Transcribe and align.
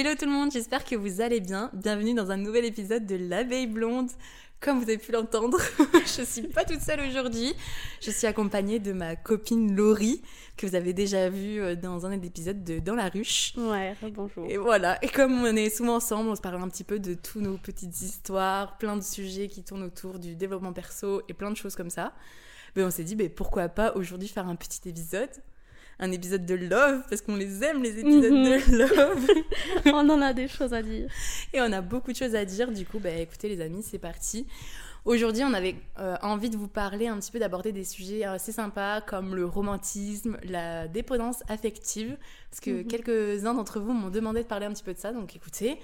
Hello 0.00 0.14
tout 0.18 0.24
le 0.24 0.30
monde, 0.30 0.50
j'espère 0.50 0.82
que 0.86 0.96
vous 0.96 1.20
allez 1.20 1.40
bien. 1.40 1.70
Bienvenue 1.74 2.14
dans 2.14 2.30
un 2.30 2.38
nouvel 2.38 2.64
épisode 2.64 3.04
de 3.04 3.16
L'abeille 3.16 3.66
blonde. 3.66 4.08
Comme 4.58 4.78
vous 4.78 4.84
avez 4.84 4.96
pu 4.96 5.12
l'entendre, 5.12 5.58
je 5.92 6.22
suis 6.22 6.48
pas 6.48 6.64
toute 6.64 6.80
seule 6.80 7.00
aujourd'hui. 7.00 7.52
Je 8.00 8.10
suis 8.10 8.26
accompagnée 8.26 8.78
de 8.78 8.94
ma 8.94 9.14
copine 9.14 9.76
Laurie, 9.76 10.22
que 10.56 10.66
vous 10.66 10.74
avez 10.74 10.94
déjà 10.94 11.28
vue 11.28 11.60
euh, 11.60 11.76
dans 11.76 12.06
un 12.06 12.16
des 12.16 12.28
épisodes 12.28 12.64
de 12.64 12.78
Dans 12.78 12.94
la 12.94 13.10
ruche. 13.10 13.52
Ouais, 13.58 13.94
bonjour. 14.14 14.46
Et 14.48 14.56
voilà, 14.56 14.96
et 15.04 15.08
comme 15.08 15.44
on 15.44 15.54
est 15.54 15.68
souvent 15.68 15.96
ensemble, 15.96 16.30
on 16.30 16.34
se 16.34 16.40
parle 16.40 16.62
un 16.62 16.68
petit 16.70 16.84
peu 16.84 16.98
de 16.98 17.12
tous 17.12 17.42
nos 17.42 17.58
petites 17.58 18.00
histoires, 18.00 18.78
plein 18.78 18.96
de 18.96 19.02
sujets 19.02 19.48
qui 19.48 19.62
tournent 19.64 19.82
autour 19.82 20.18
du 20.18 20.34
développement 20.34 20.72
perso 20.72 21.20
et 21.28 21.34
plein 21.34 21.50
de 21.50 21.58
choses 21.58 21.76
comme 21.76 21.90
ça. 21.90 22.14
Mais 22.74 22.84
on 22.84 22.90
s'est 22.90 23.04
dit, 23.04 23.16
mais 23.16 23.28
pourquoi 23.28 23.68
pas 23.68 23.92
aujourd'hui 23.96 24.28
faire 24.28 24.48
un 24.48 24.56
petit 24.56 24.88
épisode 24.88 25.28
un 26.00 26.10
épisode 26.12 26.44
de 26.46 26.54
love 26.54 27.02
parce 27.08 27.20
qu'on 27.22 27.36
les 27.36 27.62
aime 27.62 27.82
les 27.82 28.00
épisodes 28.00 28.32
Mhm. 28.32 28.44
de 28.44 28.78
love 28.78 29.26
On 29.86 30.08
en 30.08 30.20
a 30.22 30.32
des 30.32 30.48
choses 30.48 30.72
à 30.74 30.82
dire. 30.82 31.08
et 31.52 31.60
on 31.60 31.72
a 31.72 31.80
beaucoup 31.82 32.10
de 32.12 32.16
choses 32.16 32.34
à 32.34 32.44
dire 32.44 32.72
du 32.72 32.84
coup 32.86 32.98
bah 32.98 33.10
écoutez 33.10 33.48
les 33.48 33.60
amis 33.60 33.82
c'est 33.88 33.98
parti 33.98 34.46
aujourd'hui 35.04 35.44
on 35.44 35.52
avait 35.54 35.76
euh, 35.98 36.16
envie 36.22 36.50
de 36.50 36.56
vous 36.56 36.68
parler 36.68 37.06
un 37.08 37.18
petit 37.18 37.30
peu 37.32 37.38
d'aborder 37.38 37.72
des 37.72 37.84
sujets 37.84 38.24
assez 38.24 38.52
sympas 38.52 39.00
comme 39.02 39.34
le 39.34 39.44
romantisme 39.46 40.36
la 40.44 40.88
dépendance 40.88 41.42
affective 41.48 42.16
parce 42.50 42.60
que 42.60 42.70
Mhm. 42.70 42.86
quelques-uns 42.86 43.54
d'entre 43.54 43.78
vous 43.80 43.92
m'ont 43.92 44.10
demandé 44.10 44.42
de 44.42 44.48
parler 44.48 44.66
un 44.66 44.72
petit 44.72 44.84
peu 44.84 44.94
de 44.94 44.98
ça 44.98 45.12
donc 45.12 45.36
écoutez 45.36 45.78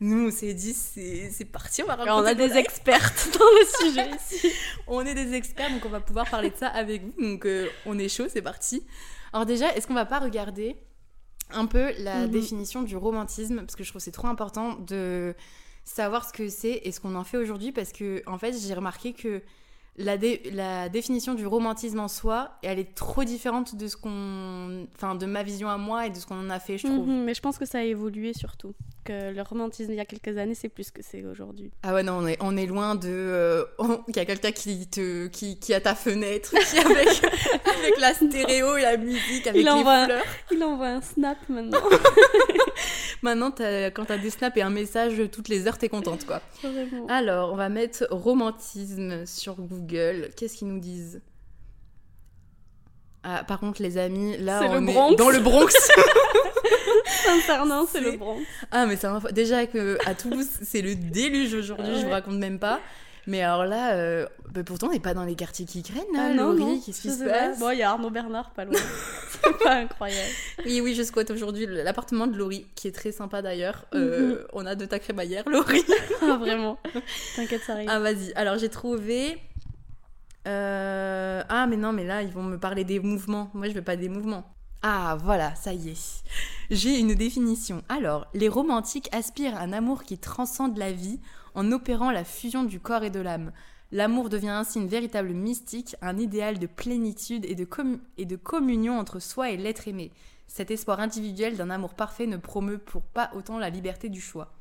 nous 0.00 0.26
on 0.28 0.30
s'est 0.30 0.54
dit 0.54 0.74
c'est 0.74 1.44
parti 1.44 1.82
on 1.82 1.86
va 1.86 1.94
Et 1.94 2.10
on 2.10 2.16
raconter 2.16 2.30
a 2.30 2.34
des 2.34 2.56
expertes 2.56 3.28
dans 3.38 3.44
le 3.44 3.86
sujet 3.86 4.10
ici. 4.16 4.48
On 4.88 5.00
est 5.06 5.14
des 5.14 5.32
experts, 5.34 5.70
donc 5.70 5.84
on 5.86 5.88
va 5.90 6.00
pouvoir 6.00 6.28
parler 6.28 6.50
de 6.50 6.56
ça 6.56 6.66
avec 6.66 7.02
vous. 7.04 7.12
Donc 7.22 7.46
euh, 7.46 7.68
on 7.86 7.96
est 8.00 8.08
chaud, 8.08 8.24
c'est 8.28 8.42
parti. 8.42 8.82
Alors 9.32 9.46
déjà, 9.46 9.74
est-ce 9.74 9.86
qu'on 9.86 9.94
va 9.94 10.04
pas 10.06 10.18
regarder 10.18 10.76
un 11.50 11.66
peu 11.66 11.92
la 11.98 12.26
Mhm. 12.26 12.30
définition 12.30 12.82
du 12.82 12.96
romantisme? 12.96 13.56
Parce 13.60 13.76
que 13.76 13.84
je 13.84 13.88
trouve 13.90 14.00
que 14.00 14.04
c'est 14.04 14.10
trop 14.12 14.28
important 14.28 14.74
de 14.74 15.34
savoir 15.84 16.26
ce 16.28 16.32
que 16.32 16.48
c'est 16.48 16.80
et 16.84 16.92
ce 16.92 17.00
qu'on 17.00 17.14
en 17.14 17.24
fait 17.24 17.38
aujourd'hui. 17.38 17.72
Parce 17.72 17.92
que 17.92 18.22
en 18.26 18.38
fait, 18.38 18.52
j'ai 18.58 18.74
remarqué 18.74 19.12
que 19.12 19.42
la, 19.98 20.16
dé- 20.16 20.42
la 20.52 20.88
définition 20.88 21.34
du 21.34 21.46
romantisme 21.46 22.00
en 22.00 22.08
soi, 22.08 22.52
elle 22.62 22.78
est 22.78 22.94
trop 22.94 23.24
différente 23.24 23.74
de 23.76 23.86
ce 23.88 23.96
qu'on, 23.96 24.86
enfin, 24.96 25.14
de 25.14 25.26
ma 25.26 25.42
vision 25.42 25.68
à 25.68 25.76
moi 25.76 26.06
et 26.06 26.10
de 26.10 26.16
ce 26.16 26.26
qu'on 26.26 26.38
en 26.38 26.48
a 26.50 26.58
fait, 26.60 26.78
je 26.78 26.86
trouve. 26.86 27.06
Mhm, 27.06 27.24
mais 27.24 27.34
je 27.34 27.40
pense 27.42 27.58
que 27.58 27.66
ça 27.66 27.78
a 27.78 27.82
évolué 27.82 28.32
surtout. 28.32 28.74
Que 29.04 29.32
le 29.34 29.42
romantisme 29.42 29.90
il 29.92 29.96
y 29.96 30.00
a 30.00 30.04
quelques 30.04 30.38
années, 30.38 30.54
c'est 30.54 30.68
plus 30.68 30.92
que 30.92 31.02
c'est 31.02 31.24
aujourd'hui. 31.24 31.72
Ah 31.82 31.92
ouais 31.92 32.04
non 32.04 32.18
on 32.22 32.26
est, 32.26 32.38
on 32.40 32.56
est 32.56 32.66
loin 32.66 32.94
de 32.94 33.08
euh, 33.08 33.64
qu'il 34.06 34.16
y 34.16 34.20
a 34.20 34.24
quelqu'un 34.24 34.52
qui 34.52 34.86
te 34.86 35.26
qui, 35.26 35.58
qui 35.58 35.74
a 35.74 35.80
ta 35.80 35.96
fenêtre 35.96 36.50
qui 36.50 36.78
avec 36.78 37.08
avec 37.78 37.98
la 38.00 38.14
stéréo 38.14 38.76
et 38.76 38.82
la 38.82 38.96
musique 38.96 39.44
avec 39.48 39.60
Il 39.60 39.64
les 39.64 39.70
envoie- 39.72 40.04
fleurs. 40.04 40.22
Il 40.52 40.62
envoie 40.62 40.86
un 40.86 41.00
snap 41.00 41.36
maintenant. 41.48 41.80
Maintenant 43.22 43.50
quand 43.50 44.04
t'as 44.04 44.18
des 44.18 44.30
snaps 44.30 44.56
et 44.56 44.62
un 44.62 44.70
message 44.70 45.14
toutes 45.30 45.48
les 45.48 45.66
heures 45.68 45.78
t'es 45.78 45.88
contente 45.88 46.26
quoi. 46.26 46.40
Vraiment. 46.62 47.06
Alors 47.06 47.52
on 47.52 47.56
va 47.56 47.68
mettre 47.68 48.06
romantisme 48.10 49.24
sur 49.26 49.54
Google. 49.54 50.30
Qu'est-ce 50.36 50.56
qu'ils 50.56 50.68
nous 50.68 50.80
disent? 50.80 51.20
Ah, 53.24 53.44
par 53.44 53.60
contre, 53.60 53.80
les 53.82 53.98
amis, 53.98 54.36
là, 54.38 54.62
le 54.62 54.78
on 54.78 55.12
est 55.12 55.14
dans 55.16 55.30
le 55.30 55.38
Bronx. 55.38 55.68
Sincèrement, 57.24 57.86
c'est 57.86 58.00
le 58.00 58.16
Bronx. 58.16 58.40
ah, 58.72 58.84
mais 58.86 58.96
c'est 58.96 59.06
un- 59.06 59.20
déjà 59.30 59.66
que 59.66 59.96
à 60.06 60.14
Toulouse, 60.16 60.48
c'est 60.62 60.82
le 60.82 60.96
déluge 60.96 61.54
aujourd'hui. 61.54 62.00
Je 62.00 62.04
vous 62.04 62.10
raconte 62.10 62.38
même 62.38 62.58
pas. 62.58 62.80
Mais 63.28 63.40
alors 63.42 63.64
là, 63.64 63.92
euh, 63.94 64.26
bah, 64.52 64.62
pourtant, 64.64 64.88
on 64.88 64.92
n'est 64.92 64.98
pas 65.00 65.14
dans 65.14 65.24
les 65.24 65.36
quartiers 65.36 65.64
qui 65.64 65.82
craignent, 65.82 66.12
là, 66.12 66.28
Ah 66.30 66.34
non, 66.34 66.52
Laurie. 66.52 66.82
Qu'est-ce 66.84 67.02
qui 67.02 67.10
se 67.10 67.22
passe 67.24 67.58
Bon, 67.60 67.70
il 67.70 67.78
y 67.78 67.82
a 67.82 67.90
Arnaud 67.90 68.10
Bernard 68.10 68.50
pas 68.50 68.64
loin. 68.64 68.74
c'est 69.30 69.58
pas 69.62 69.74
incroyable. 69.76 70.30
Oui, 70.64 70.80
oui, 70.80 70.94
je 70.94 71.02
squatte 71.04 71.30
aujourd'hui 71.30 71.66
l'appartement 71.68 72.26
de 72.26 72.36
Laurie, 72.36 72.66
qui 72.74 72.88
est 72.88 72.92
très 72.92 73.12
sympa 73.12 73.40
d'ailleurs. 73.40 73.86
Euh, 73.94 74.44
On 74.52 74.66
a 74.66 74.74
de 74.74 74.84
ta 74.86 74.98
crémaillère, 74.98 75.48
Laurie. 75.48 75.84
Ah, 76.22 76.36
vraiment. 76.36 76.78
T'inquiète, 77.36 77.62
ça 77.62 77.74
arrive. 77.74 77.88
ah, 77.90 77.98
vas-y. 78.00 78.32
Alors, 78.34 78.58
j'ai 78.58 78.68
trouvé. 78.68 79.38
euh, 80.46 81.42
Ah, 81.48 81.66
mais 81.66 81.76
non, 81.76 81.92
mais 81.92 82.04
là, 82.04 82.22
ils 82.22 82.30
vont 82.32 82.42
me 82.42 82.58
parler 82.58 82.84
des 82.84 83.00
mouvements. 83.00 83.50
Moi, 83.54 83.68
je 83.68 83.72
veux 83.74 83.82
pas 83.82 83.96
des 83.96 84.08
mouvements. 84.08 84.44
Ah, 84.82 85.16
voilà, 85.22 85.54
ça 85.54 85.72
y 85.72 85.90
est. 85.90 86.22
J'ai 86.70 86.98
une 86.98 87.14
définition. 87.14 87.82
Alors, 87.88 88.26
les 88.34 88.48
romantiques 88.48 89.08
aspirent 89.12 89.56
à 89.56 89.60
un 89.60 89.72
amour 89.72 90.02
qui 90.02 90.18
transcende 90.18 90.76
la 90.76 90.90
vie 90.90 91.20
en 91.54 91.70
opérant 91.72 92.10
la 92.10 92.24
fusion 92.24 92.64
du 92.64 92.80
corps 92.80 93.04
et 93.04 93.10
de 93.10 93.20
l'âme. 93.20 93.52
L'amour 93.90 94.30
devient 94.30 94.48
ainsi 94.48 94.78
une 94.78 94.88
véritable 94.88 95.32
mystique, 95.34 95.96
un 96.00 96.16
idéal 96.16 96.58
de 96.58 96.66
plénitude 96.66 97.44
et 97.44 97.54
de, 97.54 97.66
et 98.16 98.24
de 98.24 98.36
communion 98.36 98.98
entre 98.98 99.18
soi 99.20 99.50
et 99.50 99.56
l'être 99.56 99.86
aimé. 99.86 100.10
Cet 100.46 100.70
espoir 100.70 101.00
individuel 101.00 101.56
d'un 101.56 101.70
amour 101.70 101.94
parfait 101.94 102.26
ne 102.26 102.36
promeut 102.36 102.78
pour 102.78 103.02
pas 103.02 103.30
autant 103.34 103.58
la 103.58 103.70
liberté 103.70 104.08
du 104.08 104.20
choix. 104.20 104.52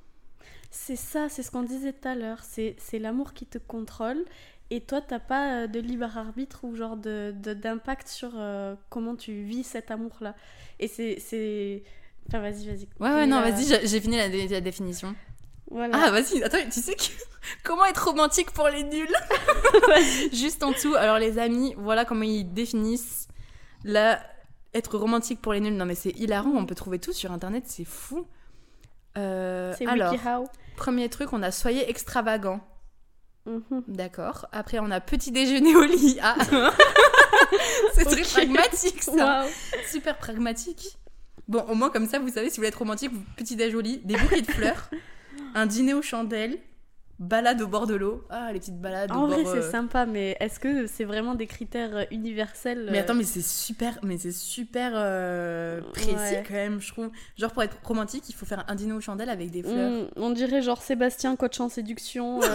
C'est 0.70 0.96
ça, 0.96 1.28
c'est 1.30 1.44
ce 1.44 1.52
qu'on 1.52 1.64
disait 1.64 1.94
tout 1.94 2.08
à 2.08 2.16
l'heure. 2.16 2.40
C'est 2.44 2.76
l'amour 3.00 3.34
qui 3.34 3.46
te 3.46 3.58
contrôle. 3.58 4.24
Et 4.70 4.80
toi, 4.80 5.02
t'as 5.02 5.20
pas 5.20 5.64
euh, 5.64 5.68
de 5.68 5.82
libre 5.82 6.18
arbitre 6.18 6.64
ou 6.64 6.76
genre 6.78 6.96
de- 6.96 7.34
de- 7.36 7.54
d'impact 7.54 8.08
sur 8.08 8.32
euh, 8.36 8.74
comment 8.90 9.18
tu 9.18 9.44
vis 9.44 9.64
cet 9.66 9.92
amour-là. 9.92 10.34
Et 10.80 10.88
c'est. 10.88 11.84
Enfin, 12.28 12.40
vas-y, 12.40 12.68
vas-y. 12.68 12.88
Ouais, 13.02 13.10
ouais, 13.14 13.28
non, 13.28 13.42
la- 13.42 13.52
vas-y, 13.52 13.66
j'ai- 13.66 13.86
j'ai 13.86 14.00
fini 14.00 14.16
la, 14.16 14.30
dé- 14.30 14.48
la 14.48 14.62
définition. 14.62 15.14
Voilà. 15.72 15.98
Ah, 16.04 16.12
vas-y, 16.12 16.44
attends, 16.44 16.58
tu 16.72 16.82
sais 16.82 16.96
que... 16.96 17.04
comment 17.64 17.86
être 17.86 18.06
romantique 18.06 18.52
pour 18.52 18.68
les 18.68 18.84
nuls? 18.84 19.16
Juste 20.34 20.64
en 20.64 20.72
dessous, 20.72 20.96
alors 20.96 21.18
les 21.18 21.40
amis, 21.40 21.74
voilà 21.78 22.06
comment 22.06 22.24
ils 22.24 22.44
définissent 22.44 23.28
la... 23.84 24.22
être 24.74 24.98
romantique 24.98 25.42
pour 25.42 25.54
les 25.54 25.62
nuls. 25.62 25.76
Non, 25.76 25.86
mais 25.86 25.96
c'est 25.96 26.12
hilarant, 26.12 26.52
on 26.52 26.66
peut 26.66 26.76
trouver 26.76 27.00
tout 27.00 27.14
sur 27.14 27.32
internet, 27.32 27.64
c'est 27.68 27.86
fou. 27.86 28.28
Euh, 29.18 29.74
c'est 29.78 29.88
alors, 29.88 30.12
WikiHow. 30.12 30.48
premier 30.76 31.10
truc, 31.10 31.34
on 31.34 31.42
a 31.42 31.52
soyez 31.52 31.90
extravagant. 31.90 32.62
Mhm. 33.46 33.84
D'accord. 33.88 34.48
Après, 34.52 34.80
on 34.80 34.92
a 34.92 35.00
petit 35.00 35.32
déjeuner 35.32 35.76
au 35.76 35.84
lit. 35.84 36.20
Ah 36.22 36.36
C'est 37.94 38.06
très 38.06 38.22
pragmatique, 38.22 39.02
ça. 39.04 39.46
Super 39.90 40.18
pragmatique. 40.18 40.98
Bon, 41.48 41.62
au 41.68 41.76
moins, 41.76 41.90
comme 41.90 42.08
ça, 42.08 42.20
vous 42.20 42.30
savez, 42.30 42.50
si 42.50 42.52
vous 42.52 42.56
voulez 42.58 42.68
être 42.70 42.78
romantique, 42.78 43.12
vous 43.12 43.24
petit 43.36 43.56
déj 43.56 43.74
au 43.76 43.82
lit, 43.82 43.98
des 44.06 44.16
bouquets 44.16 44.42
de 44.42 44.52
fleurs, 44.52 44.90
un 45.56 45.66
dîner 45.66 45.94
aux 45.94 46.02
chandelles, 46.02 46.58
balade 47.20 47.62
au 47.62 47.68
bord 47.68 47.86
de 47.86 47.94
l'eau. 47.94 48.24
Ah, 48.32 48.52
les 48.52 48.60
petites 48.60 48.80
balades 48.82 49.12
En 49.12 49.24
au 49.26 49.28
vrai, 49.28 49.44
c'est 49.46 49.60
euh, 49.60 49.72
sympa, 49.72 50.06
mais 50.08 50.36
est-ce 50.40 50.60
que 50.60 50.88
c'est 50.88 51.04
vraiment 51.04 51.36
des 51.36 51.46
critères 51.46 51.96
euh, 51.96 52.04
universels 52.10 52.88
Mais 52.92 52.98
euh, 52.98 53.02
attends, 53.02 53.14
mais 53.14 53.24
c'est 53.26 53.44
super, 53.44 54.00
mais 54.02 54.18
c'est 54.18 54.32
super 54.32 54.94
euh, 54.96 55.82
précis 55.94 56.16
Ouais. 56.16 56.44
quand 56.48 56.54
même, 56.56 56.82
je 56.82 56.92
trouve. 56.92 57.12
Genre 57.38 57.52
pour 57.52 57.62
être 57.62 57.78
romantique, 57.84 58.24
il 58.30 58.34
faut 58.34 58.46
faire 58.48 58.66
un 58.68 58.74
dîner 58.76 58.94
aux 58.94 59.02
chandelles 59.02 59.30
avec 59.30 59.52
des 59.52 59.62
fleurs. 59.62 59.92
mm, 59.92 60.08
On 60.16 60.32
dirait 60.32 60.62
genre 60.64 60.82
Sébastien, 60.82 61.36
coach 61.36 61.60
en 61.60 61.70
séduction. 61.70 62.40
euh, 62.44 62.48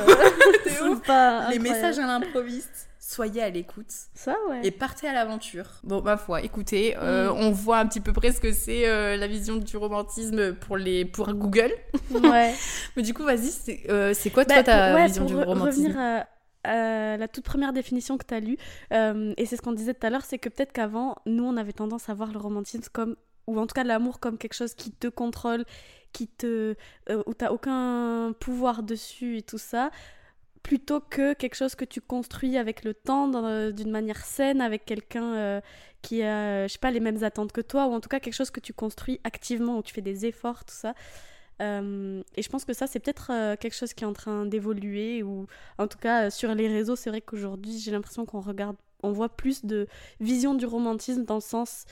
C'est 0.64 1.02
pas 1.06 1.48
Les 1.50 1.58
messages 1.60 1.98
à 2.00 2.06
l'improviste. 2.06 2.88
Soyez 3.08 3.40
à 3.40 3.50
l'écoute 3.50 3.92
Ça, 4.14 4.34
ouais. 4.48 4.62
et 4.64 4.72
partez 4.72 5.06
à 5.06 5.12
l'aventure. 5.12 5.66
Bon, 5.84 6.02
ma 6.02 6.16
foi, 6.16 6.42
écoutez, 6.42 6.96
euh, 6.96 7.32
Mm. 7.32 7.36
on 7.36 7.50
voit 7.52 7.78
un 7.78 7.86
petit 7.86 8.00
peu 8.00 8.12
près 8.12 8.32
ce 8.32 8.40
que 8.40 8.50
c'est 8.52 8.88
euh, 8.88 9.16
la 9.16 9.28
vision 9.28 9.56
du 9.58 9.76
romantisme 9.76 10.54
pour, 10.54 10.76
les, 10.76 11.04
pour 11.04 11.32
Google. 11.32 11.70
Ouais. 12.10 12.52
Mais 12.96 13.02
du 13.02 13.14
coup, 13.14 13.22
vas-y, 13.22 13.46
c'est 13.52 13.84
euh, 13.90 14.12
quoi 14.34 14.44
toi 14.44 14.56
Bah, 14.56 14.62
ta 14.64 14.94
ouais, 14.94 15.06
vision 15.06 15.22
pour 15.24 15.30
du 15.30 15.36
romantisme 15.36 15.86
revenir 15.86 16.26
à, 16.64 17.16
la 17.16 17.28
toute 17.28 17.44
première 17.44 17.72
définition 17.72 18.18
que 18.18 18.26
tu 18.26 18.34
as 18.34 18.40
lue, 18.40 18.56
euh, 18.92 19.32
et 19.36 19.46
c'est 19.46 19.54
ce 19.56 19.62
qu'on 19.62 19.70
disait 19.72 19.94
tout 19.94 20.04
à 20.04 20.10
l'heure, 20.10 20.24
c'est 20.24 20.38
que 20.40 20.48
peut-être 20.48 20.72
qu'avant, 20.72 21.14
nous, 21.26 21.44
on 21.44 21.56
avait 21.56 21.72
tendance 21.72 22.08
à 22.08 22.14
voir 22.14 22.32
le 22.32 22.40
romantisme 22.40 22.82
comme, 22.92 23.14
ou 23.46 23.60
en 23.60 23.68
tout 23.68 23.74
cas 23.74 23.84
l'amour 23.84 24.18
comme 24.18 24.36
quelque 24.36 24.54
chose 24.54 24.74
qui 24.74 24.90
te 24.90 25.06
contrôle, 25.06 25.64
qui 26.12 26.26
te, 26.26 26.74
euh, 27.08 27.22
où 27.26 27.34
tu 27.34 27.46
aucun 27.46 28.32
pouvoir 28.40 28.82
dessus 28.82 29.36
et 29.38 29.42
tout 29.42 29.58
ça, 29.58 29.92
plutôt 30.66 30.98
que 30.98 31.32
quelque 31.32 31.54
chose 31.54 31.76
que 31.76 31.84
tu 31.84 32.00
construis 32.00 32.56
avec 32.58 32.82
le 32.82 32.92
temps, 32.92 33.28
dans- 33.28 33.70
d'une 33.70 33.92
manière 33.92 34.24
saine, 34.24 34.60
avec 34.60 34.84
quelqu'un 34.84 35.34
euh, 35.34 35.60
qui 36.02 36.24
a, 36.24 36.66
je 36.66 36.72
sais 36.72 36.80
pas, 36.80 36.90
les 36.90 36.98
mêmes 36.98 37.22
attentes 37.22 37.52
que 37.52 37.60
toi, 37.60 37.86
ou 37.86 37.92
en 37.92 38.00
tout 38.00 38.08
cas 38.08 38.18
quelque 38.18 38.34
chose 38.34 38.50
que 38.50 38.58
tu 38.58 38.72
construis 38.72 39.20
activement, 39.22 39.78
où 39.78 39.82
tu 39.84 39.94
fais 39.94 40.02
des 40.02 40.26
efforts, 40.26 40.64
tout 40.64 40.74
ça. 40.74 40.94
Euh, 41.62 42.20
et 42.34 42.42
je 42.42 42.48
pense 42.48 42.64
que 42.64 42.72
ça, 42.72 42.88
c'est 42.88 42.98
peut-être 42.98 43.30
euh, 43.30 43.54
quelque 43.54 43.76
chose 43.76 43.94
qui 43.94 44.02
est 44.02 44.08
en 44.08 44.12
train 44.12 44.44
d'évoluer, 44.44 45.22
ou 45.22 45.46
en 45.78 45.86
tout 45.86 45.98
cas 45.98 46.26
euh, 46.26 46.30
sur 46.30 46.52
les 46.52 46.66
réseaux, 46.66 46.96
c'est 46.96 47.10
vrai 47.10 47.20
qu'aujourd'hui, 47.20 47.78
j'ai 47.78 47.92
l'impression 47.92 48.26
qu'on 48.26 48.40
regarde, 48.40 48.76
on 49.04 49.12
voit 49.12 49.28
plus 49.28 49.64
de 49.64 49.86
vision 50.18 50.54
du 50.54 50.66
romantisme 50.66 51.24
dans 51.24 51.36
le 51.36 51.40
sens 51.40 51.84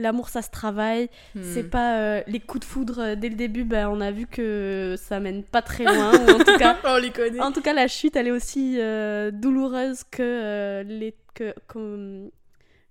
l'amour 0.00 0.28
ça 0.28 0.42
se 0.42 0.50
travaille, 0.50 1.08
c'est 1.40 1.62
Hmm. 1.64 1.70
pas 1.70 1.98
euh, 2.00 2.22
les 2.26 2.40
coups 2.40 2.60
de 2.66 2.70
foudre 2.72 2.98
euh, 3.00 3.14
dès 3.16 3.28
le 3.28 3.34
début, 3.36 3.64
ben, 3.64 3.88
on 3.88 4.00
a 4.00 4.10
vu 4.10 4.26
que 4.26 4.94
ça 4.98 5.20
mène 5.20 5.42
pas 5.44 5.62
très 5.62 5.84
loin, 5.84 6.12
ou 6.12 6.30
en 6.30 6.38
tout 6.38 6.58
cas, 6.58 6.76
on 6.84 6.96
les 6.98 7.10
connaît. 7.10 7.40
en 7.40 7.52
tout 7.52 7.62
cas 7.62 7.72
la 7.72 7.86
chute 7.88 8.16
elle 8.16 8.26
est 8.28 8.32
aussi 8.32 8.76
euh, 8.80 9.30
douloureuse 9.30 10.04
que, 10.10 10.22
euh, 10.22 10.82
les, 10.82 11.14
que, 11.34 11.54
que, 11.68 12.30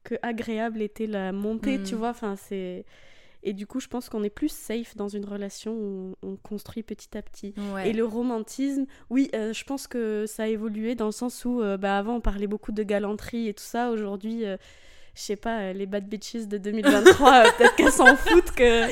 que 0.03 0.15
agréable 0.21 0.81
était 0.81 1.07
la 1.07 1.31
montée, 1.31 1.77
Mm. 1.79 1.83
tu 1.83 1.95
vois, 1.95 2.09
enfin 2.09 2.35
c'est... 2.37 2.85
Et 3.41 3.53
du 3.53 3.65
coup, 3.65 3.79
je 3.79 3.87
pense 3.87 4.09
qu'on 4.09 4.21
est 4.23 4.29
plus 4.29 4.51
safe 4.51 4.97
dans 4.97 5.07
une 5.07 5.23
relation 5.23 5.71
où 5.73 6.15
on 6.23 6.35
construit 6.35 6.83
petit 6.83 7.17
à 7.17 7.21
petit. 7.21 7.53
Ouais. 7.73 7.89
Et 7.89 7.93
le 7.93 8.03
romantisme, 8.03 8.85
oui, 9.09 9.29
euh, 9.33 9.53
je 9.53 9.63
pense 9.63 9.87
que 9.87 10.25
ça 10.27 10.43
a 10.43 10.47
évolué 10.47 10.93
dans 10.93 11.05
le 11.05 11.13
sens 11.13 11.45
où, 11.45 11.61
euh, 11.61 11.77
bah, 11.77 11.97
avant, 11.97 12.15
on 12.15 12.19
parlait 12.19 12.47
beaucoup 12.47 12.73
de 12.73 12.83
galanterie 12.83 13.47
et 13.47 13.53
tout 13.53 13.63
ça. 13.63 13.91
Aujourd'hui, 13.91 14.45
euh, 14.45 14.57
je 15.19 15.23
sais 15.25 15.35
pas, 15.35 15.59
euh, 15.59 15.73
les 15.73 15.85
bad 15.85 16.07
bitches 16.07 16.47
de 16.47 16.57
2023, 16.57 17.33
euh, 17.33 17.51
peut-être 17.57 17.75
qu'elles 17.75 17.91
s'en 17.91 18.15
foutent 18.15 18.51
que, 18.51 18.87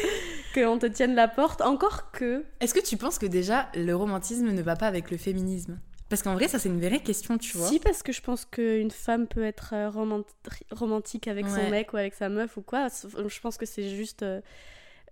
qu'on 0.53 0.77
te 0.77 0.85
tienne 0.87 1.15
la 1.15 1.27
porte. 1.29 1.61
Encore 1.61 2.11
que. 2.11 2.43
Est-ce 2.59 2.73
que 2.73 2.79
tu 2.83 2.97
penses 2.97 3.17
que 3.17 3.25
déjà 3.25 3.69
le 3.75 3.93
romantisme 3.95 4.51
ne 4.51 4.61
va 4.61 4.75
pas 4.75 4.87
avec 4.87 5.09
le 5.11 5.17
féminisme? 5.17 5.79
Parce 6.09 6.21
qu'en 6.23 6.33
vrai, 6.35 6.47
ça 6.47 6.57
c'est 6.59 6.69
une 6.69 6.79
vraie 6.79 6.99
question, 7.01 7.37
tu 7.37 7.57
vois. 7.57 7.67
Si, 7.67 7.79
parce 7.79 8.01
que 8.03 8.11
je 8.13 8.21
pense 8.21 8.45
qu'une 8.45 8.91
femme 8.91 9.27
peut 9.27 9.43
être 9.43 9.71
euh, 9.73 9.89
romant- 9.89 10.23
romantique 10.71 11.27
avec 11.27 11.47
son 11.47 11.69
mec 11.69 11.91
ou 11.93 11.97
avec 11.97 12.13
sa 12.13 12.29
meuf 12.29 12.55
ou 12.57 12.61
quoi. 12.61 12.87
Je 12.89 13.39
pense 13.41 13.57
que 13.57 13.65
c'est 13.65 13.89
juste. 13.89 14.23
euh, 14.23 14.41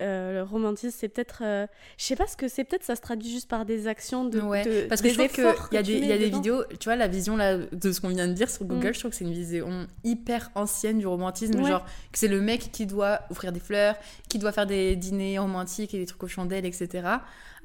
euh, 0.01 0.33
le 0.33 0.43
romantisme, 0.43 0.95
c'est 0.99 1.07
peut-être. 1.07 1.41
euh, 1.43 1.67
je 1.97 2.03
sais 2.03 2.15
pas 2.15 2.27
ce 2.27 2.35
que 2.35 2.47
c'est, 2.47 2.63
peut-être 2.65 2.83
ça 2.83 2.95
se 2.95 3.01
traduit 3.01 3.29
juste 3.31 3.47
par 3.49 3.65
des 3.65 3.87
actions 3.87 4.25
de. 4.25 4.39
Ouais, 4.41 4.63
de- 4.65 4.87
parce 4.87 5.01
que 5.01 5.07
des 5.07 5.13
je 5.13 5.19
trouve 5.19 5.45
efforts 5.45 5.69
qu'il 5.69 5.75
y 5.75 5.79
a 5.79 5.81
que 5.83 5.87
des, 5.87 5.99
y 5.99 6.11
a 6.11 6.17
des 6.17 6.29
vidéos, 6.29 6.63
tu 6.79 6.85
vois, 6.85 6.95
la 6.97 7.07
vision 7.07 7.37
là, 7.37 7.57
de 7.57 7.91
ce 7.91 8.01
qu'on 8.01 8.09
vient 8.09 8.27
de 8.27 8.33
dire 8.33 8.49
sur 8.49 8.65
Google, 8.65 8.89
Mm. 8.89 8.93
je 8.93 8.99
trouve 8.99 9.11
que 9.11 9.17
c'est 9.17 9.23
une 9.25 9.33
vision 9.33 9.87
hyper 10.03 10.51
ancienne 10.55 10.99
du 10.99 11.07
romantisme. 11.07 11.59
Ouais. 11.61 11.69
Genre, 11.69 11.85
que 12.11 12.19
c'est 12.19 12.27
le 12.27 12.41
mec 12.41 12.71
qui 12.71 12.85
doit 12.85 13.21
offrir 13.29 13.51
des 13.51 13.59
fleurs, 13.61 13.95
qui 14.27 14.37
doit 14.37 14.51
faire 14.51 14.65
des 14.65 14.95
dîners 14.95 15.39
romantiques 15.39 15.93
et 15.93 15.99
des 15.99 16.05
trucs 16.05 16.23
aux 16.23 16.27
chandelles, 16.27 16.65
etc. 16.65 16.89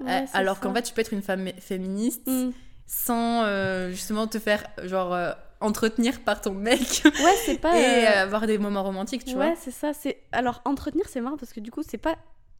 Ouais, 0.00 0.22
Euh, 0.22 0.26
alors 0.34 0.60
qu'en 0.60 0.72
fait, 0.72 0.82
tu 0.82 0.94
peux 0.94 1.00
être 1.00 1.12
une 1.12 1.22
femme 1.22 1.48
féministe 1.58 2.22
Mm. 2.28 2.50
sans 2.86 3.42
euh, 3.44 3.90
justement 3.90 4.26
te 4.26 4.38
faire, 4.38 4.64
genre, 4.84 5.12
entretenir 5.60 6.20
par 6.20 6.40
ton 6.40 6.52
mec 6.54 7.02
Ouais, 7.04 7.34
c'est 7.44 7.58
pas. 7.60 7.78
et 7.78 8.06
euh, 8.06 8.22
avoir 8.22 8.46
des 8.46 8.58
moments 8.58 8.82
romantiques, 8.82 9.24
tu 9.24 9.36
ouais, 9.36 9.48
vois. 9.50 9.56
c'est 9.58 9.70
ça. 9.70 9.92
C'est 9.92 10.18
alors 10.32 10.62
entretenir, 10.64 11.06
c'est 11.08 11.20
marrant 11.20 11.36
parce 11.36 11.52
que 11.52 11.60
du 11.60 11.70
coup, 11.70 11.82
c'est 11.86 11.98
pas 11.98 12.16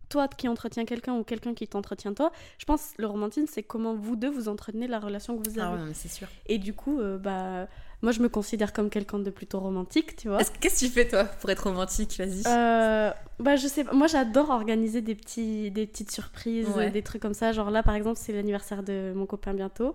toi 0.09 0.27
qui 0.27 0.49
entretiens 0.49 0.85
quelqu'un 0.85 1.15
ou 1.15 1.23
quelqu'un 1.23 1.55
qui 1.55 1.69
t'entretient 1.69 2.13
toi. 2.15 2.33
Je 2.59 2.65
pense 2.65 2.91
le 2.99 3.07
romantisme, 3.07 3.47
c'est 3.49 3.63
comment 3.63 3.95
vous 3.95 4.17
deux 4.17 4.29
vous 4.31 4.49
entretenez 4.49 4.89
la 4.89 4.99
relation 4.99 5.39
que 5.39 5.49
vous 5.49 5.59
avez. 5.59 5.69
Ah 5.81 5.85
ouais, 5.85 5.93
c'est 5.95 6.09
sûr. 6.11 6.27
Et 6.47 6.59
du 6.59 6.75
coup, 6.75 6.99
euh, 7.01 7.17
bah, 7.17 7.69
moi, 8.03 8.11
je 8.11 8.21
me 8.21 8.29
considère 8.29 8.73
comme 8.73 8.91
quelqu'un 8.91 9.21
de 9.21 9.31
plutôt 9.31 9.61
romantique, 9.61 10.17
tu 10.17 10.27
vois. 10.29 10.41
Est-ce- 10.41 10.51
Qu'est-ce 10.59 10.81
que 10.81 10.87
tu 10.87 10.93
fais, 10.93 11.07
toi, 11.07 11.25
pour 11.25 11.49
être 11.51 11.63
romantique? 11.69 12.17
Vas-y. 12.19 12.43
Euh, 12.47 13.13
bah 13.39 13.55
je 13.57 13.69
sais 13.69 13.85
pas, 13.85 13.93
moi 13.93 14.07
j'adore 14.09 14.51
organiser 14.51 15.01
des, 15.01 15.15
petits, 15.15 15.71
des 15.71 15.87
petites 15.87 16.11
surprises, 16.11 16.69
Ouais. 16.77 16.91
des 16.91 17.03
trucs 17.03 17.23
comme 17.23 17.33
ça. 17.35 17.53
Genre 17.53 17.71
là 17.71 17.83
par 17.83 17.95
exemple 17.95 18.19
c'est 18.21 18.33
l'anniversaire 18.33 18.83
de 18.83 19.13
mon 19.15 19.25
copain 19.27 19.55
bientôt. 19.55 19.95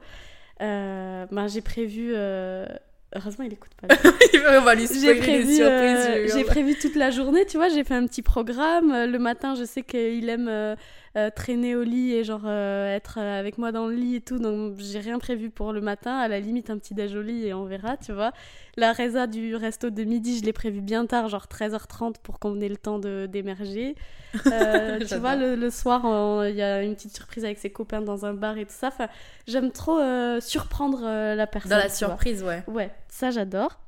Euh, 0.61 1.25
bah, 1.31 1.47
j'ai 1.47 1.61
prévu... 1.61 2.13
euh, 2.15 2.65
Heureusement 3.13 3.45
il 3.45 3.53
écoute 3.53 3.71
pas. 3.75 3.87
On 4.57 4.61
va 4.61 4.75
lui 4.75 4.87
j'ai 4.87 5.15
prévu, 5.15 5.61
euh, 5.61 6.27
j'ai 6.33 6.43
prévu 6.43 6.75
toute 6.75 6.95
la 6.95 7.11
journée, 7.11 7.45
tu 7.45 7.57
vois, 7.57 7.69
j'ai 7.69 7.83
fait 7.83 7.93
un 7.93 8.05
petit 8.07 8.21
programme. 8.21 8.91
Euh, 8.91 9.07
Le 9.07 9.19
matin, 9.19 9.55
je 9.55 9.63
sais 9.63 9.83
qu'il 9.83 10.27
aime 10.29 10.75
euh, 11.17 11.29
traîner 11.29 11.77
au 11.77 11.83
lit 11.83 12.13
et 12.13 12.25
genre 12.25 12.41
euh, 12.43 12.93
être 12.93 13.19
euh, 13.19 13.39
avec 13.39 13.57
moi 13.57 13.71
dans 13.71 13.87
le 13.87 13.95
lit 13.95 14.15
et 14.15 14.21
tout, 14.21 14.37
donc 14.37 14.75
j'ai 14.79 14.99
rien 14.99 15.17
prévu 15.17 15.49
pour 15.49 15.71
le 15.71 15.79
matin. 15.79 16.17
À 16.17 16.27
la 16.27 16.41
limite, 16.41 16.69
un 16.69 16.77
petit 16.77 16.93
déj 16.93 17.15
au 17.15 17.21
lit 17.21 17.47
et 17.47 17.53
on 17.53 17.63
verra, 17.63 17.95
tu 17.95 18.11
vois. 18.11 18.33
La 18.75 18.91
résa 18.91 19.25
du 19.25 19.55
resto 19.55 19.89
de 19.89 20.03
midi, 20.03 20.37
je 20.39 20.43
l'ai 20.43 20.51
prévu 20.51 20.81
bien 20.81 21.05
tard, 21.05 21.29
genre 21.29 21.45
13h30 21.49 22.15
pour 22.21 22.39
qu'on 22.39 22.59
ait 22.59 22.67
le 22.67 22.75
temps 22.75 22.99
de 22.99 23.27
d'émerger. 23.31 23.95
Euh, 24.47 24.99
tu 24.99 25.15
vois, 25.15 25.37
le, 25.37 25.55
le 25.55 25.69
soir, 25.69 26.01
il 26.49 26.55
y 26.55 26.61
a 26.61 26.83
une 26.83 26.95
petite 26.95 27.15
surprise 27.15 27.45
avec 27.45 27.57
ses 27.57 27.69
copains 27.69 28.01
dans 28.01 28.25
un 28.25 28.33
bar 28.33 28.57
et 28.57 28.65
tout 28.65 28.73
ça. 28.73 28.89
Enfin, 28.89 29.07
j'aime 29.47 29.71
trop 29.71 29.97
surprendre 30.41 31.03
la 31.03 31.47
personne. 31.47 31.71
Dans 31.71 31.77
la 31.77 31.83
vois. 31.83 31.95
surprise, 31.95 32.43
ouais. 32.43 32.61
Ouais, 32.67 32.91
ça 33.07 33.31
j'adore. 33.31 33.79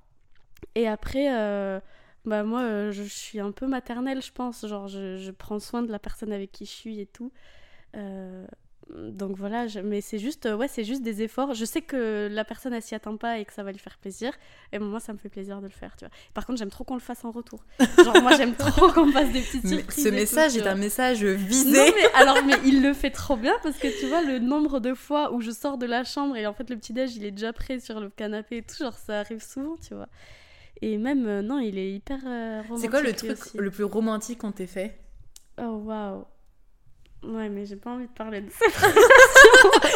Et 0.75 0.87
après, 0.87 1.27
bah 2.27 2.43
moi, 2.43 2.61
euh, 2.61 2.91
je 2.91 3.03
suis 3.03 3.39
un 3.39 3.51
peu 3.51 3.65
maternelle, 3.67 4.21
je 4.21 4.31
pense. 4.31 4.65
Genre, 4.67 4.87
je, 4.87 5.17
je 5.17 5.31
prends 5.31 5.59
soin 5.59 5.81
de 5.81 5.91
la 5.91 5.99
personne 5.99 6.31
avec 6.31 6.51
qui 6.51 6.65
je 6.65 6.71
suis 6.71 6.99
et 6.99 7.05
tout. 7.07 7.31
Euh, 7.95 8.45
donc 8.89 9.35
voilà, 9.35 9.67
je- 9.67 9.79
mais 9.81 9.99
c'est 9.99 10.17
juste, 10.19 10.45
euh, 10.45 10.55
ouais, 10.55 10.69
c'est 10.69 10.85
juste 10.85 11.01
des 11.01 11.21
efforts. 11.21 11.53
Je 11.53 11.65
sais 11.65 11.81
que 11.81 12.29
la 12.31 12.45
personne 12.45 12.73
elle 12.73 12.81
s'y 12.81 12.95
attend 12.95 13.17
pas 13.17 13.37
et 13.37 13.43
que 13.43 13.51
ça 13.51 13.61
va 13.63 13.71
lui 13.73 13.79
faire 13.79 13.97
plaisir. 13.97 14.31
Et 14.71 14.79
moi, 14.79 14.99
ça 15.01 15.11
me 15.11 15.17
fait 15.17 15.27
plaisir 15.27 15.59
de 15.59 15.65
le 15.65 15.71
faire, 15.73 15.95
tu 15.97 16.05
vois. 16.05 16.13
Par 16.33 16.45
contre, 16.45 16.59
j'aime 16.59 16.69
trop 16.69 16.85
qu'on 16.85 16.93
le 16.93 17.01
fasse 17.01 17.25
en 17.25 17.31
retour. 17.31 17.65
Genre, 18.03 18.21
moi, 18.21 18.37
j'aime 18.37 18.55
trop 18.55 18.87
qu'on 18.93 19.11
fasse 19.11 19.31
des 19.31 19.41
petites 19.41 19.67
surprises. 19.67 20.03
ce 20.03 20.09
tout, 20.09 20.15
message 20.15 20.55
est 20.57 20.67
un 20.67 20.75
message 20.75 21.23
visé. 21.23 21.77
Non, 21.77 21.85
mais 21.95 22.05
alors, 22.13 22.37
mais 22.45 22.55
il 22.65 22.81
le 22.81 22.93
fait 22.93 23.11
trop 23.11 23.35
bien 23.35 23.55
parce 23.61 23.77
que 23.77 23.87
tu 23.99 24.05
vois, 24.07 24.21
le 24.21 24.39
nombre 24.39 24.79
de 24.79 24.93
fois 24.93 25.33
où 25.33 25.41
je 25.41 25.51
sors 25.51 25.77
de 25.77 25.85
la 25.85 26.05
chambre 26.05 26.37
et 26.37 26.45
en 26.47 26.53
fait, 26.53 26.69
le 26.69 26.77
petit-déj, 26.77 27.15
il 27.17 27.25
est 27.25 27.31
déjà 27.31 27.51
prêt 27.51 27.79
sur 27.81 27.99
le 27.99 28.09
canapé 28.09 28.57
et 28.57 28.61
tout, 28.63 28.75
genre, 28.77 28.93
ça 28.97 29.19
arrive 29.19 29.43
souvent, 29.43 29.75
tu 29.85 29.95
vois. 29.95 30.07
Et 30.81 30.97
même, 30.97 31.25
euh, 31.27 31.41
non, 31.41 31.59
il 31.59 31.77
est 31.77 31.93
hyper 31.93 32.19
euh, 32.25 32.61
romantique. 32.61 32.81
C'est 32.81 32.89
quoi 32.89 33.01
le 33.01 33.13
truc 33.13 33.31
aussi. 33.31 33.57
le 33.57 33.71
plus 33.71 33.83
romantique 33.83 34.39
qu'on 34.39 34.51
t'ait 34.51 34.67
fait? 34.67 34.99
Oh, 35.59 35.81
waouh. 35.85 36.25
Ouais, 37.23 37.49
mais 37.49 37.65
j'ai 37.65 37.75
pas 37.75 37.89
envie 37.91 38.05
de 38.07 38.11
parler 38.11 38.41
de 38.41 38.49
ça. 38.51 38.65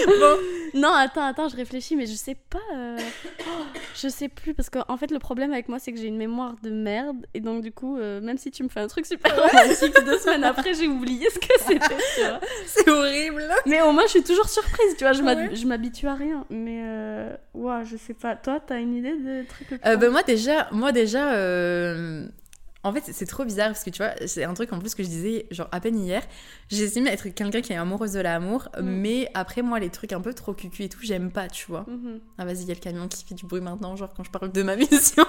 Bon, 0.07 0.37
Non, 0.73 0.91
attends, 0.93 1.23
attends, 1.25 1.47
je 1.49 1.55
réfléchis, 1.55 1.95
mais 1.95 2.05
je 2.05 2.13
sais 2.13 2.35
pas. 2.49 2.59
euh, 2.75 2.97
je 3.95 4.07
sais 4.07 4.27
plus, 4.29 4.53
parce 4.53 4.69
qu'en 4.69 4.97
fait, 4.97 5.11
le 5.11 5.19
problème 5.19 5.51
avec 5.53 5.69
moi, 5.69 5.77
c'est 5.79 5.91
que 5.93 5.99
j'ai 5.99 6.07
une 6.07 6.17
mémoire 6.17 6.55
de 6.63 6.69
merde. 6.71 7.17
Et 7.33 7.39
donc, 7.39 7.61
du 7.61 7.71
coup, 7.71 7.97
euh, 7.97 8.19
même 8.21 8.37
si 8.37 8.49
tu 8.51 8.63
me 8.63 8.69
fais 8.69 8.79
un 8.79 8.87
truc 8.87 9.05
super 9.05 9.35
romantique, 9.35 9.93
deux 10.05 10.17
semaines 10.17 10.43
après, 10.43 10.73
j'ai 10.73 10.87
oublié 10.87 11.27
ce 11.29 11.39
que 11.39 11.53
c'était, 11.59 11.95
c'est 12.65 12.89
horrible. 12.89 13.43
Mais 13.65 13.81
au 13.81 13.91
moins, 13.91 14.03
je 14.05 14.11
suis 14.11 14.23
toujours 14.23 14.49
surprise, 14.49 14.95
tu 14.97 15.03
vois. 15.03 15.13
Je 15.13 15.21
Ouais. 15.21 15.65
m'habitue 15.65 16.07
à 16.07 16.15
rien. 16.15 16.45
Mais, 16.49 16.81
euh... 16.83 17.35
ouais, 17.53 17.85
je 17.85 17.97
sais 17.97 18.13
pas. 18.15 18.35
Toi, 18.35 18.59
t'as 18.65 18.79
une 18.79 18.95
idée 18.95 19.13
de 19.15 19.45
trucs 19.47 19.79
Euh, 19.85 19.95
bah, 19.95 20.09
moi 20.09 20.23
déjà, 20.23 20.67
moi 20.71 20.91
déjà, 20.91 21.33
euh, 21.33 22.25
en 22.83 22.91
fait 22.93 23.03
c'est- 23.11 23.25
trop 23.25 23.45
bizarre 23.45 23.67
parce 23.67 23.83
que 23.83 23.89
tu 23.91 24.01
vois, 24.03 24.11
c'est 24.25 24.43
un 24.43 24.53
truc 24.53 24.73
en 24.73 24.79
plus 24.79 24.95
que 24.95 25.03
je 25.03 25.07
disais 25.07 25.45
genre 25.51 25.67
à 25.71 25.79
peine 25.79 25.99
hier. 25.99 26.21
J'estime 26.69 27.07
être 27.07 27.29
quelqu'un 27.29 27.61
qui 27.61 27.73
est 27.73 27.75
amoureuse 27.75 28.13
de 28.13 28.19
l'amour, 28.21 28.69
Mm. 28.77 28.81
mais 28.83 29.29
après 29.33 29.61
moi 29.61 29.79
les 29.79 29.89
trucs 29.89 30.13
un 30.13 30.21
peu 30.21 30.33
trop 30.33 30.53
cucu 30.53 30.83
et 30.83 30.89
tout, 30.89 30.99
j'aime 31.01 31.31
pas, 31.31 31.47
tu 31.47 31.65
vois. 31.67 31.85
Mhm. 31.87 32.19
Ah 32.37 32.45
vas-y, 32.45 32.61
il 32.63 32.67
y 32.67 32.71
a 32.71 32.73
le 32.73 32.79
camion 32.79 33.07
qui 33.07 33.23
fait 33.25 33.35
du 33.35 33.45
bruit 33.45 33.61
maintenant, 33.61 33.95
genre 33.95 34.13
quand 34.15 34.23
je 34.23 34.31
parle 34.31 34.51
de 34.51 34.63
ma 34.63 34.75
mission. 35.15 35.25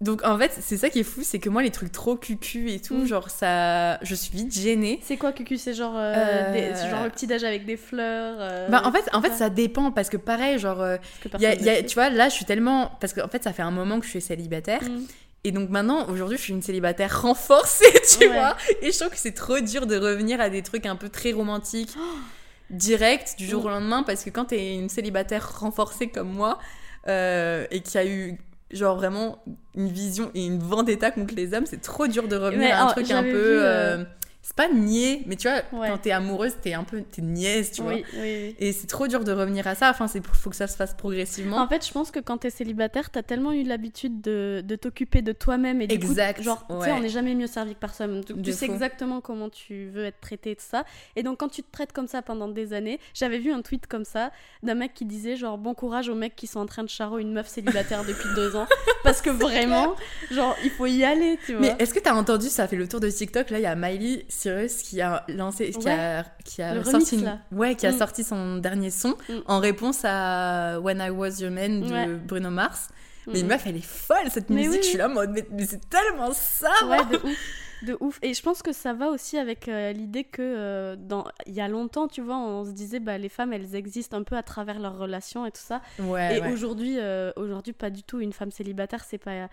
Donc 0.00 0.24
en 0.24 0.38
fait, 0.38 0.52
c'est 0.60 0.76
ça 0.76 0.88
qui 0.90 1.00
est 1.00 1.04
fou, 1.04 1.20
c'est 1.22 1.38
que 1.38 1.48
moi 1.48 1.62
les 1.62 1.70
trucs 1.70 1.92
trop 1.92 2.16
cucu 2.16 2.70
et 2.70 2.80
tout, 2.80 2.94
Mm. 2.98 3.06
genre 3.06 3.30
ça, 3.30 3.98
je 4.02 4.14
suis 4.14 4.36
vite 4.36 4.54
gênée. 4.54 5.00
C'est 5.02 5.16
quoi, 5.16 5.32
Cucu? 5.32 5.56
C'est 5.58 5.74
genre, 5.74 5.94
euh, 5.96 6.14
Euh, 6.16 6.52
des- 6.52 6.90
genre 6.90 7.04
le 7.04 7.10
petit-déj 7.10 7.44
avec 7.44 7.66
des 7.66 7.76
fleurs 7.76 8.36
euh, 8.38 8.68
Bah 8.68 8.82
en 8.84 8.92
fait, 8.92 9.04
en 9.12 9.20
fait 9.22 9.32
ça 9.32 9.50
dépend 9.50 9.90
parce 9.90 10.08
que 10.08 10.16
pareil, 10.16 10.58
genre 10.58 10.78
que 11.22 11.28
y 11.40 11.46
a- 11.46 11.80
y 11.80 11.86
tu 11.86 11.94
vois 11.94 12.10
là 12.10 12.28
je 12.28 12.34
suis 12.34 12.44
tellement 12.44 12.90
parce 13.00 13.12
qu'en 13.12 13.28
fait 13.28 13.42
ça 13.42 13.52
fait 13.52 13.62
un 13.62 13.70
moment 13.70 13.98
que 13.98 14.04
je 14.06 14.10
suis 14.10 14.20
célibataire 14.20 14.82
Mm. 14.82 15.04
Et 15.46 15.52
donc 15.52 15.70
maintenant 15.70 16.08
aujourd'hui 16.08 16.36
je 16.36 16.42
suis 16.42 16.52
une 16.52 16.60
célibataire 16.62 17.22
renforcée 17.22 17.84
tu 18.18 18.26
Ouais. 18.26 18.34
vois 18.34 18.56
et 18.82 18.90
je 18.90 18.98
trouve 18.98 19.10
que 19.10 19.18
c'est 19.18 19.34
trop 19.34 19.60
dur 19.60 19.86
de 19.86 19.96
revenir 19.96 20.40
à 20.40 20.50
des 20.50 20.62
trucs 20.62 20.86
un 20.86 20.96
peu 20.96 21.08
très 21.08 21.32
romantiques 21.32 21.94
direct 22.70 23.36
du 23.38 23.46
jour 23.46 23.64
au 23.64 23.68
lendemain 23.68 24.02
parce 24.02 24.24
que 24.24 24.30
quand 24.30 24.46
t'es 24.46 24.74
une 24.74 24.88
célibataire 24.88 25.60
renforcée 25.60 26.08
comme 26.08 26.30
moi 26.32 26.58
euh, 27.06 27.64
et 27.70 27.80
qui 27.80 27.96
a 27.96 28.04
eu 28.04 28.38
genre 28.72 28.96
vraiment 28.96 29.38
une 29.76 29.88
vision 29.88 30.32
et 30.34 30.44
une 30.44 30.58
vendetta 30.58 31.12
contre 31.12 31.34
les 31.36 31.54
hommes 31.54 31.66
c'est 31.66 31.80
trop 31.80 32.08
dur 32.08 32.26
de 32.26 32.34
revenir 32.36 32.74
à 32.74 32.82
un 32.82 32.86
oh, 32.88 32.90
truc 32.90 33.08
un 33.12 33.22
peu 33.22 33.28
vu, 33.28 33.36
euh, 33.36 33.98
euh, 33.98 34.04
c'est 34.46 34.54
pas 34.54 34.68
niais 34.68 35.22
mais 35.26 35.34
tu 35.34 35.48
vois 35.48 35.62
Ouais. 35.72 35.88
quand 35.88 35.98
t'es 35.98 36.12
amoureuse 36.12 36.52
t'es 36.62 36.72
un 36.74 36.84
peu 36.84 37.02
t'es 37.02 37.20
niaise 37.20 37.72
tu 37.72 37.82
vois 37.82 37.94
Oui, 37.94 38.04
oui, 38.14 38.20
oui. 38.20 38.56
et 38.60 38.72
c'est 38.72 38.86
trop 38.86 39.08
dur 39.08 39.24
de 39.24 39.32
revenir 39.32 39.66
à 39.66 39.74
ça. 39.74 39.90
Enfin, 39.90 40.06
c'est 40.06 40.24
faut 40.24 40.50
que 40.50 40.56
ça 40.56 40.68
se 40.68 40.76
fasse 40.76 40.94
progressivement. 40.94 41.56
En 41.58 41.66
fait, 41.68 41.84
je 41.84 41.90
pense 41.92 42.10
que 42.12 42.20
quand 42.20 42.38
t'es 42.38 42.50
célibataire, 42.50 43.10
t'as 43.10 43.22
tellement 43.24 43.52
eu 43.52 43.64
l'habitude 43.64 44.20
de, 44.20 44.62
de 44.64 44.76
t'occuper 44.76 45.20
de 45.22 45.32
toi-même 45.32 45.80
et 45.80 45.86
du 45.88 45.94
Exact, 45.96 46.38
coup, 46.38 46.42
genre, 46.44 46.64
tu 46.68 46.84
sais, 46.84 46.92
on 46.92 47.00
n'est 47.00 47.08
jamais 47.08 47.34
mieux 47.34 47.46
servi 47.48 47.74
que 47.74 47.80
personne. 47.80 48.20
Donc, 48.20 48.38
De 48.38 48.42
tu 48.42 48.52
sais 48.52 48.66
fou. 48.66 48.72
exactement 48.72 49.20
comment 49.20 49.48
tu 49.48 49.88
veux 49.88 50.04
être 50.04 50.20
traité 50.20 50.54
tout 50.54 50.64
ça. 50.66 50.84
Et 51.16 51.22
donc, 51.22 51.38
quand 51.40 51.48
tu 51.48 51.62
te 51.62 51.70
traites 51.72 51.92
comme 51.92 52.06
ça 52.06 52.22
pendant 52.22 52.48
des 52.48 52.72
années, 52.72 53.00
j'avais 53.14 53.38
vu 53.38 53.50
un 53.52 53.62
tweet 53.62 53.86
comme 53.88 54.04
ça 54.04 54.30
d'un 54.62 54.74
mec 54.74 54.94
qui 54.94 55.04
disait 55.04 55.36
genre 55.36 55.58
bon 55.58 55.74
courage 55.74 56.08
aux 56.08 56.14
mecs 56.14 56.36
qui 56.36 56.46
sont 56.46 56.60
en 56.60 56.66
train 56.66 56.84
de 56.84 56.88
charrer 56.88 57.20
une 57.22 57.32
meuf 57.32 57.48
célibataire 57.48 58.04
depuis 58.04 58.28
deux 58.36 58.54
ans, 58.54 58.66
parce 59.02 59.20
que 59.22 59.30
vraiment, 59.30 59.96
genre, 60.30 60.54
il 60.64 60.70
faut 60.70 60.86
y 60.86 61.02
aller, 61.04 61.38
tu 61.44 61.52
vois. 61.52 61.60
Mais 61.62 61.74
est-ce 61.78 61.92
que 61.94 62.00
t'as 62.00 62.14
entendu, 62.14 62.46
ça 62.48 62.68
fait 62.68 62.76
le 62.76 62.86
tour 62.86 63.00
de 63.00 63.10
TikTok, 63.10 63.50
là 63.50 63.58
il 63.58 63.62
y 63.62 63.66
a 63.66 63.74
Miley 63.74 64.24
Cyrus 64.36 64.82
qui 64.82 65.00
a 65.00 65.24
lancé, 65.28 65.70
qui 65.70 65.88
a, 65.88 66.24
qui 66.44 66.62
a 66.62 66.74
sorti, 66.84 66.90
remix, 66.94 67.12
une- 67.12 67.24
là. 67.24 67.38
ouais, 67.52 67.74
qui 67.74 67.86
a 67.86 67.92
Mm. 67.92 67.98
sorti 67.98 68.24
son 68.24 68.56
dernier 68.58 68.90
son 68.90 69.10
Mm. 69.28 69.32
en 69.46 69.58
réponse 69.60 70.00
à 70.04 70.78
When 70.80 70.98
I 71.00 71.10
Was 71.10 71.40
Your 71.40 71.50
Man 71.50 71.80
de 71.82 71.92
Ouais. 71.92 72.06
Bruno 72.06 72.50
Mars. 72.50 72.88
Mais 73.28 73.42
Mhm. 73.42 73.48
meuf, 73.48 73.66
elle 73.66 73.76
est 73.76 73.84
folle 73.84 74.30
cette 74.30 74.50
Mais 74.50 74.56
musique, 74.66 74.72
oui, 74.72 74.78
je 74.82 74.88
suis 74.90 74.98
là 74.98 75.08
mode, 75.08 75.30
mais, 75.30 75.44
mais 75.50 75.64
c'est 75.66 75.80
tellement 75.90 76.32
ça 76.32 76.70
Ouais, 76.86 77.04
de 77.06 77.16
ouf. 77.26 77.36
De 77.82 77.96
ouf. 78.00 78.18
Et 78.22 78.32
je 78.34 78.40
pense 78.42 78.62
que 78.62 78.72
ça 78.72 78.92
va 78.94 79.08
aussi 79.08 79.36
avec 79.36 79.68
euh, 79.68 79.92
l'idée 79.92 80.22
que 80.24 80.40
euh, 80.40 80.96
dans 80.96 81.24
il 81.44 81.52
y 81.52 81.60
a 81.60 81.66
longtemps, 81.68 82.06
tu 82.08 82.22
vois, 82.22 82.38
on 82.38 82.64
se 82.64 82.70
disait 82.70 83.00
bah 83.00 83.18
les 83.18 83.28
femmes 83.28 83.52
elles 83.52 83.74
existent 83.74 84.16
un 84.16 84.22
peu 84.22 84.36
à 84.36 84.42
travers 84.42 84.78
leurs 84.78 84.96
relations 84.96 85.44
et 85.44 85.50
tout 85.50 85.60
ça. 85.62 85.82
Ouais, 85.98 86.38
et 86.38 86.40
ouais. 86.40 86.52
aujourd'hui 86.52 86.96
euh, 86.98 87.32
aujourd'hui 87.36 87.72
pas 87.74 87.90
du 87.90 88.02
tout 88.02 88.20
une 88.20 88.32
femme 88.32 88.50
célibataire, 88.52 89.04
c'est 89.04 89.18
pas 89.18 89.48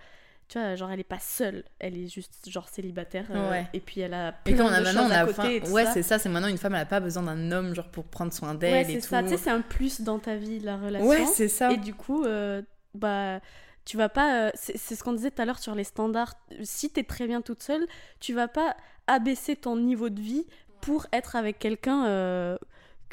tu 0.48 0.60
vois, 0.60 0.76
genre 0.76 0.92
elle 0.92 1.00
est 1.00 1.04
pas 1.04 1.20
seule, 1.20 1.64
elle 1.80 1.98
est 1.98 2.08
juste 2.08 2.48
genre 2.50 2.68
célibataire 2.70 3.26
euh, 3.32 3.50
Ouais. 3.52 3.68
et 3.74 3.80
puis 3.80 4.02
elle 4.02 4.14
a 4.14 4.30
Et 4.46 4.54
plein 4.54 4.58
quand 4.58 4.70
on 4.70 4.74
a 4.74 4.80
de 4.80 4.84
maintenant, 4.84 5.08
on 5.08 5.12
a 5.12 5.26
côté 5.26 5.56
et 5.58 5.70
ouais, 5.70 5.86
c'est 5.88 6.04
ça, 6.04 6.20
c'est 6.20 6.30
maintenant 6.30 6.48
une 6.50 6.58
femme, 6.58 6.76
elle 6.76 6.82
a 6.82 6.86
pas 6.86 7.00
besoin 7.00 7.24
d'un 7.24 7.52
homme 7.52 7.74
genre 7.74 7.90
pour 7.90 8.04
prendre 8.06 8.32
soin 8.34 8.54
d'elle 8.54 8.74
Ouais, 8.74 8.82
et 8.82 8.96
c'est 8.96 9.02
tout. 9.02 9.08
ça, 9.08 9.24
tu 9.24 9.30
sais 9.30 9.38
c'est 9.38 9.50
un 9.50 9.62
plus 9.62 10.02
dans 10.02 10.20
ta 10.20 10.36
vie 10.36 10.60
la 10.60 10.78
relation. 10.78 11.08
ouais, 11.08 11.26
c'est 11.26 11.48
ça. 11.48 11.72
Et 11.72 11.78
du 11.78 11.94
coup, 11.94 12.24
euh, 12.26 12.62
bah, 12.94 13.40
tu 13.86 13.98
vas 13.98 14.10
pas. 14.10 14.48
euh, 14.48 14.52
c'est 14.54 14.78
c'est 14.78 14.96
ce 14.96 15.04
qu'on 15.04 15.14
disait 15.14 15.32
tout 15.32 15.42
à 15.42 15.46
l'heure 15.46 15.60
sur 15.60 15.76
les 15.76 15.84
standards. 15.84 16.34
Si 16.64 16.90
t'es 16.90 17.04
très 17.04 17.26
bien 17.28 17.42
toute 17.42 17.64
seule, 17.64 17.86
tu 18.20 18.34
vas 18.34 18.48
pas 18.48 18.76
abaisser 19.08 19.56
ton 19.56 19.76
niveau 19.78 20.10
de 20.10 20.22
vie 20.22 20.46
pour 20.82 21.08
être 21.14 21.36
avec 21.36 21.60
quelqu'un 21.60 22.06
euh, 22.06 22.58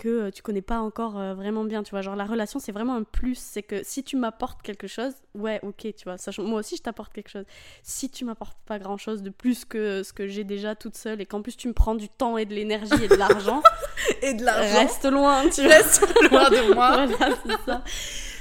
que 0.01 0.09
euh, 0.09 0.31
tu 0.31 0.41
connais 0.41 0.63
pas 0.63 0.81
encore 0.81 1.19
euh, 1.19 1.35
vraiment 1.35 1.63
bien, 1.65 1.83
tu 1.83 1.91
vois. 1.91 2.01
Genre 2.01 2.17
la 2.17 2.25
relation, 2.25 2.59
c'est 2.59 2.73
vraiment 2.73 2.95
un 2.97 3.03
plus. 3.03 3.37
C'est 3.39 3.63
que 3.63 3.83
si 3.85 4.03
tu 4.03 4.17
m'apportes 4.17 4.63
quelque 4.63 4.87
chose, 4.87 5.13
ouais, 5.35 5.61
ok, 5.63 5.89
tu 5.95 6.05
vois. 6.05 6.17
moi 6.39 6.61
aussi, 6.61 6.77
je 6.77 6.83
t'apporte 6.83 7.13
quelque 7.13 7.29
chose. 7.29 7.45
Si 7.83 8.09
tu 8.09 8.25
m'apportes 8.25 8.57
pas 8.65 8.79
grand 8.79 8.97
chose 8.97 9.23
de 9.23 9.29
plus 9.29 9.67
que 9.67 10.03
ce 10.03 10.15
que 10.15 10.27
j'ai 10.27 10.43
déjà 10.45 10.75
toute 10.75 10.97
seule 10.97 11.21
et 11.21 11.27
qu'en 11.27 11.43
plus 11.43 11.55
tu 11.57 11.69
me 11.69 11.75
prends 11.75 11.95
du 11.95 12.09
temps 12.09 12.39
et 12.39 12.47
de 12.47 12.55
l'énergie 12.55 13.05
et 13.05 13.09
de 13.09 13.15
l'argent, 13.17 13.63
et 14.23 14.33
de 14.33 14.43
l'argent, 14.43 14.79
reste 14.79 15.05
loin, 15.05 15.49
tu 15.51 15.61
restes 15.67 16.07
loin 16.31 16.49
de 16.49 16.75
moi. 16.75 17.07
voilà, 17.07 17.37
c'est 17.47 17.65
ça. 17.71 17.85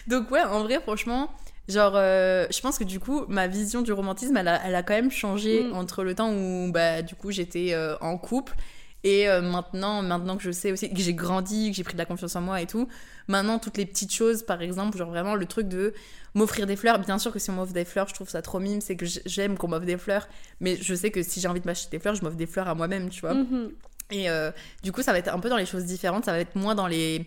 Donc 0.07 0.31
ouais, 0.31 0.41
en 0.43 0.63
vrai, 0.63 0.79
franchement, 0.79 1.29
genre, 1.67 1.93
euh, 1.95 2.47
je 2.51 2.61
pense 2.61 2.77
que 2.79 2.85
du 2.85 3.01
coup, 3.01 3.25
ma 3.27 3.47
vision 3.47 3.81
du 3.81 3.91
romantisme, 3.91 4.37
elle 4.37 4.47
a, 4.47 4.61
elle 4.65 4.75
a 4.75 4.81
quand 4.83 4.93
même 4.93 5.11
changé 5.11 5.63
Mm. 5.63 5.73
entre 5.75 6.03
le 6.05 6.15
temps 6.15 6.31
où, 6.33 6.71
bah, 6.71 7.01
du 7.01 7.15
coup, 7.15 7.31
j'étais 7.31 7.73
euh, 7.73 7.97
en 7.99 8.17
couple 8.17 8.55
et 9.03 9.29
euh, 9.29 9.41
maintenant, 9.41 10.01
maintenant 10.01 10.35
que 10.37 10.43
je 10.43 10.51
sais 10.51 10.71
aussi 10.71 10.89
que 10.89 10.99
j'ai 10.99 11.13
grandi, 11.13 11.71
que 11.71 11.75
j'ai 11.77 11.83
pris 11.83 11.93
de 11.93 11.99
la 11.99 12.05
confiance 12.05 12.35
en 12.35 12.41
moi 12.41 12.61
et 12.61 12.67
tout, 12.67 12.87
maintenant, 13.27 13.59
toutes 13.59 13.77
les 13.77 13.85
petites 13.85 14.13
choses, 14.13 14.43
par 14.43 14.61
exemple, 14.61 14.97
genre 14.97 15.09
vraiment 15.09 15.35
le 15.35 15.45
truc 15.45 15.67
de 15.67 15.93
m'offrir 16.35 16.67
des 16.67 16.75
fleurs. 16.75 16.99
Bien 16.99 17.17
sûr 17.17 17.31
que 17.31 17.39
si 17.39 17.49
on 17.49 17.53
m'offre 17.53 17.73
des 17.73 17.85
fleurs, 17.85 18.07
je 18.07 18.13
trouve 18.13 18.29
ça 18.29 18.41
trop 18.41 18.59
mime, 18.59 18.81
c'est 18.81 18.95
que 18.95 19.05
j'aime 19.25 19.57
qu'on 19.57 19.69
m'offre 19.69 19.85
des 19.85 19.97
fleurs, 19.97 20.27
mais 20.59 20.75
je 20.75 20.93
sais 20.93 21.11
que 21.11 21.23
si 21.23 21.39
j'ai 21.39 21.47
envie 21.47 21.61
de 21.61 21.65
m'acheter 21.65 21.89
des 21.91 21.99
fleurs, 21.99 22.15
je 22.15 22.23
m'offre 22.23 22.35
des 22.35 22.47
fleurs 22.47 22.67
à 22.67 22.75
moi-même, 22.75 23.09
tu 23.09 23.21
vois. 23.21 23.33
Mhm. 23.33 23.71
Et 24.11 24.29
euh, 24.29 24.51
du 24.83 24.91
coup, 24.91 25.01
ça 25.01 25.11
va 25.11 25.19
être 25.19 25.33
un 25.33 25.39
peu 25.39 25.49
dans 25.49 25.57
les 25.57 25.65
choses 25.65 25.85
différentes. 25.85 26.25
Ça 26.25 26.31
va 26.31 26.39
être 26.39 26.55
moins 26.55 26.75
dans 26.75 26.87
les, 26.87 27.25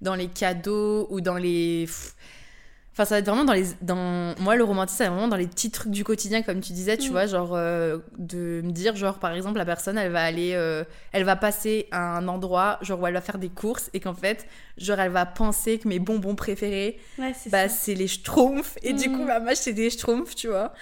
dans 0.00 0.14
les 0.14 0.28
cadeaux 0.28 1.06
ou 1.10 1.20
dans 1.20 1.36
les. 1.36 1.88
Enfin, 3.00 3.08
ça 3.08 3.14
va 3.14 3.18
être 3.20 3.26
vraiment 3.26 3.44
dans 3.46 3.54
les. 3.54 3.64
Dans... 3.80 4.34
Moi, 4.40 4.56
le 4.56 4.64
romantisme, 4.64 4.98
c'est 4.98 5.08
vraiment 5.08 5.26
dans 5.28 5.36
les 5.36 5.46
petits 5.46 5.70
trucs 5.70 5.90
du 5.90 6.04
quotidien, 6.04 6.42
comme 6.42 6.60
tu 6.60 6.74
disais, 6.74 6.98
tu 6.98 7.08
Mm. 7.08 7.12
vois. 7.12 7.26
Genre, 7.26 7.52
euh, 7.54 7.96
de 8.18 8.60
me 8.62 8.72
dire, 8.72 8.94
genre, 8.94 9.18
par 9.18 9.32
exemple, 9.32 9.56
la 9.56 9.64
personne, 9.64 9.96
elle 9.96 10.12
va 10.12 10.22
aller. 10.22 10.52
euh, 10.52 10.84
elle 11.12 11.24
va 11.24 11.34
passer 11.36 11.86
à 11.92 12.16
un 12.18 12.28
endroit, 12.28 12.78
genre, 12.82 13.00
où 13.00 13.06
elle 13.06 13.14
va 13.14 13.22
faire 13.22 13.38
des 13.38 13.48
courses 13.48 13.88
et 13.94 14.00
qu'en 14.00 14.12
fait, 14.14 14.46
genre, 14.76 15.00
elle 15.00 15.12
va 15.12 15.24
penser 15.24 15.78
que 15.78 15.88
mes 15.88 15.98
bonbons 15.98 16.34
préférés, 16.34 16.98
Ouais, 17.18 17.32
c'est 17.34 17.48
bah, 17.50 17.68
c'est 17.70 17.94
les 17.94 18.06
schtroumpfs. 18.08 18.76
Et 18.82 18.92
du 18.92 19.08
Mm. 19.08 19.16
coup, 19.16 19.24
bah, 19.26 19.40
m'acheter 19.40 19.72
des 19.72 19.88
schtroumpfs, 19.88 20.34
tu 20.34 20.48
vois. 20.48 20.74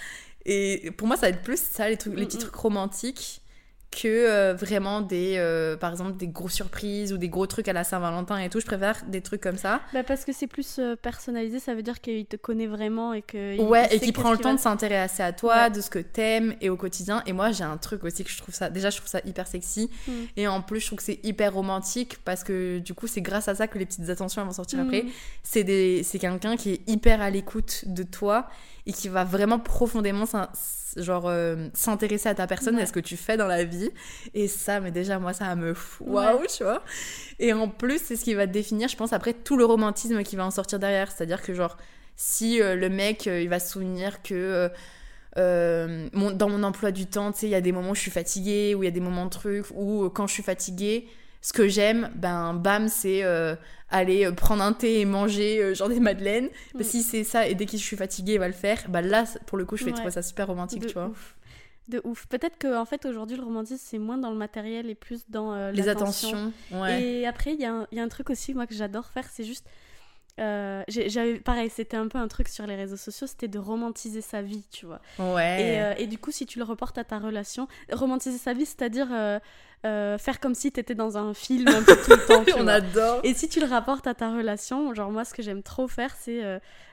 Et 0.45 0.91
pour 0.97 1.07
moi, 1.07 1.17
ça 1.17 1.23
va 1.23 1.29
être 1.29 1.43
plus 1.43 1.61
ça, 1.61 1.89
les, 1.89 1.97
trucs, 1.97 2.15
les 2.17 2.23
Mm, 2.25 2.27
petits 2.27 2.37
mm. 2.39 2.41
trucs 2.41 2.55
romantiques, 2.57 3.43
que 3.91 4.07
euh, 4.07 4.53
vraiment 4.55 5.01
des, 5.01 5.37
euh, 5.39 5.77
par 5.77 5.91
exemple, 5.91 6.17
des 6.19 6.29
grosses 6.29 6.53
surprises 6.53 7.13
ou 7.13 7.17
des 7.17 7.31
gros 7.31 7.47
trucs 7.47 7.69
à 7.69 7.73
la 7.73 7.85
Saint-Valentin 7.85 8.37
et 8.39 8.51
tout. 8.51 8.61
Je 8.61 8.67
préfère 8.67 9.03
des 9.09 9.23
trucs 9.23 9.41
comme 9.41 9.57
ça. 9.57 9.81
Bah, 9.95 10.03
parce 10.05 10.25
que 10.27 10.33
c'est 10.33 10.47
plus 10.47 10.79
euh, 10.79 10.95
personnalisé, 10.95 11.59
ça 11.59 11.75
veut 11.75 11.83
dire 11.83 12.01
qu'il 12.03 12.27
te 12.27 12.37
connaît 12.37 12.67
vraiment 12.67 13.15
et 13.15 13.23
que. 13.23 13.59
Ouais, 13.63 13.87
et 13.87 13.99
sait 13.99 14.05
qui 14.05 14.13
prend 14.13 14.31
le 14.31 14.39
temps 14.39 14.53
de 14.55 14.61
s'intéresser 14.61 15.23
à 15.23 15.33
toi, 15.33 15.57
Ouais. 15.65 15.71
de 15.71 15.81
ce 15.81 15.89
que 15.89 15.99
t'aimes 16.01 16.55
et 16.61 16.69
au 16.69 16.77
quotidien. 16.77 17.23
Et 17.27 17.33
moi, 17.33 17.51
j'ai 17.51 17.65
un 17.65 17.79
truc 17.79 18.05
aussi 18.05 18.25
que 18.25 18.31
je 18.31 18.37
trouve 18.39 18.55
ça. 18.55 18.69
Déjà, 18.69 18.91
je 18.91 18.99
trouve 18.99 19.09
ça 19.09 19.21
hyper 19.25 19.47
sexy. 19.47 19.91
Mm. 20.07 20.13
Et 20.37 20.49
en 20.49 20.61
plus, 20.61 20.81
je 20.81 20.87
trouve 20.87 20.99
que 20.99 21.05
c'est 21.05 21.21
hyper 21.25 21.55
romantique 21.55 22.19
parce 22.25 22.45
que 22.45 22.79
du 22.81 22.93
coup, 22.93 23.07
c'est 23.07 23.23
grâce 23.23 23.49
à 23.49 23.55
ça 23.55 23.69
que 23.69 23.79
les 23.79 23.87
petites 23.87 24.11
attentions 24.11 24.45
vont 24.45 24.53
sortir 24.53 24.81
après. 24.81 25.03
Mm. 25.05 25.09
c'est 25.43 25.65
des- 25.65 26.03
c'est 26.03 26.19
quelqu'un 26.19 26.57
qui 26.57 26.73
est 26.75 26.81
hyper 26.89 27.23
à 27.23 27.31
l'écoute 27.31 27.85
de 27.87 28.03
toi 28.03 28.49
et 28.87 28.93
qui 28.93 29.09
va 29.09 29.25
vraiment 29.25 29.59
profondément 29.59 30.27
genre 31.03 31.25
euh, 31.29 31.69
s'intéresser 31.75 32.29
à 32.29 32.35
ta 32.35 32.47
personne 32.47 32.77
Ouais. 32.77 32.83
à 32.83 32.87
ce 32.87 32.93
que 32.93 33.01
tu 33.01 33.17
fais 33.17 33.37
dans 33.37 33.47
la 33.47 33.65
vie 33.65 33.91
et 34.35 34.49
ça 34.49 34.81
mais 34.81 34.91
déjà 34.91 35.19
moi 35.19 35.33
ça 35.33 35.55
me 35.57 35.75
fout 35.75 36.07
Ouais. 36.07 36.15
waouh 36.15 36.47
tu 36.47 36.65
vois 36.65 36.83
et 37.39 37.53
en 37.53 37.69
plus 37.69 38.01
c'est 38.03 38.17
ce 38.17 38.25
qui 38.25 38.35
va 38.35 38.47
te 38.47 38.53
définir 38.53 38.89
je 38.89 38.97
pense 38.97 39.13
après 39.13 39.33
tout 39.33 39.57
le 39.57 39.65
romantisme 39.65 40.23
qui 40.23 40.37
va 40.37 40.45
en 40.47 40.51
sortir 40.51 40.79
derrière 40.79 41.11
c'est 41.11 41.23
à 41.25 41.27
dire 41.27 41.43
que 41.43 41.55
genre 41.55 41.77
si 42.17 42.61
euh, 42.61 42.75
le 42.75 42.89
mec 42.89 43.27
euh, 43.27 43.41
il 43.41 43.49
va 43.49 43.61
se 43.61 43.71
souvenir 43.73 44.23
que 44.23 44.71
mon- 45.37 46.33
dans 46.33 46.49
mon 46.49 46.63
emploi 46.65 46.91
du 46.91 47.07
temps, 47.07 47.31
tu 47.33 47.41
sais, 47.41 47.47
il 47.47 47.51
y 47.51 47.55
a 47.55 47.61
des 47.61 47.71
moments 47.71 47.91
où 47.91 47.95
je 47.95 48.01
suis 48.01 48.11
fatiguée, 48.11 48.75
où 48.75 48.83
il 48.83 48.87
y 48.87 48.89
a 48.89 48.93
des 48.93 48.99
moments 49.01 49.25
de 49.27 49.31
trucs, 49.31 49.67
où 49.73 50.05
euh, 50.05 50.09
quand 50.11 50.27
je 50.27 50.33
suis 50.33 50.43
fatiguée, 50.43 51.07
ce 51.41 51.53
que 51.53 51.69
j'aime, 51.69 52.11
ben 52.17 52.55
bam, 52.55 52.89
c'est 52.89 53.23
euh, 53.23 53.55
aller 53.91 54.27
euh, 54.27 54.33
prendre 54.33 54.63
un 54.63 54.73
thé 54.73 55.01
et 55.01 55.05
manger 55.05 55.63
euh, 55.63 55.75
genre 55.75 55.89
des 55.89 56.01
madeleines. 56.01 56.49
Mm. 56.75 56.83
Si 56.83 57.03
c'est 57.03 57.25
ça 57.25 57.47
et 57.47 57.55
dès 57.55 57.67
que 57.67 57.73
je 57.73 57.83
suis 57.83 57.97
fatiguée, 57.97 58.35
il 58.35 58.39
va 58.39 58.49
le 58.49 58.55
faire, 58.55 58.85
bah 58.89 59.03
là, 59.03 59.25
pour 59.47 59.59
le 59.59 59.65
coup, 59.65 59.77
je 59.77 59.85
vais 59.85 59.93
trouver 59.93 60.11
ça 60.11 60.23
super 60.23 60.47
romantique, 60.47 60.83
de 60.83 60.87
tu 60.89 60.95
vois. 60.95 61.07
ouf. 61.07 61.37
De 61.89 62.03
ouf. 62.05 62.27
Peut-être 62.27 62.59
que 62.59 62.77
en 62.77 62.85
fait 62.85 63.07
aujourd'hui 63.07 63.39
le 63.39 63.45
romantisme 63.45 63.83
c'est 63.83 63.99
moins 63.99 64.19
dans 64.19 64.31
le 64.31 64.37
matériel 64.37 64.91
et 64.91 64.95
plus 64.95 65.25
dans 65.31 65.55
euh, 65.55 65.73
Les 65.73 65.89
attentions, 65.89 66.53
ouais. 66.71 67.03
Et 67.03 67.27
après 67.27 67.55
il 67.55 67.61
y, 67.61 67.97
y 67.97 68.01
a 68.01 68.03
un 68.03 68.09
truc 68.09 68.29
aussi 68.29 68.53
moi 68.53 68.67
que 68.67 68.75
j'adore 68.75 69.07
faire, 69.07 69.25
c'est 69.33 69.45
juste 69.45 69.67
euh, 70.39 70.83
j'avais 70.89 71.41
pareil, 71.41 71.71
c'était 71.71 71.97
un 71.97 72.09
peu 72.09 72.19
un 72.19 72.29
truc 72.29 72.49
sur 72.49 72.67
les 72.67 72.77
réseaux 72.77 72.97
sociaux, 72.97 73.27
c'était 73.27 73.49
de 73.49 73.59
romantiser 73.59 74.21
sa 74.21 74.43
vie, 74.43 74.65
tu 74.71 74.87
vois. 74.87 75.01
Ouais. 75.19 75.63
Et, 75.63 75.81
euh, 75.81 75.95
et 75.99 76.07
du 76.07 76.19
coup, 76.19 76.31
si 76.31 76.47
tu 76.47 76.59
le 76.59 76.65
reportes 76.65 76.99
à 76.99 77.05
ta 77.05 77.19
relation, 77.19 77.69
romantiser 77.93 78.39
sa 78.39 78.53
vie, 78.53 78.67
c'est-à-dire 78.67 79.09
euh, 79.11 80.19
faire 80.19 80.41
comme 80.41 80.55
si 80.55 80.71
t'étais 80.73 80.95
dans 80.95 81.19
un 81.19 81.35
film 81.35 81.69
un 81.69 81.83
peu 81.83 81.97
tout 81.97 82.11
le 82.11 82.27
temps. 82.27 82.45
On 82.59 82.63
vois. 82.63 82.73
adore. 82.73 83.21
Et 83.25 83.35
si 83.35 83.49
tu 83.49 83.61
le 83.61 83.67
rapportes 83.67 84.07
à 84.07 84.15
ta 84.15 84.31
relation, 84.31 84.95
genre 84.95 85.11
moi, 85.11 85.25
ce 85.25 85.35
que 85.35 85.43
j'aime 85.43 85.63
trop 85.63 85.89
faire, 85.89 86.15
c'est 86.19 86.43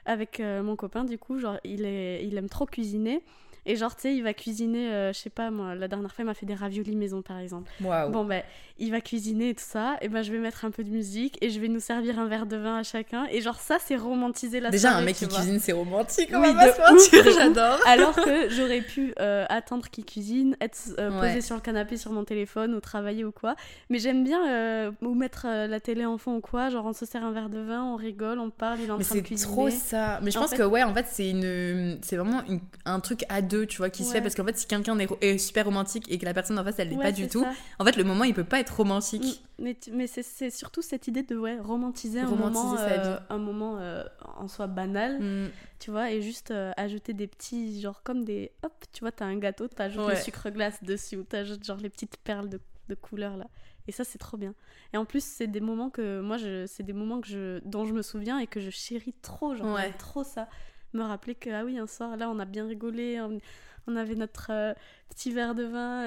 avec 0.06 0.40
mon 0.40 0.76
copain, 0.76 1.04
du 1.04 1.18
coup, 1.18 1.40
genre 1.40 1.58
il, 1.64 1.86
est, 1.86 2.26
il 2.26 2.38
aime 2.38 2.50
trop 2.50 2.66
cuisiner. 2.66 3.24
Et 3.66 3.76
genre, 3.76 3.96
tu 3.96 4.04
sais, 4.04 4.16
il 4.16 4.22
va 4.24 4.34
cuisiner, 4.34 4.92
euh, 4.92 5.14
je 5.14 5.18
sais 5.20 5.30
pas, 5.30 5.50
moi, 5.52 5.76
la 5.76 5.88
dernière 5.88 6.14
fois, 6.14 6.24
il 6.24 6.26
m'a 6.26 6.34
fait 6.34 6.46
des 6.46 6.54
raviolis 6.56 6.96
maison, 6.96 7.22
par 7.22 7.40
exemple. 7.40 7.70
Bon, 7.82 8.24
ben, 8.26 8.44
il 8.78 8.92
va 8.92 9.02
cuisiner 9.02 9.50
et 9.50 9.56
tout 9.56 9.64
ça, 9.66 9.98
et 10.02 10.08
ben, 10.10 10.22
je 10.22 10.32
vais 10.32 10.38
mettre 10.38 10.66
un 10.66 10.72
peu 10.72 10.84
de 10.84 10.90
musique, 10.90 11.38
et 11.42 11.50
je 11.50 11.60
vais 11.60 11.68
nous 11.68 11.80
servir 11.80 12.20
un 12.20 12.28
verre 12.28 12.46
de 12.46 12.58
vin 12.58 12.78
à 12.78 12.84
chacun. 12.84 13.26
Et 13.32 13.42
genre, 13.42 13.60
ça, 13.60 13.78
c'est 13.84 13.96
romantiser 13.96 14.60
la 14.60 14.70
Déjà, 14.70 14.96
un 14.96 15.02
mec 15.02 15.16
qui 15.16 15.26
vois. 15.26 15.40
cuisine, 15.40 15.60
c'est 15.60 15.72
romantique, 15.72 16.30
on 16.34 16.42
Oui, 16.42 16.54
va 16.54 16.72
pas 16.74 16.92
mentir, 16.92 17.24
j'adore. 17.38 17.80
Alors 17.88 18.16
que 18.16 18.50
j'aurais 18.50 18.82
pu 18.82 19.14
euh, 19.20 19.46
attendre 19.50 19.90
qu'il 19.90 20.06
cuisine, 20.06 20.56
être 20.62 20.78
euh, 21.00 21.10
Ouais. 21.20 21.30
posée 21.30 21.42
sur 21.42 21.56
le 21.56 21.62
canapé 21.62 21.98
sur 21.98 22.12
mon 22.12 22.24
téléphone 22.26 22.74
ou 22.76 22.80
travailler 22.82 23.24
ou 23.24 23.32
quoi. 23.32 23.56
Mais 23.90 24.00
j'aime 24.00 24.24
bien 24.24 24.48
euh, 24.50 24.92
ou 25.02 25.14
mettre 25.14 25.46
la 25.48 25.80
télé 25.80 26.06
en 26.06 26.18
fond 26.18 26.36
ou 26.36 26.42
quoi. 26.42 26.70
Genre 26.70 26.86
on 26.86 26.94
se 26.94 27.06
sert 27.06 27.24
un 27.24 27.32
verre 27.32 27.50
de 27.50 27.60
vin, 27.60 27.84
on 27.84 27.96
rigole, 27.96 28.40
on 28.40 28.50
parle, 28.50 28.80
il 28.82 28.88
est 28.88 28.92
en 28.92 28.98
Mais 28.98 29.04
train 29.04 29.16
de 29.16 29.20
c'est 29.22 29.26
cuisiner. 29.26 29.52
trop 29.52 29.70
ça. 29.70 30.20
Mais 30.22 30.32
je 30.32 30.38
En 30.38 30.42
pense 30.42 30.50
fait- 30.52 30.58
que 30.58 30.64
ouais, 30.64 30.84
en 30.84 30.94
fait, 30.94 31.06
c'est 31.10 31.30
une, 31.30 31.98
c'est 32.02 32.18
vraiment 32.18 32.42
une- 32.50 32.60
un 32.86 33.00
truc 33.00 33.24
à 33.30 33.42
deux, 33.42 33.55
tu 33.64 33.78
vois, 33.78 33.90
qui 33.90 34.04
se 34.04 34.12
fait 34.12 34.22
parce 34.22 34.36
qu'en 34.36 34.44
fait, 34.44 34.58
si 34.58 34.68
quelqu'un 34.68 35.00
est, 35.00 35.08
est 35.24 35.38
super 35.38 35.64
romantique 35.66 36.12
et 36.12 36.18
que 36.18 36.26
la 36.26 36.34
personne 36.34 36.60
en 36.60 36.64
face, 36.66 36.80
elle 36.80 36.90
l'est 36.90 36.98
Ouais, 36.98 37.04
pas 37.04 37.12
du 37.14 37.30
tout, 37.30 37.42
ça. 37.44 37.52
en 37.80 37.86
fait, 37.86 37.96
le 37.96 38.04
moment, 38.04 38.26
il 38.26 38.34
peut 38.34 38.44
pas 38.44 38.60
être 38.60 38.76
romantique. 38.76 39.42
Mm, 39.60 39.72
Mais, 39.94 40.08
c'est- 40.08 40.50
surtout 40.50 40.82
cette 40.82 41.08
idée 41.08 41.24
de 41.24 41.38
ouais, 41.38 41.58
romantiser 41.60 42.20
un 42.20 42.28
Romantiser 42.28 42.64
moment, 42.66 42.78
sa 42.78 42.90
euh, 42.90 43.20
un 43.30 43.38
moment 43.38 43.78
euh, 43.80 44.04
en 44.38 44.50
soi 44.50 44.68
banal, 44.68 45.22
Mm. 45.22 45.50
tu 45.80 45.92
vois, 45.92 46.12
et 46.12 46.22
juste 46.22 46.52
euh, 46.52 46.74
ajouter 46.76 47.14
des 47.14 47.28
petits, 47.28 47.80
genre 47.80 48.04
comme 48.04 48.26
des, 48.26 48.52
hop, 48.64 48.74
tu 48.92 49.00
vois, 49.00 49.14
t'as 49.14 49.26
un 49.26 49.38
gâteau, 49.38 49.68
t'ajoutes 49.70 50.10
le 50.10 50.16
sucre 50.18 50.50
glace 50.50 50.84
dessus, 50.84 51.16
ou 51.16 51.24
t'ajoutes 51.24 51.64
genre 51.64 51.78
les 51.78 51.90
petites 51.90 52.18
perles 52.18 52.50
de, 52.50 52.60
de 52.90 52.96
couleur 52.96 53.38
là. 53.38 53.46
Et 53.88 53.92
ça, 53.92 54.04
c'est 54.04 54.18
trop 54.18 54.36
bien. 54.36 54.56
Et 54.94 54.98
en 54.98 55.06
plus, 55.06 55.24
c'est 55.24 55.46
des 55.46 55.60
moments 55.62 55.92
que 55.92 56.20
moi, 56.20 56.38
c'est 56.66 56.82
des 56.82 56.92
moments 56.94 57.22
que 57.22 57.28
je, 57.28 57.60
dont 57.66 57.86
je 57.86 57.94
me 57.94 58.02
souviens 58.02 58.40
et 58.40 58.48
que 58.48 58.60
je 58.60 58.72
chéris 58.72 59.14
trop, 59.22 59.54
genre 59.56 59.76
Ouais. 59.76 59.94
trop 60.00 60.24
ça. 60.24 60.48
Me 60.96 61.04
rappeler 61.04 61.36
que, 61.36 61.50
ah 61.50 61.64
oui, 61.66 61.78
un 61.78 61.88
soir, 61.88 62.16
là, 62.18 62.30
on 62.30 62.40
a 62.40 62.46
bien 62.46 62.66
rigolé, 62.68 63.20
on, 63.22 63.40
on 63.88 63.96
avait 63.96 64.16
notre 64.16 64.48
euh, 64.52 64.74
petit 65.10 65.32
verre 65.32 65.54
de 65.54 65.64
vin, 65.66 66.04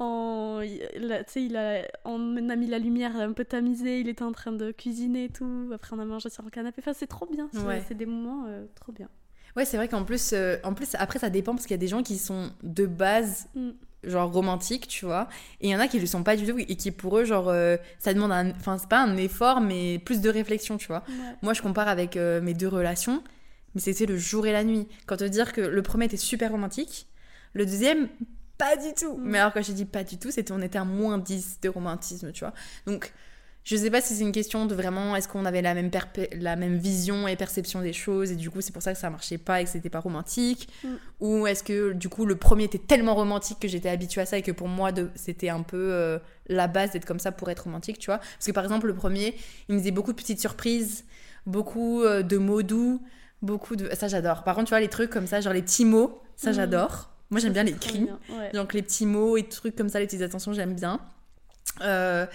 euh, 0.00 0.64
il- 0.64 1.06
là, 1.08 1.24
tu 1.24 1.32
sais, 1.32 1.42
il 1.44 1.56
a, 1.56 1.82
on 2.04 2.48
a 2.48 2.56
mis 2.56 2.66
la 2.68 2.78
lumière 2.78 3.16
un 3.16 3.32
peu 3.32 3.44
tamisée, 3.44 4.00
il 4.00 4.08
était 4.08 4.22
en 4.22 4.32
train 4.32 4.52
de 4.52 4.70
cuisiner 4.70 5.24
et 5.24 5.28
tout, 5.28 5.70
après 5.74 5.94
on 5.96 5.98
a 5.98 6.04
mangé 6.04 6.30
sur 6.30 6.42
le 6.44 6.50
canapé. 6.50 6.80
Enfin, 6.80 6.92
c'est 6.94 7.06
trop 7.08 7.26
bien, 7.26 7.48
c'est 7.52 7.58
Ouais. 7.66 7.82
des 7.90 8.06
moments 8.06 8.44
euh, 8.48 8.64
trop 8.76 8.92
bien. 8.92 9.08
Ouais, 9.56 9.64
c'est 9.64 9.76
vrai 9.76 9.88
qu'en 9.88 10.04
plus, 10.04 10.30
euh, 10.34 10.56
en 10.62 10.72
plus, 10.72 10.94
après, 10.94 11.18
ça 11.18 11.30
dépend 11.30 11.52
parce 11.52 11.64
qu'il 11.66 11.72
y 11.74 11.74
a 11.74 11.78
des 11.78 11.88
gens 11.88 12.02
qui 12.02 12.16
sont 12.16 12.50
de 12.62 12.86
base 12.86 13.48
Mm. 13.56 13.70
genre 14.04 14.32
romantiques, 14.32 14.86
tu 14.86 15.04
vois, 15.04 15.26
et 15.60 15.66
il 15.68 15.70
y 15.70 15.74
en 15.74 15.80
a 15.80 15.88
qui 15.88 15.98
le 15.98 16.06
sont 16.06 16.22
pas 16.22 16.36
du 16.36 16.46
tout 16.46 16.56
et 16.58 16.76
qui 16.76 16.92
pour 16.92 17.18
eux, 17.18 17.24
genre, 17.24 17.48
euh, 17.48 17.76
ça 17.98 18.14
demande 18.14 18.30
un, 18.30 18.50
enfin, 18.50 18.78
c'est 18.78 18.88
pas 18.88 19.02
un 19.02 19.16
effort, 19.16 19.60
mais 19.60 19.98
plus 19.98 20.20
de 20.20 20.30
réflexion, 20.30 20.76
tu 20.76 20.86
vois. 20.86 21.02
Moi, 21.42 21.52
je 21.54 21.62
compare 21.62 21.88
avec 21.88 22.16
euh, 22.16 22.40
mes 22.40 22.54
deux 22.54 22.68
relations, 22.68 23.20
mais 23.78 23.92
c'était 23.92 24.06
le 24.06 24.18
jour 24.18 24.46
et 24.46 24.52
la 24.52 24.64
nuit. 24.64 24.88
Quand 25.06 25.16
te 25.16 25.24
dire 25.24 25.52
que 25.52 25.60
le 25.60 25.82
premier 25.82 26.06
était 26.06 26.16
super 26.16 26.50
romantique, 26.50 27.06
le 27.52 27.64
deuxième, 27.64 28.08
pas 28.58 28.76
du 28.76 28.92
tout. 28.92 29.16
Mm. 29.16 29.22
Mais 29.22 29.38
alors, 29.38 29.52
quand 29.52 29.62
j'ai 29.62 29.72
dit 29.72 29.84
pas 29.84 30.02
du 30.02 30.18
tout, 30.18 30.32
c'était 30.32 30.52
on 30.52 30.60
était 30.60 30.78
à 30.78 30.84
moins 30.84 31.18
10 31.18 31.60
de 31.62 31.68
romantisme, 31.68 32.32
tu 32.32 32.40
vois. 32.40 32.52
Donc, 32.86 33.12
je 33.64 33.76
sais 33.76 33.90
pas 33.90 34.00
si 34.00 34.14
c'est 34.14 34.22
une 34.22 34.32
question 34.32 34.66
de 34.66 34.74
vraiment 34.74 35.14
est-ce 35.14 35.28
qu'on 35.28 35.44
avait 35.44 35.62
la 35.62 35.74
même, 35.74 35.90
la 36.32 36.56
même 36.56 36.76
vision 36.76 37.28
et 37.28 37.36
perception 37.36 37.82
des 37.82 37.92
choses, 37.92 38.32
et 38.32 38.34
du 38.34 38.50
coup, 38.50 38.60
c'est 38.60 38.72
pour 38.72 38.82
ça 38.82 38.92
que 38.92 38.98
ça 38.98 39.10
marchait 39.10 39.38
pas 39.38 39.60
et 39.60 39.64
que 39.64 39.70
c'était 39.70 39.90
pas 39.90 40.00
romantique. 40.00 40.68
Mm. 40.82 40.88
Ou 41.20 41.46
est-ce 41.46 41.62
que, 41.62 41.92
du 41.92 42.08
coup, 42.08 42.26
le 42.26 42.36
premier 42.36 42.64
était 42.64 42.78
tellement 42.78 43.14
romantique 43.14 43.60
que 43.60 43.68
j'étais 43.68 43.90
habituée 43.90 44.22
à 44.22 44.26
ça 44.26 44.38
et 44.38 44.42
que 44.42 44.52
pour 44.52 44.68
moi, 44.68 44.90
c'était 45.14 45.50
un 45.50 45.62
peu 45.62 45.92
euh, 45.92 46.18
la 46.48 46.66
base 46.66 46.92
d'être 46.92 47.04
comme 47.04 47.20
ça 47.20 47.30
pour 47.30 47.48
être 47.50 47.64
romantique, 47.64 47.98
tu 47.98 48.06
vois. 48.06 48.18
Parce 48.18 48.46
que 48.46 48.52
par 48.52 48.64
exemple, 48.64 48.88
le 48.88 48.94
premier, 48.94 49.36
il 49.68 49.76
me 49.76 49.80
faisait 49.80 49.92
beaucoup 49.92 50.12
de 50.12 50.16
petites 50.16 50.40
surprises, 50.40 51.04
beaucoup 51.46 52.02
euh, 52.02 52.22
de 52.22 52.38
mots 52.38 52.62
doux, 52.62 53.02
beaucoup 53.42 53.76
de. 53.76 53.88
Ça, 53.94 54.08
j'adore. 54.08 54.42
Par 54.44 54.54
contre, 54.54 54.66
tu 54.68 54.70
vois, 54.70 54.80
les 54.80 54.88
trucs 54.88 55.10
comme 55.10 55.26
ça, 55.26 55.40
genre 55.40 55.52
les 55.52 55.62
petits 55.62 55.84
mots, 55.84 56.20
ça, 56.36 56.50
Mhm. 56.50 56.56
j'adore. 56.56 57.10
Moi, 57.30 57.40
j'aime 57.40 57.52
bien 57.52 57.62
les 57.64 57.72
cris. 57.74 58.00
bien, 58.00 58.18
ouais. 58.30 58.50
Donc, 58.54 58.72
les 58.72 58.82
petits 58.82 59.04
mots 59.06 59.36
et 59.36 59.42
trucs 59.48 59.76
comme 59.76 59.88
ça, 59.90 60.00
les 60.00 60.06
petites 60.06 60.22
attentions, 60.22 60.52
j'aime 60.54 60.74
bien. 60.74 61.00
Euh, 61.82 62.26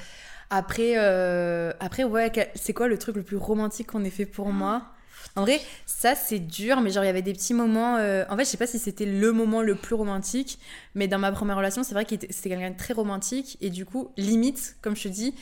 après, 0.50 0.94
euh, 0.98 1.74
après, 1.80 2.04
ouais, 2.04 2.32
c'est 2.56 2.74
quoi 2.74 2.88
le 2.88 2.98
truc 2.98 3.16
le 3.16 3.24
plus 3.24 3.38
romantique 3.38 3.88
qu'on 3.88 4.04
ait 4.04 4.10
fait 4.12 4.26
pour 4.28 4.52
moi? 4.52 4.84
En 5.36 5.42
vrai, 5.42 5.60
ça 5.88 6.14
c'est 6.16 6.38
dur, 6.40 6.82
mais 6.82 6.92
genre 6.92 7.04
il 7.04 7.08
y 7.08 7.10
avait 7.10 7.22
des 7.24 7.34
petits 7.34 7.54
moments. 7.56 7.96
euh, 7.98 8.24
En 8.30 8.38
fait, 8.38 8.44
je 8.46 8.50
sais 8.50 8.58
pas 8.58 8.68
si 8.68 8.78
c'était 8.78 9.06
le 9.06 9.32
moment 9.32 9.62
le 9.64 9.74
plus 9.74 9.96
romantique, 9.96 10.60
mais 10.96 11.08
dans 11.08 11.18
ma 11.18 11.32
première 11.32 11.56
relation, 11.58 11.82
c'est 11.84 11.94
vrai 11.96 12.04
était- 12.04 12.28
c'était 12.32 12.50
quelqu'un 12.50 12.70
de 12.72 12.78
très 12.78 12.94
romantique 12.94 13.58
et 13.62 13.70
du 13.72 13.86
coup, 13.86 14.12
limite, 14.18 14.76
comme 14.82 14.96
je 14.96 15.04
te 15.04 15.08
dis, 15.08 15.34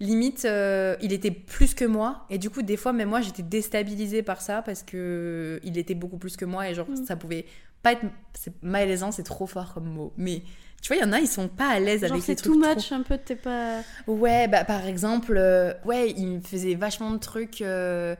limite, 0.00 0.44
euh, 0.44 0.96
il 1.02 1.12
était 1.12 1.30
plus 1.30 1.74
que 1.74 1.84
moi. 1.84 2.26
Et 2.30 2.38
du 2.38 2.50
coup, 2.50 2.62
des 2.62 2.76
fois, 2.76 2.92
même 2.92 3.08
moi, 3.08 3.20
j'étais 3.20 3.42
déstabilisée 3.42 4.22
par 4.22 4.40
ça 4.40 4.62
parce 4.62 4.82
que 4.82 5.60
il 5.64 5.78
était 5.78 5.94
beaucoup 5.94 6.18
plus 6.18 6.36
que 6.36 6.44
moi. 6.44 6.68
Et 6.68 6.74
genre, 6.74 6.88
Mm. 6.88 7.04
ça 7.06 7.16
pouvait 7.16 7.46
pas 7.82 7.92
être. 7.92 8.02
C'est 8.34 8.52
malaisant, 8.62 9.12
c'est 9.12 9.22
trop 9.22 9.46
fort 9.46 9.74
comme 9.74 9.86
mot. 9.86 10.12
Mais 10.16 10.42
tu 10.82 10.88
vois, 10.88 10.96
il 10.96 11.00
y 11.00 11.04
en 11.08 11.12
a, 11.12 11.20
ils 11.20 11.26
sont 11.28 11.48
pas 11.48 11.68
à 11.68 11.80
l'aise 11.80 12.02
avec 12.04 12.16
les 12.16 12.20
c'est 12.22 12.34
trucs. 12.34 12.60
trop- 12.60 12.94
un 12.94 13.02
peu, 13.02 13.18
t'es 13.18 13.36
pas. 13.36 13.80
Ouais, 14.06 14.48
bah 14.48 14.64
par 14.64 14.84
exemple, 14.86 15.34
euh, 15.36 15.72
ouais, 15.84 16.10
il 16.16 16.26
me 16.26 16.40
faisait 16.40 16.74
vachement 16.74 17.10
de 17.10 17.18
trucs. 17.18 17.62
euh, 17.62 18.14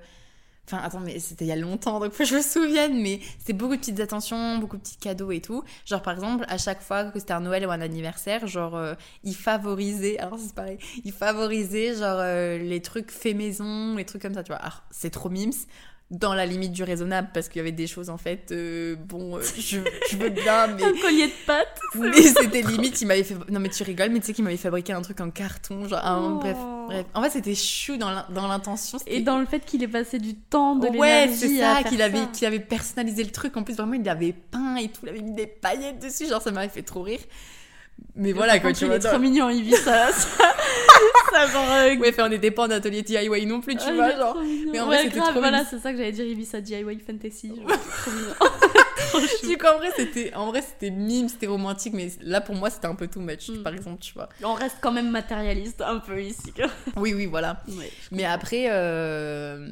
Enfin, 0.66 0.78
attends, 0.83 1.00
mais 1.00 1.18
c'était 1.18 1.44
il 1.44 1.49
y 1.49 1.52
a 1.52 1.56
longtemps, 1.56 2.00
donc 2.00 2.12
faut 2.12 2.23
que 2.23 2.28
je 2.28 2.37
me 2.37 2.40
souvienne, 2.42 3.00
mais 3.02 3.21
c'était 3.38 3.52
beaucoup 3.52 3.75
de 3.75 3.80
petites 3.80 4.00
attentions, 4.00 4.56
beaucoup 4.59 4.78
de 4.78 4.83
petits 4.83 4.97
cadeaux 4.97 5.30
et 5.30 5.40
tout. 5.42 5.62
Genre, 5.85 6.00
par 6.00 6.14
exemple, 6.14 6.47
à 6.49 6.56
chaque 6.56 6.80
fois 6.80 7.04
que 7.11 7.18
c'était 7.18 7.35
un 7.35 7.40
Noël 7.40 7.66
ou 7.66 7.71
un 7.71 7.83
anniversaire, 7.83 8.47
genre, 8.47 8.75
euh, 8.75 8.94
il 9.25 9.37
favorisait, 9.37 10.18
alors 10.18 10.38
c'est 10.38 10.54
pareil, 10.54 10.78
il 11.04 11.12
favorisait, 11.12 11.94
genre, 11.94 12.16
euh, 12.18 12.56
les 12.56 12.80
trucs 12.80 13.11
fait 13.11 13.35
maison, 13.35 13.94
les 13.97 14.06
trucs 14.06 14.23
comme 14.23 14.35
ça, 14.35 14.42
tu 14.42 14.52
vois. 14.52 14.61
Alors, 14.61 14.83
c'est 14.90 15.11
trop 15.11 15.28
mimes, 15.28 15.52
dans 16.18 16.35
la 16.35 16.47
limite 16.47 16.73
du 16.73 16.83
raisonnable, 16.83 17.28
parce 17.35 17.49
qu'il 17.49 17.59
y 17.59 17.61
avait 17.61 17.73
des 17.73 17.87
choses, 17.87 18.11
en 18.11 18.16
fait, 18.18 18.50
euh, 18.52 18.97
bon, 18.97 19.37
euh, 19.38 19.42
je, 19.59 19.78
je 20.11 20.16
veux 20.16 20.30
bien, 20.30 20.66
mais. 20.68 20.85
Un 20.85 20.92
collier 21.00 21.26
de 21.26 21.47
pâtes 21.47 21.80
Mais 21.94 22.23
c'était 22.23 22.62
limite, 22.62 23.00
il 23.00 23.06
m'avait 23.06 23.23
fait. 23.25 23.35
Non, 23.50 23.61
mais 23.61 23.68
tu 23.68 23.83
rigoles, 23.83 24.11
mais 24.11 24.21
tu 24.21 24.26
sais 24.26 24.33
qu'il 24.33 24.44
m'avait 24.44 24.56
fabriqué 24.56 24.92
un 24.92 25.02
truc 25.02 25.21
en 25.21 25.30
carton. 25.30 25.87
Genre, 25.88 26.00
Oh. 26.04 26.38
bref, 26.40 26.56
bref. 26.87 27.06
En 27.14 27.23
fait, 27.23 27.30
c'était 27.30 27.54
chou 27.54 27.97
dans 27.97 28.11
l'in- 28.11 28.26
dans 28.30 28.47
l'intention. 28.49 28.99
Et 29.06 29.21
dans 29.21 29.38
le 29.38 29.47
fait 29.47 29.64
qu'il 29.64 29.83
ait 29.83 29.88
passé 29.88 30.18
du 30.18 30.35
temps, 30.35 30.76
de 30.76 30.88
Ouais, 30.88 31.26
l'énergie 31.26 31.38
c'est 31.38 31.59
ça, 31.59 31.83
qu'il 31.83 32.02
avait, 32.02 32.26
qu'il 32.33 32.47
avait 32.47 32.61
personnalisé 32.61 33.25
le 33.25 33.30
truc. 33.30 33.56
En 33.56 33.62
plus, 33.62 33.76
vraiment, 33.76 33.94
il 33.94 34.02
l'avait 34.02 34.33
peint 34.33 34.76
et 34.76 34.88
tout. 34.88 35.00
Il 35.04 35.09
avait 35.11 35.23
mis 35.23 35.33
des 35.35 35.47
paillettes 35.47 36.00
dessus. 36.02 36.26
Genre, 36.28 36.42
ça 36.42 36.50
m'avait 36.50 36.68
fait 36.68 36.83
trop 36.83 37.02
rire. 37.02 37.21
Mais 38.16 38.33
voilà, 38.33 38.61
quoi, 38.61 38.73
tu 38.73 38.85
il 38.85 38.87
vois. 38.87 38.97
est 38.97 39.00
trop 39.00 39.18
mignon, 39.18 39.49
il 39.50 39.62
vit 39.64 39.73
ça. 39.75 40.12
ça, 40.12 40.28
ça 41.33 41.47
genre. 41.49 41.68
euh, 41.73 41.97
Ouais, 41.97 42.12
fait, 42.12 42.23
on 42.23 42.28
n'était 42.28 42.52
pas 42.52 42.66
en 42.66 42.71
atelier 42.71 43.02
DIY 43.02 43.44
non 43.47 43.61
plus, 43.61 43.75
tu 43.76 43.83
ah, 43.87 43.90
il 43.90 43.94
vois. 43.97 44.11
Genre. 44.16 44.37
Mais 44.73 44.80
en 44.80 44.87
vrai, 44.87 45.02
c'était 45.04 45.18
trop 45.18 45.33
voilà, 45.40 45.64
c'est 45.64 45.78
ça 45.80 45.90
que 45.90 45.99
j'allais 45.99 46.12
dire, 46.12 46.25
il 46.25 46.37
vit 46.37 46.44
sa 46.47 46.61
DIY 46.61 47.00
fantasy. 47.04 47.49
genre, 47.49 47.66
trop 47.66 48.11
mignon. 48.11 48.35
Du 49.49 49.59
coup, 49.59 49.66
en 49.66 49.78
vrai, 49.78 49.90
c'était, 49.97 50.33
en 50.35 50.47
vrai, 50.47 50.61
c'était 50.62 50.90
mime, 50.90 51.28
c'était 51.28 51.47
romantique, 51.47 51.92
mais 51.94 52.11
là, 52.23 52.40
pour 52.40 52.54
moi, 52.56 52.71
c'était 52.71 52.87
un 52.87 52.94
peu 52.97 53.06
too 53.06 53.21
much, 53.21 53.49
Mm. 53.49 53.62
par 53.62 53.73
exemple, 53.75 54.00
tu 54.00 54.12
vois. 54.14 54.28
On 54.42 54.54
reste 54.54 54.76
quand 54.80 54.90
même 54.92 55.11
matérialiste 55.11 55.80
un 55.83 55.99
peu 55.99 56.21
ici. 56.21 56.52
Oui, 56.97 57.14
oui, 57.14 57.26
voilà. 57.26 57.62
Ouais, 57.68 57.90
Mais 58.11 58.25
après, 58.25 58.66
euh, 58.71 59.68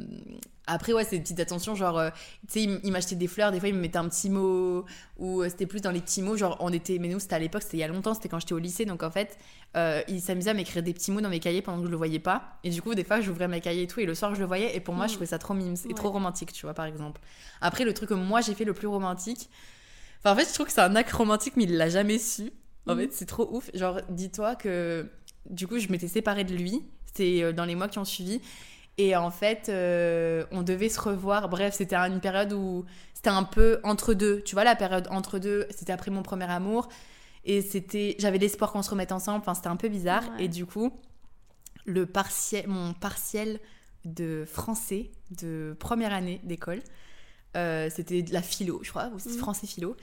après 0.66 0.92
ouais, 0.92 1.04
c'est 1.04 1.16
des 1.16 1.22
petites 1.22 1.40
attentions, 1.40 1.74
genre, 1.74 1.98
euh, 1.98 2.10
tu 2.48 2.60
sais, 2.60 2.80
il, 2.84 2.92
m'achetait 2.92 3.16
des 3.16 3.26
fleurs, 3.26 3.50
des 3.50 3.58
fois 3.58 3.68
il 3.68 3.74
me 3.74 3.80
mettait 3.80 3.98
un 3.98 4.08
petit 4.08 4.30
mot, 4.30 4.84
ou 5.18 5.42
euh, 5.42 5.48
c'était 5.48 5.66
plus 5.66 5.80
dans 5.80 5.90
les 5.90 6.00
petits 6.00 6.22
mots, 6.22 6.36
genre, 6.36 6.56
on 6.60 6.72
était, 6.72 6.98
mais 7.00 7.08
nous 7.08 7.18
c'était 7.18 7.34
à 7.34 7.38
l'époque, 7.40 7.62
c'était 7.62 7.78
il 7.78 7.80
y 7.80 7.84
a 7.84 7.88
longtemps, 7.88 8.14
c'était 8.14 8.28
quand 8.28 8.38
j'étais 8.38 8.52
au 8.52 8.58
lycée, 8.58 8.84
donc 8.84 9.02
en 9.02 9.10
fait, 9.10 9.36
euh, 9.76 10.02
il 10.08 10.20
s'amusait 10.20 10.50
à 10.50 10.54
m'écrire 10.54 10.82
des 10.82 10.92
petits 10.94 11.10
mots 11.10 11.20
dans 11.20 11.28
mes 11.28 11.40
cahiers 11.40 11.62
pendant 11.62 11.78
que 11.80 11.86
je 11.86 11.90
le 11.90 11.96
voyais 11.96 12.20
pas, 12.20 12.58
et 12.62 12.70
du 12.70 12.80
coup, 12.80 12.94
des 12.94 13.02
fois, 13.04 13.20
j'ouvrais 13.20 13.48
mes 13.48 13.60
cahiers 13.60 13.82
et 13.82 13.86
tout, 13.88 13.98
et 14.00 14.06
le 14.06 14.14
soir, 14.14 14.34
je 14.34 14.40
le 14.40 14.46
voyais, 14.46 14.76
et 14.76 14.80
pour 14.80 14.94
moi, 14.94 15.06
je 15.08 15.12
Mm. 15.12 15.14
trouvais 15.14 15.26
ça 15.26 15.38
trop 15.38 15.54
mime, 15.54 15.74
et 15.84 15.88
Ouais. 15.88 15.94
trop 15.94 16.10
romantique, 16.10 16.52
tu 16.52 16.64
vois, 16.66 16.74
par 16.74 16.84
exemple. 16.86 17.20
Après, 17.60 17.84
le 17.84 17.92
truc 17.92 18.08
que 18.10 18.14
moi 18.14 18.40
j'ai 18.40 18.54
fait 18.54 18.64
le 18.64 18.72
plus 18.74 18.86
romantique, 18.86 19.50
enfin, 20.20 20.32
en 20.32 20.36
fait, 20.36 20.48
je 20.48 20.54
trouve 20.54 20.66
que 20.66 20.72
c'est 20.72 20.80
un 20.80 20.94
acte 20.94 21.12
romantique, 21.12 21.54
mais 21.56 21.64
il 21.64 21.76
l'a 21.76 21.88
jamais 21.88 22.18
su. 22.18 22.52
En 22.86 22.94
Mm. 22.94 22.98
fait, 22.98 23.12
c'est 23.12 23.26
trop 23.26 23.48
ouf. 23.52 23.68
Genre, 23.74 24.00
dis-toi 24.08 24.54
que 24.54 25.08
du 25.50 25.66
coup, 25.66 25.78
je 25.78 25.88
m'étais 25.88 26.08
séparée 26.08 26.44
de 26.44 26.54
lui. 26.54 26.82
C'était 27.06 27.52
dans 27.52 27.64
les 27.66 27.74
mois 27.74 27.88
qui 27.88 27.98
ont 27.98 28.04
suivi. 28.06 28.40
Et 28.98 29.16
en 29.16 29.30
fait, 29.30 29.68
euh, 29.68 30.44
on 30.50 30.62
devait 30.62 30.88
se 30.90 31.00
revoir. 31.00 31.48
Bref, 31.48 31.74
c'était 31.74 31.96
une 31.96 32.20
période 32.20 32.52
où 32.52 32.84
c'était 33.14 33.30
un 33.30 33.44
peu 33.44 33.80
entre 33.84 34.12
deux. 34.14 34.42
Tu 34.42 34.54
vois, 34.54 34.64
la 34.64 34.76
période 34.76 35.08
entre 35.10 35.38
deux, 35.38 35.66
c'était 35.70 35.92
après 35.92 36.10
mon 36.10 36.22
premier 36.22 36.50
amour. 36.50 36.88
Et 37.44 37.62
c'était, 37.62 38.16
j'avais 38.18 38.38
l'espoir 38.38 38.70
qu'on 38.70 38.82
se 38.82 38.90
remette 38.90 39.10
ensemble. 39.12 39.38
Enfin, 39.40 39.54
c'était 39.54 39.68
un 39.68 39.76
peu 39.76 39.88
bizarre. 39.88 40.22
Ouais. 40.36 40.44
Et 40.44 40.48
du 40.48 40.66
coup, 40.66 40.92
le 41.86 42.06
partiel, 42.06 42.68
mon 42.68 42.92
partiel 42.92 43.60
de 44.04 44.44
français 44.46 45.10
de 45.30 45.74
première 45.78 46.12
année 46.12 46.40
d'école, 46.44 46.82
euh, 47.56 47.88
c'était 47.90 48.22
de 48.22 48.32
la 48.32 48.42
philo, 48.42 48.80
je 48.82 48.90
crois, 48.90 49.08
ou 49.14 49.16
Mhm. 49.28 49.38
français 49.38 49.66
philo. 49.66 49.96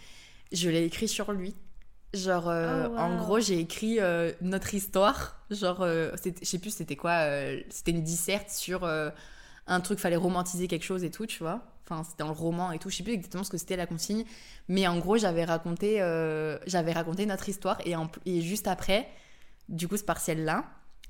Je 0.52 0.70
l'ai 0.70 0.84
écrit 0.84 1.08
sur 1.08 1.32
lui. 1.32 1.56
Genre, 2.14 2.50
euh, 2.50 2.88
Oh, 2.90 2.98
en 2.98 3.16
gros, 3.18 3.40
j'ai 3.40 3.60
écrit 3.60 4.00
euh, 4.00 4.32
notre 4.42 4.74
histoire. 4.74 5.38
Genre, 5.52 5.82
euh, 5.82 6.12
je 6.26 6.46
sais 6.46 6.58
plus 6.60 6.72
c'était 6.72 6.96
quoi. 6.96 7.20
c'était 7.70 7.92
une 7.92 8.04
disserte 8.04 8.50
sur 8.50 8.84
un 9.68 9.80
truc, 9.82 10.00
fallait 10.00 10.16
romantiser 10.16 10.68
quelque 10.68 10.84
chose 10.86 11.04
et 11.04 11.12
tout, 11.12 11.26
tu 11.28 11.40
vois. 11.40 11.62
Enfin, 11.86 12.04
c'était 12.04 12.24
dans 12.24 12.30
le 12.30 12.36
roman 12.36 12.72
et 12.72 12.80
tout. 12.80 12.90
Je 12.90 12.98
sais 12.98 13.04
plus 13.04 13.14
exactement 13.14 13.44
ce 13.44 13.50
que 13.52 13.58
c'était 13.58 13.76
la 13.76 13.86
consigne. 13.86 14.24
Mais 14.68 14.88
en 14.88 14.98
gros, 15.00 15.18
j'avais 15.18 15.44
raconté, 15.46 15.98
j'avais 16.66 16.92
raconté 16.94 17.26
notre 17.26 17.48
histoire. 17.50 17.78
Et, 17.86 17.96
en- 17.96 18.10
et 18.26 18.42
juste 18.42 18.68
après, 18.68 19.08
du 19.70 19.88
coup, 19.88 19.98
ce 19.98 20.04
partiel-là, 20.04 20.66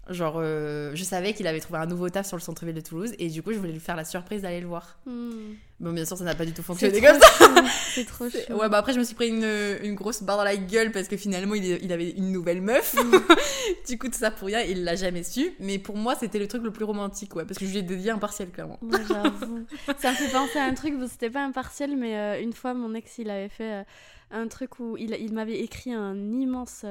genre, 0.10 0.36
euh, 0.38 0.92
je 0.96 1.04
savais 1.04 1.34
qu'il 1.34 1.48
avait 1.48 1.60
trouvé 1.60 1.80
un 1.80 1.86
nouveau 1.86 2.10
taf 2.10 2.28
sur 2.28 2.38
le 2.38 2.42
centre-ville 2.42 2.76
de 2.76 2.82
Toulouse. 2.82 3.14
Et 3.20 3.30
du 3.30 3.44
coup, 3.44 3.52
je 3.54 3.58
voulais 3.58 3.72
lui 3.72 3.80
faire 3.80 3.96
la 3.96 4.06
surprise 4.06 4.42
d'aller 4.42 4.62
le 4.62 4.68
voir. 4.68 5.00
Hmm. 5.06 5.54
Bon, 5.80 5.94
bien 5.94 6.04
sûr, 6.04 6.18
ça 6.18 6.24
n'a 6.24 6.36
pas 6.36 6.46
du 6.46 6.54
tout 6.54 6.64
fonctionné 6.64 7.00
comme 7.06 7.20
ça. 7.20 7.46
C'est 7.94 8.06
trop 8.06 8.30
chou. 8.30 8.38
Ouais, 8.54 8.68
bah 8.70 8.80
après, 8.80 8.94
je 8.94 9.00
me 9.00 9.04
suis 9.04 9.16
pris 9.16 9.30
une, 9.30 9.46
une 9.84 9.96
grosse 9.96 10.24
barre 10.24 10.38
dans 10.38 10.44
la 10.44 10.58
gueule 10.58 10.92
parce 10.92 11.08
que 11.08 11.16
finalement, 11.16 11.56
il, 11.56 11.64
il 11.66 11.92
avait 11.94 12.10
une 12.10 12.32
nouvelle 12.32 12.62
meuf. 12.62 12.96
du 13.88 13.98
coup, 13.98 14.08
tout 14.08 14.18
ça 14.18 14.32
pour 14.32 14.48
rien, 14.48 14.62
il 14.62 14.84
l'a 14.84 14.96
jamais 14.96 15.24
su. 15.24 15.52
Mais 15.60 15.78
pour 15.78 15.96
moi, 15.96 16.16
c'était 16.16 16.40
le 16.40 16.48
truc 16.48 16.64
le 16.64 16.72
plus 16.72 16.86
romantique, 16.86 17.36
ouais, 17.36 17.46
parce 17.46 17.58
que 17.58 17.66
je 17.66 17.72
lui 17.72 17.80
ai 17.80 17.84
dédié 17.84 18.12
un 18.12 18.18
partiel, 18.18 18.50
clairement. 18.50 18.80
Ouais, 18.82 19.00
j'avoue. 19.08 19.66
ça 19.98 20.12
me 20.12 20.16
fait 20.16 20.32
penser 20.32 20.60
à 20.60 20.66
un 20.66 20.74
truc, 20.74 20.98
bon, 20.98 21.08
c'était 21.08 21.30
pas 21.30 21.44
un 21.44 21.52
partiel, 21.52 21.96
mais 21.96 22.18
euh, 22.18 22.42
une 22.42 22.54
fois 22.54 22.74
mon 22.74 22.94
ex 22.94 23.18
il 23.18 23.30
avait 23.30 23.50
fait 23.50 23.74
euh, 23.74 23.84
un 24.32 24.48
truc 24.48 24.80
où 24.80 24.98
il, 24.98 25.16
il 25.20 25.34
m'avait 25.34 25.60
écrit 25.60 25.94
un 25.94 26.16
immense 26.34 26.86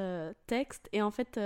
texte 0.46 0.88
et 0.92 1.02
en 1.02 1.10
fait 1.10 1.38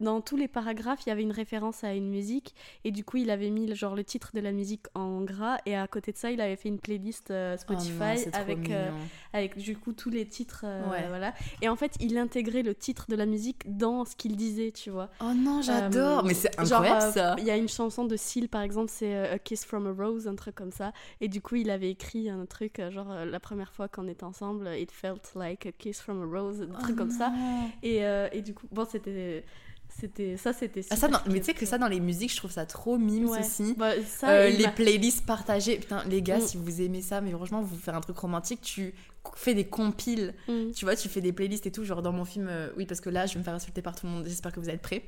dans 0.00 0.20
tous 0.20 0.36
les 0.36 0.48
paragraphes 0.48 1.00
il 1.06 1.10
y 1.10 1.12
avait 1.12 1.22
une 1.22 1.30
référence 1.32 1.84
à 1.84 1.94
une 1.94 2.08
musique 2.10 2.54
et 2.84 2.90
du 2.90 3.04
coup 3.04 3.18
il 3.18 3.30
avait 3.30 3.50
mis 3.50 3.66
le- 3.66 3.74
genre 3.74 3.94
le 3.94 4.02
titre 4.04 4.30
de 4.34 4.40
la 4.40 4.50
musique 4.52 4.86
en 4.94 5.20
gras 5.22 5.58
et 5.66 5.76
à 5.76 5.86
côté 5.86 6.10
de 6.12 6.16
ça 6.16 6.30
il 6.32 6.40
avait 6.40 6.56
fait 6.56 6.68
une 6.68 6.78
playlist 6.80 7.30
euh, 7.30 7.56
Oh 7.68 7.72
non, 7.72 7.78
Spotify 7.78 8.28
avec 8.32 8.70
euh, 8.70 8.90
avec 9.32 9.56
du 9.58 9.76
coup 9.76 9.92
tous 9.92 10.10
les 10.10 10.26
titres 10.26 10.62
euh, 10.64 10.90
Ouais. 10.90 11.06
voilà 11.08 11.34
et 11.62 11.68
en 11.68 11.76
fait 11.76 11.92
il 12.00 12.18
intégrait 12.18 12.62
le 12.62 12.74
titre 12.74 13.06
de 13.08 13.14
la 13.16 13.26
musique 13.26 13.76
dans 13.76 14.04
ce 14.04 14.16
qu'il 14.16 14.36
disait 14.36 14.72
tu 14.72 14.90
vois 14.90 15.08
Oh 15.20 15.32
non, 15.36 15.62
j'adore. 15.62 16.20
euh, 16.20 16.22
Mais 16.26 16.34
c'est 16.34 16.52
genre, 16.64 16.80
incroyable 16.82 17.02
euh, 17.02 17.12
ça. 17.12 17.34
Il 17.38 17.44
y 17.44 17.50
a 17.50 17.56
une 17.56 17.68
chanson 17.68 18.04
de 18.04 18.16
Seal 18.16 18.48
par 18.48 18.62
exemple, 18.62 18.90
c'est 18.92 19.14
euh, 19.14 19.34
A 19.34 19.38
Kiss 19.38 19.64
from 19.64 19.86
a 19.86 19.92
Rose, 19.92 20.26
un 20.26 20.34
truc 20.34 20.54
comme 20.54 20.72
ça. 20.72 20.92
Et 21.20 21.28
du 21.28 21.40
coup, 21.40 21.56
il 21.56 21.70
avait 21.70 21.90
écrit 21.90 22.28
un 22.30 22.46
truc, 22.46 22.80
genre 22.90 23.10
euh, 23.10 23.24
la 23.24 23.40
première 23.40 23.72
fois 23.72 23.86
qu'on 23.88 24.08
était 24.08 24.24
ensemble, 24.24 24.68
It 24.76 24.90
felt 24.90 25.32
like 25.34 25.66
a 25.66 25.72
kiss 25.72 26.00
from 26.00 26.22
a 26.22 26.26
rose, 26.26 26.62
un 26.62 26.78
truc 26.78 26.94
Oh 26.94 26.98
comme 26.98 27.10
ça. 27.10 27.32
Et, 27.82 28.04
euh, 28.04 28.28
et 28.32 28.42
du 28.42 28.54
coup, 28.54 28.66
bon, 28.72 28.86
c'était. 28.90 29.44
C'était 30.00 30.36
ça, 30.36 30.52
c'était. 30.52 30.82
Ah, 30.90 30.96
ça, 30.96 31.08
dans- 31.08 31.20
mais 31.30 31.40
tu 31.40 31.46
sais 31.46 31.54
que 31.54 31.66
ça, 31.66 31.78
dans 31.78 31.88
les 31.88 32.00
musiques, 32.00 32.30
je 32.32 32.36
trouve 32.36 32.50
ça 32.50 32.66
trop 32.66 32.98
mime 32.98 33.28
Ouais. 33.28 33.40
aussi. 33.40 33.74
Bah, 33.76 33.92
ça, 34.06 34.30
Euh, 34.30 34.48
les 34.50 34.68
playlists 34.68 35.24
partagées. 35.26 35.76
Putain, 35.78 36.02
les 36.08 36.22
gars, 36.22 36.38
Mm. 36.38 36.42
si 36.42 36.56
vous 36.56 36.80
aimez 36.80 37.02
ça, 37.02 37.20
mais 37.20 37.30
franchement, 37.32 37.62
vous 37.62 37.76
faire 37.76 37.94
un 37.94 38.00
truc 38.00 38.16
romantique, 38.18 38.60
tu 38.62 38.94
fais 39.36 39.54
des 39.54 39.64
compiles. 39.66 40.34
mm. 40.48 40.72
Tu 40.72 40.84
vois, 40.84 40.96
tu 40.96 41.08
fais 41.08 41.20
des 41.20 41.32
playlists 41.32 41.66
et 41.66 41.72
tout, 41.72 41.84
genre 41.84 42.02
dans 42.02 42.12
mon 42.12 42.24
film. 42.24 42.46
euh, 42.48 42.68
oui, 42.76 42.86
parce 42.86 43.00
que 43.00 43.10
là, 43.10 43.26
je 43.26 43.34
vais 43.34 43.40
me 43.40 43.44
faire 43.44 43.54
insulter 43.54 43.82
par 43.82 43.94
tout 43.94 44.06
le 44.06 44.12
monde. 44.12 44.24
J'espère 44.26 44.52
que 44.52 44.60
vous 44.60 44.70
êtes 44.70 44.82
prêts. 44.82 45.04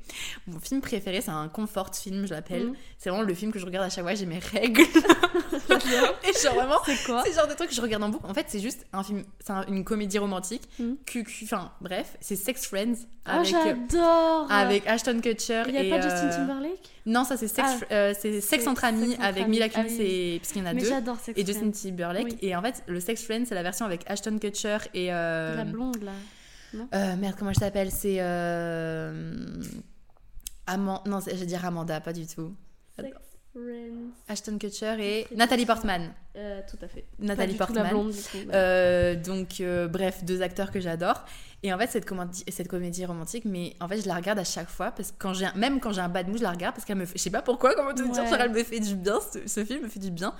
Mon 0.47 0.59
film 0.61 0.81
préféré, 0.81 1.21
c'est 1.21 1.31
un 1.31 1.49
comfort 1.49 1.95
film, 1.95 2.27
je 2.27 2.33
l'appelle. 2.35 2.67
Mm. 2.69 2.75
C'est 2.99 3.11
vraiment 3.11 3.25
le 3.27 3.35
film 3.35 3.53
que 3.53 3.59
je 3.59 3.65
regarde 3.67 3.87
à 3.87 3.91
chaque 3.91 4.05
fois, 4.05 4.15
j'ai 4.15 4.27
mes 4.27 4.39
règles. 4.39 4.83
et 5.73 6.33
genre 6.43 6.55
vraiment, 6.55 6.77
C'est 6.85 7.03
quoi 7.05 7.23
c'est 7.27 7.33
genre 7.35 7.47
de 7.49 7.55
truc 7.55 7.69
que 7.71 7.75
je 7.75 7.81
regarde 7.81 8.03
en 8.03 8.09
boucle. 8.09 8.27
En 8.27 8.35
fait, 8.35 8.47
c'est 8.49 8.61
juste 8.61 8.87
un 8.93 9.03
film, 9.03 9.25
c'est 9.45 9.53
un- 9.53 9.65
une 9.67 9.85
comédie 9.85 10.19
romantique. 10.19 10.63
Mm. 10.79 10.93
QQ, 11.07 11.45
enfin, 11.45 11.73
bref, 11.81 12.17
c'est 12.21 12.37
Sex 12.37 12.67
Friends 12.67 12.95
Ah, 13.25 13.41
avec, 13.41 13.49
j'adore 13.51 14.47
avec 14.51 14.87
Ashton 14.87 15.21
Kutcher. 15.23 15.63
Il 15.67 15.73
n'y 15.73 15.79
a 15.79 15.83
et, 15.85 15.91
pas 15.91 16.01
Justin 16.01 16.29
euh, 16.29 16.37
Timberlake? 16.37 16.91
Non, 17.07 17.25
ça 17.25 17.37
c'est 17.37 17.49
Sex, 17.49 17.69
Ah, 17.91 17.95
euh, 17.95 18.15
c'est 18.19 18.33
Sex 18.41 18.47
Sex- 18.47 18.67
entre 18.67 18.85
amis 18.85 19.11
Sex 19.13 19.23
avec. 19.23 19.49
Mila 19.49 19.67
Ah 19.67 19.69
Kunis 19.83 19.97
oui. 19.99 20.05
et. 20.07 20.39
Parce 20.41 20.53
qu'il 20.53 20.63
y 20.63 20.65
en 20.65 20.69
a 20.69 20.75
Mais 20.75 20.83
deux. 20.83 20.89
Sex 20.89 21.39
Et 21.39 21.45
Justin. 21.47 21.71
Timberlake. 21.71 22.25
Oui. 22.25 22.39
Et 22.43 22.55
en 22.57 22.63
fait, 22.63 22.83
le 22.87 23.01
Sex 23.01 23.23
Friends, 23.25 23.45
c'est 23.47 23.55
la 23.55 23.63
version 23.63 23.87
avec 23.87 24.02
Ashton 24.07 24.39
Kutcher 24.39 24.79
et. 24.95 25.13
euh, 25.13 25.57
La 25.57 25.65
blonde 25.65 26.03
là. 26.03 26.13
euh, 26.95 27.17
merde, 27.17 27.35
comment 27.39 27.51
elle 27.51 27.57
s'appelle? 27.57 27.91
C'est. 27.91 28.17
Euh... 28.21 29.63
Aman- 30.67 31.03
Non, 31.07 31.21
je 31.21 31.35
vais 31.35 31.47
dire 31.47 31.65
Amanda, 31.65 32.01
pas 32.01 32.13
du 32.13 32.27
tout. 32.27 32.55
Sex 32.99 33.11
Friends. 33.53 34.13
Ashton 34.29 34.59
Kutcher 34.59 34.97
et 35.01 35.27
Nathalie. 35.37 35.67
Portman. 35.67 36.13
Euh, 36.37 36.61
tout 36.71 36.79
à 36.83 36.89
fait. 36.89 37.05
Nathalie 37.19 37.55
Portman. 37.55 37.89
blonde 37.91 38.13
coup. 38.13 38.39
Euh, 38.53 39.15
donc, 39.17 39.61
euh, 39.61 39.89
bref, 39.89 40.25
deux 40.25 40.41
acteurs 40.41 40.71
que 40.71 40.81
j'adore. 40.81 41.25
Et 41.65 41.73
en 41.73 41.79
fait, 41.79 41.87
cette 41.89 42.05
comédie, 42.05 42.45
cette 42.49 42.67
comédie 42.69 43.05
romantique, 43.05 43.45
mais 43.45 43.75
en 43.81 43.87
fait, 43.87 44.01
je 44.03 44.09
la 44.09 44.17
regarde 44.17 44.39
à 44.41 44.45
chaque 44.45 44.69
fois, 44.69 44.91
parce 44.91 45.13
que 45.13 45.17
quand 45.19 45.33
j'ai, 45.33 45.47
même 45.55 45.79
quand 45.79 45.93
j'ai 45.93 46.01
un 46.01 46.09
bad 46.09 46.27
mood, 46.27 46.39
je 46.39 46.43
la 46.43 46.51
regarde 46.51 46.75
parce 46.75 46.85
qu'elle 46.85 46.97
me 46.97 47.05
fait, 47.07 47.17
je 47.19 47.23
sais 47.23 47.31
pas 47.31 47.43
pourquoi, 47.43 47.75
comment 47.75 47.95
te 47.95 48.03
dire, 48.03 48.23
Ouais. 48.25 48.29
genre, 48.29 48.41
elle 48.41 48.51
me 48.51 48.65
fait 48.65 48.81
du 48.81 48.97
bien, 48.97 49.19
ce, 49.33 49.47
ce 49.47 49.65
film 49.65 49.83
me 49.83 49.89
fait 49.89 50.01
du 50.01 50.11
bien. 50.11 50.35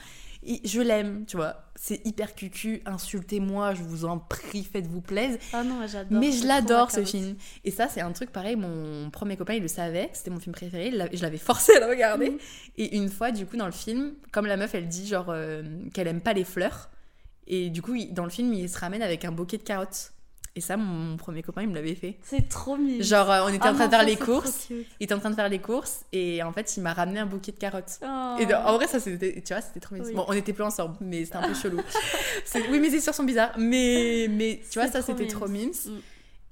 Et 0.45 0.61
je 0.67 0.81
l'aime, 0.81 1.25
tu 1.25 1.37
vois. 1.37 1.55
C'est 1.77 2.05
hyper 2.05 2.35
cucu, 2.35 2.83
insultez-moi, 2.85 3.75
je 3.75 3.83
vous 3.85 4.05
en 4.05 4.19
prie, 4.19 4.65
faites-vous 4.65 5.01
plaisir. 5.01 5.39
Ah 5.53 5.63
non, 5.63 5.87
j'adore. 5.87 6.19
Mais 6.21 6.33
je 6.33 6.45
l'adore 6.45 6.91
ce 6.91 7.05
film. 7.05 7.37
Et 7.65 7.71
ça, 7.71 7.87
c'est 7.89 8.01
un 8.01 8.11
truc 8.11 8.33
pareil, 8.33 8.57
mon 8.57 9.09
premier 9.11 9.37
copain, 9.37 9.55
il 9.55 9.63
le 9.63 9.69
savait, 9.69 10.11
c'était 10.13 10.31
mon 10.31 10.41
film 10.41 10.53
préféré, 10.53 10.91
je 11.13 11.23
l'avais 11.23 11.39
forcé 11.39 11.73
à 11.77 11.79
le 11.79 11.87
regarder. 11.87 12.31
Mhm. 12.31 12.39
Et 12.79 12.97
une 12.97 13.09
fois, 13.09 13.31
du 13.31 13.47
coup, 13.47 13.57
dans 13.57 13.67
le 13.67 13.71
film, 13.73 14.15
comme 14.33 14.47
la 14.47 14.57
meuf, 14.57 14.75
elle 14.75 14.89
dit 14.89 15.07
genre 15.07 15.27
euh, 15.29 15.63
qu'elle 15.95 16.09
aime 16.09 16.21
pas 16.21 16.33
les 16.33 16.43
fleurs, 16.45 16.91
et 17.47 17.71
du 17.71 17.81
coup, 17.81 17.95
dans 18.11 18.25
le 18.25 18.31
film, 18.31 18.53
il 18.53 18.69
se 18.69 18.77
ramène 18.81 19.03
avec 19.03 19.25
un 19.25 19.31
bouquet 19.31 19.59
de 19.59 19.63
carottes. 19.63 20.13
Et 20.55 20.61
ça, 20.61 20.77
mon, 20.77 20.85
mon 20.85 21.17
premier 21.17 21.43
copain, 21.43 21.63
il 21.63 21.69
me 21.69 21.75
l'avait 21.75 21.95
fait. 21.95 22.19
C'est 22.23 22.49
trop 22.49 22.77
mignon. 22.77 23.03
Genre, 23.03 23.31
euh, 23.31 23.45
on 23.47 23.49
était 23.49 23.61
Ah 23.63 23.71
en 23.71 23.75
train 23.75 23.85
non, 23.85 23.87
de 23.87 23.91
faire 23.91 24.01
ça, 24.01 24.07
les 24.07 24.17
courses. 24.17 24.69
Il 24.71 25.05
était 25.05 25.15
en 25.15 25.19
train 25.19 25.31
de 25.31 25.35
faire 25.35 25.49
les 25.49 25.61
courses 25.61 26.05
et 26.13 26.43
en 26.43 26.53
fait, 26.53 26.77
il 26.77 26.83
m'a 26.83 26.93
ramené 26.93 27.21
un 27.21 27.27
bouquet 27.27 27.53
de 27.53 27.57
carottes. 27.57 27.99
Oh. 28.03 28.37
Et 28.39 28.55
en 28.55 28.75
vrai, 28.75 28.87
ça, 28.87 29.01
c'était, 29.01 29.43
tu 29.45 29.55
vois, 29.55 29.63
c'était 29.63 29.81
trop 29.81 29.95
mignon. 29.95 30.09
Oui. 30.09 30.15
Bon, 30.15 30.25
on 30.29 30.33
était 30.35 30.53
plus 30.53 30.65
ensemble, 30.65 30.97
mais 31.01 31.25
c'était 31.25 31.37
un 31.37 31.49
peu 31.49 31.55
chelou. 31.63 31.81
Oui, 32.71 32.81
mes 32.81 32.89
histoires 32.89 33.15
sont 33.15 33.25
bizarres, 33.25 33.55
mais, 33.59 34.27
mais 34.31 34.61
tu 34.71 34.79
vois, 34.79 34.89
ça, 34.89 35.01
c'était 35.01 35.27
trop 35.27 35.49
mimes. 35.49 35.71
Mm. 35.71 35.91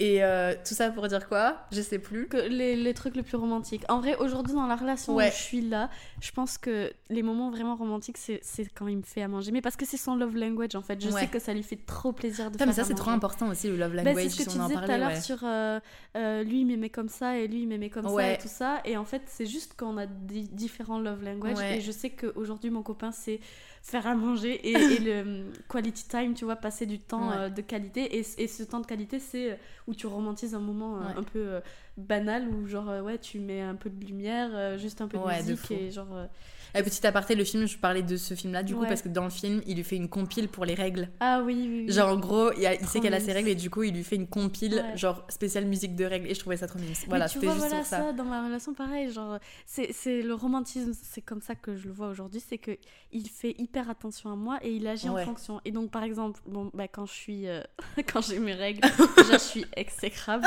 Et 0.00 0.24
euh, 0.24 0.54
tout 0.66 0.72
ça 0.74 0.90
pour 0.90 1.06
dire 1.08 1.28
quoi? 1.28 1.58
Je 1.72 1.82
sais 1.82 1.98
plus. 1.98 2.26
Que 2.26 2.38
les, 2.38 2.74
les 2.74 2.94
trucs 2.94 3.14
les 3.16 3.22
plus 3.22 3.36
romantiques. 3.36 3.84
En 3.90 4.00
vrai, 4.00 4.16
aujourd'hui, 4.16 4.54
dans 4.54 4.66
la 4.66 4.74
relation 4.76 5.14
Ouais. 5.14 5.28
où 5.28 5.30
je 5.30 5.36
suis 5.36 5.60
là, 5.60 5.90
je 6.22 6.30
pense 6.32 6.56
que 6.56 6.90
les 7.10 7.22
moments 7.22 7.50
vraiment 7.50 7.76
romantiques, 7.76 8.16
c'est 8.16 8.40
quand 8.74 8.88
il 8.88 8.96
me 8.96 9.02
fait 9.02 9.20
à 9.20 9.28
manger. 9.28 9.52
Mais 9.52 9.60
parce 9.60 9.76
que 9.76 9.84
c'est 9.84 9.98
son 9.98 10.16
love 10.16 10.34
language, 10.36 10.74
en 10.74 10.80
fait. 10.80 10.98
Je 11.02 11.10
Ouais. 11.10 11.20
sais 11.20 11.26
que 11.26 11.38
ça 11.38 11.52
lui 11.52 11.62
fait 11.62 11.76
trop 11.84 12.12
plaisir 12.12 12.46
de 12.46 12.52
Putain, 12.52 12.64
faire 12.64 12.66
mais 12.68 12.72
ça, 12.72 12.84
c'est 12.84 12.94
trop 12.94 13.10
important 13.10 13.48
aussi, 13.50 13.68
le 13.68 13.76
love 13.76 13.94
Bah, 13.94 14.02
language, 14.02 14.24
c'est 14.24 14.28
ce 14.30 14.36
que 14.38 14.50
si 14.50 14.56
tu 14.56 14.62
on 14.62 14.66
disais 14.68 14.80
tout 14.80 14.90
à 14.90 14.96
l'heure 14.96 15.16
sur 15.16 15.38
euh, 15.44 15.78
euh, 16.16 16.42
lui 16.44 16.60
il 16.62 16.66
m'aimait 16.66 16.88
comme 16.88 17.08
ça 17.10 17.36
et 17.38 17.46
lui 17.46 17.62
il 17.62 17.68
m'aimait 17.68 17.90
comme 17.90 18.08
ça 18.08 18.32
et 18.32 18.38
tout 18.38 18.48
ça 18.48 18.80
et 18.86 18.96
en 18.96 19.04
fait 19.04 19.22
c'est 19.26 19.44
juste 19.46 19.74
qu'on 19.76 19.98
a 19.98 20.06
di- 20.06 20.48
différents 20.48 20.98
love 20.98 21.22
language 21.22 21.60
et 21.60 21.80
je 21.82 21.92
sais 21.92 22.10
qu'aujourd'hui 22.10 22.70
mon 22.70 22.82
copain 22.82 23.12
c'est 23.12 23.40
faire 23.82 24.06
à 24.06 24.14
manger 24.14 24.52
et, 24.54 24.94
et 24.96 24.98
le 25.00 25.46
quality 25.70 26.06
time 26.08 26.34
tu 26.34 26.44
vois 26.44 26.56
passer 26.56 26.86
du 26.86 26.98
temps 26.98 27.30
Ouais. 27.30 27.36
euh, 27.36 27.48
de 27.48 27.62
qualité 27.62 28.18
et, 28.18 28.26
et 28.38 28.46
ce 28.46 28.62
temps 28.62 28.80
de 28.80 28.86
qualité 28.86 29.18
c'est 29.18 29.52
euh, 29.52 29.56
où 29.86 29.94
tu 29.94 30.06
romantises 30.06 30.54
un 30.54 30.60
moment 30.60 30.96
euh, 30.96 31.00
Ouais. 31.00 31.14
un 31.16 31.22
peu 31.22 31.38
euh, 31.38 31.60
banal 31.96 32.46
où 32.48 32.66
genre 32.66 32.88
euh, 32.90 33.00
ouais 33.02 33.18
tu 33.18 33.38
mets 33.40 33.60
un 33.62 33.74
peu 33.74 33.88
de 33.90 34.04
lumière 34.04 34.78
juste 34.78 35.00
un 35.00 35.08
peu 35.08 35.16
de 35.18 35.22
Ouais, 35.22 35.42
musique 35.42 35.70
et 35.70 35.90
genre 35.90 36.08
euh, 36.14 36.26
Et 36.74 36.82
petit 36.84 37.04
aparté, 37.04 37.34
le 37.34 37.42
film, 37.44 37.66
je 37.66 37.76
parlais 37.76 38.02
de 38.04 38.16
ce 38.16 38.34
film-là, 38.34 38.62
du 38.62 38.76
coup, 38.76 38.84
parce 38.86 39.02
que 39.02 39.08
dans 39.08 39.24
le 39.24 39.30
film, 39.30 39.60
il 39.66 39.74
lui 39.74 39.82
fait 39.82 39.96
une 39.96 40.08
compile 40.08 40.46
pour 40.48 40.64
les 40.64 40.74
règles. 40.74 41.08
ah 41.18 41.42
oui 41.44 41.66
oui, 41.68 41.84
oui. 41.88 41.92
Genre, 41.92 42.08
en 42.08 42.16
gros, 42.16 42.52
il, 42.56 42.64
a- 42.64 42.78
sait 42.86 43.00
qu'elle 43.00 43.12
a 43.14 43.18
ses 43.18 43.32
règles 43.32 43.48
et 43.48 43.56
du 43.56 43.70
coup, 43.70 43.82
il 43.82 43.92
lui 43.92 44.04
fait 44.04 44.14
une 44.14 44.28
compile, 44.28 44.84
genre 44.94 45.24
spéciale 45.28 45.64
musique 45.66 45.96
de 45.96 46.04
règles. 46.04 46.28
Et 46.28 46.34
je 46.34 46.38
trouvais 46.38 46.56
ça 46.56 46.68
trop 46.68 46.78
mignon. 46.78 46.92
Voilà, 47.08 47.26
c'était 47.26 47.48
juste 47.48 47.58
voilà 47.58 47.82
ça. 47.82 48.12
dans 48.12 48.24
ma 48.24 48.44
relation, 48.44 48.72
pareil, 48.72 49.10
genre, 49.10 49.40
c'est 49.66 49.92
c'est 49.92 50.22
le 50.22 50.32
romantisme, 50.34 50.92
c'est 50.94 51.22
comme 51.22 51.40
ça 51.40 51.56
que 51.56 51.74
je 51.76 51.88
le 51.88 51.92
vois 51.92 52.08
aujourd'hui, 52.08 52.40
c'est 52.48 52.58
que 52.58 52.78
il 53.10 53.28
fait 53.28 53.56
hyper 53.58 53.69
attention 53.78 54.32
à 54.32 54.36
moi 54.36 54.58
et 54.62 54.72
il 54.72 54.86
agit 54.86 55.08
Ouais. 55.08 55.22
en 55.22 55.24
fonction. 55.24 55.60
Et 55.64 55.70
donc, 55.70 55.90
par 55.90 56.02
exemple, 56.02 56.40
bon, 56.46 56.70
bah, 56.74 56.88
quand 56.88 57.06
je 57.06 57.12
suis, 57.12 57.46
euh, 57.48 57.62
quand 58.12 58.20
j'ai 58.22 58.38
mes 58.38 58.54
règles, 58.54 58.80
déjà, 59.16 59.34
je 59.34 59.38
suis 59.38 59.64
exécrable. 59.76 60.44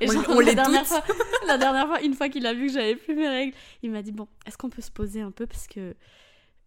Et 0.00 0.06
genre, 0.08 0.24
on 0.28 0.40
la 0.40 0.46
les 0.46 0.54
dernière 0.54 0.86
fois, 0.86 1.02
la 1.46 1.56
dernière 1.58 1.86
fois, 1.86 2.00
une 2.02 2.14
fois 2.14 2.28
qu'il 2.28 2.46
a 2.46 2.54
vu 2.54 2.66
que 2.66 2.72
j'avais 2.72 2.96
plus 2.96 3.14
mes 3.14 3.28
règles, 3.28 3.56
il 3.82 3.90
m'a 3.90 4.02
dit, 4.02 4.12
bon, 4.12 4.26
est-ce 4.46 4.58
qu'on 4.58 4.70
peut 4.70 4.82
se 4.82 4.90
poser 4.90 5.20
un 5.20 5.30
peu 5.30 5.46
parce 5.46 5.66
que 5.66 5.94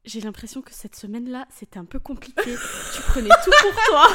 j'ai 0.08 0.22
l'impression 0.22 0.62
que 0.62 0.74
cette 0.74 0.96
semaine-là, 0.96 1.48
c'était 1.50 1.78
un 1.78 1.86
peu 1.86 2.00
compliqué. 2.00 2.56
tu 2.96 3.02
prenais 3.04 3.30
tout 3.44 3.52
pour 3.62 3.84
toi. 3.86 4.08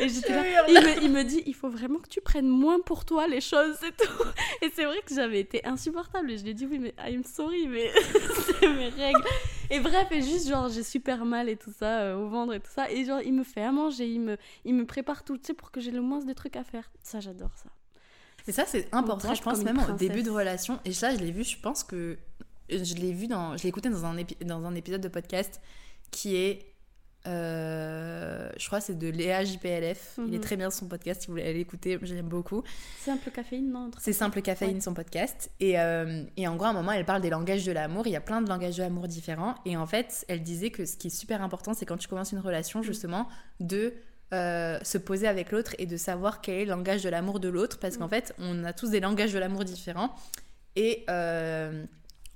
Et 0.00 0.08
j'étais 0.08 0.34
là. 0.34 0.66
Il 0.68 0.74
me, 0.74 1.02
il 1.04 1.10
me 1.10 1.24
dit, 1.24 1.42
il 1.46 1.54
faut 1.54 1.68
vraiment 1.68 1.98
que 1.98 2.08
tu 2.08 2.20
prennes 2.20 2.48
moins 2.48 2.80
pour 2.80 3.04
toi 3.04 3.26
les 3.26 3.40
choses, 3.40 3.76
c'est 3.80 3.96
tout. 3.96 4.24
Et 4.62 4.70
c'est 4.74 4.84
vrai 4.84 4.98
que 5.04 5.14
j'avais 5.14 5.40
été 5.40 5.64
insupportable. 5.66 6.30
Et 6.30 6.38
je 6.38 6.44
lui 6.44 6.50
ai 6.50 6.54
dit, 6.54 6.66
oui, 6.66 6.78
mais 6.78 6.94
I'm 7.06 7.24
sorry, 7.24 7.66
mais 7.66 7.90
c'est 8.60 8.68
mes 8.68 8.90
règles. 8.90 9.24
Et 9.70 9.80
bref, 9.80 10.08
et 10.10 10.22
juste, 10.22 10.48
genre, 10.48 10.68
j'ai 10.68 10.82
super 10.82 11.24
mal 11.24 11.48
et 11.48 11.56
tout 11.56 11.72
ça, 11.72 12.00
euh, 12.00 12.16
au 12.16 12.28
ventre 12.28 12.54
et 12.54 12.60
tout 12.60 12.70
ça. 12.72 12.90
Et 12.90 13.04
genre, 13.04 13.20
il 13.22 13.32
me 13.32 13.44
fait 13.44 13.62
à 13.62 13.72
manger, 13.72 14.06
il 14.06 14.20
me, 14.20 14.36
il 14.64 14.74
me 14.74 14.84
prépare 14.84 15.24
tout, 15.24 15.38
tu 15.38 15.46
sais, 15.46 15.54
pour 15.54 15.70
que 15.70 15.80
j'ai 15.80 15.90
le 15.90 16.02
moins 16.02 16.24
de 16.24 16.32
trucs 16.32 16.56
à 16.56 16.64
faire. 16.64 16.90
Ça, 17.02 17.20
j'adore 17.20 17.52
ça. 17.56 17.70
Et 18.46 18.52
ça, 18.52 18.64
c'est 18.66 18.88
important, 18.92 19.34
je 19.34 19.42
pense, 19.42 19.62
même 19.62 19.78
au 19.78 19.92
début 19.92 20.22
de 20.22 20.30
relation. 20.30 20.80
Et 20.84 20.92
ça, 20.92 21.14
je 21.14 21.20
l'ai 21.20 21.30
vu, 21.30 21.44
je 21.44 21.58
pense 21.58 21.84
que. 21.84 22.18
Je 22.70 22.94
l'ai 22.94 23.12
vu 23.12 23.26
dans. 23.26 23.56
Je 23.56 23.62
l'ai 23.64 23.68
écouté 23.68 23.88
dans 23.90 24.04
un, 24.04 24.16
épi- 24.16 24.42
dans 24.44 24.64
un 24.64 24.74
épisode 24.74 25.00
de 25.00 25.08
podcast 25.08 25.60
qui 26.10 26.36
est. 26.36 26.66
euh, 27.26 28.48
je 28.58 28.66
crois 28.66 28.80
c'est 28.80 28.98
de 28.98 29.08
Léa 29.08 29.44
JPLF. 29.44 30.14
Il 30.26 30.34
est 30.34 30.38
Mhm. 30.38 30.40
très 30.40 30.56
bien 30.56 30.70
son 30.70 30.86
podcast, 30.88 31.20
si 31.22 31.26
vous 31.26 31.34
voulez 31.34 31.42
aller 31.44 31.54
l'écouter, 31.58 31.98
je 32.00 32.14
l'aime 32.14 32.28
beaucoup. 32.28 32.62
Peu 33.04 33.30
caféine, 33.30 33.70
non 33.70 33.90
C'est 33.98 34.12
Simple 34.14 34.40
Caféine, 34.42 34.76
Ouais. 34.76 34.80
son 34.80 34.94
podcast. 34.94 35.50
Et, 35.60 35.78
euh, 35.78 36.22
et 36.36 36.48
en 36.48 36.56
gros, 36.56 36.66
à 36.66 36.70
un 36.70 36.72
moment, 36.72 36.92
elle 36.92 37.04
parle 37.04 37.20
des 37.20 37.30
langages 37.30 37.64
de 37.66 37.72
l'amour. 37.72 38.06
Il 38.06 38.12
y 38.12 38.16
a 38.16 38.20
plein 38.20 38.40
de 38.40 38.48
langages 38.48 38.76
de 38.78 38.82
l'amour 38.82 39.06
différents. 39.08 39.54
Et 39.66 39.76
en 39.76 39.86
fait, 39.86 40.24
elle 40.28 40.42
disait 40.42 40.70
que 40.70 40.86
ce 40.86 40.96
qui 40.96 41.08
est 41.08 41.10
super 41.10 41.42
important, 41.42 41.74
c'est 41.74 41.84
quand 41.86 41.98
tu 41.98 42.08
commences 42.08 42.32
une 42.32 42.38
relation, 42.38 42.82
justement, 42.82 43.28
de 43.60 43.92
euh, 44.32 44.78
se 44.84 44.96
poser 44.96 45.26
avec 45.26 45.50
l'autre 45.50 45.74
et 45.78 45.86
de 45.86 45.96
savoir 45.96 46.40
quel 46.40 46.54
est 46.60 46.64
le 46.64 46.70
langage 46.70 47.02
de 47.02 47.08
l'amour 47.08 47.40
de 47.40 47.48
l'autre. 47.48 47.78
Parce 47.80 47.96
qu'en 47.98 48.06
Mm. 48.06 48.10
fait, 48.10 48.34
on 48.38 48.62
a 48.64 48.72
tous 48.72 48.90
des 48.90 49.00
langages 49.00 49.32
de 49.32 49.38
l'amour 49.40 49.64
différents. 49.64 50.14
Et 50.76 51.04
euh, 51.10 51.84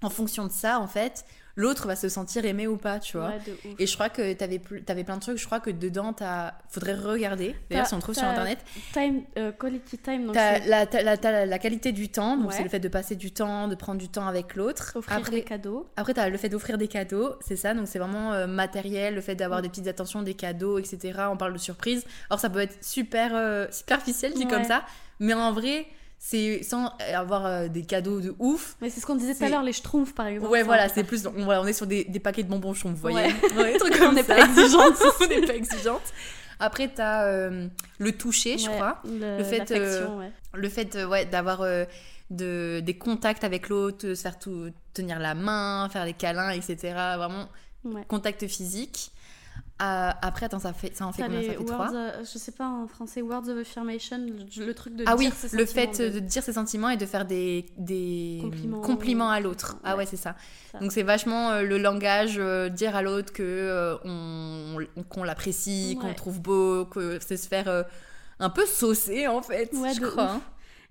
en 0.04 0.10
fonction 0.10 0.46
de 0.46 0.52
ça, 0.52 0.78
en 0.80 0.86
fait, 0.86 1.24
l'autre 1.56 1.86
va 1.86 1.94
se 1.94 2.08
sentir 2.08 2.44
aimé 2.44 2.66
ou 2.66 2.76
pas, 2.76 2.98
tu 2.98 3.16
vois. 3.16 3.28
Ouais. 3.28 3.74
Et 3.78 3.86
je 3.86 3.94
crois 3.94 4.08
que 4.08 4.32
t'avais 4.32 4.60
t'avais 4.84 5.04
plein 5.04 5.16
de 5.16 5.20
trucs. 5.20 5.38
Je 5.38 5.46
crois 5.46 5.60
que 5.60 5.70
dedans, 5.70 6.12
t'as... 6.12 6.54
faudrait 6.68 6.94
regarder. 6.94 7.54
D'ailleurs, 7.70 7.86
si 7.86 7.94
on 7.94 8.00
trouve 8.00 8.16
sur 8.16 8.24
internet, 8.24 8.58
Time, 8.92 9.22
euh, 9.38 9.52
quality 9.52 9.98
time, 9.98 10.26
donc 10.26 10.34
T'as 10.34 10.60
c'est 10.60 10.66
la, 10.68 10.86
t'as 10.86 11.02
la, 11.02 11.16
t'as 11.16 11.30
la- 11.30 11.46
la 11.46 11.58
qualité 11.60 11.92
du 11.92 12.08
temps, 12.08 12.36
donc 12.36 12.48
Ouais. 12.50 12.54
c'est 12.56 12.64
le 12.64 12.68
fait 12.68 12.80
de 12.80 12.88
passer 12.88 13.14
du 13.14 13.30
temps, 13.30 13.68
de 13.68 13.74
prendre 13.76 14.00
du 14.00 14.08
temps 14.08 14.26
avec 14.26 14.56
l'autre. 14.56 14.92
offrir 14.96 15.16
Après, 15.16 15.30
des 15.30 15.42
cadeaux. 15.42 15.88
après 15.96 16.12
t'as 16.14 16.28
le 16.28 16.36
fait 16.38 16.48
d'offrir 16.48 16.76
des 16.76 16.88
cadeaux, 16.88 17.34
c'est 17.46 17.56
ça, 17.56 17.72
donc 17.72 17.86
c'est 17.86 18.00
vraiment 18.00 18.32
euh, 18.32 18.46
matériel, 18.48 19.14
le 19.14 19.20
fait 19.20 19.36
d'avoir 19.36 19.60
Mm. 19.60 19.62
des 19.62 19.68
petites 19.68 19.86
attentions, 19.86 20.22
des 20.22 20.34
cadeaux, 20.34 20.78
etc. 20.80 21.20
On 21.30 21.36
parle 21.36 21.52
de 21.52 21.58
surprise. 21.58 22.04
Alors 22.30 22.40
ça 22.40 22.50
peut 22.50 22.58
être 22.60 22.82
super 22.84 23.30
euh, 23.34 23.66
superficiel, 23.70 24.32
dit 24.34 24.40
Ouais. 24.44 24.50
comme 24.50 24.64
ça, 24.64 24.82
mais 25.20 25.34
en 25.34 25.52
vrai, 25.52 25.86
c'est 26.26 26.62
sans 26.62 26.90
avoir 27.14 27.44
euh, 27.44 27.68
des 27.68 27.82
cadeaux 27.82 28.18
de 28.18 28.34
ouf. 28.38 28.76
Mais 28.80 28.88
c'est 28.88 28.98
ce 28.98 29.04
qu'on 29.04 29.14
disait 29.14 29.34
tout 29.34 29.44
à 29.44 29.48
l'heure, 29.50 29.62
les 29.62 29.74
schtroumpfs 29.74 30.14
par 30.14 30.26
exemple. 30.26 30.50
Ouais, 30.50 30.62
voilà, 30.62 30.86
on 30.86 30.94
c'est 30.94 31.04
plus. 31.04 31.26
On, 31.26 31.44
voilà, 31.44 31.60
on 31.60 31.66
est 31.66 31.74
sur 31.74 31.86
des, 31.86 32.04
des 32.04 32.18
paquets 32.18 32.42
de 32.42 32.48
bonbons, 32.48 32.72
je 32.72 32.88
vous 32.88 32.96
voyez. 32.96 33.16
Ouais. 33.18 33.34
Ouais, 33.56 33.76
On 34.08 34.12
n'est 34.12 34.22
pas 34.22 34.38
exigeante. 34.38 34.94
on 35.20 35.26
n'est 35.26 35.42
pas 35.42 35.54
exigeante. 35.54 36.14
Après, 36.58 36.88
t'as 36.88 37.26
euh, 37.26 37.68
le 37.98 38.12
toucher, 38.12 38.56
je 38.56 38.70
crois. 38.70 39.02
le, 39.04 39.36
Le 39.36 39.44
fait, 39.44 39.70
ouais. 39.70 40.30
Le 40.54 40.68
fait 40.70 40.96
euh, 40.96 41.06
ouais, 41.06 41.26
d'avoir 41.26 41.60
euh, 41.60 41.84
de, 42.30 42.80
des 42.80 42.96
contacts 42.96 43.44
avec 43.44 43.68
l'autre, 43.68 44.14
se 44.14 44.22
faire 44.22 44.38
tout, 44.38 44.70
tenir 44.94 45.18
la 45.18 45.34
main, 45.34 45.90
faire 45.90 46.06
des 46.06 46.14
câlins, 46.14 46.50
etc. 46.50 46.94
Vraiment, 47.18 47.50
contact 48.08 48.46
physique. 48.46 49.12
Euh, 49.82 50.10
après, 50.22 50.46
attends, 50.46 50.60
ça, 50.60 50.72
fait, 50.72 50.94
ça 50.96 51.04
en 51.04 51.12
fait 51.12 51.24
combien? 51.24 51.42
Ça 51.42 51.48
fait 51.54 51.64
trois? 51.64 51.92
euh, 51.92 52.20
je 52.20 52.38
sais 52.38 52.52
pas 52.52 52.68
en 52.68 52.86
français, 52.86 53.22
words 53.22 53.48
of 53.48 53.58
affirmation, 53.58 54.18
le, 54.18 54.66
le 54.66 54.72
truc 54.74 54.94
de 54.94 55.02
Ah 55.06 55.16
oui, 55.16 55.32
ses 55.36 55.56
le 55.56 55.66
sentiments 55.66 55.92
fait 55.92 56.10
de- 56.10 56.14
de 56.14 56.18
dire 56.20 56.42
ses 56.44 56.52
sentiments 56.52 56.90
et 56.90 56.96
de 56.96 57.04
faire 57.06 57.24
des, 57.24 57.66
des 57.76 58.38
Compliments. 58.40 58.80
compliments 58.82 59.30
à 59.30 59.40
l'autre. 59.40 59.76
Ah 59.82 59.96
Ouais. 59.96 60.06
c'est 60.06 60.16
ça. 60.16 60.36
Ça. 60.70 60.78
Donc 60.78 60.92
c'est 60.92 61.02
vachement 61.02 61.50
euh, 61.50 61.62
le 61.62 61.78
langage, 61.78 62.36
euh, 62.38 62.68
dire 62.68 62.94
à 62.94 63.02
l'autre 63.02 63.32
que 63.32 63.96
on, 64.04 64.76
on- 64.96 65.02
qu'on 65.02 65.24
l'apprécie, 65.24 65.98
qu'on 66.00 66.08
le 66.08 66.14
trouve 66.14 66.40
beau, 66.40 66.84
que 66.84 67.18
c'est 67.20 67.36
se 67.36 67.48
faire 67.48 67.84
un 68.38 68.50
peu 68.50 68.66
saucer 68.66 69.26
en 69.26 69.42
fait, 69.42 69.70
Ouais, 69.74 69.92
je 69.92 70.00
crois. 70.02 70.30
hein. 70.34 70.40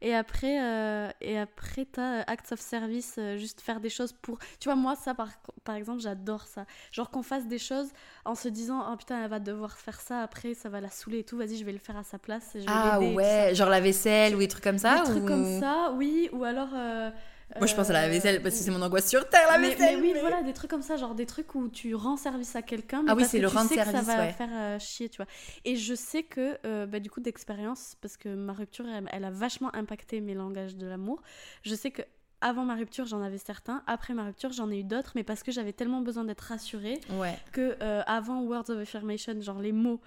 Et 0.05 0.13
après, 0.13 0.61
euh, 0.61 1.09
et 1.21 1.39
après 1.39 1.85
t'as 1.85 2.19
euh, 2.19 2.23
acts 2.27 2.51
of 2.51 2.59
service, 2.59 3.15
euh, 3.17 3.37
juste 3.37 3.61
faire 3.61 3.79
des 3.79 3.89
choses 3.89 4.11
pour. 4.11 4.37
Tu 4.59 4.67
vois, 4.67 4.75
moi, 4.75 4.95
ça, 4.97 5.13
par, 5.13 5.29
par 5.63 5.75
exemple, 5.75 6.01
j'adore 6.01 6.45
ça. 6.45 6.65
Genre 6.91 7.09
qu'on 7.09 7.23
fasse 7.23 7.47
des 7.47 7.57
choses 7.57 7.87
en 8.25 8.35
se 8.35 8.49
disant, 8.49 8.85
oh 8.91 8.97
putain, 8.97 9.23
elle 9.23 9.29
va 9.29 9.39
devoir 9.39 9.77
faire 9.77 10.01
ça 10.01 10.19
après, 10.21 10.55
ça 10.55 10.67
va 10.67 10.81
la 10.81 10.89
saouler 10.89 11.19
et 11.19 11.23
tout, 11.23 11.37
vas-y, 11.37 11.55
je 11.55 11.63
vais 11.63 11.71
le 11.71 11.79
faire 11.79 11.95
à 11.95 12.03
sa 12.03 12.19
place. 12.19 12.53
et 12.55 12.59
je 12.59 12.65
vais 12.65 12.71
Ah 12.71 12.99
ouais, 12.99 13.55
genre 13.55 13.69
la 13.69 13.79
vaisselle 13.79 14.35
ou 14.35 14.39
des 14.39 14.49
trucs 14.49 14.63
comme 14.63 14.77
ça. 14.77 14.97
Des 14.97 15.03
trucs 15.09 15.25
comme 15.25 15.59
ça, 15.61 15.93
oui, 15.95 16.29
ou 16.33 16.43
alors. 16.43 16.69
euh, 16.75 17.09
Moi 17.57 17.67
je 17.67 17.75
pense 17.75 17.89
à 17.89 17.93
la 17.93 18.05
euh, 18.05 18.09
vaisselle 18.09 18.41
parce 18.41 18.55
que 18.57 18.61
c'est 18.63 18.71
mon 18.71 18.81
angoisse 18.81 19.07
sur 19.09 19.27
terre 19.29 19.47
la 19.51 19.59
mais, 19.59 19.69
vaisselle. 19.69 19.97
mais 19.97 20.01
oui, 20.01 20.11
mais- 20.13 20.21
voilà, 20.21 20.41
des 20.41 20.53
trucs 20.53 20.69
comme 20.71 20.81
ça, 20.81 20.97
genre 20.97 21.13
des 21.13 21.25
trucs 21.25 21.53
où 21.55 21.67
tu 21.69 21.93
rends 21.93 22.17
service 22.17 22.55
à 22.55 22.61
quelqu'un, 22.61 23.03
Ah 23.07 23.15
oui, 23.15 23.25
c'est 23.25 23.39
le 23.39 23.47
rendre 23.47 23.69
sais 23.69 23.75
que 23.77 23.83
service, 23.83 24.05
ça 24.07 24.15
va 24.17 24.23
ouais. 24.23 24.31
faire 24.31 24.49
euh, 24.51 24.79
chier, 24.79 25.09
tu 25.09 25.17
vois. 25.17 25.27
Et 25.65 25.75
je 25.75 25.93
sais 25.93 26.23
que, 26.23 26.57
euh, 26.65 26.85
bah, 26.87 26.99
du 26.99 27.09
coup, 27.11 27.19
d'expérience, 27.21 27.95
parce 28.01 28.17
que 28.17 28.29
ma 28.33 28.53
rupture, 28.53 28.85
elle, 28.87 29.07
elle 29.11 29.25
a 29.25 29.29
vachement 29.31 29.73
impacté 29.75 30.19
mes 30.21 30.33
langages 30.33 30.75
de 30.75 30.87
l'amour, 30.87 31.21
je 31.61 31.75
sais 31.75 31.91
que 31.91 32.01
avant 32.41 32.65
ma 32.65 32.75
rupture, 32.75 33.05
j'en 33.05 33.21
avais 33.21 33.37
certains, 33.37 33.83
après 33.87 34.13
ma 34.13 34.25
rupture, 34.25 34.51
j'en 34.51 34.69
ai 34.69 34.79
eu 34.79 34.83
d'autres, 34.83 35.11
mais 35.15 35.23
parce 35.23 35.43
que 35.43 35.51
j'avais 35.53 35.71
tellement 35.71 36.01
besoin 36.01 36.25
d'être 36.25 36.41
rassurée 36.41 36.99
Ouais. 37.11 37.37
que 37.53 37.77
euh, 37.81 38.01
avant 38.05 38.41
Words 38.41 38.69
of 38.69 38.79
Affirmation, 38.79 39.39
genre 39.41 39.59
les 39.59 39.71
mots, 39.71 40.01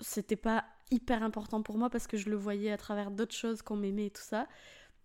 c'était 0.00 0.36
pas 0.36 0.64
hyper 0.90 1.22
important 1.22 1.62
pour 1.62 1.76
moi 1.78 1.90
parce 1.90 2.06
que 2.06 2.16
je 2.16 2.30
le 2.30 2.36
voyais 2.36 2.72
à 2.72 2.76
travers 2.76 3.10
d'autres 3.10 3.34
choses 3.34 3.60
qu'on 3.62 3.76
m'aimait 3.76 4.06
et 4.06 4.10
tout 4.10 4.22
ça. 4.22 4.46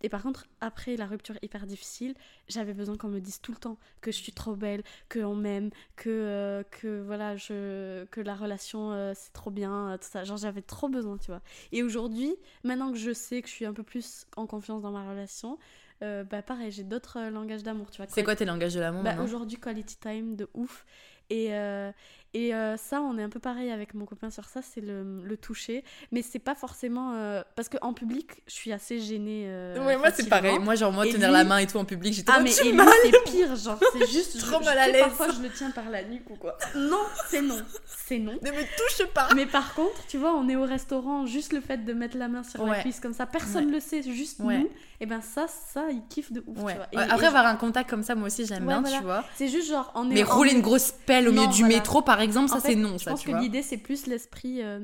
Et 0.02 0.08
par 0.08 0.22
contre, 0.22 0.46
après 0.60 0.96
la 0.96 1.06
rupture 1.06 1.36
hyper 1.42 1.66
difficile, 1.66 2.14
j'avais 2.48 2.74
besoin 2.74 2.96
qu'on 2.96 3.08
me 3.08 3.20
dise 3.20 3.40
tout 3.40 3.52
le 3.52 3.58
temps 3.58 3.78
que 4.00 4.12
je 4.12 4.16
suis 4.16 4.32
trop 4.32 4.54
belle, 4.54 4.82
qu'on 5.10 5.34
m'aime, 5.34 5.70
que, 5.96 6.10
euh, 6.10 6.62
que 6.70 7.02
voilà, 7.04 7.36
je, 7.36 8.04
que 8.06 8.20
la 8.20 8.34
relation 8.34 8.92
euh, 8.92 9.12
c'est 9.14 9.32
trop 9.32 9.50
bien, 9.50 9.90
euh, 9.90 9.96
tout 9.96 10.08
ça. 10.08 10.24
Genre 10.24 10.36
j'avais 10.36 10.62
trop 10.62 10.88
besoin, 10.88 11.16
tu 11.18 11.30
vois. 11.30 11.40
Et 11.72 11.82
aujourd'hui, 11.82 12.34
maintenant 12.64 12.92
que 12.92 12.98
je 12.98 13.12
sais 13.12 13.42
que 13.42 13.48
je 13.48 13.54
suis 13.54 13.66
un 13.66 13.72
peu 13.72 13.82
plus 13.82 14.26
en 14.36 14.46
confiance 14.46 14.82
dans 14.82 14.92
ma 14.92 15.08
relation, 15.08 15.58
euh, 16.02 16.24
bah 16.24 16.42
pareil, 16.42 16.70
j'ai 16.70 16.84
d'autres 16.84 17.18
langages 17.30 17.62
d'amour, 17.62 17.90
tu 17.90 17.96
vois. 17.96 18.06
C'est 18.10 18.22
quoi 18.22 18.36
tes 18.36 18.44
langages 18.44 18.74
de 18.74 18.80
l'amour 18.80 19.02
Bah, 19.02 19.16
aujourd'hui, 19.22 19.58
quality 19.58 19.96
time 19.96 20.36
de 20.36 20.48
ouf. 20.54 20.84
Et, 21.30 21.54
euh, 21.54 21.90
et 22.38 22.54
euh, 22.54 22.76
ça, 22.76 23.00
on 23.00 23.16
est 23.18 23.22
un 23.22 23.28
peu 23.28 23.38
pareil 23.40 23.70
avec 23.70 23.94
mon 23.94 24.04
copain 24.04 24.30
sur 24.30 24.44
ça, 24.44 24.60
c'est 24.62 24.80
le, 24.80 25.22
le 25.22 25.36
toucher. 25.36 25.84
Mais 26.12 26.20
c'est 26.22 26.38
pas 26.38 26.54
forcément. 26.54 27.12
euh, 27.14 27.42
parce 27.54 27.68
qu'en 27.68 27.92
public, 27.94 28.42
je 28.46 28.52
suis 28.52 28.72
assez 28.72 29.00
gênée. 29.00 29.44
euh, 29.46 29.84
Ouais, 29.86 29.96
moi 29.96 30.08
c'est 30.14 30.28
pareil. 30.28 30.58
Moi 30.58 30.74
genre 30.74 30.92
moi 30.92 31.06
Et 31.06 31.12
tenir 31.12 31.28
lui- 31.28 31.32
la 31.36 31.44
main 31.44 31.58
et 31.58 31.66
tout 31.66 31.78
en 31.78 31.84
public, 31.84 32.12
j'ai 32.12 32.24
trop 32.24 32.36
Ah, 32.38 32.42
mais 32.42 32.50
et 32.50 32.72
lui, 32.72 32.80
c'est 33.04 33.24
pire, 33.32 33.56
genre, 33.56 33.78
c'est 33.92 34.06
juste. 34.10 34.38
Trop 34.40 34.60
je- 34.60 34.64
mal 34.66 34.78
à 34.78 34.88
l'aise. 34.88 35.02
Parfois, 35.02 35.28
je 35.36 35.40
le 35.42 35.50
tiens 35.50 35.70
par 35.70 35.88
la 35.90 36.02
nuque 36.04 36.28
ou 36.30 36.36
quoi. 36.36 36.56
Non, 36.74 37.00
c'est 37.28 37.40
non. 37.42 37.58
c'est 38.06 38.18
non. 38.18 38.32
Ne 38.42 38.50
me 38.50 38.62
touche 38.76 39.06
pas. 39.14 39.28
Mais 39.34 39.46
par 39.46 39.74
contre, 39.74 40.06
tu 40.06 40.18
vois, 40.18 40.34
on 40.34 40.48
est 40.48 40.56
au 40.56 40.64
restaurant, 40.64 41.26
juste 41.26 41.52
le 41.52 41.60
fait 41.60 41.84
de 41.84 41.92
mettre 41.92 42.16
la 42.16 42.28
main 42.28 42.42
sur 42.42 42.64
la 42.64 42.72
Ouais. 42.72 42.80
cuisse 42.82 43.00
comme 43.00 43.14
ça, 43.14 43.26
personne 43.26 43.66
Ouais. 43.66 43.72
le 43.72 43.80
sait, 43.80 44.02
juste 44.02 44.40
Ouais. 44.40 44.58
nous. 44.58 44.70
Et 45.00 45.06
ben 45.06 45.20
ça, 45.20 45.46
ça, 45.48 45.84
il 45.90 46.02
kiffe 46.08 46.32
de 46.32 46.42
ouf, 46.46 46.62
Ouais. 46.62 46.72
tu 46.72 46.78
vois. 46.78 46.86
Et- 46.92 46.96
Ouais, 46.96 47.06
et 47.06 47.10
Après, 47.10 47.26
avoir 47.26 47.46
un 47.46 47.56
contact 47.56 47.90
comme 47.90 48.02
ça, 48.02 48.14
moi 48.14 48.28
aussi, 48.28 48.46
j'aime 48.46 48.66
bien, 48.66 48.80
voilà. 48.80 48.96
tu 48.98 49.02
vois. 49.04 49.24
c'est 49.36 49.48
juste 49.48 49.68
genre, 49.68 49.92
on 49.94 50.10
est 50.10 50.14
Mais 50.14 50.22
rouler 50.22 50.52
une 50.52 50.62
grosse 50.62 50.92
pelle 51.04 51.28
au 51.28 51.32
milieu 51.32 51.46
du 51.48 51.64
métro, 51.64 52.00
par 52.02 52.20
exemple, 52.26 52.48
ça, 52.50 52.60
c'est 52.60 52.74
non, 52.76 52.98
Je 52.98 53.04
ça, 53.04 53.10
pense 53.12 53.20
tu 53.22 53.30
que 53.30 53.36
l'idée, 53.36 53.62
c'est 53.62 53.78
plus 53.78 54.06
l'esprit. 54.06 54.62
euh, 54.62 54.80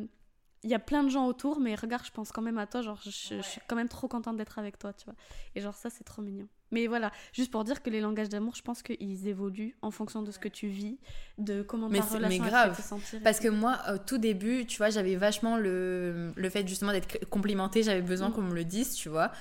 Il 0.64 0.70
y 0.70 0.74
a 0.74 0.78
plein 0.78 1.02
de 1.02 1.08
gens 1.08 1.26
autour, 1.26 1.58
mais 1.60 1.74
regarde, 1.74 2.04
je 2.06 2.10
pense 2.12 2.30
quand 2.32 2.42
même 2.42 2.58
à 2.58 2.66
toi. 2.66 2.82
Genre, 2.82 3.00
je, 3.04 3.10
je 3.10 3.42
suis 3.42 3.60
quand 3.68 3.76
même 3.76 3.88
trop 3.88 4.06
contente 4.08 4.36
d'être 4.36 4.58
avec 4.58 4.78
toi, 4.78 4.92
tu 4.92 5.04
vois. 5.06 5.14
Et 5.54 5.60
genre, 5.60 5.74
ça, 5.74 5.90
c'est 5.90 6.04
trop 6.04 6.22
mignon. 6.22 6.46
Mais 6.70 6.86
voilà, 6.86 7.10
juste 7.34 7.50
pour 7.50 7.64
dire 7.64 7.82
que 7.82 7.90
les 7.90 8.00
langages 8.00 8.30
d'amour, 8.30 8.54
je 8.54 8.62
pense 8.62 8.80
qu'ils 8.82 9.28
évoluent 9.28 9.74
en 9.82 9.90
fonction 9.90 10.22
de 10.22 10.30
ce 10.30 10.38
que 10.38 10.48
tu 10.48 10.68
vis, 10.68 10.98
de 11.36 11.62
comment 11.62 11.88
Mais 11.90 11.98
ta 11.98 12.04
relation 12.06 12.42
mais 12.44 12.48
grave. 12.50 12.76
te 12.76 12.80
sentir. 12.80 13.20
Parce 13.22 13.38
tout. 13.38 13.42
que 13.44 13.48
moi, 13.50 13.78
au 13.92 13.98
tout 13.98 14.16
début, 14.18 14.64
tu 14.64 14.78
vois, 14.78 14.88
j'avais 14.88 15.16
vachement 15.16 15.58
le, 15.58 16.32
le 16.34 16.48
fait 16.48 16.66
justement 16.66 16.92
d'être 16.92 17.28
complimentée, 17.28 17.82
j'avais 17.82 18.00
besoin 18.00 18.30
Mm. 18.30 18.32
qu'on 18.32 18.42
me 18.42 18.54
le 18.54 18.64
dise, 18.64 18.94
tu 18.94 19.10
vois. 19.10 19.32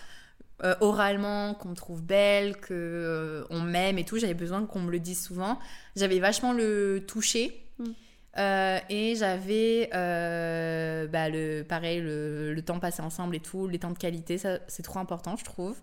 Euh, 0.63 0.75
oralement, 0.79 1.55
qu'on 1.55 1.69
me 1.69 1.75
trouve 1.75 2.03
belle, 2.03 2.55
que 2.57 2.73
euh, 2.73 3.43
on 3.49 3.61
m'aime 3.61 3.97
et 3.97 4.05
tout, 4.05 4.19
j'avais 4.19 4.35
besoin 4.35 4.63
qu'on 4.67 4.81
me 4.81 4.91
le 4.91 4.99
dise 4.99 5.23
souvent. 5.23 5.57
J'avais 5.95 6.19
vachement 6.19 6.53
le 6.53 7.03
toucher. 7.07 7.65
Mm. 7.79 7.85
Euh, 8.37 8.79
et 8.89 9.15
j'avais 9.15 9.89
bah, 9.91 11.29
le 11.29 11.63
pareil 11.63 11.99
le, 11.99 12.53
le 12.53 12.61
temps 12.61 12.79
passé 12.79 13.01
ensemble 13.01 13.35
et 13.35 13.41
tout 13.41 13.67
les 13.67 13.77
temps 13.77 13.91
de 13.91 13.97
qualité 13.97 14.37
ça 14.37 14.59
c'est 14.69 14.83
trop 14.83 14.99
important 14.99 15.35
je 15.35 15.43
trouve 15.43 15.75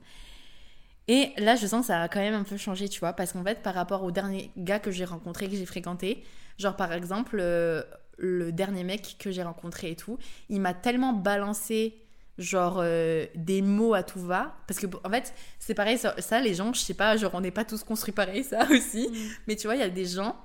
et 1.09 1.35
là 1.37 1.57
je 1.57 1.67
sens 1.67 1.83
que 1.83 1.89
ça 1.89 2.01
a 2.01 2.09
quand 2.09 2.21
même 2.21 2.33
un 2.33 2.45
peu 2.45 2.57
changé 2.57 2.89
tu 2.89 3.01
vois 3.01 3.13
parce 3.13 3.35
qu'en 3.35 3.45
fait 3.45 3.63
par 3.63 3.75
rapport 3.75 4.03
au 4.03 4.11
dernier 4.11 4.51
gars 4.57 4.79
que 4.79 4.91
j'ai 4.91 5.05
rencontré 5.05 5.47
que 5.51 5.57
j'ai 5.57 5.67
fréquenté 5.67 6.25
genre 6.57 6.75
par 6.75 6.95
exemple 6.95 7.37
le 7.37 8.51
dernier 8.53 8.83
mec 8.83 9.17
que 9.19 9.31
j'ai 9.31 9.43
rencontré 9.43 9.91
et 9.91 9.97
tout 9.97 10.17
il 10.49 10.63
m'a 10.63 10.73
tellement 10.73 11.13
balancé 11.13 12.08
genre 12.39 12.79
euh, 12.81 13.27
des 13.35 13.63
mots 13.63 13.95
à 13.95 14.03
tout 14.03 14.21
va 14.21 14.55
parce 14.67 14.79
que 14.81 14.87
en 15.05 15.11
fait 15.11 15.35
c'est 15.59 15.75
pareil 15.75 15.99
ça, 15.99 16.15
ça, 16.19 16.41
les 16.41 16.55
gens 16.55 16.73
je 16.73 16.81
sais 16.81 16.95
pas 16.95 17.17
genre 17.17 17.33
on 17.35 17.41
n'est 17.41 17.51
pas 17.51 17.65
tous 17.65 17.83
construits 17.85 18.15
pareil 18.15 18.45
ça 18.45 18.67
aussi 18.71 19.09
Mm. 19.11 19.15
mais 19.49 19.57
tu 19.57 19.67
vois 19.67 19.75
il 19.75 19.81
y 19.81 19.85
a 19.85 19.89
des 19.89 20.05
gens 20.07 20.37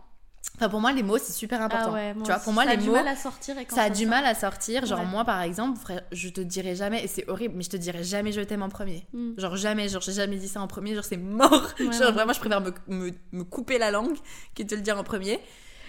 enfin 0.55 0.69
pour 0.69 0.81
moi 0.81 0.91
les 0.91 1.03
mots 1.03 1.17
c'est 1.19 1.31
super 1.33 1.61
important 1.61 1.91
Ah 1.91 1.93
ouais, 1.93 2.13
tu 2.15 2.23
vois 2.25 2.39
pour 2.39 2.51
moi 2.53 2.63
ça 2.63 2.71
les 2.71 2.77
a 2.77 2.81
du 2.81 2.87
mots 2.87 2.93
mal 2.95 3.07
à 3.07 3.15
sortir 3.15 3.57
et 3.59 3.65
quand 3.65 3.75
ça 3.75 3.83
a 3.83 3.89
du 3.89 4.05
mal 4.07 4.25
à 4.25 4.33
sortir. 4.35 4.85
Genre, 4.85 4.99
Ouais. 4.99 5.05
moi, 5.05 5.23
par 5.23 5.41
exemple, 5.41 5.79
frère, 5.79 6.01
je 6.11 6.29
te 6.29 6.41
dirai 6.41 6.75
jamais, 6.75 7.03
et 7.03 7.07
c'est 7.07 7.27
horrible, 7.29 7.55
mais 7.57 7.63
je 7.63 7.69
te 7.69 7.77
dirai 7.77 8.03
jamais 8.03 8.31
je 8.31 8.41
t'aime 8.41 8.61
en 8.63 8.69
premier. 8.69 9.07
Mm. 9.13 9.39
Genre, 9.39 9.55
jamais, 9.55 9.87
genre, 9.89 10.01
j'ai 10.01 10.11
jamais 10.13 10.35
dit 10.37 10.47
ça 10.47 10.59
en 10.61 10.67
premier, 10.67 10.93
genre, 10.95 11.05
c'est 11.05 11.17
mort. 11.17 11.73
Ouais, 11.79 11.91
genre, 11.91 12.11
vraiment, 12.11 12.33
je 12.33 12.39
préfère 12.39 12.61
me, 12.61 12.71
me, 12.87 13.11
me 13.31 13.43
couper 13.43 13.77
la 13.77 13.89
langue 13.91 14.17
que 14.55 14.63
de 14.63 14.67
te 14.67 14.75
le 14.75 14.81
dire 14.81 14.97
en 14.97 15.03
premier. 15.03 15.39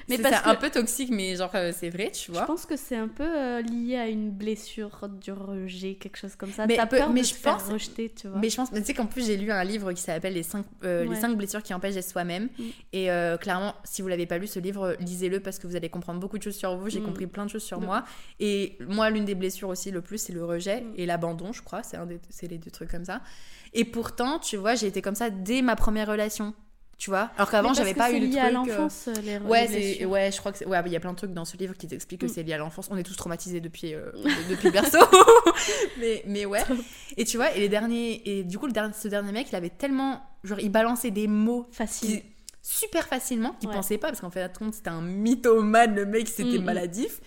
Mais 0.08 0.16
c'est 0.16 0.34
un 0.34 0.54
peu 0.54 0.70
toxique, 0.70 1.10
mais 1.10 1.36
genre, 1.36 1.50
euh, 1.54 1.72
c'est 1.74 1.88
vrai, 1.90 2.10
tu 2.10 2.26
Je 2.26 2.32
vois. 2.32 2.46
pense 2.46 2.66
que 2.66 2.76
c'est 2.76 2.96
un 2.96 3.08
peu 3.08 3.24
euh, 3.24 3.62
lié 3.62 3.96
à 3.96 4.08
une 4.08 4.30
blessure 4.30 5.08
du 5.08 5.32
rejet, 5.32 5.94
quelque 5.94 6.16
chose 6.16 6.34
comme 6.36 6.50
ça. 6.52 6.66
Mais 6.66 6.76
T'as 6.76 6.86
peu- 6.86 6.98
peur 6.98 7.10
mais 7.10 7.22
de 7.22 7.26
je 7.26 7.32
te 7.32 7.38
faire 7.38 7.66
rejeter, 7.68 8.10
tu 8.14 8.28
vois. 8.28 8.38
Mais 8.38 8.50
je 8.50 8.56
pense, 8.56 8.70
mais 8.72 8.80
tu 8.80 8.86
sais 8.86 8.94
qu'en 8.94 9.06
plus, 9.06 9.26
j'ai 9.26 9.36
lu 9.36 9.50
un 9.50 9.64
livre 9.64 9.92
qui 9.92 10.02
s'appelle 10.02 10.34
Les 10.34 10.42
5 10.42 10.64
les 10.82 11.06
Ouais. 11.08 11.16
cinq 11.16 11.36
blessures 11.36 11.62
qui 11.62 11.72
empêchent 11.74 11.94
d'être 11.94 12.08
soi-même. 12.08 12.48
Mm. 12.58 12.62
Et 12.92 13.10
euh, 13.10 13.36
clairement, 13.36 13.74
si 13.84 14.02
vous 14.02 14.08
l'avez 14.08 14.26
pas 14.26 14.38
lu, 14.38 14.46
ce 14.46 14.58
livre, 14.58 14.96
lisez-le 15.00 15.40
parce 15.40 15.58
que 15.58 15.66
vous 15.66 15.76
allez 15.76 15.88
comprendre 15.88 16.20
beaucoup 16.20 16.38
de 16.38 16.42
choses 16.42 16.56
sur 16.56 16.76
vous. 16.76 16.88
J'ai 16.90 17.00
Mm. 17.00 17.04
compris 17.06 17.26
plein 17.26 17.44
de 17.46 17.50
choses 17.50 17.62
sur 17.64 17.78
De 17.80 17.86
moi. 17.86 18.04
Et 18.40 18.76
moi, 18.88 19.10
l'une 19.10 19.24
des 19.24 19.34
blessures 19.34 19.68
aussi, 19.68 19.90
le 19.90 20.00
plus, 20.02 20.18
c'est 20.18 20.32
le 20.32 20.44
rejet 20.44 20.82
Mm. 20.82 20.92
et 20.96 21.06
l'abandon, 21.06 21.52
je 21.52 21.62
crois. 21.62 21.82
C'est 21.82 21.96
un 21.96 22.06
des- 22.06 22.20
c'est 22.30 22.46
les 22.48 22.58
deux 22.58 22.70
trucs 22.70 22.90
comme 22.90 23.04
ça. 23.04 23.20
Et 23.72 23.84
pourtant, 23.84 24.38
tu 24.38 24.56
vois, 24.56 24.74
j'ai 24.76 24.86
été 24.86 25.02
comme 25.02 25.14
ça 25.16 25.30
dès 25.30 25.60
ma 25.62 25.74
première 25.76 26.08
relation. 26.08 26.54
Tu 26.96 27.10
vois 27.10 27.30
Alors 27.36 27.50
qu'avant, 27.50 27.74
j'avais 27.74 27.92
pas 27.94 28.08
c'est 28.08 28.16
eu 28.16 28.20
le 28.20 28.26
lié 28.26 28.32
truc. 28.36 28.44
à 28.44 28.46
euh, 28.46 28.50
l'enfance, 28.52 29.08
euh, 29.08 29.14
les 29.22 29.38
Ouais, 29.38 29.66
c'est 29.66 30.04
ouais, 30.04 30.30
je 30.30 30.38
crois 30.38 30.52
que 30.52 30.58
c'est- 30.58 30.66
ouais, 30.66 30.80
il 30.86 30.92
y 30.92 30.96
a 30.96 31.00
plein 31.00 31.12
de 31.12 31.16
trucs 31.16 31.32
dans 31.32 31.44
ce 31.44 31.56
livre 31.56 31.74
qui 31.76 31.86
t'expliquent 31.88 32.20
que 32.20 32.26
Mm. 32.26 32.30
c'est 32.30 32.42
lié 32.44 32.52
à 32.52 32.58
l'enfance. 32.58 32.88
On 32.90 32.96
est 32.96 33.02
tous 33.02 33.16
traumatisés 33.16 33.60
depuis 33.60 33.94
euh, 33.94 34.10
depuis 34.48 34.66
le 34.68 34.70
berceau. 34.72 34.98
mais 35.98 36.22
mais 36.26 36.46
ouais. 36.46 36.62
Et 37.16 37.24
tu 37.24 37.36
vois, 37.36 37.52
et 37.54 37.60
les 37.60 37.68
derniers 37.68 38.22
et 38.38 38.44
du 38.44 38.58
coup 38.58 38.66
le 38.66 38.72
dernier 38.72 38.94
ce 38.94 39.08
dernier 39.08 39.32
mec, 39.32 39.48
il 39.50 39.56
avait 39.56 39.70
tellement 39.70 40.22
genre 40.44 40.60
il 40.60 40.70
balançait 40.70 41.10
des 41.10 41.26
mots 41.26 41.66
Facile. 41.72 42.20
qui- 42.20 42.22
super 42.62 43.06
facilement 43.08 43.52
qu'il 43.60 43.68
Ouais. 43.68 43.74
pensait 43.74 43.98
pas 43.98 44.08
parce 44.08 44.20
qu'en 44.22 44.30
fait 44.30 44.56
compte 44.56 44.72
c'était 44.74 44.88
un 44.90 45.02
mythomane 45.02 45.94
le 45.94 46.06
mec 46.06 46.28
c'était 46.28 46.58
Mm, 46.58 46.62
mm. 46.62 46.64
maladif 46.64 47.20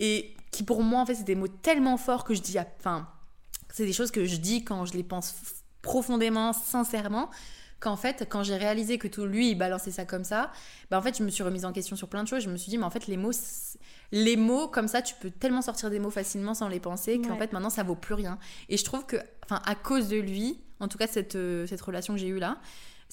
et 0.00 0.34
qui 0.50 0.62
pour 0.62 0.82
moi 0.82 1.00
en 1.00 1.06
fait 1.06 1.14
c'était 1.14 1.34
des 1.34 1.40
mots 1.40 1.48
tellement 1.48 1.96
forts 1.98 2.24
que 2.24 2.34
je 2.34 2.40
dis 2.40 2.56
à- 2.56 2.66
enfin 2.78 3.06
c'est 3.70 3.84
des 3.84 3.92
choses 3.92 4.10
que 4.10 4.24
je 4.24 4.36
dis 4.36 4.64
quand 4.64 4.86
je 4.86 4.94
les 4.94 5.02
pense 5.02 5.34
profondément 5.82 6.52
sincèrement 6.54 7.28
qu'en 7.82 7.96
fait 7.96 8.26
quand 8.30 8.42
j'ai 8.44 8.56
réalisé 8.56 8.96
que 8.96 9.08
tout 9.08 9.26
lui 9.26 9.50
il 9.50 9.54
balançait 9.56 9.90
ça 9.90 10.04
comme 10.04 10.24
ça 10.24 10.50
bah 10.90 10.98
en 10.98 11.02
fait 11.02 11.18
je 11.18 11.22
me 11.24 11.28
suis 11.30 11.42
remise 11.42 11.64
en 11.64 11.72
question 11.72 11.96
sur 11.96 12.08
plein 12.08 12.22
de 12.22 12.28
choses 12.28 12.42
je 12.44 12.48
me 12.50 12.56
suis 12.56 12.70
dit 12.70 12.78
mais 12.78 12.84
en 12.84 12.90
fait 12.90 13.06
les 13.08 13.16
mots 13.16 13.32
les 14.12 14.36
mots 14.36 14.68
comme 14.68 14.88
ça 14.88 15.02
tu 15.02 15.14
peux 15.20 15.30
tellement 15.30 15.62
sortir 15.62 15.90
des 15.90 15.98
mots 15.98 16.10
facilement 16.10 16.54
sans 16.54 16.68
les 16.68 16.80
penser 16.80 17.20
qu'en 17.20 17.32
Ouais. 17.32 17.38
fait 17.38 17.52
maintenant 17.52 17.70
ça 17.70 17.82
vaut 17.82 17.96
plus 17.96 18.14
rien 18.14 18.38
et 18.68 18.76
je 18.76 18.84
trouve 18.84 19.04
que 19.06 19.16
enfin 19.44 19.60
à 19.66 19.74
cause 19.74 20.08
de 20.08 20.16
lui 20.18 20.60
en 20.80 20.88
tout 20.88 20.96
cas 20.98 21.06
cette 21.06 21.34
euh, 21.36 21.66
cette 21.66 21.80
relation 21.80 22.14
que 22.14 22.20
j'ai 22.20 22.28
eue 22.28 22.38
là 22.38 22.58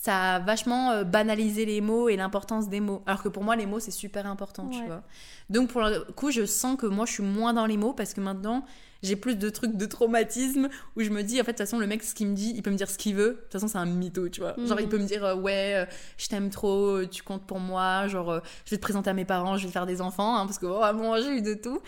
ça 0.02 0.36
a 0.36 0.40
vachement 0.40 0.92
euh, 0.92 1.04
banalisé 1.04 1.66
les 1.66 1.82
mots 1.82 2.08
et 2.10 2.16
l'importance 2.16 2.70
des 2.70 2.80
mots. 2.80 3.02
Alors 3.06 3.22
que 3.22 3.28
pour 3.30 3.44
moi, 3.44 3.56
les 3.56 3.66
mots, 3.66 3.80
c'est 3.80 3.92
super 3.92 4.26
important, 4.28 4.70
tu 4.70 4.84
vois. 4.86 5.04
Donc, 5.50 5.70
pour 5.70 5.82
le 5.82 6.06
coup, 6.16 6.32
je 6.32 6.46
sens 6.46 6.78
que 6.78 6.86
moi, 6.86 7.06
je 7.06 7.12
suis 7.14 7.24
moins 7.24 7.54
dans 7.54 7.66
les 7.66 7.76
mots 7.78 7.92
parce 7.94 8.14
que 8.14 8.22
maintenant, 8.22 8.64
j'ai 9.04 9.16
plus 9.16 9.36
de 9.38 9.50
trucs 9.50 9.76
de 9.76 9.86
traumatisme 9.86 10.70
où 10.96 11.02
je 11.02 11.10
me 11.10 11.22
dis, 11.24 11.40
en 11.42 11.44
fait, 11.44 11.52
de 11.54 11.58
toute 11.58 11.66
façon, 11.66 11.80
le 11.80 11.88
mec, 11.88 12.04
ce 12.04 12.14
qu'il 12.14 12.28
me 12.28 12.34
dit, 12.36 12.54
il 12.56 12.62
peut 12.62 12.70
me 12.72 12.76
dire 12.78 12.90
ce 12.90 12.98
qu'il 12.98 13.16
veut. 13.16 13.30
De 13.30 13.34
toute 13.44 13.52
façon, 13.54 13.68
c'est 13.68 13.78
un 13.78 13.86
mytho, 13.86 14.30
tu 14.30 14.42
vois. 14.42 14.56
Genre, 14.58 14.78
Mhm. 14.78 14.84
il 14.84 14.90
peut 14.90 14.98
me 15.00 15.06
dire, 15.06 15.24
euh, 15.26 15.36
ouais, 15.36 15.74
euh, 15.76 15.86
je 16.18 16.28
t'aime 16.28 16.50
trop, 16.50 17.04
tu 17.06 17.22
comptes 17.24 17.44
pour 17.46 17.60
moi, 17.60 18.08
genre, 18.08 18.42
je 18.66 18.72
vais 18.72 18.78
te 18.78 18.82
présenter 18.82 19.10
à 19.10 19.14
mes 19.14 19.26
parents, 19.26 19.58
je 19.58 19.66
vais 19.68 19.72
faire 19.74 19.86
des 19.86 20.02
enfants, 20.02 20.36
hein, 20.38 20.46
parce 20.46 20.60
que 20.60 20.66
vraiment, 20.66 21.18
j'ai 21.18 21.38
eu 21.38 21.42
de 21.42 21.54
tout. 21.56 21.80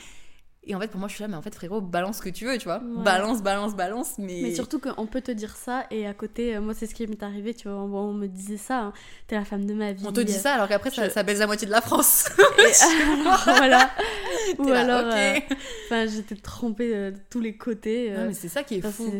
Et 0.63 0.75
en 0.75 0.79
fait, 0.79 0.89
pour 0.89 0.99
moi, 0.99 1.09
je 1.09 1.15
suis 1.15 1.23
là, 1.23 1.27
mais 1.27 1.35
en 1.35 1.41
fait, 1.41 1.55
frérot, 1.55 1.81
balance 1.81 2.17
ce 2.17 2.21
que 2.21 2.29
tu 2.29 2.45
veux, 2.45 2.55
tu 2.59 2.65
vois. 2.65 2.77
Ouais. 2.83 3.03
Balance, 3.03 3.41
balance, 3.41 3.75
balance, 3.75 4.13
mais. 4.19 4.41
Mais 4.43 4.53
surtout 4.53 4.79
qu'on 4.79 5.07
peut 5.07 5.21
te 5.21 5.31
dire 5.31 5.55
ça 5.55 5.87
et 5.89 6.05
à 6.05 6.13
côté, 6.13 6.55
euh, 6.55 6.61
moi 6.61 6.75
c'est 6.75 6.85
ce 6.85 6.93
qui 6.93 7.07
m'est 7.07 7.23
arrivé, 7.23 7.55
tu 7.55 7.67
vois, 7.67 7.77
on, 7.79 8.13
me 8.13 8.27
disait 8.27 8.57
ça, 8.57 8.79
hein, 8.81 8.93
t'es 9.25 9.35
la 9.35 9.43
femme 9.43 9.65
de 9.65 9.73
ma 9.73 9.91
vie. 9.91 10.03
On 10.07 10.11
te 10.11 10.19
dit 10.21 10.31
ça 10.33 10.53
alors 10.53 10.67
qu'après, 10.67 10.91
ça, 10.91 11.07
je- 11.07 11.13
ça 11.13 11.23
baise 11.23 11.39
la 11.39 11.47
moitié 11.47 11.65
de 11.65 11.71
la 11.71 11.81
France. 11.81 12.25
Et- 12.59 12.63
voilà. 13.45 13.89
Ou 14.59 14.67
là, 14.67 14.81
alors, 14.81 15.11
euh, 15.11 15.39
enfin, 15.85 16.05
j'étais 16.05 16.35
trompée 16.35 16.95
euh, 16.95 17.09
de 17.11 17.17
tous 17.31 17.39
les 17.39 17.57
côtés. 17.57 18.11
Non, 18.15 18.27
mais 18.27 18.33
c'est 18.35 18.47
ça 18.49 18.61
qui 18.63 18.75
est 18.75 18.79
enfin, 18.85 18.91
fou. 18.91 19.11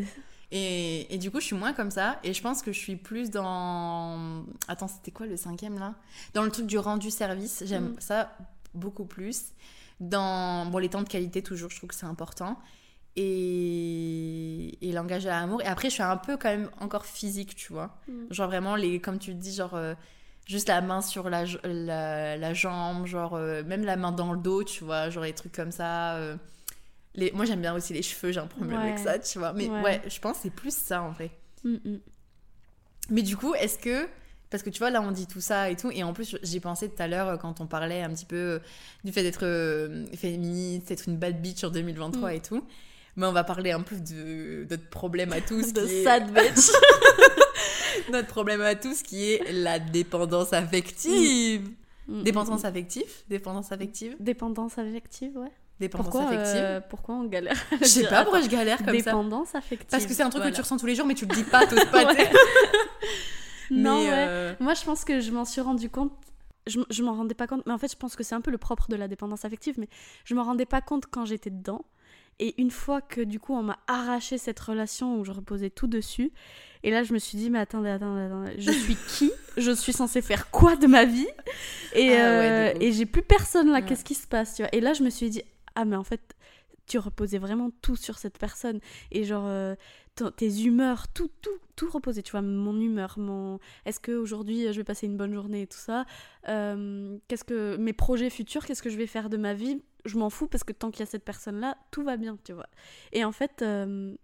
Et, 0.52 1.12
et 1.14 1.18
du 1.18 1.32
coup, 1.32 1.40
je 1.40 1.46
suis 1.46 1.56
moins 1.56 1.74
comme 1.74 1.90
ça. 1.92 2.20
Et 2.24 2.34
je 2.34 2.42
pense 2.44 2.62
que 2.62 2.72
je 2.72 2.78
suis 2.80 2.98
plus 2.98 3.32
dans. 3.32 4.44
Attends, 4.68 4.88
c'était 4.90 5.10
quoi 5.12 5.26
le 5.26 5.38
cinquième 5.38 5.80
là? 5.80 5.96
Dans 6.36 6.44
le 6.44 6.52
truc 6.52 6.68
du 6.68 6.78
rendu 6.78 7.10
service. 7.10 7.64
J'aime 7.66 7.94
Mm. 7.94 7.96
ça 8.00 8.38
beaucoup 8.76 9.06
plus. 9.06 9.42
Dans 10.02 10.66
bon, 10.66 10.80
les 10.80 10.90
temps 10.90 11.02
de 11.04 11.08
qualité, 11.08 11.42
toujours, 11.42 11.70
je 11.70 11.78
trouve 11.78 11.88
que 11.90 11.96
c'est 11.96 12.06
important. 12.06 12.58
Et, 13.16 14.78
et 14.88 14.92
langage 14.92 15.24
de 15.24 15.30
l'amour. 15.30 15.62
Et 15.62 15.66
après, 15.68 15.90
je 15.90 15.94
suis 15.96 16.04
un 16.04 16.18
peu 16.18 16.38
quand 16.38 16.50
même 16.50 16.70
encore 16.80 17.06
physique, 17.06 17.56
tu 17.56 17.72
vois. 17.72 17.98
Mm. 18.08 18.14
Genre 18.32 18.48
vraiment, 18.48 18.76
les, 18.76 19.00
comme 19.00 19.20
tu 19.20 19.34
dis, 19.34 19.54
genre. 19.56 19.76
euh, 19.76 19.96
Juste 20.48 20.70
la 20.70 20.82
main 20.82 21.02
sur 21.02 21.30
la, 21.30 21.46
la, 21.64 22.36
la 22.36 22.54
jambe, 22.56 23.06
genre 23.06 23.36
euh, 23.36 23.64
même 23.64 23.86
la 23.86 23.96
main 23.96 24.12
dans 24.12 24.34
le 24.34 24.40
dos, 24.40 24.64
tu 24.64 24.84
vois, 24.84 25.10
genre 25.12 25.24
les 25.24 25.34
trucs 25.34 25.52
comme 25.54 25.72
ça. 25.72 26.16
euh. 26.16 26.36
Les... 27.14 27.32
Moi 27.32 27.46
j'aime 27.46 27.62
bien 27.62 27.76
aussi 27.76 27.94
les 27.94 28.02
cheveux, 28.02 28.32
j'ai 28.32 28.40
un 28.40 28.48
problème 28.48 28.80
Ouais. 28.80 28.88
avec 28.88 28.98
ça, 29.00 29.20
tu 29.20 29.38
vois. 29.38 29.54
Mais 29.54 29.70
Ouais. 29.70 29.82
ouais, 29.82 30.02
je 30.10 30.20
pense 30.20 30.38
que 30.38 30.44
c'est 30.44 30.50
plus 30.50 30.76
ça 30.76 31.04
en 31.04 31.12
vrai. 31.12 31.30
Mm, 31.64 31.76
mm. 31.86 32.00
Mais 33.12 33.22
du 33.22 33.38
coup, 33.38 33.54
est-ce 33.54 33.78
que. 33.78 34.08
Parce 34.52 34.62
que 34.64 34.70
tu 34.70 34.78
vois, 34.80 34.90
là, 34.92 35.02
on 35.02 35.12
dit 35.12 35.26
tout 35.28 35.42
ça 35.42 35.70
et 35.72 35.76
tout. 35.76 35.90
Et 35.92 36.04
en 36.04 36.14
plus, 36.14 36.38
j'ai 36.44 36.60
pensé 36.60 36.90
tout 36.90 37.02
à 37.02 37.08
l'heure 37.08 37.28
euh, 37.30 37.38
quand 37.38 37.60
on 37.62 37.66
parlait 37.68 38.02
un 38.04 38.10
petit 38.12 38.26
peu 38.26 38.36
euh, 38.36 38.60
du 39.04 39.12
fait 39.12 39.24
d'être 39.24 39.44
euh, 39.46 40.06
féministe, 40.16 40.90
d'être 40.90 41.08
une 41.08 41.18
bad 41.18 41.42
bitch 41.42 41.64
en 41.64 41.70
2023 41.70 42.30
Mm. 42.30 42.34
et 42.36 42.40
tout. 42.42 42.64
Mais 43.16 43.26
on 43.26 43.32
va 43.32 43.44
parler 43.44 43.72
un 43.72 43.82
peu 43.82 43.96
de 43.98 44.68
notre 44.70 44.90
problème 44.90 45.32
à 45.34 45.42
tous. 45.42 45.74
De 45.74 45.86
qui 45.86 45.94
est- 45.94 46.04
sad 46.04 46.32
bitch. 46.34 46.70
Notre 48.12 48.28
problème 48.28 48.62
à 48.62 48.76
tous 48.76 49.04
qui 49.04 49.32
est 49.32 49.52
la 49.52 49.80
dépendance 49.80 50.54
affective. 50.54 51.70
Mm, 52.08 52.24
Dépendance 52.24 52.64
mm, 52.64 52.66
affective 52.66 53.04
Dépendance 53.30 53.72
affective. 53.72 54.16
Dépendance 54.20 54.78
affective, 54.78 55.38
ouais. 55.38 55.52
Dépendance 55.80 56.10
Pourquoi, 56.12 56.30
affective 56.30 56.62
euh, 56.64 56.80
pourquoi 56.90 57.16
on 57.16 57.26
galère 57.26 57.56
Je 57.82 57.86
sais 57.88 58.08
pas 58.08 58.22
pourquoi 58.24 58.42
je 58.42 58.48
galère 58.50 58.78
comme 58.78 58.88
ça. 58.88 58.92
Dépendance 58.92 59.56
affective. 59.56 59.88
Parce 59.90 60.06
que 60.06 60.14
c'est 60.14 60.22
un 60.24 60.30
truc 60.30 60.42
voilà. 60.42 60.52
que 60.52 60.56
tu 60.56 60.62
ressens 60.62 60.78
tous 60.78 60.86
les 60.86 60.96
jours, 60.96 61.06
mais 61.08 61.16
tu 61.16 61.26
le 61.26 61.34
dis 61.36 61.44
pas, 61.44 61.66
t'oses 61.66 61.86
pas. 61.86 62.06
Ouais. 62.14 62.30
Non, 63.72 64.04
Mais, 64.04 64.10
ouais. 64.10 64.26
euh, 64.30 64.54
Moi, 64.60 64.74
je 64.76 64.84
pense 64.84 65.04
que 65.06 65.20
je 65.20 65.32
m'en 65.32 65.46
suis 65.46 65.62
rendu 65.62 65.90
compte. 65.90 66.12
Je, 66.68 66.80
je 66.92 67.04
m'en 67.04 67.14
rendais 67.16 67.34
pas 67.34 67.48
compte, 67.48 67.66
mais 67.66 67.74
en 67.74 67.78
fait, 67.80 67.92
je 67.92 67.98
pense 67.98 68.16
que 68.16 68.24
c'est 68.24 68.36
un 68.36 68.42
peu 68.42 68.52
le 68.52 68.60
propre 68.60 68.88
de 68.90 68.96
la 68.96 69.08
dépendance 69.08 69.46
affective, 69.46 69.76
mais 69.80 69.88
je 70.26 70.36
m'en 70.36 70.44
rendais 70.44 70.68
pas 70.68 70.82
compte 70.82 71.06
quand 71.08 71.26
j'étais 71.26 71.50
dedans. 71.50 71.84
Et 72.40 72.60
une 72.62 72.70
fois 72.72 73.02
que 73.02 73.22
du 73.22 73.40
coup, 73.40 73.54
on 73.56 73.64
m'a 73.64 73.78
arraché 73.88 74.38
cette 74.38 74.60
relation 74.60 75.20
où 75.20 75.24
je 75.26 75.32
reposais 75.32 75.70
tout 75.72 75.88
dessus, 75.88 76.32
et 76.84 76.92
là, 76.92 77.04
je 77.04 77.14
me 77.14 77.20
suis 77.20 77.38
dit, 77.38 77.50
mais 77.50 77.60
attendez, 77.60 77.90
attendez, 77.90 78.22
attendez, 78.22 78.54
je 78.60 78.72
suis 78.72 78.96
qui? 79.08 79.32
Je 79.58 79.72
suis 79.72 79.94
censée 79.94 80.22
faire 80.22 80.50
quoi 80.52 80.76
de 80.76 80.88
ma 80.88 81.06
vie? 81.06 81.28
Et, 81.96 82.14
Ah 82.16 82.28
euh, 82.28 82.74
et 82.80 82.92
j'ai 82.92 83.06
plus 83.08 83.22
personne 83.24 83.68
là, 83.70 83.80
Ouais. 83.80 83.86
qu'est-ce 83.86 84.06
qui 84.06 84.16
se 84.16 84.28
passe 84.28 84.56
tu 84.56 84.62
vois? 84.64 84.70
Et 84.74 84.82
là, 84.82 84.94
je 84.94 85.04
me 85.04 85.10
suis 85.10 85.30
dit, 85.30 85.42
ah, 85.76 85.86
mais 85.86 85.96
en 85.96 86.04
fait, 86.04 86.36
tu 86.88 86.98
reposais 87.00 87.38
vraiment 87.38 87.70
tout 87.82 87.96
sur 87.96 88.18
cette 88.18 88.38
personne. 88.38 88.80
Et 89.12 89.24
genre, 89.24 89.46
euh, 89.48 89.76
tes 90.16 90.64
humeurs, 90.64 91.08
tout, 91.08 91.30
tout, 91.42 91.50
tout 91.76 91.90
reposait. 91.90 92.22
Tu 92.22 92.32
vois, 92.32 92.42
mon 92.42 92.80
humeur, 92.80 93.18
mon. 93.18 93.60
Est-ce 93.86 94.00
qu'aujourd'hui, 94.00 94.72
je 94.72 94.78
vais 94.78 94.84
passer 94.84 95.08
une 95.08 95.18
bonne 95.18 95.34
journée 95.34 95.64
et 95.64 95.68
tout 95.68 95.78
ça 95.78 96.06
euh, 96.48 97.18
Qu'est-ce 97.28 97.44
que. 97.44 97.78
Mes 97.78 97.94
projets 97.94 98.30
futurs, 98.30 98.66
qu'est-ce 98.66 98.84
que 98.84 98.90
je 98.90 98.98
vais 98.98 99.08
faire 99.08 99.30
de 99.30 99.38
ma 99.38 99.54
vie 99.54 99.82
Je 100.06 100.18
m'en 100.18 100.30
fous 100.30 100.48
parce 100.48 100.64
que 100.64 100.74
tant 100.74 100.92
qu'il 100.92 101.02
y 101.02 101.04
a 101.04 101.08
cette 101.08 101.26
personne-là, 101.26 101.78
tout 101.92 102.04
va 102.04 102.18
bien, 102.18 102.38
tu 102.44 102.54
vois. 102.54 102.68
Et 103.12 103.24
en 103.24 103.32
fait. 103.32 103.62
Euh, 103.62 104.16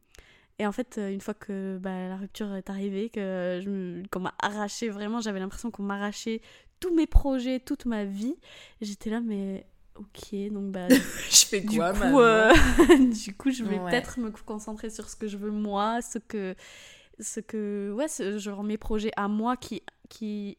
et 0.59 0.65
en 0.65 0.71
fait, 0.71 0.97
une 0.97 1.21
fois 1.21 1.35
que 1.35 1.77
bah, 1.79 2.07
la 2.07 2.17
rupture 2.17 2.51
est 2.55 2.71
arrivée, 2.71 3.11
que 3.11 4.01
qu'on 4.11 4.21
m'a 4.21 4.33
arraché 4.41 4.89
vraiment, 4.89 5.21
j'avais 5.21 5.39
l'impression 5.39 5.69
qu'on 5.69 5.83
m'arrachait 5.83 6.41
tous 6.79 6.91
mes 6.95 7.05
projets, 7.05 7.59
toute 7.59 7.85
ma 7.85 8.05
vie. 8.05 8.35
J'étais 8.81 9.11
là, 9.11 9.21
mais 9.21 9.67
ok, 9.97 10.51
donc 10.51 10.71
bah. 10.71 10.87
je 10.89 11.45
fais 11.45 11.63
quoi, 11.63 11.93
du 11.93 11.99
coup, 11.99 12.19
euh, 12.19 12.53
du 13.25 13.35
coup, 13.35 13.51
je 13.51 13.63
vais 13.63 13.79
peut-être 13.79 14.19
me 14.19 14.31
concentrer 14.31 14.89
sur 14.89 15.09
ce 15.09 15.15
que 15.15 15.27
je 15.27 15.37
veux 15.37 15.51
moi, 15.51 16.01
ce 16.01 16.19
que. 16.19 16.55
Ce 17.19 17.39
que. 17.39 17.93
Ouais, 17.95 18.07
ce, 18.07 18.37
genre 18.37 18.63
mes 18.63 18.77
projets 18.77 19.11
à 19.15 19.27
moi 19.27 19.57
qui, 19.57 19.81
qui 20.09 20.57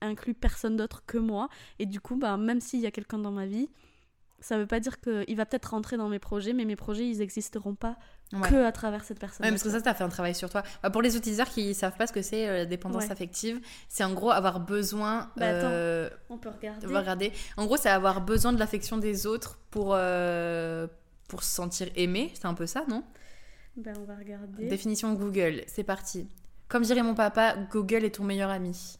incluent 0.00 0.34
personne 0.34 0.76
d'autre 0.76 1.04
que 1.06 1.18
moi. 1.18 1.48
Et 1.78 1.86
du 1.86 2.00
coup, 2.00 2.16
bah, 2.16 2.36
même 2.36 2.60
s'il 2.60 2.80
y 2.80 2.86
a 2.86 2.90
quelqu'un 2.90 3.18
dans 3.18 3.30
ma 3.30 3.46
vie, 3.46 3.68
ça 4.40 4.58
veut 4.58 4.66
pas 4.66 4.80
dire 4.80 5.00
qu'il 5.00 5.36
va 5.36 5.46
peut-être 5.46 5.66
rentrer 5.66 5.96
dans 5.96 6.08
mes 6.08 6.18
projets, 6.18 6.52
mais 6.52 6.64
mes 6.64 6.76
projets, 6.76 7.08
ils 7.08 7.18
n'existeront 7.18 7.74
pas 7.74 7.96
que 8.40 8.64
à 8.64 8.72
travers 8.72 9.04
cette 9.04 9.18
personne. 9.18 9.44
Ouais, 9.44 9.50
parce 9.50 9.62
que 9.62 9.70
ça, 9.70 9.78
as 9.84 9.94
fait 9.94 10.04
un 10.04 10.08
travail 10.08 10.34
sur 10.34 10.50
toi. 10.50 10.62
Bah, 10.82 10.90
pour 10.90 11.02
les 11.02 11.16
utilisateurs 11.16 11.52
qui 11.52 11.74
savent 11.74 11.96
pas 11.96 12.06
ce 12.06 12.12
que 12.12 12.22
c'est 12.22 12.48
euh, 12.48 12.58
la 12.58 12.66
dépendance 12.66 13.10
affective, 13.10 13.60
c'est 13.88 14.04
en 14.04 14.12
gros 14.12 14.30
avoir 14.30 14.60
besoin. 14.60 15.30
Bah, 15.36 15.46
euh, 15.46 16.10
on 16.28 16.38
peut 16.38 16.50
regarder. 16.50 16.86
regarder. 16.86 17.32
En 17.56 17.66
gros, 17.66 17.76
c'est 17.76 17.90
avoir 17.90 18.20
besoin 18.20 18.52
de 18.52 18.58
l'affection 18.58 18.96
des 18.96 19.26
autres 19.26 19.58
pour, 19.70 19.92
euh, 19.94 20.86
pour 21.28 21.42
se 21.42 21.54
sentir 21.54 21.88
aimé. 21.96 22.30
C'est 22.34 22.46
un 22.46 22.54
peu 22.54 22.66
ça, 22.66 22.84
non? 22.88 23.04
Ben, 23.76 23.94
on 24.00 24.04
va 24.04 24.16
regarder. 24.16 24.66
Définition 24.66 25.12
Google, 25.14 25.62
c'est 25.66 25.84
parti. 25.84 26.28
Comme 26.68 26.82
dirait 26.82 27.02
mon 27.02 27.14
papa, 27.14 27.56
Google 27.70 28.04
est 28.04 28.14
ton 28.14 28.24
meilleur 28.24 28.50
ami. 28.50 28.98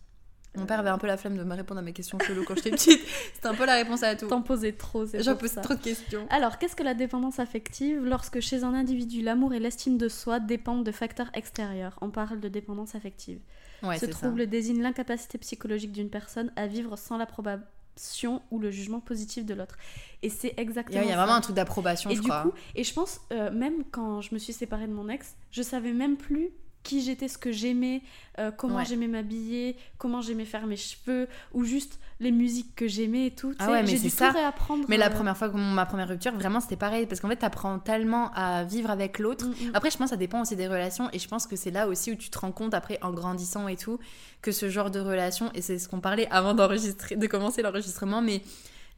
Mon 0.55 0.67
père 0.67 0.81
avait 0.81 0.91
un 0.91 0.99
peu 0.99 1.07
la 1.07 1.17
flemme 1.17 1.39
de 1.39 1.45
me 1.45 1.55
répondre 1.55 1.81
à 1.81 1.83
mes 1.83 1.95
questions 1.95 2.19
cheloues 2.19 2.45
quand 2.45 2.55
j'étais 2.57 2.71
petite. 2.73 3.01
C'était 3.35 3.49
un 3.49 3.55
peu 3.55 3.65
la 3.65 3.75
réponse 3.75 4.03
à 4.03 4.15
tout. 4.17 4.27
T'en 4.27 4.43
posais 4.43 4.73
trop, 4.73 5.07
c'est 5.07 5.23
J'en 5.23 5.35
pose 5.35 5.55
trop 5.55 5.75
de 5.75 5.81
questions. 5.81 6.27
Alors, 6.29 6.59
qu'est-ce 6.59 6.77
que 6.77 6.83
la 6.83 6.93
dépendance 6.93 7.39
affective 7.39 8.05
Lorsque 8.05 8.41
chez 8.41 8.63
un 8.63 8.75
individu, 8.75 9.23
l'amour 9.23 9.55
et 9.55 9.59
l'estime 9.59 9.97
de 9.97 10.09
soi 10.09 10.41
dépendent 10.41 10.85
de 10.85 10.93
facteurs 10.93 11.31
extérieurs? 11.33 11.99
On 12.03 12.11
parle 12.11 12.41
de 12.41 12.49
dépendance 12.49 12.95
affective. 12.95 13.39
Ouais, 13.83 13.99
Ce 13.99 14.07
trouble 14.07 14.47
désigne 14.47 14.83
l'incapacité 14.83 15.39
psychologique 15.39 15.93
d'une 15.93 16.11
personne 16.11 16.53
à 16.57 16.67
vivre 16.67 16.97
sans 16.97 17.17
l'approbation 17.17 18.43
ou 18.51 18.59
le 18.59 18.71
jugement 18.71 19.01
positif 19.01 19.45
de 19.45 19.55
l'autre. 19.55 19.77
Et 20.23 20.29
c'est 20.29 20.55
exactement 20.59 21.03
Il 21.03 21.09
y 21.09 21.13
a 21.13 21.17
vraiment 21.17 21.35
un 21.35 21.41
truc 21.41 21.57
d'approbation, 21.57 22.11
je 22.11 22.17
du 22.17 22.23
crois. 22.23 22.43
Coup, 22.43 22.53
et 22.75 22.85
je 22.85 22.93
pense, 22.93 23.21
euh, 23.33 23.51
même 23.51 23.85
quand 23.91 24.21
je 24.21 24.35
me 24.35 24.39
suis 24.39 24.53
séparée 24.53 24.87
de 24.87 24.93
mon 24.93 25.09
ex, 25.09 25.35
je 25.51 25.63
savais 25.63 25.93
même 25.93 26.17
plus 26.17 26.51
qui 26.83 27.03
j'étais, 27.03 27.29
ce 27.29 27.39
que 27.39 27.53
j'aimais, 27.53 28.03
euh, 28.39 28.51
comment 28.51 28.83
j'aimais 28.85 29.09
m'habiller, 29.09 29.77
comment 29.99 30.21
j'aimais 30.21 30.45
faire 30.45 30.67
mes 30.67 30.77
cheveux, 30.77 31.29
ou 31.53 31.65
juste 31.65 31.99
les 32.21 32.31
musiques 32.31 32.75
que 32.75 32.87
j'aimais 32.87 33.27
et 33.27 33.31
tout. 33.31 33.55
Ah 33.59 33.71
ouais, 33.71 33.87
j'ai 33.87 33.99
dû 33.99 34.11
ça. 34.11 34.29
tout 34.29 34.37
réapprendre. 34.37 34.85
Mais 34.89 34.97
la 34.97 35.07
euh, 35.07 35.11
première 35.11 35.37
fois, 35.37 35.49
ma 35.49 35.87
première 35.87 36.09
rupture, 36.09 36.33
vraiment, 36.33 36.61
c'était 36.61 36.77
pareil. 36.77 37.07
Parce 37.07 37.21
qu'en 37.21 37.29
fait, 37.29 37.37
t'apprends 37.37 37.79
tellement 37.79 38.31
à 38.35 38.65
vivre 38.65 38.91
avec 38.91 39.19
l'autre. 39.19 39.47
Mm, 39.47 39.51
mm. 39.51 39.71
Après, 39.75 39.91
je 39.91 39.97
pense 39.97 40.07
que 40.07 40.11
ça 40.11 40.17
dépend 40.17 40.41
aussi 40.43 40.57
des 40.57 40.69
relations. 40.69 41.09
Et 41.13 41.19
je 41.19 41.29
pense 41.29 41.47
que 41.47 41.57
c'est 41.57 41.71
là 41.71 41.89
aussi 41.89 42.13
où 42.13 42.15
tu 42.15 42.31
te 42.31 42.39
rends 42.39 42.53
compte, 42.53 42.75
après, 42.75 42.99
en 43.03 43.13
grandissant 43.13 43.69
et 43.69 43.77
tout, 43.77 43.99
que 44.41 44.53
ce 44.53 44.69
genre 44.69 44.91
de 44.91 45.01
relation, 45.01 45.51
et 45.55 45.63
c'est 45.63 45.79
ce 45.79 45.89
qu'on 45.89 46.01
parlait 46.01 46.29
avant 46.31 46.55
d'enregistrer, 46.55 47.17
de 47.17 47.27
commencer 47.27 47.63
l'enregistrement, 47.63 48.23
mais 48.23 48.43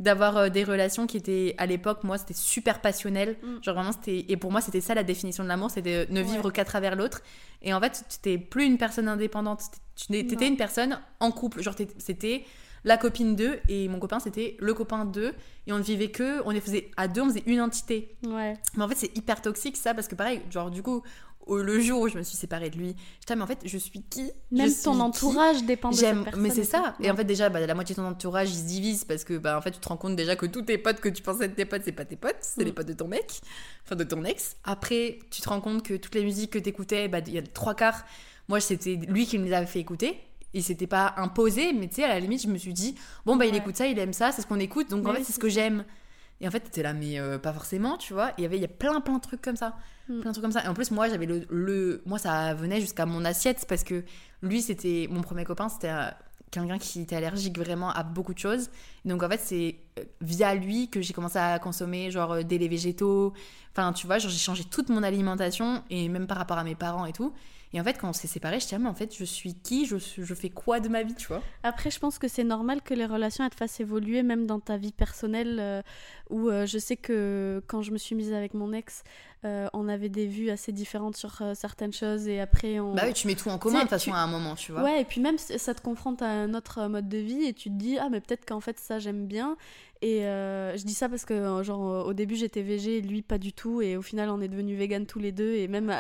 d'avoir 0.01 0.37
euh, 0.37 0.49
des 0.49 0.65
relations 0.65 1.07
qui 1.07 1.17
étaient 1.17 1.55
à 1.59 1.67
l'époque 1.67 2.05
moi 2.05 2.19
c'était 2.19 2.35
super 2.35 2.81
passionnel 2.81 3.37
mm. 3.43 3.63
genre 3.63 3.75
vraiment 3.75 3.93
c'était 3.93 4.25
et 4.29 4.37
pour 4.37 4.51
moi 4.51 4.61
c'était 4.61 4.81
ça 4.81 4.95
la 4.95 5.05
définition 5.05 5.45
de 5.45 5.49
l'amour 5.49 5.71
c'était 5.71 6.07
ne 6.11 6.21
vivre 6.23 6.51
qu'à 6.51 6.65
travers 6.65 6.97
l'autre. 6.97 7.23
Et 7.63 7.73
en 7.73 7.81
fait 7.81 8.05
tu 8.09 8.29
n'étais 8.29 8.45
plus 8.45 8.65
une 8.65 8.79
personne 8.79 9.09
indépendante. 9.09 9.63
Tu 9.97 10.15
étais 10.17 10.49
une 10.49 10.57
personne 10.57 10.99
en 11.21 11.31
couple. 11.31 11.63
Genre 11.63 11.75
c'était 11.99 12.45
la 12.85 12.99
copine 12.99 13.35
d'eux 13.35 13.61
et 13.69 13.89
mon 13.89 13.99
copain 13.99 14.21
c'était 14.21 14.57
le 14.59 14.75
copain 14.75 15.05
d'eux. 15.05 15.33
Et 15.67 15.73
on 15.73 15.79
ne 15.79 15.83
vivait 15.83 16.11
que 16.11 16.43
on 16.45 16.51
les 16.51 16.61
faisait 16.61 16.91
à 16.97 17.09
deux 17.09 17.23
on 17.23 17.29
faisait 17.29 17.45
une 17.47 17.61
entité. 17.61 18.17
Ouais. 18.27 18.55
Mais 18.77 18.85
en 18.85 18.89
fait 18.89 18.97
c'est 18.97 19.17
hyper 19.17 19.41
toxique 19.41 19.77
ça 19.77 19.95
parce 19.95 20.09
que 20.09 20.15
pareil 20.15 20.43
genre 20.51 20.71
du 20.71 20.83
coup 20.83 21.03
le 21.49 21.81
jour 21.81 22.01
où 22.01 22.09
je 22.09 22.17
me 22.17 22.23
suis 22.23 22.37
séparée 22.37 22.71
de 22.71 22.77
lui, 22.77 22.97
mais 23.29 23.43
en 23.43 23.47
fait, 23.47 23.59
je 23.65 23.79
suis 23.79 24.03
qui? 24.03 24.31
Même 24.51 24.73
ton 24.83 24.99
entourage 25.01 25.65
dépend 25.65 25.91
de 25.91 25.97
cette 25.97 26.23
personne. 26.25 26.43
Mais 26.43 26.51
c'est 26.51 26.65
ça. 26.65 26.95
Et 27.01 27.11
en 27.11 27.17
fait, 27.17 27.25
déjà, 27.25 27.49
bah, 27.49 27.65
la 27.65 27.75
moitié 27.75 27.95
de 27.95 28.01
ton 28.01 28.07
entourage, 28.07 28.51
il 28.51 28.57
se 28.57 28.65
divise 28.65 29.05
parce 29.05 29.25
que, 29.25 29.37
bah, 29.37 29.59
en 29.59 29.61
fait, 29.61 29.73
tu 29.73 29.81
te 29.81 29.89
rends 29.89 29.97
compte 29.97 30.17
déjà 30.17 30.37
que 30.37 30.47
tous 30.47 30.63
tes 30.63 30.79
potes 30.79 31.01
que 31.01 31.09
tu 31.09 31.23
pensais 31.23 31.45
être 31.45 31.55
tes 31.55 31.65
potes, 31.65 31.83
c'est 31.85 31.93
pas 31.93 32.05
tes 32.05 32.17
potes, 32.17 32.37
c'est 32.41 32.65
les 32.65 32.71
mm. 32.71 32.75
potes 32.75 32.87
de 32.87 32.93
ton 32.95 33.09
mec, 33.09 33.41
enfin 33.85 33.97
de 33.97 34.05
ton 34.05 34.25
ex. 34.25 34.57
Après, 34.65 35.19
tu 35.31 35.43
te 35.43 35.49
rends 35.49 35.61
compte 35.61 35.83
que 35.83 35.95
toutes 35.95 36.15
les 36.15 36.25
musiques 36.25 36.53
que 36.53 36.59
t'écoutais, 36.59 37.09
bah, 37.09 37.19
il 37.27 37.35
y 37.35 37.39
a 37.39 37.43
trois 37.43 37.75
quarts. 37.75 38.05
Moi, 38.49 38.61
c'était 38.61 38.95
lui 38.95 39.27
qui 39.27 39.39
me 39.39 39.45
les 39.45 39.53
avait 39.53 39.67
fait 39.67 39.81
écouter. 39.81 40.19
Il 40.53 40.63
s'était 40.63 40.87
pas 40.87 41.15
imposé, 41.17 41.73
mais 41.73 41.89
tu 41.89 41.97
sais, 41.97 42.05
à 42.05 42.09
la 42.09 42.21
limite, 42.21 42.43
je 42.43 42.49
me 42.49 42.59
suis 42.59 42.73
dit, 42.73 42.95
bon, 43.27 43.37
bah, 43.37 43.47
il 43.47 43.55
écoute 43.55 43.77
ça, 43.77 43.87
il 43.87 43.99
aime 43.99 44.13
ça, 44.13 44.33
c'est 44.33 44.43
ce 44.43 44.47
qu'on 44.47 44.61
écoute, 44.61 44.89
donc 44.89 45.07
en 45.07 45.13
fait, 45.13 45.25
c'est 45.25 45.33
ce 45.33 45.39
que 45.39 45.49
j'aime. 45.49 45.85
Et 46.45 46.47
en 46.47 46.51
fait, 46.51 46.61
t'étais 46.61 46.83
là, 46.83 46.93
mais 46.93 47.19
euh, 47.19 47.39
pas 47.39 47.55
forcément, 47.55 47.97
tu 47.97 48.13
vois. 48.13 48.33
Il 48.37 48.43
y 48.43 48.45
avait, 48.45 48.59
il 48.59 48.61
y 48.61 48.67
a 48.67 48.69
plein, 48.69 49.01
plein 49.01 49.15
de 49.15 49.21
trucs 49.23 49.41
comme 49.41 49.57
ça. 49.57 49.79
Mm. 50.11 50.21
Plein 50.21 50.31
de 50.31 50.35
trucs 50.35 50.43
comme 50.43 50.53
ça. 50.53 50.63
Et 50.63 50.69
en 50.69 50.75
plus, 50.75 50.91
moi, 50.91 51.09
j'avais 51.09 51.25
le, 51.25 51.47
le, 51.49 52.03
Moi, 52.05 52.19
ça 52.19 52.53
venait 52.53 52.83
jusqu'à 52.83 53.07
mon 53.07 53.25
assiette 53.25 53.65
parce 53.67 53.83
que 53.83 54.05
lui, 54.43 54.61
c'était. 54.61 55.09
Mon 55.11 55.23
premier 55.23 55.45
copain, 55.45 55.71
c'était 55.71 55.89
euh, 55.89 56.11
quelqu'un 56.51 56.77
qui 56.77 57.01
était 57.01 57.17
allergique 57.17 57.59
vraiment 57.59 57.89
à 57.91 58.03
beaucoup 58.03 58.35
de 58.35 58.39
choses. 58.39 58.69
Donc, 59.05 59.23
en 59.23 59.29
fait, 59.29 59.41
c'est 59.41 59.77
euh, 59.99 60.05
via 60.21 60.55
lui 60.55 60.89
que 60.89 61.01
j'ai 61.03 61.13
commencé 61.13 61.39
à 61.39 61.59
consommer, 61.59 62.11
genre, 62.11 62.43
des 62.45 62.59
laits 62.59 62.71
végétaux. 62.71 63.33
Enfin, 63.73 63.93
tu 63.93 64.07
vois, 64.07 64.19
j'ai 64.19 64.31
changé 64.31 64.65
toute 64.65 64.89
mon 64.89 65.03
alimentation 65.03 65.83
et 65.91 66.09
même 66.09 66.27
par 66.27 66.39
rapport 66.39 66.59
à 66.59 66.65
mes 66.65 66.75
parents 66.75 67.07
et 67.07 67.13
tout. 67.13 67.33
Et 67.73 67.81
en 67.81 67.83
fait, 67.83 67.99
quand 67.99 68.09
on 68.09 68.13
s'est 68.13 68.29
séparés, 68.29 68.61
je 68.61 68.67
disais, 68.67 68.79
mais 68.79 68.89
en 68.89 68.95
fait, 68.95 69.13
je 69.19 69.25
suis 69.25 69.55
qui? 69.55 69.85
Je, 69.85 69.97
je 69.99 70.35
fais 70.35 70.49
quoi 70.49 70.79
de 70.79 70.89
ma 70.89 71.03
vie, 71.03 71.17
tu 71.17 71.27
vois? 71.27 71.43
Après, 71.65 71.91
je 71.91 71.99
pense 71.99 72.21
que 72.21 72.29
c'est 72.29 72.45
normal 72.45 72.83
que 72.83 72.95
les 72.95 73.05
relations 73.05 73.43
elles 73.43 73.51
te 73.51 73.57
fassent 73.57 73.81
évoluer, 73.81 74.23
même 74.23 74.47
dans 74.47 74.61
ta 74.61 74.77
vie 74.77 74.93
personnelle, 74.93 75.59
euh, 75.59 75.83
où 76.31 76.51
euh, 76.51 76.67
je 76.67 76.79
sais 76.79 76.97
que 76.97 77.61
quand 77.67 77.83
je 77.83 77.91
me 77.91 77.99
suis 77.99 78.15
mise 78.15 78.33
avec 78.33 78.55
mon 78.55 78.73
ex, 78.73 79.03
euh, 79.45 79.67
on 79.73 79.89
avait 79.89 80.09
des 80.09 80.27
vues 80.27 80.51
assez 80.51 80.71
différentes 80.71 81.17
sur 81.17 81.43
certaines 81.55 81.93
choses, 81.93 82.29
et 82.29 82.41
après 82.41 82.79
on... 82.79 82.95
Bah 82.95 83.03
oui, 83.07 83.13
tu 83.13 83.27
mets 83.27 83.35
tout 83.35 83.49
en 83.49 83.59
commun 83.59 83.79
de 83.79 83.81
toute 83.81 83.91
façon 83.91 84.13
à 84.13 84.19
un 84.19 84.29
moment, 84.29 84.55
tu 84.55 84.71
vois. 84.71 84.85
Ouais, 84.85 85.01
et 85.01 85.05
puis 85.05 85.21
même 85.21 85.37
ça 85.37 85.75
te 85.75 85.83
confronte 85.83 86.23
à 86.23 86.29
un 86.29 86.55
autre 86.55 86.87
mode 86.87 87.09
de 87.09 87.19
vie, 87.19 87.45
et 87.45 87.55
tu 87.55 87.71
te 87.71 87.75
dis, 87.75 87.99
ah, 87.99 88.09
mais 88.09 88.21
peut-être 88.21 88.47
qu'en 88.47 88.61
fait 88.61 88.79
ça 88.79 88.94
j'aime 88.99 89.27
bien, 89.27 89.57
et 90.05 90.27
euh, 90.27 90.77
je 90.77 90.85
dis 90.85 90.93
ça 90.93 91.09
parce 91.09 91.25
que, 91.25 91.33
euh, 91.33 91.63
genre, 91.63 92.07
au 92.07 92.13
début, 92.13 92.37
j'étais 92.37 92.61
végé, 92.61 93.01
lui, 93.01 93.23
pas 93.23 93.39
du 93.39 93.55
tout. 93.55 93.81
Et 93.81 93.97
au 93.97 94.03
final, 94.03 94.29
on 94.29 94.43
est 94.43 94.49
devenus 94.49 94.79
vegan 94.79 95.07
tous 95.07 95.19
les 95.19 95.33
deux. 95.33 95.55
Et 95.55 95.67
même 95.67 95.91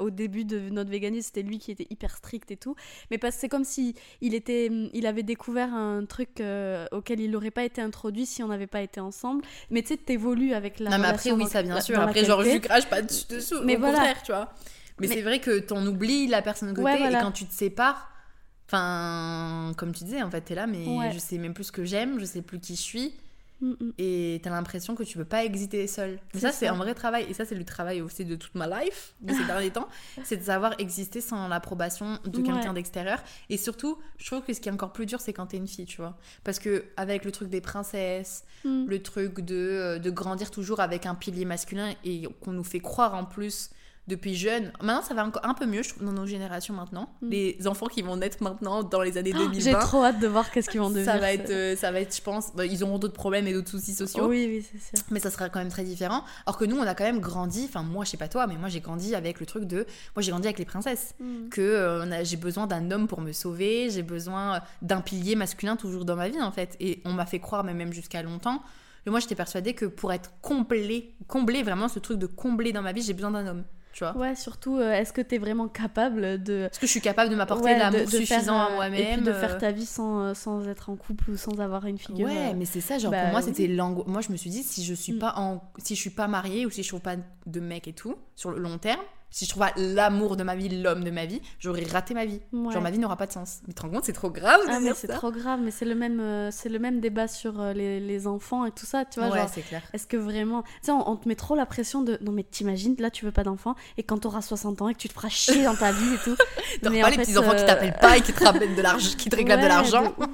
au 0.00 0.10
début 0.10 0.44
de 0.44 0.68
notre 0.68 0.90
véganisme, 0.90 1.28
c'était 1.28 1.48
lui 1.48 1.58
qui 1.58 1.70
était 1.70 1.86
hyper 1.88 2.14
strict 2.14 2.50
et 2.50 2.58
tout. 2.58 2.76
Mais 3.10 3.16
parce 3.16 3.36
que 3.36 3.40
c'est 3.40 3.48
comme 3.48 3.64
si 3.64 3.94
il, 4.20 4.34
était, 4.34 4.70
il 4.92 5.06
avait 5.06 5.22
découvert 5.22 5.72
un 5.72 6.04
truc 6.04 6.40
euh, 6.40 6.86
auquel 6.92 7.20
il 7.20 7.30
n'aurait 7.30 7.50
pas 7.50 7.64
été 7.64 7.80
introduit 7.80 8.26
si 8.26 8.42
on 8.42 8.48
n'avait 8.48 8.66
pas 8.66 8.82
été 8.82 9.00
ensemble. 9.00 9.42
Mais 9.70 9.80
tu 9.80 9.88
sais, 9.88 9.96
t'évolues 9.96 10.52
avec 10.52 10.78
la. 10.78 10.90
Non, 10.90 10.98
mais 10.98 11.08
après, 11.08 11.30
oui, 11.30 11.46
ça, 11.46 11.62
bien 11.62 11.80
sûr. 11.80 11.98
Après, 11.98 12.26
genre, 12.26 12.42
je 12.42 12.58
crache 12.58 12.90
pas 12.90 13.00
dessous. 13.00 13.62
Mais 13.64 13.76
au 13.76 13.78
voilà. 13.78 13.94
contraire, 13.94 14.22
tu 14.22 14.32
vois. 14.32 14.52
Mais, 14.98 15.06
c'est 15.06 15.22
vrai 15.22 15.38
que 15.38 15.60
t'en 15.60 15.86
oublies 15.86 16.26
la 16.26 16.42
personne 16.42 16.74
que 16.74 16.82
côté 16.82 17.02
et 17.02 17.12
quand 17.12 17.32
tu 17.32 17.46
te 17.46 17.54
sépares. 17.54 18.12
Enfin, 18.70 19.72
comme 19.76 19.92
tu 19.92 20.04
disais, 20.04 20.22
en 20.22 20.30
fait, 20.30 20.42
t'es 20.42 20.54
là, 20.54 20.68
mais 20.68 20.84
je 21.12 21.18
sais 21.18 21.38
même 21.38 21.54
plus 21.54 21.64
ce 21.64 21.72
que 21.72 21.84
j'aime, 21.84 22.20
je 22.20 22.24
sais 22.24 22.40
plus 22.40 22.60
qui 22.60 22.76
je 22.76 22.80
suis. 22.80 23.14
Mm, 23.60 23.70
mm. 23.70 23.92
Et 23.98 24.40
t'as 24.44 24.50
l'impression 24.50 24.94
que 24.94 25.02
tu 25.02 25.18
peux 25.18 25.24
pas 25.24 25.44
exister 25.44 25.88
seul. 25.88 26.20
Mais 26.34 26.40
ça, 26.40 26.52
c'est 26.52 26.68
un 26.68 26.76
vrai 26.76 26.94
travail. 26.94 27.26
Et 27.28 27.34
ça, 27.34 27.44
c'est 27.44 27.56
le 27.56 27.64
travail 27.64 28.00
aussi 28.00 28.24
de 28.24 28.36
toute 28.36 28.54
ma 28.54 28.68
life, 28.68 29.14
de 29.22 29.34
ces 29.34 29.44
derniers 29.44 29.72
temps. 29.72 29.88
C'est 30.22 30.36
de 30.36 30.44
savoir 30.44 30.74
exister 30.78 31.20
sans 31.20 31.48
l'approbation 31.48 32.20
de 32.24 32.40
quelqu'un 32.40 32.72
d'extérieur. 32.72 33.20
Et 33.48 33.56
surtout, 33.56 33.98
je 34.18 34.26
trouve 34.26 34.42
que 34.42 34.52
ce 34.54 34.60
qui 34.60 34.68
est 34.68 34.72
encore 34.72 34.92
plus 34.92 35.06
dur, 35.06 35.20
c'est 35.20 35.32
quand 35.32 35.46
t'es 35.46 35.56
une 35.56 35.66
fille, 35.66 35.86
tu 35.86 35.96
vois. 35.96 36.16
Parce 36.44 36.60
que, 36.60 36.84
avec 36.96 37.24
le 37.24 37.32
truc 37.32 37.48
des 37.48 37.60
princesses, 37.60 38.44
mm. 38.64 38.86
le 38.86 39.02
truc 39.02 39.40
de, 39.40 39.56
euh, 39.56 39.98
de 39.98 40.10
grandir 40.10 40.52
toujours 40.52 40.78
avec 40.78 41.06
un 41.06 41.16
pilier 41.16 41.44
masculin 41.44 41.92
et 42.04 42.28
qu'on 42.40 42.52
nous 42.52 42.62
fait 42.62 42.78
croire 42.78 43.16
en 43.16 43.24
plus 43.24 43.70
depuis 44.10 44.34
jeune. 44.34 44.72
Maintenant, 44.82 45.02
ça 45.02 45.14
va 45.14 45.24
encore 45.24 45.44
un 45.44 45.54
peu 45.54 45.64
mieux, 45.64 45.82
je 45.82 45.90
trouve, 45.90 46.04
dans 46.04 46.12
nos 46.12 46.26
générations 46.26 46.74
maintenant. 46.74 47.08
Mm. 47.22 47.28
Les 47.30 47.66
enfants 47.66 47.86
qui 47.86 48.02
vont 48.02 48.16
naître 48.16 48.42
maintenant 48.42 48.82
dans 48.82 49.00
les 49.00 49.16
années 49.16 49.32
2020. 49.32 49.60
J'ai 49.60 49.72
trop 49.72 50.04
hâte 50.04 50.20
de 50.20 50.26
voir 50.26 50.50
qu'est-ce 50.50 50.68
qu'ils 50.68 50.80
vont 50.80 50.90
devenir. 50.90 51.10
Ça 51.10 51.18
va 51.18 51.32
être, 51.32 51.50
euh, 51.50 51.76
ça 51.76 51.90
va 51.90 52.00
être 52.00 52.14
je 52.14 52.20
pense, 52.20 52.52
bah, 52.54 52.66
ils 52.66 52.84
auront 52.84 52.98
d'autres 52.98 53.14
problèmes 53.14 53.46
et 53.46 53.52
d'autres 53.52 53.70
soucis 53.70 53.94
sociaux. 53.94 54.26
Oui, 54.28 54.46
oui, 54.46 54.66
c'est 54.70 54.98
sûr. 54.98 55.06
Mais 55.10 55.20
ça 55.20 55.30
sera 55.30 55.48
quand 55.48 55.60
même 55.60 55.70
très 55.70 55.84
différent. 55.84 56.24
Alors 56.44 56.58
que 56.58 56.64
nous, 56.64 56.76
on 56.76 56.82
a 56.82 56.94
quand 56.94 57.04
même 57.04 57.20
grandi, 57.20 57.66
enfin, 57.68 57.82
moi, 57.82 58.04
je 58.04 58.10
sais 58.10 58.16
pas 58.16 58.28
toi, 58.28 58.46
mais 58.46 58.56
moi, 58.56 58.68
j'ai 58.68 58.80
grandi 58.80 59.14
avec 59.14 59.40
le 59.40 59.46
truc 59.46 59.64
de. 59.64 59.86
Moi, 60.16 60.22
j'ai 60.22 60.32
grandi 60.32 60.46
avec 60.46 60.58
les 60.58 60.64
princesses. 60.64 61.14
Mm. 61.20 61.48
Que 61.48 61.60
euh, 61.60 62.24
j'ai 62.24 62.36
besoin 62.36 62.66
d'un 62.66 62.90
homme 62.90 63.06
pour 63.06 63.20
me 63.20 63.32
sauver, 63.32 63.88
j'ai 63.90 64.02
besoin 64.02 64.56
euh, 64.56 64.58
d'un 64.82 65.00
pilier 65.00 65.36
masculin 65.36 65.76
toujours 65.76 66.04
dans 66.04 66.16
ma 66.16 66.28
vie, 66.28 66.42
en 66.42 66.52
fait. 66.52 66.76
Et 66.80 67.00
on 67.04 67.12
m'a 67.12 67.26
fait 67.26 67.38
croire, 67.38 67.64
mais 67.64 67.74
même 67.74 67.92
jusqu'à 67.92 68.22
longtemps, 68.22 68.60
que 69.04 69.10
moi, 69.10 69.20
j'étais 69.20 69.34
persuadée 69.34 69.74
que 69.74 69.86
pour 69.86 70.12
être 70.12 70.32
complet, 70.42 71.14
combler 71.26 71.62
vraiment 71.62 71.88
ce 71.88 71.98
truc 71.98 72.18
de 72.18 72.26
combler 72.26 72.72
dans 72.72 72.82
ma 72.82 72.92
vie, 72.92 73.02
j'ai 73.02 73.14
besoin 73.14 73.30
d'un 73.30 73.46
homme. 73.46 73.64
Tu 73.92 74.04
vois. 74.04 74.16
Ouais, 74.16 74.34
surtout, 74.36 74.76
euh, 74.76 74.92
est-ce 74.92 75.12
que 75.12 75.20
t'es 75.20 75.38
vraiment 75.38 75.68
capable 75.68 76.42
de. 76.42 76.68
Est-ce 76.70 76.78
que 76.78 76.86
je 76.86 76.90
suis 76.90 77.00
capable 77.00 77.30
de 77.30 77.36
m'apporter 77.36 77.64
Ouais, 77.64 77.78
l'amour 77.78 78.00
faire, 78.00 78.08
suffisant 78.10 78.58
à 78.60 78.70
euh, 78.70 78.74
moi-même 78.74 79.00
Et 79.00 79.12
puis 79.14 79.22
de 79.22 79.32
faire 79.32 79.54
euh, 79.56 79.58
ta 79.58 79.70
vie 79.72 79.86
sans, 79.86 80.34
sans 80.34 80.66
être 80.68 80.90
en 80.90 80.96
couple 80.96 81.30
ou 81.30 81.36
sans 81.36 81.58
avoir 81.60 81.86
une 81.86 81.98
figure. 81.98 82.26
Ouais, 82.26 82.54
mais 82.54 82.64
c'est 82.64 82.80
ça, 82.80 82.98
genre 82.98 83.10
bah 83.10 83.20
pour 83.22 83.30
moi 83.30 83.40
oui. 83.40 83.46
c'était 83.46 83.66
l'angoisse. 83.66 84.06
Moi 84.08 84.20
je 84.20 84.30
me 84.32 84.36
suis 84.36 84.50
dit 84.50 84.62
si 84.62 84.84
je 84.84 84.94
suis 84.94 85.12
Mm. 85.14 85.18
pas 85.18 85.34
en 85.36 85.60
si 85.78 85.94
je 85.96 86.00
suis 86.00 86.10
pas 86.10 86.28
mariée 86.28 86.66
ou 86.66 86.70
si 86.70 86.82
je 86.82 86.88
trouve 86.88 87.00
pas 87.00 87.16
de 87.46 87.60
mec 87.60 87.88
et 87.88 87.92
tout 87.92 88.14
sur 88.36 88.50
le 88.50 88.58
long 88.58 88.78
terme, 88.78 89.00
si 89.30 89.44
je 89.44 89.50
trouve 89.50 89.62
pas 89.64 89.72
l'amour 89.76 90.36
de 90.36 90.42
ma 90.42 90.54
vie, 90.56 90.68
l'homme 90.68 91.04
de 91.04 91.10
ma 91.10 91.24
vie, 91.26 91.40
j'aurais 91.58 91.84
raté 91.84 92.14
ma 92.14 92.24
vie. 92.24 92.40
ouais. 92.52 92.72
Genre 92.72 92.82
ma 92.82 92.90
vie 92.90 92.98
n'aura 92.98 93.16
pas 93.16 93.26
de 93.26 93.32
sens. 93.32 93.60
Mais 93.66 93.72
tu 93.72 93.74
te 93.74 93.82
rends 93.82 93.90
compte, 93.90 94.04
c'est 94.04 94.12
trop 94.12 94.30
grave 94.30 94.60
de 94.66 94.70
Ah, 94.70 94.80
mais 94.80 94.92
c'est 94.94 95.08
trop 95.08 95.30
grave, 95.30 95.60
mais 95.62 95.70
c'est 95.70 95.84
le 95.84 95.94
même, 95.94 96.20
euh, 96.20 96.50
c'est 96.50 96.68
le 96.68 96.78
même 96.78 97.00
débat 97.00 97.28
sur 97.28 97.60
euh, 97.60 97.72
les, 97.72 98.00
les 98.00 98.26
enfants 98.26 98.64
et 98.66 98.70
tout 98.72 98.86
ça, 98.86 99.04
tu 99.04 99.20
vois. 99.20 99.30
ouais, 99.30 99.46
c'est 99.52 99.62
clair. 99.62 99.82
est-ce 99.92 100.06
que 100.06 100.16
vraiment. 100.16 100.62
Tu 100.62 100.68
sais, 100.82 100.92
on, 100.92 101.08
on 101.08 101.16
te 101.16 101.28
met 101.28 101.36
trop 101.36 101.54
la 101.54 101.66
pression 101.66 102.02
de. 102.02 102.18
Non, 102.22 102.32
mais 102.32 102.42
t'imagines, 102.42 102.96
là, 102.98 103.10
tu 103.10 103.24
veux 103.24 103.32
pas 103.32 103.44
d'enfant, 103.44 103.74
et 103.96 104.02
quand 104.02 104.18
t'auras 104.18 104.42
60 104.42 104.82
ans 104.82 104.88
et 104.88 104.94
que 104.94 104.98
tu 104.98 105.08
te 105.08 105.14
feras 105.14 105.28
chier 105.28 105.64
dans 105.64 105.76
ta 105.76 105.92
vie 105.92 106.14
et 106.14 106.18
tout. 106.18 106.36
T'auras 106.82 106.94
mais 106.94 107.00
pas 107.00 107.06
en 107.06 107.10
les 107.10 107.16
fait, 107.16 107.22
petits 107.22 107.38
enfants 107.38 107.50
qui 107.54 107.62
euh, 107.62 107.66
t'appellent 107.66 107.96
pas 108.00 108.16
et 108.16 108.20
qui 108.20 108.32
te 108.32 108.44
ramènent 108.44 108.74
de 108.74 108.82
l'argent, 108.82 109.10
qui 109.16 109.28
te 109.28 109.36
réclament 109.36 109.58
de 109.60 109.62
Ouais, 109.64 109.68
l'argent. 109.68 110.02
de. 110.18 110.26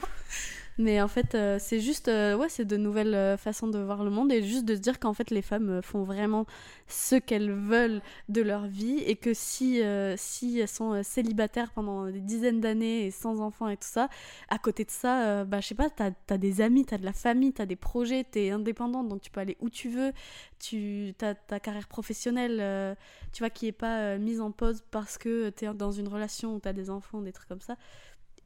Mais 0.78 1.00
en 1.00 1.08
fait, 1.08 1.34
euh, 1.34 1.56
c'est 1.58 1.80
juste, 1.80 2.08
euh, 2.08 2.36
ouais, 2.36 2.50
c'est 2.50 2.66
de 2.66 2.76
nouvelles 2.76 3.14
euh, 3.14 3.38
façons 3.38 3.66
de 3.66 3.78
voir 3.78 4.04
le 4.04 4.10
monde 4.10 4.30
et 4.30 4.42
juste 4.42 4.66
de 4.66 4.74
se 4.74 4.80
dire 4.80 4.98
qu'en 5.00 5.14
fait, 5.14 5.30
les 5.30 5.40
femmes 5.40 5.80
font 5.80 6.02
vraiment 6.02 6.44
ce 6.86 7.16
qu'elles 7.16 7.50
veulent 7.50 8.02
de 8.28 8.42
leur 8.42 8.66
vie 8.66 8.98
et 8.98 9.16
que 9.16 9.32
si, 9.32 9.80
si 10.16 10.58
elles 10.58 10.68
sont 10.68 11.02
célibataires 11.02 11.70
pendant 11.72 12.06
des 12.06 12.20
dizaines 12.20 12.60
d'années 12.60 13.06
et 13.06 13.10
sans 13.10 13.40
enfants 13.40 13.68
et 13.68 13.76
tout 13.76 13.88
ça, 13.88 14.08
à 14.50 14.58
côté 14.58 14.84
de 14.84 14.90
ça, 14.90 15.44
bah, 15.44 15.60
je 15.60 15.68
sais 15.68 15.74
pas, 15.74 15.88
t'as 15.90 16.10
as 16.28 16.38
des 16.38 16.60
amis, 16.60 16.84
t'as 16.84 16.98
de 16.98 17.04
la 17.04 17.12
famille, 17.12 17.52
t'as 17.52 17.66
des 17.66 17.76
projets, 17.76 18.24
t'es 18.24 18.50
indépendante, 18.50 19.08
donc 19.08 19.22
tu 19.22 19.30
peux 19.30 19.40
aller 19.40 19.56
où 19.60 19.70
tu 19.70 19.88
veux, 19.88 20.12
tu 20.60 21.14
as 21.22 21.34
ta 21.34 21.58
carrière 21.58 21.88
professionnelle, 21.88 22.96
tu 23.32 23.42
vois, 23.42 23.50
qui 23.50 23.66
est 23.66 23.72
pas 23.72 24.18
mise 24.18 24.40
en 24.40 24.50
pause 24.50 24.82
parce 24.90 25.18
que 25.18 25.48
t'es 25.50 25.72
dans 25.74 25.90
une 25.90 26.08
relation 26.08 26.54
où 26.54 26.60
t'as 26.60 26.72
des 26.72 26.90
enfants, 26.90 27.20
des 27.22 27.32
trucs 27.32 27.48
comme 27.48 27.60
ça. 27.60 27.76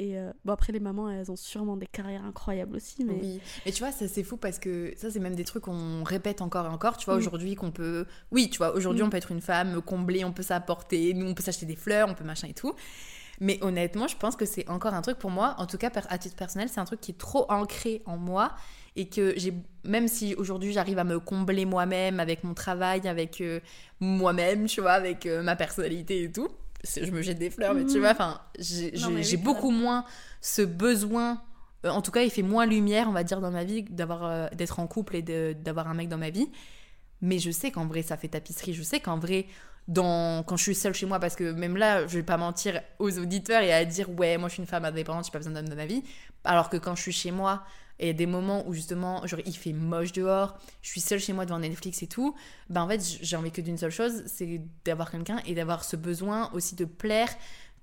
Et 0.03 0.17
euh, 0.19 0.33
bon, 0.47 0.55
après, 0.55 0.73
les 0.73 0.81
mamans, 0.81 1.11
elles 1.11 1.31
ont 1.31 1.37
sûrement 1.37 1.77
des 1.77 1.87
carrières 1.87 2.25
incroyables 2.25 2.75
aussi, 2.77 3.05
mais. 3.05 3.13
Oui, 3.21 3.41
mais 3.67 3.73
tu 3.73 3.81
vois, 3.83 3.93
ça 3.93 4.09
c'est 4.09 4.23
fou 4.23 4.39
parce 4.39 4.59
que 4.59 4.95
ça 4.97 5.11
c'est 5.11 5.19
même 5.21 5.35
des 5.35 5.45
trucs 5.45 5.65
qu'on 5.65 6.03
répète 6.05 6.41
encore 6.41 6.65
et 6.65 6.71
encore. 6.71 6.97
Tu 6.97 7.05
vois, 7.05 7.17
Mm. 7.17 7.19
aujourd'hui 7.19 7.55
qu'on 7.55 7.71
peut. 7.71 8.07
Oui, 8.31 8.49
tu 8.49 8.57
vois, 8.57 8.75
aujourd'hui 8.75 9.03
Mm. 9.03 9.07
on 9.07 9.11
peut 9.11 9.19
être 9.19 9.31
une 9.31 9.43
femme, 9.43 9.83
combler, 9.83 10.25
on 10.25 10.33
peut 10.33 10.43
s'apporter, 10.43 11.13
nous 11.13 11.27
on 11.29 11.35
peut 11.35 11.43
s'acheter 11.43 11.67
des 11.67 11.77
fleurs, 11.77 12.09
on 12.09 12.15
peut 12.15 12.25
machin 12.25 12.49
et 12.49 12.55
tout. 12.55 12.73
Mais 13.41 13.59
honnêtement, 13.63 14.09
je 14.09 14.17
pense 14.17 14.37
que 14.37 14.47
c'est 14.47 14.67
encore 14.71 14.95
un 14.95 15.03
truc 15.03 15.19
pour 15.19 15.31
moi, 15.31 15.55
en 15.59 15.67
tout 15.67 15.77
cas 15.77 15.91
à 16.09 16.17
titre 16.19 16.37
personnel, 16.37 16.69
c'est 16.71 16.81
un 16.81 16.85
truc 16.87 17.01
qui 17.03 17.11
est 17.11 17.19
trop 17.19 17.45
ancré 17.51 18.01
en 18.07 18.17
moi 18.17 18.53
et 18.97 19.07
que 19.09 19.35
j'ai 19.37 19.53
même 19.85 20.09
si 20.09 20.35
aujourd'hui 20.35 20.73
j'arrive 20.73 20.99
à 20.99 21.05
me 21.05 21.21
combler 21.21 21.65
moi-même 21.67 22.21
avec 22.21 22.43
mon 22.45 22.55
travail, 22.55 23.07
avec 23.07 23.41
euh, 23.43 23.61
moi-même, 24.01 24.65
tu 24.67 24.81
vois, 24.81 24.93
avec 24.93 25.27
euh, 25.27 25.43
ma 25.43 25.57
personnalité 25.57 26.23
et 26.25 26.33
tout. 26.33 26.49
Je 26.85 27.11
me 27.11 27.23
jette 27.23 27.39
des 27.39 27.51
fleurs, 27.51 27.75
mais 27.75 27.85
tu 27.85 27.95
Mhm. 27.95 28.01
vois, 28.01 28.11
enfin, 28.13 28.41
j'ai 28.59 28.93
oui, 28.95 29.37
beaucoup 29.37 29.71
moins 29.71 30.05
ce 30.41 30.63
besoin 30.63 31.43
euh, 31.87 31.89
en 31.89 32.03
tout 32.03 32.11
cas, 32.11 32.23
il 32.23 32.31
fait 32.31 32.43
moins 32.43 32.67
lumière, 32.67 33.09
on 33.09 33.13
va 33.13 33.25
dire, 33.25 33.41
dans 33.41 33.51
ma 33.51 33.65
vie, 33.65 33.83
d'avoir, 33.85 34.25
euh, 34.25 34.49
d'être 34.53 34.81
en 34.81 34.87
couple 34.87 35.17
et 35.17 35.23
d'avoir 35.55 35.89
un 35.89 35.95
mec 35.95 36.09
dans 36.09 36.19
ma 36.19 36.29
vie. 36.31 36.51
Mais 37.23 37.39
je 37.39 37.51
sais 37.51 37.71
qu'en 37.71 37.87
vrai, 37.87 38.03
ça 38.03 38.17
fait 38.19 38.29
tapisserie. 38.29 38.75
Je 38.75 38.83
sais 38.83 39.01
qu'en 39.01 39.19
vrai, 39.19 39.47
quand 39.95 40.57
je 40.57 40.63
suis 40.63 40.75
seule 40.75 40.95
chez 40.95 41.07
moi, 41.07 41.19
parce 41.19 41.37
que 41.37 41.53
même 41.53 41.77
là, 41.77 42.07
je 42.07 42.17
vais 42.17 42.23
pas 42.23 42.37
mentir 42.37 42.81
aux 42.99 43.19
auditeurs 43.19 43.63
et 43.63 43.73
à 43.73 43.85
dire, 43.85 44.09
ouais, 44.11 44.37
moi 44.39 44.49
je 44.49 44.55
suis 44.55 44.63
une 44.63 44.69
femme 44.69 44.85
indépendante, 44.85 45.25
j'ai 45.27 45.33
pas 45.33 45.39
besoin 45.39 45.53
d'homme 45.53 45.69
dans 45.69 45.77
ma 45.77 45.87
vie. 45.87 46.03
Alors 46.45 46.71
que 46.71 46.77
quand 46.77 46.95
je 46.95 47.03
suis 47.03 47.13
chez 47.13 47.31
moi, 47.31 47.65
il 47.99 48.07
y 48.07 48.11
a 48.11 48.15
des 48.15 48.27
moments 48.27 48.67
où 48.67 48.73
justement, 48.73 49.27
genre, 49.27 49.41
il 49.45 49.57
fait 49.57 49.73
moche 49.73 50.13
dehors, 50.13 50.59
je 50.81 50.89
suis 50.89 51.01
seule 51.01 51.21
chez 51.21 51.33
moi 51.33 51.45
devant 51.45 51.59
Netflix 51.59 52.03
et 52.03 52.07
tout, 52.07 52.35
ben 52.71 52.83
en 52.83 52.89
fait, 52.89 53.01
j'ai 53.21 53.37
envie 53.37 53.51
que 53.51 53.61
d'une 53.61 53.77
seule 53.77 53.91
chose, 53.91 54.23
c'est 54.27 54.63
d'avoir 54.85 55.11
quelqu'un 55.11 55.41
et 55.45 55.55
d'avoir 55.55 55.85
ce 55.85 55.97
besoin 55.97 56.51
aussi 56.53 56.77
de 56.77 56.87
plaire, 56.87 57.29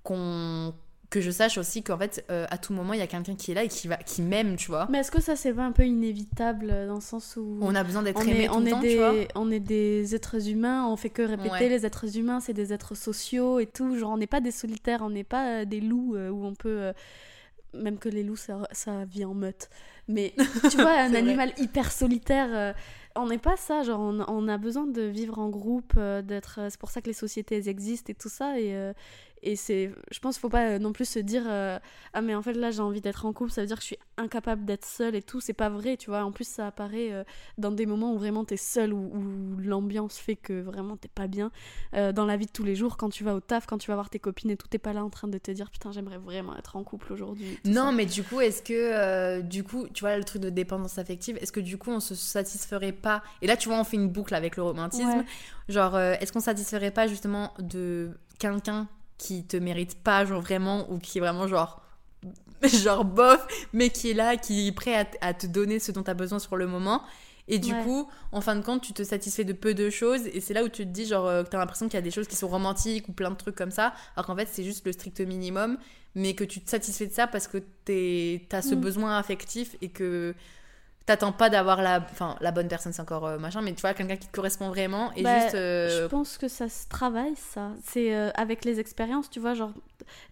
qu'on 0.01 0.73
que 1.09 1.21
je 1.21 1.31
sache 1.31 1.57
aussi 1.57 1.83
qu'en 1.83 1.97
fait, 1.97 2.25
euh, 2.29 2.45
à 2.49 2.57
tout 2.57 2.73
moment, 2.73 2.91
il 2.93 2.99
y 2.99 3.01
a 3.01 3.07
quelqu'un 3.07 3.35
qui 3.35 3.51
est 3.51 3.53
là 3.53 3.63
et 3.63 3.69
qui, 3.69 3.87
va, 3.87 3.95
qui 3.97 4.21
m'aime, 4.21 4.57
tu 4.57 4.67
vois. 4.67 4.87
Mais 4.89 4.97
est-ce 4.99 5.09
que 5.11 5.21
ça, 5.21 5.37
c'est 5.37 5.53
pas 5.53 5.63
un 5.63 5.71
peu 5.71 5.85
inévitable 5.85 6.67
euh, 6.69 6.85
dans 6.87 6.95
le 6.95 7.01
sens 7.01 7.37
où. 7.37 7.57
On 7.61 7.73
a 7.75 7.83
besoin 7.85 8.03
d'être 8.03 8.27
aimé 8.27 8.47
tout 8.47 8.55
on, 8.55 8.59
le 8.59 8.67
est 8.67 8.71
temps, 8.71 8.81
tu 8.81 8.95
vois. 8.97 9.11
des, 9.13 9.27
on 9.35 9.49
est 9.49 9.61
des 9.61 10.15
êtres 10.15 10.49
humains, 10.49 10.85
on 10.85 10.97
fait 10.97 11.09
que 11.09 11.21
répéter 11.21 11.49
Ouais. 11.51 11.69
les 11.69 11.85
êtres 11.85 12.17
humains, 12.17 12.41
c'est 12.41 12.53
des 12.53 12.73
êtres 12.73 12.93
sociaux 12.95 13.59
et 13.59 13.67
tout. 13.67 13.95
Genre, 13.97 14.11
on 14.11 14.17
n'est 14.17 14.27
pas 14.27 14.41
des 14.41 14.51
solitaires, 14.51 14.99
on 15.01 15.09
n'est 15.09 15.23
pas 15.23 15.61
euh, 15.61 15.65
des 15.65 15.79
loups 15.79 16.15
euh, 16.15 16.29
où 16.29 16.45
on 16.45 16.53
peut. 16.55 16.77
euh, 16.81 16.93
même 17.73 17.99
que 17.99 18.09
les 18.09 18.23
loups, 18.23 18.35
ça, 18.37 18.61
ça 18.71 19.05
vit 19.05 19.23
en 19.25 19.33
meute. 19.33 19.69
Mais 20.07 20.33
tu 20.71 20.77
vois, 20.77 20.91
un 20.99 21.09
vrai. 21.09 21.17
animal 21.19 21.53
hyper 21.57 21.91
solitaire. 21.91 22.73
on 23.15 23.27
n'est 23.27 23.37
pas 23.37 23.55
ça, 23.57 23.83
genre 23.83 23.99
on, 23.99 24.23
on 24.27 24.47
a 24.47 24.57
besoin 24.57 24.87
de 24.87 25.01
vivre 25.03 25.37
en 25.37 25.49
groupe, 25.49 25.93
d'être. 26.23 26.59
C'est 26.69 26.79
pour 26.79 26.89
ça 26.89 27.01
que 27.01 27.07
les 27.07 27.13
sociétés 27.13 27.55
elles 27.57 27.67
existent 27.67 28.09
et 28.11 28.15
tout 28.15 28.29
ça. 28.29 28.57
Et, 28.59 28.73
euh, 28.75 28.93
et 29.43 29.55
c'est, 29.55 29.91
je 30.11 30.19
pense 30.19 30.35
qu'il 30.35 30.41
faut 30.41 30.49
pas 30.49 30.71
euh, 30.71 30.79
non 30.79 30.93
plus 30.93 31.07
se 31.07 31.19
dire 31.19 31.43
euh, 31.47 31.79
ah 32.13 32.21
mais 32.21 32.35
en 32.35 32.41
fait 32.41 32.53
là 32.53 32.71
j'ai 32.71 32.81
envie 32.81 33.01
d'être 33.01 33.25
en 33.25 33.33
couple, 33.33 33.51
ça 33.51 33.61
veut 33.61 33.67
dire 33.67 33.77
que 33.77 33.81
je 33.81 33.87
suis 33.87 33.99
incapable 34.17 34.65
d'être 34.65 34.85
seule 34.85 35.15
et 35.15 35.21
tout. 35.21 35.39
C'est 35.39 35.53
pas 35.53 35.69
vrai, 35.69 35.97
tu 35.97 36.09
vois. 36.09 36.23
En 36.23 36.31
plus 36.31 36.47
ça 36.47 36.67
apparaît 36.67 37.11
euh, 37.11 37.23
dans 37.57 37.71
des 37.71 37.85
moments 37.85 38.13
où 38.13 38.17
vraiment 38.17 38.45
t'es 38.45 38.57
seule, 38.57 38.93
où, 38.93 38.97
où 38.97 39.57
l'ambiance 39.59 40.17
fait 40.17 40.35
que 40.35 40.59
vraiment 40.59 40.97
t'es 40.97 41.07
pas 41.07 41.27
bien. 41.27 41.51
Euh, 41.93 42.11
dans 42.11 42.25
la 42.25 42.37
vie 42.37 42.47
de 42.47 42.51
tous 42.51 42.63
les 42.63 42.75
jours, 42.75 42.97
quand 42.97 43.09
tu 43.09 43.23
vas 43.23 43.35
au 43.35 43.39
taf, 43.39 43.65
quand 43.67 43.77
tu 43.77 43.87
vas 43.89 43.95
voir 43.95 44.09
tes 44.09 44.19
copines 44.19 44.49
et 44.49 44.57
tout, 44.57 44.67
t'es 44.67 44.79
pas 44.79 44.93
là 44.93 45.03
en 45.03 45.09
train 45.09 45.27
de 45.27 45.37
te 45.37 45.51
dire 45.51 45.69
putain 45.69 45.91
j'aimerais 45.91 46.17
vraiment 46.17 46.55
être 46.57 46.75
en 46.75 46.83
couple 46.83 47.13
aujourd'hui. 47.13 47.59
Non, 47.65 47.87
ça. 47.87 47.91
mais 47.91 48.05
du 48.05 48.23
coup, 48.23 48.41
est-ce 48.41 48.61
que, 48.61 49.41
du 49.41 49.63
coup, 49.63 49.87
tu 49.93 50.01
vois, 50.01 50.17
le 50.17 50.23
truc 50.23 50.41
de 50.41 50.49
dépendance 50.49 50.97
affective, 50.97 51.37
est-ce 51.41 51.51
que 51.51 51.59
du 51.59 51.77
coup, 51.77 51.91
on 51.91 51.99
se 51.99 52.15
satisferait 52.15 52.91
pas? 52.91 53.21
Et 53.41 53.47
là, 53.47 53.55
tu 53.55 53.69
vois, 53.69 53.79
on 53.79 53.83
fait 53.83 53.97
une 53.97 54.09
boucle 54.09 54.33
avec 54.33 54.57
le 54.57 54.63
romantisme. 54.63 55.07
Ouais. 55.07 55.25
Genre, 55.69 55.97
est-ce 55.99 56.31
qu'on 56.31 56.39
satisferait 56.39 56.91
pas 56.91 57.07
justement 57.07 57.53
de 57.59 58.11
quelqu'un 58.39 58.87
qui 59.17 59.45
te 59.45 59.57
mérite 59.57 59.95
pas, 60.03 60.25
genre 60.25 60.41
vraiment, 60.41 60.89
ou 60.91 60.99
qui 60.99 61.17
est 61.17 61.21
vraiment 61.21 61.47
genre. 61.47 61.81
genre 62.63 63.05
bof, 63.05 63.45
mais 63.73 63.89
qui 63.89 64.09
est 64.11 64.13
là, 64.15 64.35
qui 64.35 64.67
est 64.67 64.71
prêt 64.71 65.07
à, 65.21 65.33
te 65.33 65.45
donner 65.47 65.79
ce 65.79 65.91
dont 65.91 66.01
tu 66.03 66.09
as 66.09 66.15
besoin 66.15 66.39
sur 66.39 66.55
le 66.57 66.65
moment. 66.67 67.03
Et 67.47 67.59
du 67.59 67.71
Ouais. 67.73 67.83
coup, 67.83 68.09
en 68.33 68.41
fin 68.41 68.55
de 68.55 68.61
compte, 68.61 68.81
tu 68.81 68.91
te 68.93 69.03
satisfais 69.03 69.43
de 69.45 69.53
peu 69.53 69.73
de 69.73 69.89
choses. 69.89 70.25
Et 70.33 70.41
c'est 70.41 70.53
là 70.53 70.63
où 70.63 70.67
tu 70.69 70.83
te 70.83 70.89
dis, 70.91 71.05
genre, 71.05 71.27
euh, 71.27 71.43
que 71.43 71.49
t'as 71.49 71.57
l'impression 71.59 71.85
qu'il 71.87 71.93
y 71.95 71.97
a 71.97 72.01
des 72.01 72.11
choses 72.11 72.27
qui 72.27 72.35
sont 72.35 72.47
romantiques 72.49 73.07
ou 73.07 73.13
plein 73.13 73.29
de 73.31 73.35
trucs 73.35 73.55
comme 73.55 73.71
ça. 73.71 73.93
Alors 74.15 74.25
qu'en 74.25 74.35
fait, 74.35 74.49
c'est 74.51 74.63
juste 74.65 74.85
le 74.85 74.91
strict 74.91 75.21
minimum. 75.21 75.77
Mais 76.15 76.33
que 76.33 76.43
tu 76.43 76.59
te 76.59 76.69
satisfais 76.69 77.05
de 77.07 77.13
ça 77.13 77.27
parce 77.27 77.47
que 77.47 77.59
t'es- 77.85 78.45
t'as 78.49 78.61
ce 78.63 78.73
Mm. 78.75 78.81
besoin 78.81 79.17
affectif 79.17 79.75
et 79.81 79.89
que 79.89 80.33
t'attends 81.07 81.31
pas 81.31 81.49
d'avoir 81.49 81.81
la, 81.81 81.99
enfin, 82.11 82.35
la 82.41 82.51
bonne 82.51 82.67
personne, 82.67 82.93
c'est 82.93 83.01
encore 83.01 83.25
euh, 83.25 83.39
machin. 83.39 83.61
Mais 83.61 83.73
tu 83.73 83.81
vois, 83.81 83.95
quelqu'un 83.95 84.17
qui 84.17 84.27
te 84.27 84.31
correspond 84.35 84.67
vraiment. 84.69 85.11
Et 85.15 85.23
Bah, 85.23 85.39
juste. 85.41 85.55
euh, 85.55 86.03
Je 86.03 86.07
pense 86.07 86.37
que 86.37 86.47
ça 86.47 86.69
se 86.69 86.87
travaille, 86.87 87.35
ça. 87.35 87.71
C'est 87.83 88.13
euh, 88.15 88.29
avec 88.35 88.63
les 88.65 88.79
expériences, 88.79 89.29
tu 89.31 89.39
vois, 89.39 89.55
genre, 89.55 89.71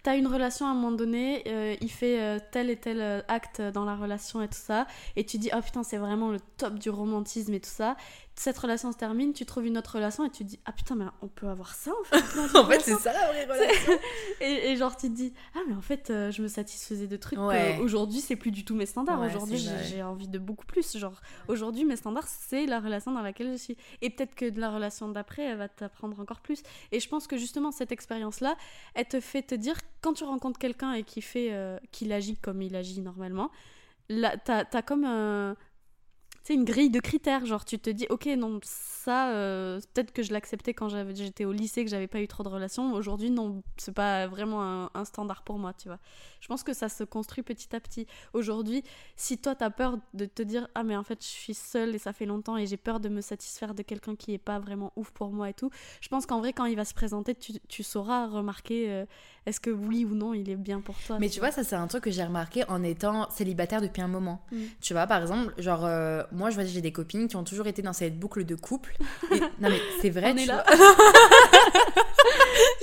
t'as 0.04 0.16
une 0.16 0.28
relation 0.28 0.68
à 0.68 0.70
un 0.70 0.74
moment 0.76 0.92
donné, 0.92 1.44
il 1.82 1.90
fait 1.92 2.40
tel 2.52 2.70
et 2.70 2.76
tel 2.78 3.24
acte 3.28 3.62
dans 3.62 3.84
la 3.86 3.96
relation 3.96 4.42
et 4.42 4.48
tout 4.48 4.54
ça, 4.54 4.86
et 5.16 5.26
tu 5.26 5.38
dis, 5.38 5.50
oh 5.56 5.62
putain, 5.62 5.84
c'est 5.84 5.98
vraiment 5.98 6.30
le 6.30 6.40
top 6.58 6.76
du 6.76 6.90
romantisme 6.90 7.54
et 7.54 7.60
tout 7.60 7.70
ça. 7.70 7.96
Cette 8.38 8.58
relation 8.58 8.92
se 8.92 8.98
termine, 8.98 9.32
tu 9.32 9.46
trouves 9.46 9.66
une 9.66 9.78
autre 9.78 9.96
relation 9.96 10.26
et 10.26 10.30
tu 10.30 10.44
te 10.44 10.50
dis, 10.50 10.60
ah 10.66 10.74
putain, 10.74 10.96
mais 10.96 11.06
on 11.22 11.28
peut 11.30 11.48
avoir 11.48 11.74
ça 11.74 11.92
en 11.92 12.04
fait. 12.04 12.58
en 12.58 12.66
fait, 12.66 12.82
c'est 12.82 12.96
ça 12.96 13.14
la 13.14 13.28
vraie 13.28 13.46
relation. 13.46 13.94
Et, 14.42 14.72
et 14.72 14.76
genre, 14.76 14.98
tu 14.98 15.08
te 15.08 15.16
dis, 15.16 15.34
ah, 15.56 15.60
mais 15.68 15.74
en 15.74 15.82
fait, 15.82 16.10
euh, 16.10 16.30
je 16.30 16.42
me 16.42 16.50
satisfaisais 16.50 17.08
de 17.08 17.16
trucs. 17.16 17.40
Ouais. 17.40 17.80
Aujourd'hui, 17.80 18.20
c'est 18.20 18.36
plus 18.36 18.52
du 18.52 18.66
tout 18.66 18.76
mes 18.76 18.86
standards. 18.86 19.22
Ouais, 19.22 19.28
Aujourd'hui, 19.28 19.58
j'ai 19.58 20.04
envie 20.04 20.28
de 20.28 20.38
beaucoup 20.38 20.66
plus. 20.66 20.98
Genre, 20.98 21.22
aujourd'hui, 21.48 21.86
mes 21.86 21.96
standards, 21.96 22.28
c'est 22.28 22.66
la 22.66 22.82
relation 22.82 23.14
dans 23.14 23.22
laquelle 23.22 23.54
je 23.54 23.58
suis. 23.58 23.78
Et 24.02 24.10
peut-être 24.10 24.36
que 24.36 24.50
de 24.50 24.60
la 24.60 24.70
relation 24.70 25.08
d'après, 25.08 25.44
elle 25.44 25.58
va 25.58 25.70
t'apprendre 25.70 26.20
encore 26.20 26.42
plus. 26.42 26.62
Et 26.92 27.00
je 27.00 27.08
pense 27.08 27.28
que 27.28 27.38
justement, 27.38 27.72
cette 27.72 27.94
expérience-là, 27.94 28.58
elle 28.94 29.08
te 29.08 29.22
fait 29.22 29.44
te 29.44 29.56
dire, 29.56 29.78
quand 30.02 30.14
tu 30.14 30.26
rencontres 30.26 30.60
quelqu'un 30.60 30.92
et 30.92 31.04
qui 31.04 31.22
fait, 31.22 31.54
euh, 31.54 31.80
qu'il 31.94 32.12
agit 32.12 32.36
comme 32.36 32.62
il 32.62 32.76
agit 32.76 33.00
normalement, 33.00 33.50
là, 34.10 34.36
t'as 34.38 34.66
as 34.74 34.82
comme 34.82 35.06
un 35.06 35.56
tu 35.56 35.65
sais, 36.48 36.54
une 36.54 36.66
grille 36.66 36.90
de 36.90 37.00
critères. 37.00 37.46
Genre, 37.46 37.66
tu 37.66 37.80
te 37.80 37.90
dis, 37.90 38.06
ok, 38.10 38.26
non, 38.38 38.60
ça, 38.64 39.32
euh, 39.32 39.80
peut-être 39.94 40.12
que 40.12 40.24
je 40.24 40.34
l'acceptais 40.34 40.74
quand 40.74 40.90
j'étais 40.90 41.46
au 41.46 41.52
lycée, 41.52 41.84
que 41.84 41.90
j'avais 41.90 42.08
pas 42.08 42.22
eu 42.22 42.28
trop 42.28 42.44
de 42.44 42.50
relations. 42.50 42.94
Aujourd'hui, 42.94 43.30
non, 43.30 43.64
c'est 43.78 43.94
pas 43.94 44.28
vraiment 44.28 44.64
un, 44.64 44.90
un 44.94 45.06
standard 45.06 45.44
pour 45.44 45.60
moi, 45.60 45.74
tu 45.74 45.88
vois. 45.88 46.00
Je 46.42 46.48
pense 46.48 46.64
que 46.64 46.74
ça 46.74 46.90
se 46.90 47.04
construit 47.04 47.44
petit 47.44 47.76
à 47.76 47.80
petit. 47.80 48.06
Aujourd'hui, 48.34 48.84
si 49.16 49.38
toi, 49.38 49.56
t'as 49.56 49.70
peur 49.70 49.98
de 50.14 50.26
te 50.26 50.44
dire, 50.44 50.68
ah, 50.76 50.84
mais 50.84 50.96
en 50.96 51.04
fait, 51.04 51.22
je 51.22 51.28
suis 51.28 51.54
seule 51.54 51.96
et 51.96 51.98
ça 51.98 52.14
fait 52.14 52.26
longtemps 52.26 52.58
et 52.58 52.68
j'ai 52.68 52.78
peur 52.78 53.00
de 53.00 53.10
me 53.10 53.22
satisfaire 53.22 53.74
de 53.74 53.82
quelqu'un 53.82 54.16
qui 54.16 54.34
est 54.34 54.38
pas 54.38 54.60
vraiment 54.60 54.94
ouf 54.96 55.12
pour 55.12 55.32
moi 55.32 55.50
et 55.50 55.54
tout, 55.54 55.70
je 56.02 56.08
pense 56.10 56.26
qu'en 56.26 56.40
vrai, 56.40 56.54
quand 56.54 56.66
il 56.66 56.76
va 56.76 56.86
se 56.86 56.94
présenter, 56.94 57.36
tu, 57.36 57.54
tu 57.68 57.84
sauras 57.84 58.28
remarquer 58.28 58.92
euh, 58.92 59.06
est-ce 59.46 59.60
que 59.60 59.70
oui 59.70 60.06
ou 60.06 60.16
non, 60.16 60.34
il 60.34 60.50
est 60.50 60.56
bien 60.56 60.82
pour 60.82 60.96
toi. 61.06 61.18
Mais 61.20 61.30
tu 61.30 61.40
vois, 61.40 61.52
ça 61.52 61.64
c'est 61.64 61.76
un 61.76 61.88
truc 61.88 62.04
que 62.04 62.12
j'ai 62.12 62.24
remarqué 62.24 62.64
en 62.68 62.82
étant 62.84 63.30
célibataire 63.30 63.82
depuis 63.82 64.02
un 64.02 64.08
moment. 64.08 64.42
Mm. 64.52 64.58
Tu 64.82 64.94
vois, 64.94 65.06
par 65.08 65.22
exemple, 65.22 65.54
genre, 65.62 65.86
euh, 65.86 66.24
moi 66.32 66.50
je 66.50 66.56
vois, 66.56 66.66
j'ai 66.66 66.82
des 66.82 66.92
copines 66.92 67.28
qui 67.28 67.36
ont 67.36 67.44
toujours 67.44 67.68
été 67.68 67.82
dans 67.82 67.94
cette 67.94 68.18
boucle 68.20 68.44
de 68.46 68.56
couple. 68.56 68.96
Et- 69.32 69.40
non 69.60 69.70
mais 69.70 69.80
c'est 70.02 70.10
vrai, 70.10 70.32
On 70.32 70.36
tu 70.36 70.44
est 70.44 70.46
là. 70.48 70.64
vois. 70.76 70.76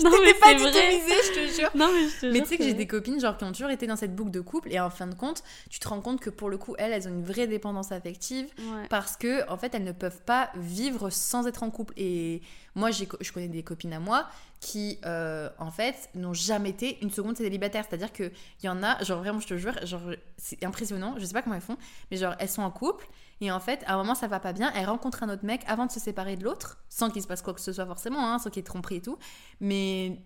Non, 0.04 0.10
T'étais 0.10 0.24
mais 0.24 0.34
pas 0.34 0.54
du 0.54 0.60
je 0.62 1.32
te 1.34 1.60
jure. 1.60 1.70
Non, 1.74 1.88
mais 1.92 2.08
je 2.08 2.20
te 2.20 2.26
Mais 2.26 2.32
jure 2.34 2.42
tu 2.42 2.48
sais 2.48 2.58
que 2.58 2.64
j'ai 2.64 2.74
des 2.74 2.86
copines 2.86 3.20
genre 3.20 3.36
qui 3.36 3.44
ont 3.44 3.52
toujours 3.52 3.70
été 3.70 3.86
dans 3.86 3.96
cette 3.96 4.14
boucle 4.14 4.30
de 4.30 4.40
couple 4.40 4.72
et 4.72 4.80
en 4.80 4.90
fin 4.90 5.06
de 5.06 5.14
compte, 5.14 5.42
tu 5.70 5.78
te 5.78 5.88
rends 5.88 6.00
compte 6.00 6.20
que 6.20 6.30
pour 6.30 6.50
le 6.50 6.58
coup, 6.58 6.74
elles, 6.78 6.92
elles 6.92 7.06
ont 7.08 7.12
une 7.12 7.22
vraie 7.24 7.46
dépendance 7.46 7.92
affective 7.92 8.46
Ouais. 8.58 8.86
parce 8.90 9.16
que 9.16 9.48
en 9.50 9.56
fait, 9.56 9.74
elles 9.74 9.84
ne 9.84 9.92
peuvent 9.92 10.20
pas 10.22 10.50
vivre 10.56 11.10
sans 11.10 11.46
être 11.46 11.62
en 11.62 11.70
couple. 11.70 11.94
Et 11.96 12.42
moi, 12.74 12.90
je 12.90 13.32
connais 13.32 13.48
des 13.48 13.62
copines 13.62 13.92
à 13.92 14.00
moi 14.00 14.26
qui, 14.62 15.00
euh, 15.04 15.50
en 15.58 15.72
fait, 15.72 16.08
n'ont 16.14 16.32
jamais 16.32 16.70
été 16.70 17.02
une 17.02 17.10
seconde 17.10 17.36
célibataire. 17.36 17.84
C'est-à-dire 17.86 18.12
que 18.12 18.30
il 18.62 18.66
y 18.66 18.68
en 18.68 18.80
a, 18.84 19.02
genre 19.02 19.18
vraiment, 19.18 19.40
je 19.40 19.48
te 19.48 19.56
jure, 19.56 19.74
genre 19.84 20.00
c'est 20.36 20.64
impressionnant. 20.64 21.16
Je 21.18 21.24
sais 21.26 21.32
pas 21.32 21.42
comment 21.42 21.56
elles 21.56 21.60
font, 21.60 21.76
mais 22.10 22.16
genre 22.16 22.36
elles 22.38 22.48
sont 22.48 22.62
en 22.62 22.70
couple 22.70 23.08
et 23.40 23.50
en 23.50 23.58
fait, 23.58 23.82
à 23.86 23.94
un 23.94 23.96
moment, 23.96 24.14
ça 24.14 24.28
va 24.28 24.38
pas 24.38 24.52
bien. 24.52 24.72
Elles 24.76 24.86
rencontrent 24.86 25.24
un 25.24 25.28
autre 25.30 25.44
mec 25.44 25.62
avant 25.66 25.86
de 25.86 25.90
se 25.90 25.98
séparer 25.98 26.36
de 26.36 26.44
l'autre, 26.44 26.78
sans 26.88 27.10
qu'il 27.10 27.20
se 27.22 27.26
passe 27.26 27.42
quoi 27.42 27.54
que 27.54 27.60
ce 27.60 27.72
soit 27.72 27.86
forcément, 27.86 28.32
hein, 28.32 28.38
sans 28.38 28.50
qu'il 28.50 28.58
y 28.58 28.60
ait 28.60 28.64
tromperie 28.64 28.96
et 28.96 29.02
tout. 29.02 29.18
Mais 29.58 30.22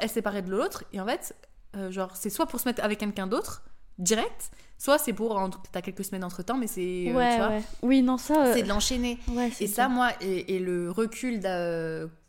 elles 0.00 0.08
se 0.08 0.14
séparent 0.14 0.42
de 0.42 0.50
l'autre 0.50 0.84
et 0.94 1.00
en 1.00 1.06
fait, 1.06 1.36
euh, 1.76 1.90
genre 1.90 2.16
c'est 2.16 2.30
soit 2.30 2.46
pour 2.46 2.58
se 2.58 2.66
mettre 2.66 2.82
avec 2.82 2.98
quelqu'un 2.98 3.26
d'autre 3.26 3.62
direct, 3.98 4.50
soit 4.78 4.98
c'est 4.98 5.12
pour 5.14 5.38
t'as 5.72 5.80
quelques 5.80 6.04
semaines 6.04 6.24
entre 6.24 6.42
temps, 6.42 6.56
mais 6.58 6.66
c'est 6.66 7.06
euh, 7.08 7.14
ouais, 7.14 7.30
tu 7.32 7.36
vois, 7.38 7.48
ouais. 7.48 7.62
Oui, 7.82 8.02
non, 8.02 8.18
ça. 8.18 8.46
euh, 8.46 8.52
c'est 8.54 8.62
de 8.62 8.68
l'enchaîner. 8.68 9.18
ouais, 9.28 9.50
c'est 9.50 9.64
Et 9.64 9.66
ça, 9.66 9.86
dur. 9.86 9.94
moi, 9.94 10.10
et, 10.20 10.56
et 10.56 10.58
le 10.58 10.90
recul 10.90 11.40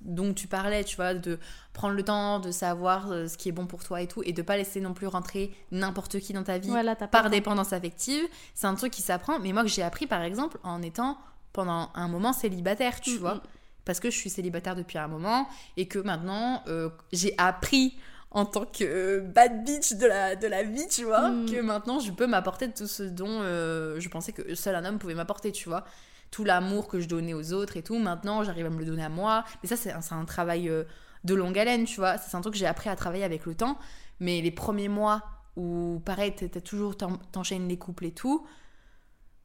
dont 0.01 0.33
tu 0.33 0.47
parlais, 0.47 0.83
tu 0.83 0.95
vois, 0.95 1.13
de 1.13 1.39
prendre 1.73 1.93
le 1.95 2.03
temps 2.03 2.39
de 2.39 2.51
savoir 2.51 3.11
euh, 3.11 3.27
ce 3.27 3.37
qui 3.37 3.49
est 3.49 3.51
bon 3.51 3.67
pour 3.67 3.83
toi 3.83 4.01
et 4.01 4.07
tout, 4.07 4.21
et 4.25 4.33
de 4.33 4.41
pas 4.41 4.55
laisser 4.57 4.79
non 4.81 4.93
plus 4.93 5.07
rentrer 5.07 5.53
n'importe 5.71 6.19
qui 6.19 6.33
dans 6.33 6.43
ta 6.43 6.57
vie 6.57 6.69
Voilà, 6.69 6.95
par 6.95 7.29
dépendance 7.29 7.73
affective, 7.73 8.23
c'est 8.55 8.67
un 8.67 8.75
truc 8.75 8.93
qui 8.93 9.01
s'apprend, 9.01 9.39
mais 9.39 9.51
moi 9.53 9.63
que 9.63 9.69
j'ai 9.69 9.83
appris 9.83 10.07
par 10.07 10.21
exemple 10.21 10.57
en 10.63 10.81
étant 10.81 11.17
pendant 11.53 11.89
un 11.95 12.07
moment 12.07 12.33
célibataire, 12.33 13.01
tu 13.01 13.15
Mm, 13.15 13.17
vois, 13.17 13.35
mm. 13.35 13.41
parce 13.85 13.99
que 13.99 14.09
je 14.09 14.17
suis 14.17 14.29
célibataire 14.29 14.75
depuis 14.75 14.97
un 14.99 15.07
moment 15.07 15.47
et 15.75 15.87
que 15.87 15.99
maintenant 15.99 16.63
euh, 16.67 16.89
j'ai 17.11 17.33
appris 17.37 17.97
en 18.31 18.45
tant 18.45 18.65
que 18.65 18.83
euh, 18.83 19.21
bad 19.21 19.63
bitch 19.63 19.93
de 19.93 20.05
la, 20.05 20.35
de 20.35 20.47
la 20.47 20.63
vie, 20.63 20.87
tu 20.89 21.05
vois, 21.05 21.29
Mm. 21.29 21.45
que 21.49 21.61
maintenant 21.61 21.99
je 21.99 22.11
peux 22.11 22.27
m'apporter 22.27 22.69
tout 22.71 22.87
ce 22.87 23.03
dont 23.03 23.27
euh, 23.41 23.99
je 23.99 24.09
pensais 24.09 24.33
que 24.33 24.53
seul 24.55 24.75
un 24.75 24.85
homme 24.85 24.99
pouvait 24.99 25.15
m'apporter, 25.15 25.51
tu 25.51 25.69
vois. 25.69 25.83
Tout 26.29 26.43
l'amour 26.43 26.87
que 26.89 26.99
je 26.99 27.07
donnais 27.07 27.33
aux 27.33 27.53
autres 27.53 27.77
et 27.77 27.83
tout, 27.83 27.97
maintenant 27.97 28.43
j'arrive 28.43 28.65
à 28.65 28.69
me 28.69 28.79
le 28.79 28.85
donner 28.85 29.03
à 29.05 29.09
moi. 29.09 29.45
Mais 29.63 29.69
ça, 29.69 29.77
c'est 29.77 29.91
un, 29.93 30.01
un 30.11 30.25
travail 30.25 30.67
euh, 30.69 30.83
de 31.23 31.33
longue 31.35 31.57
haleine, 31.57 31.85
tu 31.85 31.95
vois. 32.01 32.17
C'est 32.17 32.35
un 32.35 32.41
truc 32.41 32.53
que 32.53 32.59
j'ai 32.59 32.65
appris 32.67 32.89
à 32.89 32.95
travailler 32.97 33.23
avec 33.23 33.45
le 33.45 33.55
temps. 33.55 33.77
Mais 34.19 34.41
les 34.41 34.51
premiers 34.51 34.89
mois 34.89 35.23
où, 35.55 36.01
pareil, 36.05 36.33
t'as 36.35 36.59
toujours 36.61 36.97
t'en- 36.97 37.17
t'enchaînes 37.31 37.67
les 37.69 37.77
couples 37.77 38.05
et 38.05 38.11
tout, 38.11 38.45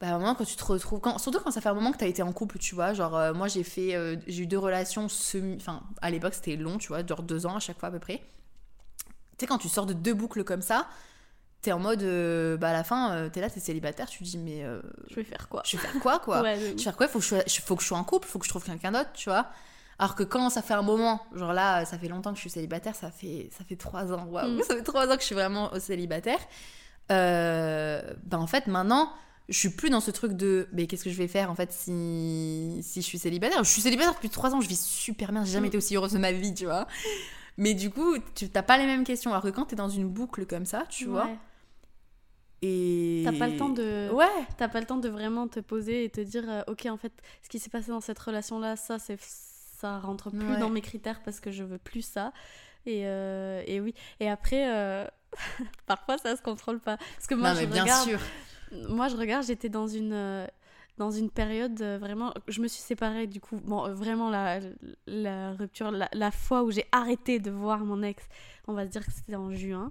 bah, 0.01 0.07
à 0.09 0.15
un 0.15 0.19
moment, 0.19 0.35
quand 0.35 0.43
tu 0.43 0.57
te 0.57 0.63
retrouves, 0.65 0.99
quand, 0.99 1.17
surtout 1.19 1.39
quand 1.39 1.51
ça 1.51 1.61
fait 1.61 1.69
un 1.69 1.73
moment 1.73 1.91
que 1.93 1.97
tu 1.99 2.03
as 2.03 2.07
été 2.07 2.21
en 2.21 2.33
couple, 2.33 2.57
tu 2.59 2.75
vois, 2.75 2.93
genre 2.93 3.15
euh, 3.15 3.33
moi 3.33 3.47
j'ai 3.47 3.63
fait, 3.63 3.95
euh, 3.95 4.17
j'ai 4.27 4.43
eu 4.43 4.47
deux 4.47 4.57
relations 4.59 5.07
semi, 5.07 5.55
enfin 5.55 5.81
à 6.01 6.11
l'époque 6.11 6.33
c'était 6.33 6.55
long, 6.57 6.77
tu 6.77 6.89
vois, 6.89 7.05
genre 7.05 7.23
deux 7.23 7.45
ans 7.45 7.55
à 7.55 7.59
chaque 7.59 7.79
fois 7.79 7.87
à 7.89 7.91
peu 7.91 7.99
près. 7.99 8.21
Tu 9.37 9.41
sais, 9.41 9.47
quand 9.47 9.57
tu 9.57 9.69
sors 9.69 9.85
de 9.85 9.93
deux 9.93 10.13
boucles 10.13 10.43
comme 10.43 10.61
ça, 10.61 10.87
t'es 11.61 11.71
en 11.71 11.79
mode, 11.79 12.03
euh, 12.03 12.57
bah 12.57 12.69
à 12.69 12.73
la 12.73 12.83
fin, 12.83 13.13
euh, 13.13 13.29
t'es 13.29 13.39
là, 13.41 13.49
t'es 13.49 13.59
célibataire, 13.59 14.07
tu 14.09 14.19
te 14.19 14.23
dis, 14.25 14.37
mais 14.37 14.63
euh, 14.63 14.81
Je 15.09 15.15
vais 15.15 15.23
faire 15.23 15.47
quoi 15.49 15.63
je 15.65 15.77
vais 15.77 15.83
faire 15.83 15.99
quoi 16.01 16.19
quoi 16.19 16.41
Ouais, 16.43 16.55
Je 16.59 16.65
vais 16.73 16.77
faire 16.77 16.97
quoi 16.97 17.07
faut 17.07 17.19
que 17.19 17.25
je, 17.25 17.35
faut 17.61 17.75
que 17.75 17.81
je 17.81 17.87
sois 17.87 17.97
en 17.97 18.03
couple, 18.03 18.27
faut 18.27 18.37
que 18.39 18.45
je 18.45 18.49
trouve 18.49 18.63
quelqu'un 18.63 18.91
d'autre, 18.91 19.11
tu 19.13 19.29
vois. 19.29 19.47
Alors 19.99 20.15
que 20.15 20.23
quand 20.23 20.49
ça 20.49 20.61
fait 20.61 20.73
un 20.73 20.81
moment, 20.81 21.21
genre 21.33 21.53
là, 21.53 21.85
ça 21.85 21.97
fait 21.97 22.07
longtemps 22.09 22.31
que 22.31 22.35
je 22.37 22.41
suis 22.41 22.49
célibataire, 22.49 22.95
ça 22.95 23.11
fait, 23.11 23.49
ça 23.57 23.63
fait 23.63 23.75
trois 23.77 24.11
ans, 24.11 24.25
waouh, 24.25 24.57
Mm. 24.57 24.61
ça 24.67 24.75
fait 24.75 24.83
trois 24.83 25.07
ans 25.07 25.15
que 25.15 25.21
je 25.21 25.25
suis 25.27 25.35
vraiment 25.35 25.71
célibataire. 25.79 26.39
Euh, 27.11 28.01
bah 28.23 28.39
en 28.39 28.47
fait, 28.47 28.67
maintenant, 28.67 29.11
je 29.49 29.57
suis 29.57 29.69
plus 29.69 29.89
dans 29.89 29.99
ce 29.99 30.11
truc 30.11 30.33
de, 30.33 30.67
mais 30.71 30.87
qu'est-ce 30.87 31.03
que 31.03 31.09
je 31.09 31.17
vais 31.17 31.27
faire 31.27 31.51
en 31.51 31.55
fait 31.55 31.71
si, 31.71 32.79
si 32.81 33.01
je 33.01 33.05
suis 33.05 33.19
célibataire? 33.19 33.63
Je 33.63 33.69
suis 33.69 33.81
célibataire 33.81 34.13
depuis 34.13 34.29
trois 34.29 34.53
ans, 34.53 34.61
je 34.61 34.67
vis 34.67 34.81
super 34.83 35.31
bien, 35.31 35.43
j'ai 35.45 35.51
jamais 35.53 35.67
Mm. 35.67 35.69
été 35.69 35.77
aussi 35.77 35.95
heureuse 35.95 36.13
de 36.13 36.17
ma 36.19 36.31
vie, 36.31 36.53
tu 36.53 36.65
vois. 36.65 36.87
Mais 37.57 37.73
du 37.73 37.89
coup, 37.91 38.15
tu 38.35 38.49
t'as 38.49 38.63
pas 38.63 38.77
les 38.77 38.85
mêmes 38.85 39.03
questions. 39.03 39.31
Alors 39.31 39.43
que 39.43 39.49
quand 39.49 39.65
t'es 39.65 39.75
dans 39.75 39.89
une 39.89 40.07
boucle 40.09 40.45
comme 40.45 40.65
ça, 40.65 40.85
tu 40.89 41.05
vois, 41.05 41.29
et. 42.61 43.23
T'as 43.25 43.37
pas 43.37 43.47
le 43.47 43.57
temps 43.57 43.69
de. 43.69 44.09
Ouais, 44.11 44.25
T'as 44.57 44.67
pas 44.69 44.79
le 44.79 44.85
temps 44.85 44.97
de 44.97 45.09
vraiment 45.09 45.47
te 45.47 45.59
poser 45.59 46.05
et 46.05 46.09
te 46.09 46.21
dire, 46.21 46.43
euh, 46.47 46.61
ok, 46.67 46.85
en 46.89 46.97
fait, 46.97 47.11
ce 47.41 47.49
qui 47.49 47.59
s'est 47.59 47.69
passé 47.69 47.89
dans 47.91 48.01
cette 48.01 48.19
relation-là, 48.19 48.75
ça, 48.75 48.99
c'est, 48.99 49.17
ça 49.19 49.99
rentre 49.99 50.29
plus 50.29 50.39
Ouais. 50.53 50.59
dans 50.59 50.69
mes 50.69 50.81
critères 50.81 51.21
parce 51.23 51.39
que 51.39 51.51
je 51.51 51.63
veux 51.63 51.77
plus 51.77 52.01
ça. 52.03 52.31
Et, 52.85 53.01
euh, 53.05 53.61
et 53.67 53.79
oui. 53.81 53.93
Et 54.19 54.29
après, 54.29 54.65
euh, 54.73 55.05
parfois, 55.85 56.17
ça 56.17 56.35
se 56.35 56.41
contrôle 56.41 56.79
pas. 56.79 56.97
Parce 57.15 57.27
que 57.27 57.35
moi, 57.35 57.49
non, 57.49 57.55
je 57.55 57.61
mais 57.61 57.67
bien 57.67 57.83
regarde. 57.83 58.07
sûr. 58.09 58.19
Moi, 58.89 59.07
je 59.09 59.15
regarde, 59.17 59.45
j'étais 59.45 59.69
dans 59.69 59.87
une. 59.87 60.47
Dans 60.97 61.09
une 61.09 61.31
période 61.31 61.81
euh, 61.81 61.97
vraiment, 61.97 62.33
je 62.47 62.61
me 62.61 62.67
suis 62.67 62.81
séparée 62.81 63.25
du 63.25 63.39
coup, 63.41 63.59
bon, 63.63 63.85
euh, 63.87 63.93
vraiment 63.95 64.29
la, 64.29 64.59
la 65.07 65.53
rupture, 65.53 65.89
la, 65.89 66.07
la 66.13 66.29
fois 66.29 66.61
où 66.63 66.69
j'ai 66.71 66.85
arrêté 66.91 67.39
de 67.39 67.49
voir 67.49 67.79
mon 67.83 68.03
ex, 68.03 68.23
on 68.67 68.73
va 68.73 68.85
se 68.85 68.91
dire 68.91 69.03
que 69.03 69.11
c'était 69.11 69.35
en 69.35 69.51
juin, 69.51 69.89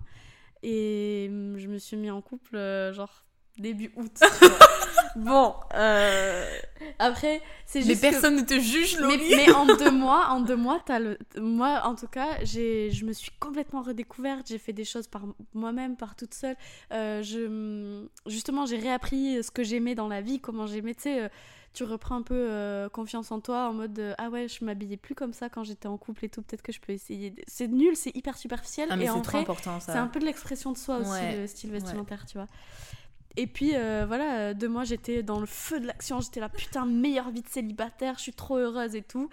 et 0.63 1.27
hum, 1.29 1.59
je 1.59 1.67
me 1.67 1.79
suis 1.79 1.97
mis 1.97 2.11
en 2.11 2.23
couple 2.23 2.57
euh, 2.57 2.93
genre 2.93 3.25
début 3.59 3.91
août. 3.97 4.13
bon, 5.17 5.55
euh, 5.75 6.47
après, 6.99 7.41
c'est 7.67 7.81
Mais 7.81 7.87
juste 7.87 8.03
que- 8.03 8.11
personne 8.11 8.37
ne 8.37 8.43
te 8.43 8.59
juge, 8.59 8.97
mais, 8.97 9.17
Laurie. 9.17 9.35
mais 9.37 9.51
en 9.53 9.67
deux 9.67 9.91
mois, 9.91 10.29
en 10.31 10.41
deux 10.41 10.57
mois, 10.57 10.81
t'as 10.85 10.99
le. 10.99 11.19
Moi, 11.39 11.81
en 11.85 11.95
tout 11.95 12.07
cas, 12.09 12.43
j'ai, 12.45 12.91
je 12.91 13.05
me 13.05 13.13
suis 13.13 13.31
complètement 13.41 13.83
redécouverte. 13.83 14.47
J'ai 14.49 14.59
fait 14.59 14.73
des 14.73 14.85
choses 14.85 15.07
par 15.07 15.23
moi-même, 15.55 15.97
par 15.97 16.17
toute 16.17 16.35
seule. 16.35 16.57
Euh, 16.93 17.23
je, 17.23 18.05
justement, 18.27 18.67
j'ai 18.67 18.79
réappris 18.79 19.43
ce 19.43 19.51
que 19.51 19.63
j'aimais 19.63 19.95
dans 19.95 20.09
la 20.09 20.21
vie, 20.21 20.41
comment 20.41 20.67
j'aimais. 20.67 20.95
Tu 20.95 21.03
sais, 21.03 21.23
euh, 21.23 21.29
tu 21.75 21.85
reprends 21.85 22.17
un 22.17 22.23
peu 22.23 22.35
euh, 22.51 22.91
confiance 22.91 23.33
en 23.33 23.41
toi, 23.41 23.67
en 23.69 23.73
mode 23.73 23.99
euh, 23.99 24.13
ah 24.19 24.29
ouais, 24.29 24.47
je 24.47 24.63
m'habillais 24.63 24.99
plus 24.99 25.15
comme 25.15 25.33
ça 25.33 25.49
quand 25.49 25.65
j'étais 25.65 25.89
en 25.89 25.97
couple 25.97 26.27
et 26.27 26.29
tout. 26.29 26.43
Peut-être 26.43 26.61
que 26.63 26.73
je 26.73 26.81
peux 26.81 26.93
essayer. 26.93 27.35
C'est 27.47 27.69
nul, 27.69 27.97
c'est 27.97 28.15
hyper 28.15 28.37
superficiel. 28.37 28.89
Ah, 28.91 28.97
mais 28.97 29.07
et 29.07 29.11
en 29.11 29.23
vrai, 29.23 29.39
important 29.39 29.81
ça. 29.81 29.93
c'est 29.93 29.99
un 29.99 30.07
peu 30.09 30.21
de 30.21 30.27
l'expression 30.27 30.73
de 30.73 30.77
soi 30.77 30.99
aussi, 30.99 31.11
Ouais. 31.11 31.37
le 31.37 31.47
style 31.47 31.71
vestimentaire, 31.71 32.27
tu 32.27 32.37
vois. 32.37 32.47
Et 33.37 33.47
puis 33.47 33.73
euh, 33.75 34.05
voilà, 34.07 34.53
deux 34.55 34.69
mois 34.69 34.85
j'étais 34.85 35.23
dans 35.23 35.41
le 35.41 35.47
feu 35.47 35.81
de 35.81 35.87
l'action, 35.87 36.21
j'étais 36.21 36.41
là 36.41 36.49
putain, 36.49 36.85
meilleure 36.85 37.31
vie 37.31 37.43
de 37.43 37.49
célibataire, 37.49 38.15
je 38.19 38.23
suis 38.23 38.33
trop 38.33 38.59
heureuse 38.59 38.95
et 38.95 39.03
tout. 39.03 39.31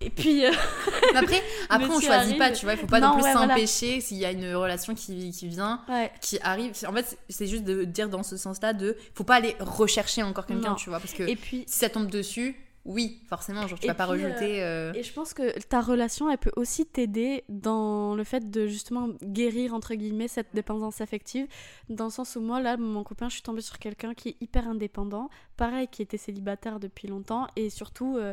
Et 0.00 0.10
puis, 0.10 0.46
euh, 0.46 0.52
Mais 1.12 1.18
après, 1.18 1.42
après 1.68 1.88
on 1.88 2.00
choisit 2.00 2.10
arrive. 2.10 2.38
pas, 2.38 2.52
tu 2.52 2.64
vois. 2.64 2.74
Il 2.74 2.78
faut 2.78 2.86
pas 2.86 3.00
Non, 3.00 3.08
non, 3.08 3.14
plus 3.14 3.24
ouais, 3.24 3.32
voilà. 3.32 3.54
s'empêcher 3.54 4.00
s'il 4.00 4.18
y 4.18 4.24
a 4.24 4.30
une 4.30 4.54
relation 4.54 4.94
qui, 4.94 5.32
qui 5.32 5.48
vient, 5.48 5.82
ouais, 5.88 6.12
qui 6.20 6.38
arrive. 6.40 6.72
En 6.86 6.92
fait, 6.92 7.18
c'est 7.28 7.46
juste 7.48 7.64
de 7.64 7.84
dire 7.84 8.08
dans 8.08 8.22
ce 8.22 8.36
sens-là 8.36 8.74
de. 8.74 8.96
Faut 9.14 9.24
pas 9.24 9.34
aller 9.36 9.56
rechercher 9.58 10.22
encore 10.22 10.46
quelqu'un, 10.46 10.74
tu 10.74 10.88
vois. 10.90 11.00
Parce 11.00 11.14
que 11.14 11.24
et 11.24 11.34
puis, 11.34 11.64
si 11.66 11.78
ça 11.78 11.88
tombe 11.88 12.08
dessus, 12.08 12.54
oui, 12.88 13.22
forcément, 13.28 13.66
genre 13.68 13.78
tu 13.78 13.86
Et 13.86 13.88
vas 13.88 13.94
pas 13.94 14.06
rejeter. 14.06 14.62
euh, 14.64 14.92
et 14.94 15.02
je 15.02 15.12
pense 15.12 15.34
que 15.34 15.58
ta 15.60 15.80
relation, 15.82 16.30
elle 16.30 16.38
peut 16.38 16.52
aussi 16.56 16.86
t'aider 16.86 17.44
dans 17.50 18.14
le 18.16 18.24
fait 18.24 18.50
de 18.50 18.66
justement 18.66 19.10
guérir, 19.22 19.74
entre 19.74 19.94
guillemets, 19.94 20.26
cette 20.28 20.54
dépendance 20.54 21.00
affective. 21.02 21.46
Dans 21.90 22.06
le 22.06 22.10
sens 22.10 22.34
où 22.36 22.40
moi, 22.40 22.60
là, 22.62 22.76
mon 22.78 23.04
copain, 23.04 23.28
je 23.28 23.34
suis 23.34 23.42
tombée 23.42 23.60
sur 23.60 23.78
quelqu'un 23.78 24.14
qui 24.14 24.30
est 24.30 24.36
hyper 24.40 24.66
indépendant, 24.66 25.28
pareil, 25.58 25.86
qui 25.88 26.02
était 26.02 26.16
célibataire 26.16 26.80
depuis 26.80 27.08
longtemps, 27.08 27.46
et 27.56 27.70
surtout... 27.70 28.16
euh, 28.16 28.32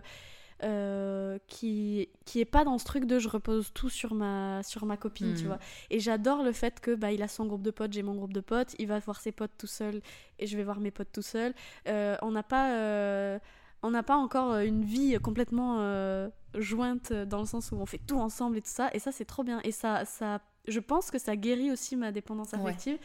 euh, 0.63 1.37
qui 1.47 2.07
qui 2.23 2.39
est 2.39 2.45
pas 2.45 2.63
dans 2.63 2.77
ce 2.77 2.85
truc 2.85 3.03
de 3.05 3.19
je 3.19 3.27
repose 3.27 3.71
tout 3.73 3.89
sur 3.89 4.13
ma 4.13 4.63
sur 4.63 4.85
ma 4.85 4.95
copine 4.95 5.33
tu 5.33 5.43
Hmm. 5.43 5.47
vois 5.47 5.59
et 5.89 5.99
j'adore 5.99 6.43
le 6.43 6.53
fait 6.53 6.79
que 6.79 6.95
bah 6.95 7.11
il 7.11 7.21
a 7.23 7.27
son 7.27 7.45
groupe 7.45 7.61
de 7.61 7.71
potes 7.71 7.91
j'ai 7.91 8.03
mon 8.03 8.15
groupe 8.15 8.31
de 8.31 8.39
potes 8.39 8.73
il 8.79 8.87
va 8.87 8.99
voir 8.99 9.19
ses 9.19 9.33
potes 9.33 9.51
tout 9.57 9.67
seul 9.67 10.01
et 10.39 10.47
je 10.47 10.55
vais 10.55 10.63
voir 10.63 10.79
mes 10.79 10.91
potes 10.91 11.11
tout 11.11 11.21
seul 11.21 11.53
Euh, 11.89 12.15
on 12.21 12.31
n'a 12.31 12.41
pas 12.43 12.71
euh, 12.71 13.37
on 13.84 13.91
n'a 13.91 14.03
pas 14.03 14.15
encore 14.15 14.51
euh, 14.53 14.63
une 14.65 14.84
vie 14.84 15.17
complètement 15.21 15.78
euh, 15.80 16.30
jointe 16.55 17.11
euh, 17.11 17.26
dans 17.26 17.39
le 17.39 17.45
sens 17.45 17.71
où 17.71 17.76
on 17.76 17.86
fait 17.86 17.99
tout 18.05 18.17
ensemble 18.19 18.57
et 18.57 18.61
tout 18.61 18.69
ça. 18.69 18.89
Et 18.93 18.99
ça 18.99 19.11
c'est 19.11 19.26
trop 19.26 19.43
bien. 19.43 19.59
Et 19.63 19.71
ça 19.71 20.05
ça 20.05 20.41
je 20.67 20.80
pense 20.80 21.11
que 21.11 21.19
ça 21.19 21.36
guérit 21.36 21.71
aussi 21.71 21.95
ma 21.95 22.11
dépendance 22.11 22.53
Ouais. 22.53 22.59
affective 22.59 22.97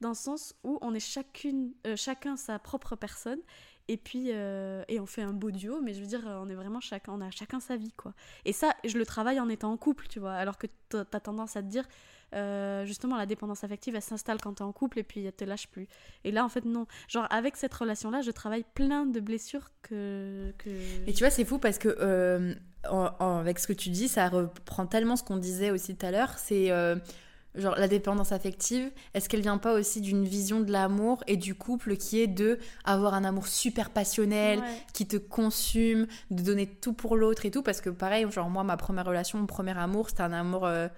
dans 0.00 0.08
le 0.10 0.14
sens 0.14 0.54
où 0.64 0.78
on 0.80 0.94
est 0.94 1.00
chacune 1.00 1.72
euh, 1.86 1.94
chacun 1.96 2.36
sa 2.36 2.58
propre 2.58 2.96
personne. 2.96 3.38
Et 3.88 3.96
puis 3.96 4.28
euh, 4.30 4.84
et 4.88 5.00
on 5.00 5.06
fait 5.06 5.22
un 5.22 5.32
beau 5.32 5.50
duo 5.50 5.80
mais 5.82 5.92
je 5.92 6.00
veux 6.00 6.06
dire 6.06 6.22
on 6.24 6.48
est 6.48 6.54
vraiment 6.54 6.80
chacun 6.80 7.12
on 7.14 7.20
a 7.20 7.30
chacun 7.30 7.60
sa 7.60 7.76
vie 7.76 7.92
quoi. 7.92 8.14
Et 8.44 8.52
ça 8.52 8.72
je 8.84 8.96
le 8.96 9.04
travaille 9.04 9.40
en 9.40 9.48
étant 9.48 9.72
en 9.72 9.76
couple 9.76 10.06
tu 10.08 10.20
vois. 10.20 10.32
Alors 10.34 10.56
que 10.56 10.66
t'as 10.88 11.04
tendance 11.04 11.56
à 11.56 11.62
te 11.62 11.68
dire 11.68 11.84
euh, 12.34 12.84
justement 12.86 13.16
la 13.16 13.26
dépendance 13.26 13.62
affective 13.64 13.94
elle 13.94 14.02
s'installe 14.02 14.38
quand 14.40 14.54
t'es 14.54 14.62
en 14.62 14.72
couple 14.72 14.98
et 14.98 15.02
puis 15.02 15.24
elle 15.24 15.32
te 15.32 15.44
lâche 15.44 15.68
plus 15.68 15.86
et 16.24 16.30
là 16.30 16.44
en 16.44 16.48
fait 16.48 16.64
non 16.64 16.86
genre 17.08 17.26
avec 17.30 17.56
cette 17.56 17.74
relation 17.74 18.10
là 18.10 18.20
je 18.22 18.30
travaille 18.30 18.64
plein 18.74 19.04
de 19.06 19.20
blessures 19.20 19.70
que, 19.82 20.52
que... 20.58 20.70
Et 21.06 21.12
tu 21.12 21.18
vois, 21.24 21.30
c'est 21.30 21.44
fou 21.44 21.58
parce 21.58 21.78
que 21.78 21.88
euh, 22.00 22.54
en- 22.88 23.10
en- 23.18 23.38
avec 23.38 23.58
ce 23.58 23.66
que 23.66 23.72
tu 23.72 23.90
dis, 23.90 24.08
ça 24.08 24.28
reprend 24.28 24.86
tellement 24.86 25.16
ce 25.16 25.22
qu'on 25.24 25.36
disait 25.36 25.70
aussi 25.70 25.94
tout 25.96 26.06
à 26.06 26.10
l'heure. 26.10 26.38
C'est 26.38 26.70
euh, 26.70 26.96
genre 27.54 27.74
la 27.76 27.86
dépendance 27.88 28.32
affective. 28.32 28.90
Est-ce 29.14 29.28
qu'elle 29.28 29.42
vient 29.42 29.58
pas 29.58 29.74
aussi 29.74 30.00
d'une 30.00 30.24
vision 30.24 30.60
de 30.60 30.72
l'amour 30.72 31.22
et 31.26 31.36
du 31.36 31.54
couple 31.54 31.96
qui 31.96 32.20
est 32.20 32.26
de 32.28 32.58
avoir 32.84 33.14
un 33.14 33.24
amour 33.24 33.46
super 33.46 33.90
passionnel, 33.90 34.60
Ouais. 34.60 34.66
qui 34.94 35.06
te 35.06 35.16
consume, 35.16 36.06
de 36.30 36.42
donner 36.42 36.66
tout 36.66 36.92
pour 36.94 37.16
l'autre 37.16 37.44
et 37.44 37.50
tout? 37.50 37.62
Parce 37.62 37.80
que 37.80 37.90
pareil, 37.90 38.26
genre 38.30 38.48
moi, 38.48 38.64
ma 38.64 38.76
première 38.76 39.04
relation, 39.04 39.38
mon 39.38 39.46
premier 39.46 39.76
amour, 39.76 40.08
c'était 40.08 40.22
un 40.22 40.32
amour. 40.32 40.64
euh, 40.66 40.88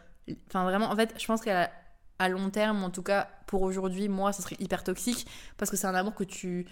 Enfin 0.49 0.65
vraiment, 0.65 0.91
en 0.91 0.97
fait, 0.97 1.15
je 1.19 1.27
pense 1.27 1.41
qu'à 1.43 1.71
à 2.19 2.29
long 2.29 2.49
terme, 2.51 2.83
en 2.85 2.91
tout 2.91 3.03
cas 3.03 3.29
pour 3.47 3.63
aujourd'hui, 3.63 4.09
moi, 4.09 4.33
ça 4.33 4.43
serait 4.43 4.57
hyper 4.61 4.85
toxique 4.85 5.27
parce 5.57 5.71
que 5.71 5.77
c'est 5.77 5.87
un 5.87 5.95
amour 5.95 6.15
que 6.15 6.25
tu 6.25 6.67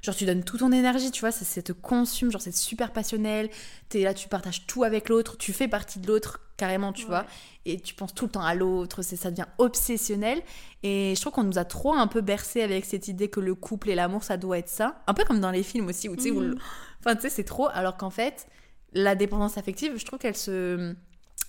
Genre, 0.00 0.14
tu 0.14 0.26
donnes 0.26 0.44
toute 0.44 0.60
ton 0.60 0.70
énergie, 0.70 1.10
tu 1.10 1.18
vois, 1.22 1.32
ça, 1.32 1.44
ça 1.44 1.60
te 1.60 1.72
consume, 1.72 2.30
genre, 2.30 2.40
c'est 2.40 2.54
super 2.54 2.92
passionnel. 2.92 3.50
T'es 3.88 4.02
là, 4.04 4.14
tu 4.14 4.28
partages 4.28 4.64
tout 4.68 4.84
avec 4.84 5.08
l'autre, 5.08 5.36
tu 5.36 5.52
fais 5.52 5.66
partie 5.66 5.98
de 5.98 6.06
l'autre 6.06 6.38
carrément, 6.56 6.92
tu 6.92 7.02
Ouais. 7.02 7.08
vois. 7.08 7.26
Et 7.64 7.80
tu 7.80 7.94
penses 7.96 8.14
tout 8.14 8.26
le 8.26 8.30
temps 8.30 8.44
à 8.44 8.54
l'autre, 8.54 9.02
c'est 9.02 9.16
ça 9.16 9.32
devient 9.32 9.46
obsessionnel. 9.58 10.40
Et 10.84 11.14
je 11.16 11.20
trouve 11.20 11.32
qu'on 11.32 11.42
nous 11.42 11.58
a 11.58 11.64
trop 11.64 11.94
un 11.94 12.06
peu 12.06 12.20
bercé 12.20 12.62
avec 12.62 12.84
cette 12.84 13.08
idée 13.08 13.26
que 13.28 13.40
le 13.40 13.56
couple 13.56 13.90
et 13.90 13.96
l'amour, 13.96 14.22
ça 14.22 14.36
doit 14.36 14.58
être 14.58 14.68
ça. 14.68 15.02
Un 15.08 15.14
peu 15.14 15.24
comme 15.24 15.40
dans 15.40 15.50
les 15.50 15.64
films 15.64 15.88
aussi, 15.88 16.08
où 16.08 16.14
tu 16.14 16.22
sais, 16.22 16.30
où 16.30 16.40
le- 16.42 16.56
enfin, 17.00 17.16
tu 17.16 17.22
sais, 17.22 17.28
c'est 17.30 17.42
trop. 17.42 17.66
Alors 17.72 17.96
qu'en 17.96 18.10
fait, 18.10 18.46
la 18.92 19.16
dépendance 19.16 19.58
affective, 19.58 19.94
je 19.96 20.04
trouve 20.04 20.20
qu'elle 20.20 20.36
se 20.36 20.94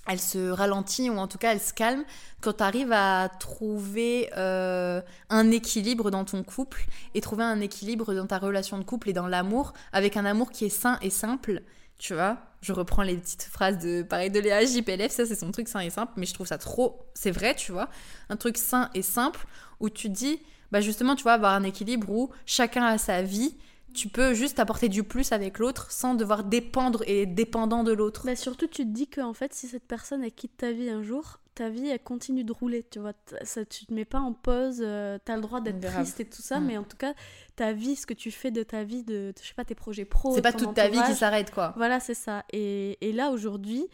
elle 0.07 0.19
se 0.19 0.49
ralentit 0.49 1.09
ou 1.09 1.17
en 1.17 1.27
tout 1.27 1.37
cas 1.37 1.51
elle 1.53 1.61
se 1.61 1.73
calme 1.73 2.03
quand 2.41 2.53
tu 2.53 2.63
arrives 2.63 2.91
à 2.91 3.29
trouver 3.39 4.29
euh, 4.37 5.01
un 5.29 5.51
équilibre 5.51 6.09
dans 6.09 6.25
ton 6.25 6.43
couple 6.43 6.85
et 7.13 7.21
trouver 7.21 7.43
un 7.43 7.61
équilibre 7.61 8.13
dans 8.13 8.25
ta 8.25 8.39
relation 8.39 8.77
de 8.77 8.83
couple 8.83 9.09
et 9.09 9.13
dans 9.13 9.27
l'amour 9.27 9.73
avec 9.91 10.17
un 10.17 10.25
amour 10.25 10.51
qui 10.51 10.65
est 10.65 10.69
sain 10.69 10.97
et 11.01 11.09
simple 11.09 11.61
tu 11.99 12.13
vois? 12.13 12.37
Je 12.61 12.73
reprends 12.73 13.03
les 13.03 13.17
petites 13.17 13.43
phrases 13.43 13.77
de 13.77 14.03
pareil 14.03 14.31
de 14.31 14.39
Léa 14.39 14.65
JPLF 14.65 15.11
ça 15.11 15.25
c'est 15.25 15.35
son 15.35 15.51
truc 15.51 15.67
sain 15.67 15.81
et 15.81 15.89
simple 15.89 16.13
mais 16.17 16.25
je 16.25 16.33
trouve 16.33 16.47
ça 16.47 16.57
trop 16.57 17.05
c'est 17.13 17.31
vrai 17.31 17.55
tu 17.55 17.71
vois? 17.71 17.89
Un 18.29 18.35
truc 18.35 18.57
sain 18.57 18.89
et 18.95 19.01
simple 19.01 19.45
où 19.79 19.89
tu 19.89 20.09
dis 20.09 20.39
bah 20.71 20.81
justement 20.81 21.15
tu 21.15 21.23
vois 21.23 21.33
avoir 21.33 21.53
un 21.53 21.63
équilibre 21.63 22.09
où 22.09 22.31
chacun 22.45 22.83
a 22.83 22.97
sa 22.97 23.21
vie 23.21 23.55
tu 23.93 24.07
peux 24.07 24.33
juste 24.33 24.59
apporter 24.59 24.89
du 24.89 25.03
plus 25.03 25.31
avec 25.31 25.59
l'autre 25.59 25.91
sans 25.91 26.13
devoir 26.15 26.43
dépendre 26.43 27.03
et 27.07 27.23
être 27.23 27.35
dépendant 27.35 27.83
de 27.83 27.91
l'autre 27.91 28.23
Bah 28.25 28.35
surtout, 28.35 28.67
tu 28.67 28.83
te 28.83 28.89
dis 28.91 29.07
que 29.07 29.21
en 29.21 29.33
fait, 29.33 29.53
si 29.53 29.67
cette 29.67 29.87
personne 29.87 30.23
elle 30.23 30.31
quitte 30.31 30.57
ta 30.57 30.71
vie 30.71 30.89
un 30.89 31.01
jour, 31.03 31.39
ta 31.55 31.69
vie 31.69 31.87
elle 31.89 31.99
continue 31.99 32.43
de 32.43 32.53
rouler, 32.53 32.85
tu 32.89 32.99
vois. 32.99 33.13
Ça, 33.43 33.65
tu 33.65 33.85
te 33.85 33.93
mets 33.93 34.05
pas 34.05 34.19
en 34.19 34.31
pause, 34.33 34.77
euh, 34.81 35.17
t'as 35.25 35.35
le 35.35 35.41
droit 35.41 35.59
d'être 35.61 35.79
triste 35.81 36.19
et 36.21 36.25
tout 36.25 36.41
ça, 36.41 36.59
Mm. 36.59 36.65
mais 36.65 36.77
en 36.77 36.83
tout 36.83 36.97
cas, 36.97 37.13
ta 37.55 37.73
vie, 37.73 37.95
ce 37.95 38.05
que 38.05 38.13
tu 38.13 38.31
fais 38.31 38.51
de 38.51 38.63
ta 38.63 38.83
vie, 38.83 39.03
de, 39.03 39.33
je 39.41 39.47
sais 39.47 39.53
pas, 39.53 39.65
tes 39.65 39.75
projets 39.75 40.05
pro, 40.05 40.33
c'est 40.35 40.41
pas 40.41 40.53
toute 40.53 40.73
ta 40.73 40.87
vie 40.87 41.01
qui 41.05 41.15
s'arrête 41.15 41.51
quoi 41.51 41.73
Voilà, 41.75 41.99
c'est 41.99 42.13
ça. 42.13 42.45
Et, 42.53 42.97
et 43.01 43.11
là, 43.11 43.31
aujourd'hui, 43.31 43.85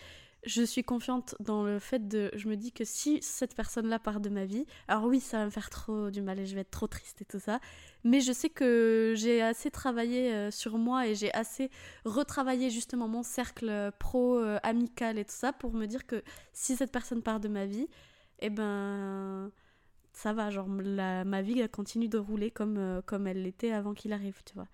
je 0.46 0.62
suis 0.62 0.84
confiante 0.84 1.36
dans 1.40 1.64
le 1.64 1.80
fait 1.80 2.08
de. 2.08 2.32
Je 2.36 2.48
me 2.48 2.56
dis 2.56 2.72
que 2.72 2.84
si 2.84 3.22
cette 3.22 3.56
personne-là 3.56 4.00
part 4.00 4.20
de 4.20 4.30
ma 4.30 4.46
vie, 4.46 4.66
alors 4.88 5.06
oui, 5.06 5.20
ça 5.20 5.40
va 5.40 5.46
me 5.46 5.50
faire 5.50 5.70
trop 5.70 6.12
du 6.12 6.22
mal 6.22 6.40
et 6.40 6.46
je 6.46 6.56
vais 6.56 6.62
être 6.62 6.72
trop 6.72 6.88
triste 6.88 7.22
et 7.22 7.26
tout 7.26 7.40
ça. 7.40 7.60
Mais 8.04 8.22
je 8.22 8.32
sais 8.32 8.50
que 8.50 9.14
j'ai 9.16 9.42
assez 9.42 9.72
travaillé 9.72 10.32
euh, 10.34 10.52
sur 10.52 10.78
moi 10.78 11.08
et 11.08 11.16
j'ai 11.16 11.34
assez 11.34 11.72
retravaillé 12.06 12.70
justement 12.70 13.08
mon 13.08 13.24
cercle 13.24 13.70
euh, 13.70 13.92
pro, 13.98 14.38
euh, 14.38 14.60
amical 14.64 15.18
et 15.18 15.26
tout 15.26 15.34
ça 15.34 15.54
pour 15.54 15.74
me 15.74 15.88
dire 15.88 16.06
que 16.06 16.24
si 16.54 16.76
cette 16.76 16.92
personne 16.92 17.24
part 17.24 17.40
de 17.40 17.48
ma 17.48 17.66
vie, 17.66 17.88
eh 18.40 18.50
ben. 18.50 19.52
Ça 20.18 20.32
va, 20.32 20.50
genre 20.50 20.70
ma 20.70 21.42
vie 21.42 21.68
continue 21.68 22.08
de 22.08 22.18
rouler 22.18 22.50
comme, 22.50 23.02
comme 23.06 23.28
elle 23.28 23.44
l'était 23.44 23.74
avant 23.74 23.94
qu'il 23.94 24.14
arrive, 24.14 24.42
tu 24.46 24.54
vois. 24.54 24.70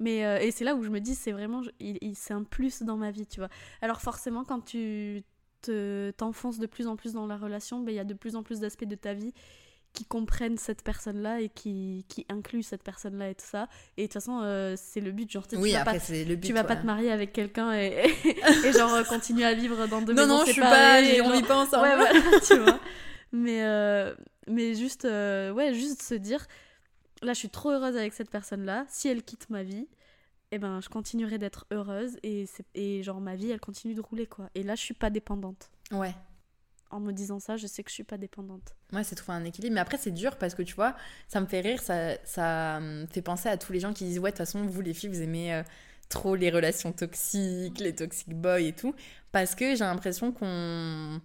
Mais 0.00 0.24
euh, 0.24 0.38
et 0.40 0.50
c'est 0.50 0.64
là 0.64 0.74
où 0.74 0.82
je 0.82 0.88
me 0.88 0.98
dis 0.98 1.14
c'est 1.14 1.30
vraiment 1.32 1.62
il, 1.78 1.98
il- 2.00 2.16
c'est 2.16 2.34
un 2.34 2.42
plus 2.42 2.82
dans 2.82 2.96
ma 2.96 3.10
vie, 3.12 3.26
tu 3.26 3.38
vois. 3.40 3.48
Alors 3.82 4.00
forcément 4.00 4.44
quand 4.44 4.60
tu 4.62 5.22
te 5.62 6.10
t'enfonces 6.12 6.58
de 6.58 6.66
plus 6.66 6.86
en 6.86 6.96
plus 6.96 7.12
dans 7.12 7.26
la 7.26 7.36
relation, 7.36 7.80
ben, 7.80 7.92
il 7.92 7.96
y 7.96 8.00
a 8.00 8.04
de 8.04 8.14
plus 8.14 8.34
en 8.34 8.42
plus 8.42 8.60
d'aspects 8.60 8.84
de 8.86 8.94
ta 8.96 9.12
vie 9.14 9.32
qui 9.92 10.04
comprennent 10.04 10.56
cette 10.56 10.82
personne-là 10.84 11.40
et 11.40 11.48
qui, 11.48 12.06
qui 12.08 12.24
incluent 12.28 12.62
cette 12.62 12.82
personne-là 12.84 13.30
et 13.30 13.34
tout 13.34 13.44
ça. 13.44 13.68
Et 13.96 14.02
de 14.02 14.06
toute 14.06 14.14
façon 14.14 14.40
euh, 14.42 14.74
c'est 14.78 15.00
le 15.00 15.10
but 15.10 15.30
genre 15.30 15.46
tu 15.46 15.56
oui 15.56 15.72
vas 15.72 15.80
après 15.80 15.98
pas 15.98 16.04
c'est 16.04 16.24
le 16.24 16.36
but 16.36 16.46
tu 16.46 16.52
vas 16.54 16.62
pas 16.64 16.76
te 16.76 16.86
marier 16.86 17.10
avec 17.10 17.32
quelqu'un 17.32 17.72
et, 17.74 18.04
et 18.64 18.72
genre 18.72 19.04
continuer 19.08 19.44
à 19.44 19.52
vivre 19.52 19.86
dans 19.88 20.00
deux 20.00 20.14
non 20.14 20.22
maisons 20.22 20.38
non 20.38 20.44
je 20.46 20.52
suis 20.52 20.60
pas 20.60 21.00
et 21.02 21.20
on 21.20 21.30
vit 21.32 21.42
pas 21.42 21.56
ensemble 21.58 21.88
Ouais, 21.88 21.96
voilà, 21.96 22.20
tu 22.46 22.56
vois. 22.56 22.78
Mais, 23.32 23.64
euh, 23.64 24.14
mais 24.48 24.74
juste, 24.74 25.04
euh, 25.04 25.52
ouais, 25.52 25.74
juste 25.74 26.02
se 26.02 26.14
dire, 26.14 26.46
là, 27.22 27.32
je 27.32 27.38
suis 27.38 27.50
trop 27.50 27.70
heureuse 27.70 27.96
avec 27.96 28.12
cette 28.12 28.30
personne-là. 28.30 28.84
Si 28.88 29.08
elle 29.08 29.22
quitte 29.22 29.50
ma 29.50 29.62
vie, 29.62 29.86
eh 30.52 30.58
ben, 30.58 30.80
je 30.80 30.88
continuerai 30.88 31.38
d'être 31.38 31.66
heureuse 31.70 32.18
et, 32.22 32.46
et 32.74 33.02
genre, 33.02 33.20
ma 33.20 33.36
vie, 33.36 33.50
elle 33.50 33.60
continue 33.60 33.94
de 33.94 34.00
rouler, 34.00 34.26
quoi. 34.26 34.50
Et 34.54 34.62
là, 34.62 34.74
je 34.74 34.80
suis 34.82 34.94
pas 34.94 35.10
dépendante. 35.10 35.70
ouais 35.92 36.14
En 36.90 36.98
me 36.98 37.12
disant 37.12 37.38
ça, 37.38 37.56
je 37.56 37.66
sais 37.66 37.84
que 37.84 37.90
je 37.90 37.94
suis 37.94 38.04
pas 38.04 38.18
dépendante. 38.18 38.74
Ouais, 38.92 39.04
c'est 39.04 39.14
trouver 39.14 39.38
un 39.38 39.44
équilibre. 39.44 39.74
Mais 39.74 39.80
après, 39.80 39.96
c'est 39.96 40.10
dur 40.10 40.36
parce 40.36 40.54
que 40.54 40.62
tu 40.62 40.74
vois, 40.74 40.96
ça 41.28 41.40
me 41.40 41.46
fait 41.46 41.60
rire, 41.60 41.80
ça, 41.80 42.16
ça 42.24 42.80
me 42.80 43.06
fait 43.06 43.22
penser 43.22 43.48
à 43.48 43.56
tous 43.56 43.72
les 43.72 43.80
gens 43.80 43.92
qui 43.92 44.04
disent 44.04 44.18
Ouais, 44.18 44.30
de 44.30 44.36
toute 44.36 44.46
façon, 44.46 44.64
vous 44.66 44.80
les 44.80 44.94
filles, 44.94 45.10
vous 45.10 45.22
aimez 45.22 45.54
euh, 45.54 45.62
trop 46.08 46.34
les 46.34 46.50
relations 46.50 46.92
toxiques, 46.92 47.78
les 47.78 47.94
toxic 47.94 48.34
boys 48.34 48.60
et 48.60 48.72
tout. 48.72 48.94
Parce 49.30 49.54
que 49.54 49.76
j'ai 49.76 49.84
l'impression 49.84 50.32
qu'on. 50.32 51.20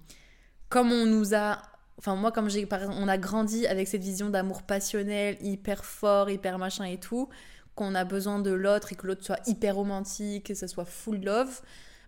Comme 0.70 0.92
on 0.92 1.06
nous 1.08 1.34
a. 1.34 1.62
Enfin, 1.98 2.16
moi, 2.16 2.32
comme 2.32 2.50
j'ai. 2.50 2.66
Par 2.66 2.82
exemple, 2.82 3.00
on 3.02 3.08
a 3.08 3.18
grandi 3.18 3.68
avec 3.68 3.88
cette 3.88 4.04
vision 4.04 4.30
d'amour 4.30 4.64
passionnel, 4.64 5.38
hyper 5.42 5.86
fort, 5.86 6.30
hyper 6.30 6.58
machin 6.60 6.86
et 6.86 7.00
tout, 7.00 7.30
qu'on 7.76 7.96
a 7.96 8.04
besoin 8.06 8.40
de 8.40 8.52
l'autre 8.52 8.92
et 8.94 8.96
que 8.96 9.08
l'autre 9.08 9.24
soit 9.26 9.40
hyper 9.48 9.76
romantique, 9.76 10.48
que 10.48 10.54
ça 10.54 10.68
soit 10.68 10.86
full 10.86 11.24
love. 11.24 11.62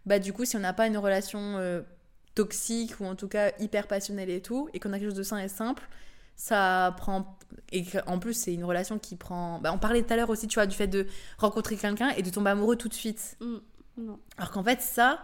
Bah, 0.06 0.20
du 0.20 0.34
coup, 0.34 0.46
si 0.46 0.56
on 0.58 0.60
n'a 0.60 0.74
pas 0.74 0.88
une 0.88 0.98
relation. 0.98 1.40
euh, 1.58 1.82
toxique 2.36 3.00
ou 3.00 3.06
en 3.06 3.16
tout 3.16 3.28
cas 3.28 3.52
hyper 3.60 3.88
passionnelle 3.88 4.30
et 4.30 4.42
tout, 4.42 4.70
et 4.74 4.80
qu'on 4.80 4.94
a 4.94 5.00
quelque 5.00 5.10
chose 5.10 5.18
de 5.18 5.24
sain 5.24 5.40
et 5.40 5.48
simple, 5.48 5.84
ça 6.36 6.94
prend. 6.98 7.38
Et 7.72 7.84
en 8.06 8.20
plus, 8.20 8.34
c'est 8.34 8.54
une 8.54 8.64
relation 8.64 9.00
qui 9.00 9.16
prend. 9.16 9.60
Bah, 9.60 9.72
on 9.74 9.80
parlait 9.80 10.04
tout 10.04 10.14
à 10.14 10.16
l'heure 10.18 10.30
aussi, 10.30 10.48
tu 10.48 10.56
vois, 10.56 10.68
du 10.68 10.76
fait 10.76 10.88
de 10.88 11.08
rencontrer 11.40 11.76
quelqu'un 11.78 12.10
et 12.10 12.22
de 12.22 12.30
tomber 12.30 12.52
amoureux 12.52 12.76
tout 12.76 12.90
de 12.90 12.94
suite. 12.94 13.38
Mm, 13.42 13.58
non. 13.98 14.20
Alors 14.38 14.52
qu'en 14.52 14.64
fait, 14.64 14.82
ça, 14.82 15.20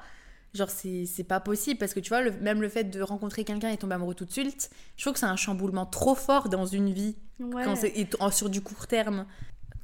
genre, 0.54 0.70
c'est 0.70 1.24
pas 1.28 1.40
possible 1.40 1.80
parce 1.80 1.94
que 1.94 2.00
tu 2.00 2.10
vois, 2.10 2.22
le- 2.22 2.32
même 2.32 2.62
le 2.62 2.70
fait 2.70 2.84
de 2.86 3.02
rencontrer 3.02 3.44
quelqu'un 3.44 3.70
et 3.70 3.78
tomber 3.78 3.96
amoureux 3.96 4.14
tout 4.16 4.26
de 4.26 4.32
suite, 4.32 4.70
je 4.98 5.02
trouve 5.04 5.14
que 5.14 5.20
c'est 5.20 5.26
un 5.26 5.36
chamboulement 5.36 5.86
trop 5.86 6.16
fort 6.16 6.50
dans 6.50 6.66
une 6.66 6.92
vie 6.92 7.16
Ouais. 7.40 7.64
quand 7.64 7.76
c'est 7.76 7.90
et 7.98 8.08
en- 8.20 8.30
sur 8.32 8.50
du 8.50 8.62
court 8.62 8.86
terme 8.88 9.26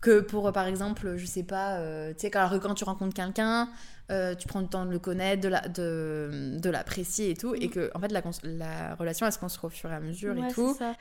que 0.02 0.22
pour 0.22 0.52
par 0.54 0.68
exemple 0.68 1.18
je 1.18 1.26
sais 1.26 1.44
pas 1.44 1.78
euh, 1.80 2.14
tu 2.14 2.20
sais 2.22 2.32
quand, 2.32 2.48
quand 2.62 2.74
tu 2.76 2.84
rencontres 2.86 3.14
quelqu'un 3.16 3.68
euh, 4.12 4.34
tu 4.36 4.48
prends 4.48 4.62
le 4.62 4.68
temps 4.68 4.86
de 4.86 4.92
le 4.92 5.00
connaître 5.00 5.42
de 5.42 5.50
la 5.50 5.68
de, 5.68 6.58
de 6.62 6.70
l'apprécier 6.70 7.32
et 7.32 7.36
tout 7.36 7.54
et 7.56 7.68
Mm. 7.68 7.72
que 7.72 7.92
en 7.96 8.00
fait 8.00 8.12
la, 8.12 8.22
la 8.44 8.96
relation 8.96 9.26
elle 9.26 9.34
se 9.34 9.40
construit 9.40 9.68
au 9.68 9.70
fur 9.72 9.92
et 9.92 9.96
à 9.96 10.00
mesure 10.00 10.36
Ouais, 10.38 10.48
et 10.50 10.54
tout 10.54 10.74
ça. 10.76 10.94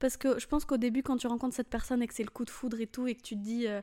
Parce 0.00 0.16
que 0.16 0.38
je 0.40 0.46
pense 0.48 0.64
qu'au 0.64 0.76
début, 0.78 1.04
quand 1.04 1.16
tu 1.16 1.28
rencontres 1.28 1.54
cette 1.54 1.68
personne 1.70 2.02
et 2.02 2.08
que 2.08 2.14
c'est 2.14 2.24
le 2.24 2.30
coup 2.30 2.44
de 2.44 2.50
foudre 2.50 2.80
et 2.80 2.88
tout, 2.88 3.06
et 3.06 3.14
que 3.14 3.22
tu 3.22 3.36
te 3.36 3.40
dis 3.40 3.68
euh, 3.68 3.80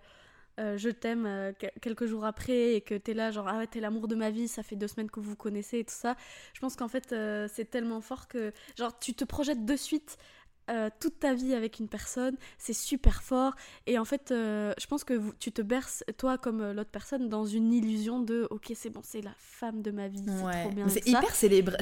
euh, 0.60 0.78
je 0.78 0.90
t'aime 0.90 1.26
euh, 1.26 1.54
que- 1.54 1.68
quelques 1.82 2.06
jours 2.06 2.26
après, 2.26 2.76
et 2.76 2.82
que 2.82 2.96
t'es 2.96 3.14
là, 3.14 3.32
genre 3.32 3.48
ah 3.48 3.66
t'es 3.68 3.80
l'amour 3.80 4.08
de 4.08 4.16
ma 4.16 4.30
vie, 4.30 4.48
ça 4.48 4.64
fait 4.64 4.76
deux 4.76 4.88
semaines 4.88 5.10
que 5.10 5.20
vous 5.20 5.30
vous 5.32 5.36
connaissez 5.36 5.80
et 5.80 5.84
tout 5.86 5.94
ça, 5.96 6.16
je 6.54 6.60
pense 6.60 6.76
qu'en 6.76 6.88
fait, 6.88 7.12
euh, 7.14 7.48
c'est 7.52 7.66
tellement 7.70 8.02
fort 8.02 8.28
que 8.28 8.52
genre 8.78 8.98
tu 9.00 9.14
te 9.14 9.24
projettes 9.24 9.66
de 9.66 9.76
suite. 9.76 10.18
Euh, 10.70 10.90
toute 11.00 11.20
ta 11.20 11.34
vie 11.34 11.54
avec 11.54 11.80
une 11.80 11.88
personne, 11.88 12.38
c'est 12.58 12.74
super 12.74 13.22
fort. 13.24 13.56
Et 13.88 13.98
en 13.98 14.06
fait, 14.06 14.32
euh, 14.32 14.74
je 14.80 14.88
pense 14.88 15.04
que 15.04 15.14
vous- 15.14 15.34
tu 15.40 15.52
te 15.52 15.62
berces, 15.62 16.04
toi 16.18 16.38
comme 16.38 16.62
euh, 16.62 16.74
l'autre 16.74 16.90
personne, 16.92 17.28
dans 17.30 17.46
une 17.46 17.74
illusion 17.74 18.20
de 18.22 18.48
ok, 18.50 18.72
c'est 18.76 18.90
bon, 18.90 19.02
c'est 19.04 19.22
la 19.22 19.34
femme 19.38 19.82
de 19.82 19.92
ma 19.92 20.08
vie, 20.08 20.24
c'est 20.26 20.44
trop 20.62 20.70
bien. 20.76 20.86
C'est 20.90 21.08
hyper 21.08 21.36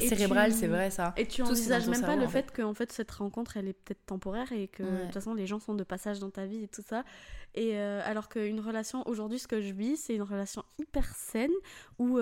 cérébral 0.07 0.51
c'est 0.53 0.67
vrai 0.67 0.89
ça 0.89 1.13
Et 1.17 1.27
tu 1.27 1.41
envisages 1.51 1.83
même 1.91 2.01
pas 2.07 2.15
le 2.15 2.27
fait 2.31 2.51
que 2.51 2.61
en 2.61 2.73
fait 2.73 2.91
cette 2.91 3.11
rencontre 3.11 3.57
elle 3.57 3.67
est 3.67 3.73
peut-être 3.73 4.05
temporaire 4.05 4.51
et 4.51 4.67
que 4.67 4.83
de 4.83 5.03
toute 5.05 5.13
façon 5.13 5.33
les 5.33 5.45
gens 5.47 5.59
sont 5.59 5.75
de 5.75 5.83
passage 5.83 6.19
dans 6.19 6.29
ta 6.29 6.45
vie 6.45 6.63
et 6.63 6.67
tout 6.67 6.83
ça. 6.87 7.03
Et 7.55 7.71
euh, 7.77 8.01
alors 8.05 8.29
qu'une 8.29 8.59
relation 8.59 9.07
aujourd'hui 9.07 9.39
ce 9.39 9.47
que 9.47 9.61
je 9.61 9.73
vis 9.73 9.97
c'est 9.97 10.15
une 10.15 10.21
relation 10.23 10.63
hyper 10.79 11.05
saine 11.15 11.51
où 11.99 12.19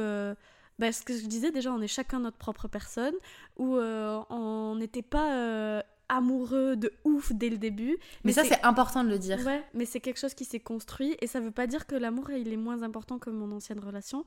bah, 0.78 0.92
ce 0.92 1.04
que 1.04 1.14
je 1.18 1.26
disais 1.26 1.52
déjà 1.52 1.72
on 1.72 1.82
est 1.82 1.88
chacun 1.88 2.20
notre 2.20 2.38
propre 2.38 2.68
personne 2.68 3.14
où 3.58 3.78
euh, 3.78 4.22
on 4.30 4.76
n'était 4.76 5.02
pas 5.02 5.34
euh, 5.38 5.82
amoureux 6.10 6.76
de 6.76 6.92
ouf 7.04 7.32
dès 7.32 7.50
le 7.50 7.58
début. 7.58 7.98
mais, 8.24 8.32
ça 8.32 8.44
c'est 8.44 8.64
important 8.64 9.04
de 9.04 9.10
le 9.10 9.20
dire 9.20 9.40
Ouais, 9.46 9.64
mais 9.74 9.86
c'est 9.86 10.00
quelque 10.00 10.20
chose 10.20 10.34
qui 10.34 10.46
s'est 10.46 10.60
construit 10.60 11.16
et 11.22 11.28
ça 11.28 11.40
veut 11.40 11.52
pas 11.52 11.68
dire 11.68 11.88
que 11.88 11.96
l'amour 11.96 12.30
il 12.32 12.52
est 12.52 12.58
moins 12.58 12.84
important 12.84 13.20
que 13.20 13.30
mon 13.30 13.52
ancienne 13.56 13.80
relation. 13.80 14.26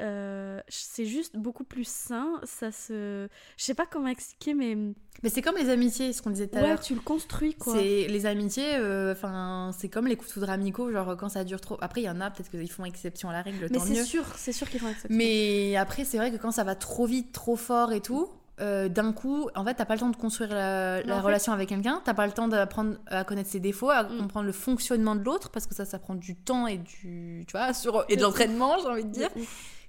Euh, 0.00 0.60
c'est 0.68 1.06
juste 1.06 1.36
beaucoup 1.36 1.62
plus 1.62 1.86
sain, 1.86 2.40
ça 2.42 2.72
se... 2.72 3.28
Je 3.56 3.64
sais 3.64 3.74
pas 3.74 3.86
comment 3.86 4.08
expliquer, 4.08 4.52
mais... 4.52 4.76
mais 5.22 5.28
c'est 5.28 5.40
comme 5.40 5.56
les 5.56 5.70
amitiés 5.70 6.12
ce 6.12 6.20
qu'on 6.20 6.30
disait 6.30 6.48
tout 6.48 6.58
à 6.58 6.62
Ouais, 6.62 6.68
l'heure 6.68 6.80
tu 6.80 6.94
le 6.94 7.00
construis, 7.00 7.54
quoi. 7.54 7.74
C'est 7.74 8.08
les 8.08 8.26
amitiés, 8.26 8.74
euh, 8.74 9.12
enfin 9.12 9.70
c'est 9.78 9.88
comme 9.88 10.08
les 10.08 10.16
coups 10.16 10.30
de 10.30 10.32
foudre 10.34 10.50
amicaux, 10.50 10.90
genre 10.90 11.16
quand 11.16 11.28
ça 11.28 11.44
dure 11.44 11.60
trop. 11.60 11.78
Après 11.80 12.00
il 12.00 12.04
y 12.04 12.10
en 12.10 12.20
a 12.20 12.30
peut-être 12.30 12.50
qu'ils 12.50 12.70
font 12.70 12.84
exception 12.84 13.30
à 13.30 13.32
la 13.32 13.42
règle, 13.42 13.68
Mais 13.70 13.78
c'est 13.78 14.04
sûr, 14.04 14.24
c'est 14.36 14.52
sûr 14.52 14.68
qu'ils 14.68 14.80
font 14.80 14.88
exception. 14.88 15.16
Mais 15.16 15.76
après, 15.76 16.04
c'est 16.04 16.16
vrai 16.16 16.32
que 16.32 16.38
quand 16.38 16.50
ça 16.50 16.64
va 16.64 16.74
trop 16.74 17.06
vite, 17.06 17.30
trop 17.30 17.56
fort 17.56 17.92
et 17.92 18.00
tout, 18.00 18.28
euh, 18.60 18.88
d'un 18.88 19.12
coup, 19.12 19.48
en 19.54 19.64
fait, 19.64 19.74
t'as 19.74 19.84
pas 19.84 19.94
le 19.94 20.00
temps 20.00 20.10
de 20.10 20.16
construire 20.16 20.50
la, 20.54 21.02
fait- 21.04 21.20
relation 21.20 21.52
avec 21.52 21.68
quelqu'un, 21.68 22.00
t'as 22.04 22.14
pas 22.14 22.26
le 22.26 22.32
temps 22.32 22.46
d'apprendre 22.48 22.96
à 23.06 23.24
connaître 23.24 23.50
ses 23.50 23.60
défauts, 23.60 23.90
à 23.90 24.04
Mm. 24.04 24.18
comprendre 24.18 24.46
le 24.46 24.52
fonctionnement 24.52 25.16
de 25.16 25.24
l'autre, 25.24 25.50
parce 25.50 25.66
que 25.66 25.74
ça, 25.74 25.84
ça 25.84 25.98
prend 25.98 26.14
du 26.14 26.36
temps 26.36 26.66
et 26.66 26.78
du, 26.78 27.44
tu 27.48 27.52
vois, 27.52 27.72
sur, 27.74 28.04
et 28.08 28.16
de 28.16 28.22
l'entraînement, 28.22 28.76
j'ai 28.80 28.86
envie 28.88 29.04
de 29.04 29.10
dire. 29.10 29.30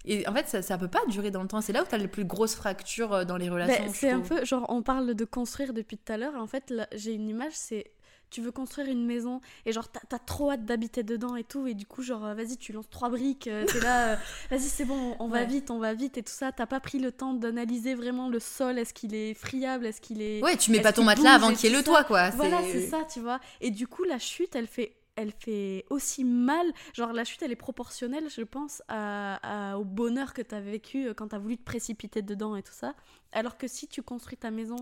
Et 0.08 0.28
en 0.28 0.34
fait, 0.34 0.48
ça, 0.48 0.62
ça 0.62 0.78
peut 0.78 0.88
pas 0.88 1.00
durer 1.08 1.32
dans 1.32 1.42
le 1.42 1.48
temps. 1.48 1.62
C'est 1.62 1.74
là 1.74 1.82
où 1.82 1.86
t'as 1.90 1.98
les 1.98 2.08
plus 2.08 2.26
grosses 2.26 2.54
fractures 2.56 3.12
euh, 3.14 3.26
dans 3.26 3.38
les 3.38 3.50
relations. 3.50 3.84
Ben, 3.86 3.92
je 3.92 3.98
c'est 3.98 4.12
un 4.12 4.20
peu, 4.22 4.46
genre, 4.46 4.66
on 4.70 4.84
parle 4.84 5.16
de 5.16 5.26
construire 5.26 5.74
depuis 5.74 5.98
tout 5.98 6.12
à 6.14 6.18
l'heure, 6.18 6.36
en 6.36 6.46
fait, 6.48 6.72
j'ai 6.94 7.14
une 7.14 7.28
image, 7.30 7.54
c'est... 7.56 7.92
Tu 8.36 8.42
veux 8.42 8.52
construire 8.52 8.90
une 8.90 9.06
maison 9.06 9.40
et 9.66 9.72
genre 9.72 9.88
t'as 9.88 10.02
t'as 10.10 10.20
trop 10.20 10.52
hâte 10.52 10.66
d'habiter 10.66 11.04
dedans 11.04 11.38
et 11.38 11.46
tout 11.46 11.68
et 11.68 11.74
du 11.74 11.86
coup 11.86 12.02
genre 12.02 12.26
euh, 12.26 12.34
vas-y 12.34 12.58
tu 12.58 12.74
lances 12.74 12.90
trois 12.90 13.08
briques 13.10 13.48
euh, 13.48 13.66
t'es 13.66 13.80
là 13.80 14.10
euh, 14.14 14.16
vas-y 14.52 14.60
c'est 14.64 14.84
bon 14.84 15.16
on 15.20 15.30
va 15.30 15.40
Ouais. 15.40 15.46
vite 15.46 15.72
on 15.72 15.80
va 15.80 15.94
vite 15.94 16.18
et 16.18 16.24
tout 16.24 16.34
ça 16.34 16.52
t'as 16.52 16.66
pas 16.66 16.82
pris 16.82 17.00
le 17.00 17.14
temps 17.14 17.34
d'analyser 17.34 17.96
vraiment 17.96 18.28
le 18.28 18.42
sol 18.42 18.78
est-ce 18.78 18.94
qu'il 18.94 19.16
est 19.16 19.34
friable 19.36 19.86
est-ce 19.86 20.02
qu'il 20.02 20.22
est 20.22 20.44
Ouais, 20.44 20.58
tu 20.58 20.70
mets 20.72 20.82
pas 20.82 20.92
ton 20.92 21.06
matelas 21.06 21.36
avant 21.36 21.54
qu'il 21.54 21.70
y 21.70 21.74
ait 21.74 21.78
le 21.78 21.82
toit, 21.84 22.04
quoi. 22.04 22.30
Voilà, 22.32 22.62
c'est 22.72 22.88
ça, 22.90 23.04
tu 23.06 23.22
vois. 23.22 23.40
Et 23.62 23.72
du 23.72 23.88
coup, 23.88 24.04
la 24.04 24.20
chute, 24.20 24.54
elle 24.56 24.68
fait 24.68 24.98
elle 25.16 25.32
fait 25.32 25.86
aussi 25.90 26.26
mal. 26.26 26.66
Genre, 26.94 27.14
la 27.14 27.24
chute, 27.24 27.42
elle 27.42 27.52
est 27.54 27.56
proportionnelle, 27.56 28.28
je 28.30 28.42
pense, 28.42 28.82
à, 28.90 29.72
à- 29.72 29.78
au 29.78 29.86
bonheur 29.86 30.34
que 30.34 30.42
tu 30.42 30.54
as 30.54 30.60
vécu 30.60 31.08
quand 31.16 31.30
tu 31.30 31.36
as 31.36 31.40
voulu 31.40 31.58
te 31.58 31.64
précipiter 31.64 32.22
dedans 32.22 32.58
et 32.58 32.64
tout 32.64 32.74
ça. 32.74 32.96
Alors 33.32 33.58
que 33.58 33.68
si 33.70 33.88
tu 33.88 34.02
construis 34.04 34.36
ta 34.38 34.52
maison, 34.52 34.76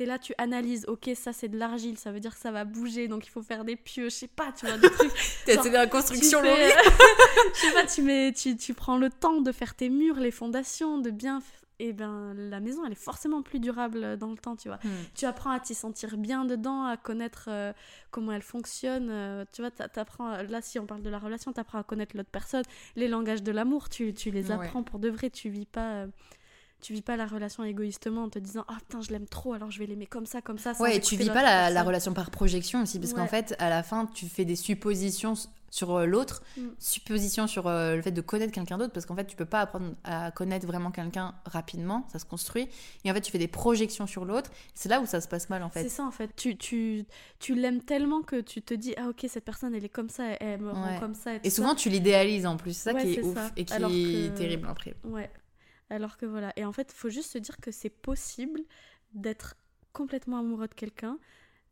tu 0.00 0.04
es 0.04 0.06
là, 0.06 0.18
tu 0.18 0.32
analyses, 0.38 0.86
ok, 0.88 1.10
ça 1.14 1.34
c'est 1.34 1.48
de 1.48 1.58
l'argile, 1.58 1.98
ça 1.98 2.10
veut 2.10 2.20
dire 2.20 2.32
que 2.34 2.40
ça 2.40 2.50
va 2.50 2.64
bouger, 2.64 3.06
donc 3.06 3.26
il 3.26 3.30
faut 3.30 3.42
faire 3.42 3.64
des 3.64 3.76
pieux, 3.76 4.04
je 4.04 4.14
sais 4.14 4.28
pas, 4.28 4.50
tu 4.52 4.64
vois, 4.66 4.78
des 4.78 4.88
trucs. 4.90 5.10
Genre, 5.46 5.62
fait 5.62 5.70
la 5.70 5.86
construction 5.86 6.40
fais, 6.40 6.66
euh, 6.66 6.70
je 7.54 7.58
sais 7.60 7.72
pas, 7.72 7.84
tu, 7.86 8.00
mets, 8.02 8.32
tu, 8.32 8.56
tu 8.56 8.72
prends 8.72 8.96
le 8.96 9.10
temps 9.10 9.40
de 9.42 9.52
faire 9.52 9.74
tes 9.74 9.90
murs, 9.90 10.16
les 10.16 10.30
fondations, 10.30 10.98
de 10.98 11.10
bien. 11.10 11.40
Et 11.82 11.94
ben, 11.94 12.34
la 12.34 12.60
maison, 12.60 12.84
elle 12.84 12.92
est 12.92 12.94
forcément 12.94 13.40
plus 13.42 13.58
durable 13.58 14.04
euh, 14.04 14.16
dans 14.16 14.30
le 14.30 14.36
temps, 14.36 14.54
tu 14.54 14.68
vois. 14.68 14.78
Hmm. 14.84 14.88
Tu 15.14 15.24
apprends 15.24 15.50
à 15.50 15.60
t'y 15.60 15.74
sentir 15.74 16.18
bien 16.18 16.44
dedans, 16.44 16.84
à 16.84 16.98
connaître 16.98 17.46
euh, 17.48 17.72
comment 18.10 18.32
elle 18.32 18.42
fonctionne. 18.42 19.08
euh, 19.10 19.44
tu 19.52 19.62
vois, 19.62 19.70
t'a- 19.70 19.88
t'apprends, 19.88 20.42
là, 20.42 20.60
si 20.60 20.78
on 20.78 20.84
parle 20.86 21.00
de 21.02 21.08
la 21.10 21.18
relation, 21.18 21.52
t'apprends 21.54 21.78
à 21.78 21.82
connaître 21.82 22.16
l'autre 22.16 22.28
personne. 22.30 22.64
Les 22.96 23.08
langages 23.08 23.42
de 23.42 23.50
l'amour, 23.52 23.88
tu, 23.88 24.12
tu 24.12 24.30
les 24.30 24.46
Ouais. 24.48 24.52
apprends 24.52 24.82
pour 24.82 24.98
de 24.98 25.08
vrai. 25.08 25.30
Tu 25.30 25.48
vis 25.48 25.64
pas. 25.66 25.92
euh, 25.92 26.06
tu 26.80 26.92
vis 26.92 27.02
pas 27.02 27.16
la 27.16 27.26
relation 27.26 27.62
égoïstement 27.64 28.24
en 28.24 28.28
te 28.28 28.38
disant 28.38 28.64
ah 28.68 28.76
putain 28.80 29.00
je 29.02 29.10
l'aime 29.10 29.26
trop 29.26 29.52
alors 29.52 29.70
je 29.70 29.78
vais 29.78 29.86
l'aimer 29.86 30.06
comme 30.06 30.26
ça 30.26 30.40
comme 30.40 30.58
ça 30.58 30.72
Ouais, 30.80 30.96
et 30.96 31.00
tu 31.00 31.16
vis 31.16 31.28
pas 31.30 31.42
la, 31.70 31.82
relation 31.82 32.12
par 32.14 32.30
projection 32.30 32.82
aussi, 32.82 32.98
parce 32.98 33.12
qu'en 33.12 33.26
fait, 33.26 33.54
à 33.58 33.68
la 33.70 33.82
fin, 33.82 34.06
tu 34.06 34.26
fais 34.26 34.44
des 34.44 34.56
suppositions 34.56 35.34
sur 35.72 35.94
euh, 35.94 36.04
l'autre, 36.04 36.42
Mm. 36.56 36.62
suppositions 36.80 37.46
sur 37.46 37.68
euh, 37.68 37.94
le 37.94 38.02
fait 38.02 38.10
de 38.10 38.20
connaître 38.20 38.52
quelqu'un 38.52 38.76
d'autre, 38.76 38.92
parce 38.92 39.06
qu'en 39.06 39.14
fait, 39.14 39.24
tu 39.26 39.36
peux 39.36 39.44
pas 39.44 39.60
apprendre 39.60 39.94
à 40.02 40.32
connaître 40.32 40.66
vraiment 40.66 40.90
quelqu'un 40.90 41.34
rapidement, 41.44 42.06
ça 42.10 42.18
se 42.18 42.24
construit. 42.24 42.68
Et 43.04 43.10
en 43.10 43.14
fait, 43.14 43.20
tu 43.20 43.30
fais 43.30 43.38
des 43.38 43.46
projections 43.46 44.06
sur 44.08 44.24
l'autre. 44.24 44.50
C'est 44.74 44.88
là 44.88 45.00
où 45.00 45.06
ça 45.06 45.20
se 45.20 45.28
passe 45.28 45.48
mal, 45.48 45.62
en 45.62 45.70
C'est 45.72 45.84
fait. 45.84 45.88
ça 45.88 46.04
en 46.04 46.10
fait. 46.10 46.34
Tu, 46.34 46.56
tu, 46.56 47.04
tu 47.38 47.54
l'aimes 47.54 47.82
tellement 47.82 48.22
que 48.22 48.40
tu 48.40 48.62
te 48.62 48.74
dis, 48.74 48.94
ah 48.96 49.08
ok, 49.10 49.26
cette 49.28 49.44
personne 49.44 49.72
elle 49.74 49.84
est 49.84 49.88
comme 49.88 50.08
ça, 50.08 50.24
elle 50.40 50.60
me 50.60 50.72
rend 50.72 50.86
Ouais. 50.94 50.98
comme 50.98 51.14
ça. 51.14 51.34
Et, 51.36 51.40
Et 51.44 51.50
souvent, 51.50 51.74
tu 51.76 51.88
l'idéalises 51.88 52.46
en 52.46 52.56
plus. 52.56 52.72
C'est 52.76 52.90
ça 52.90 52.94
Ouais, 52.96 53.02
qui 53.04 53.12
est 53.12 53.14
c'est 53.16 53.22
ouf 53.22 53.34
ça. 53.34 53.50
et 53.56 53.64
qui 53.64 53.72
Alors 53.74 53.90
est 53.90 54.30
que- 54.32 54.36
terrible 54.38 54.66
après. 54.68 54.94
Ouais. 55.04 55.30
Alors 55.90 56.16
que 56.16 56.26
voilà. 56.26 56.52
Et 56.56 56.64
en 56.64 56.72
fait, 56.72 56.92
faut 56.92 57.10
juste 57.10 57.32
se 57.32 57.38
dire 57.38 57.58
que 57.58 57.70
c'est 57.72 57.90
possible 57.90 58.60
d'être 59.12 59.56
complètement 59.92 60.38
amoureux 60.38 60.68
de 60.68 60.74
quelqu'un, 60.74 61.18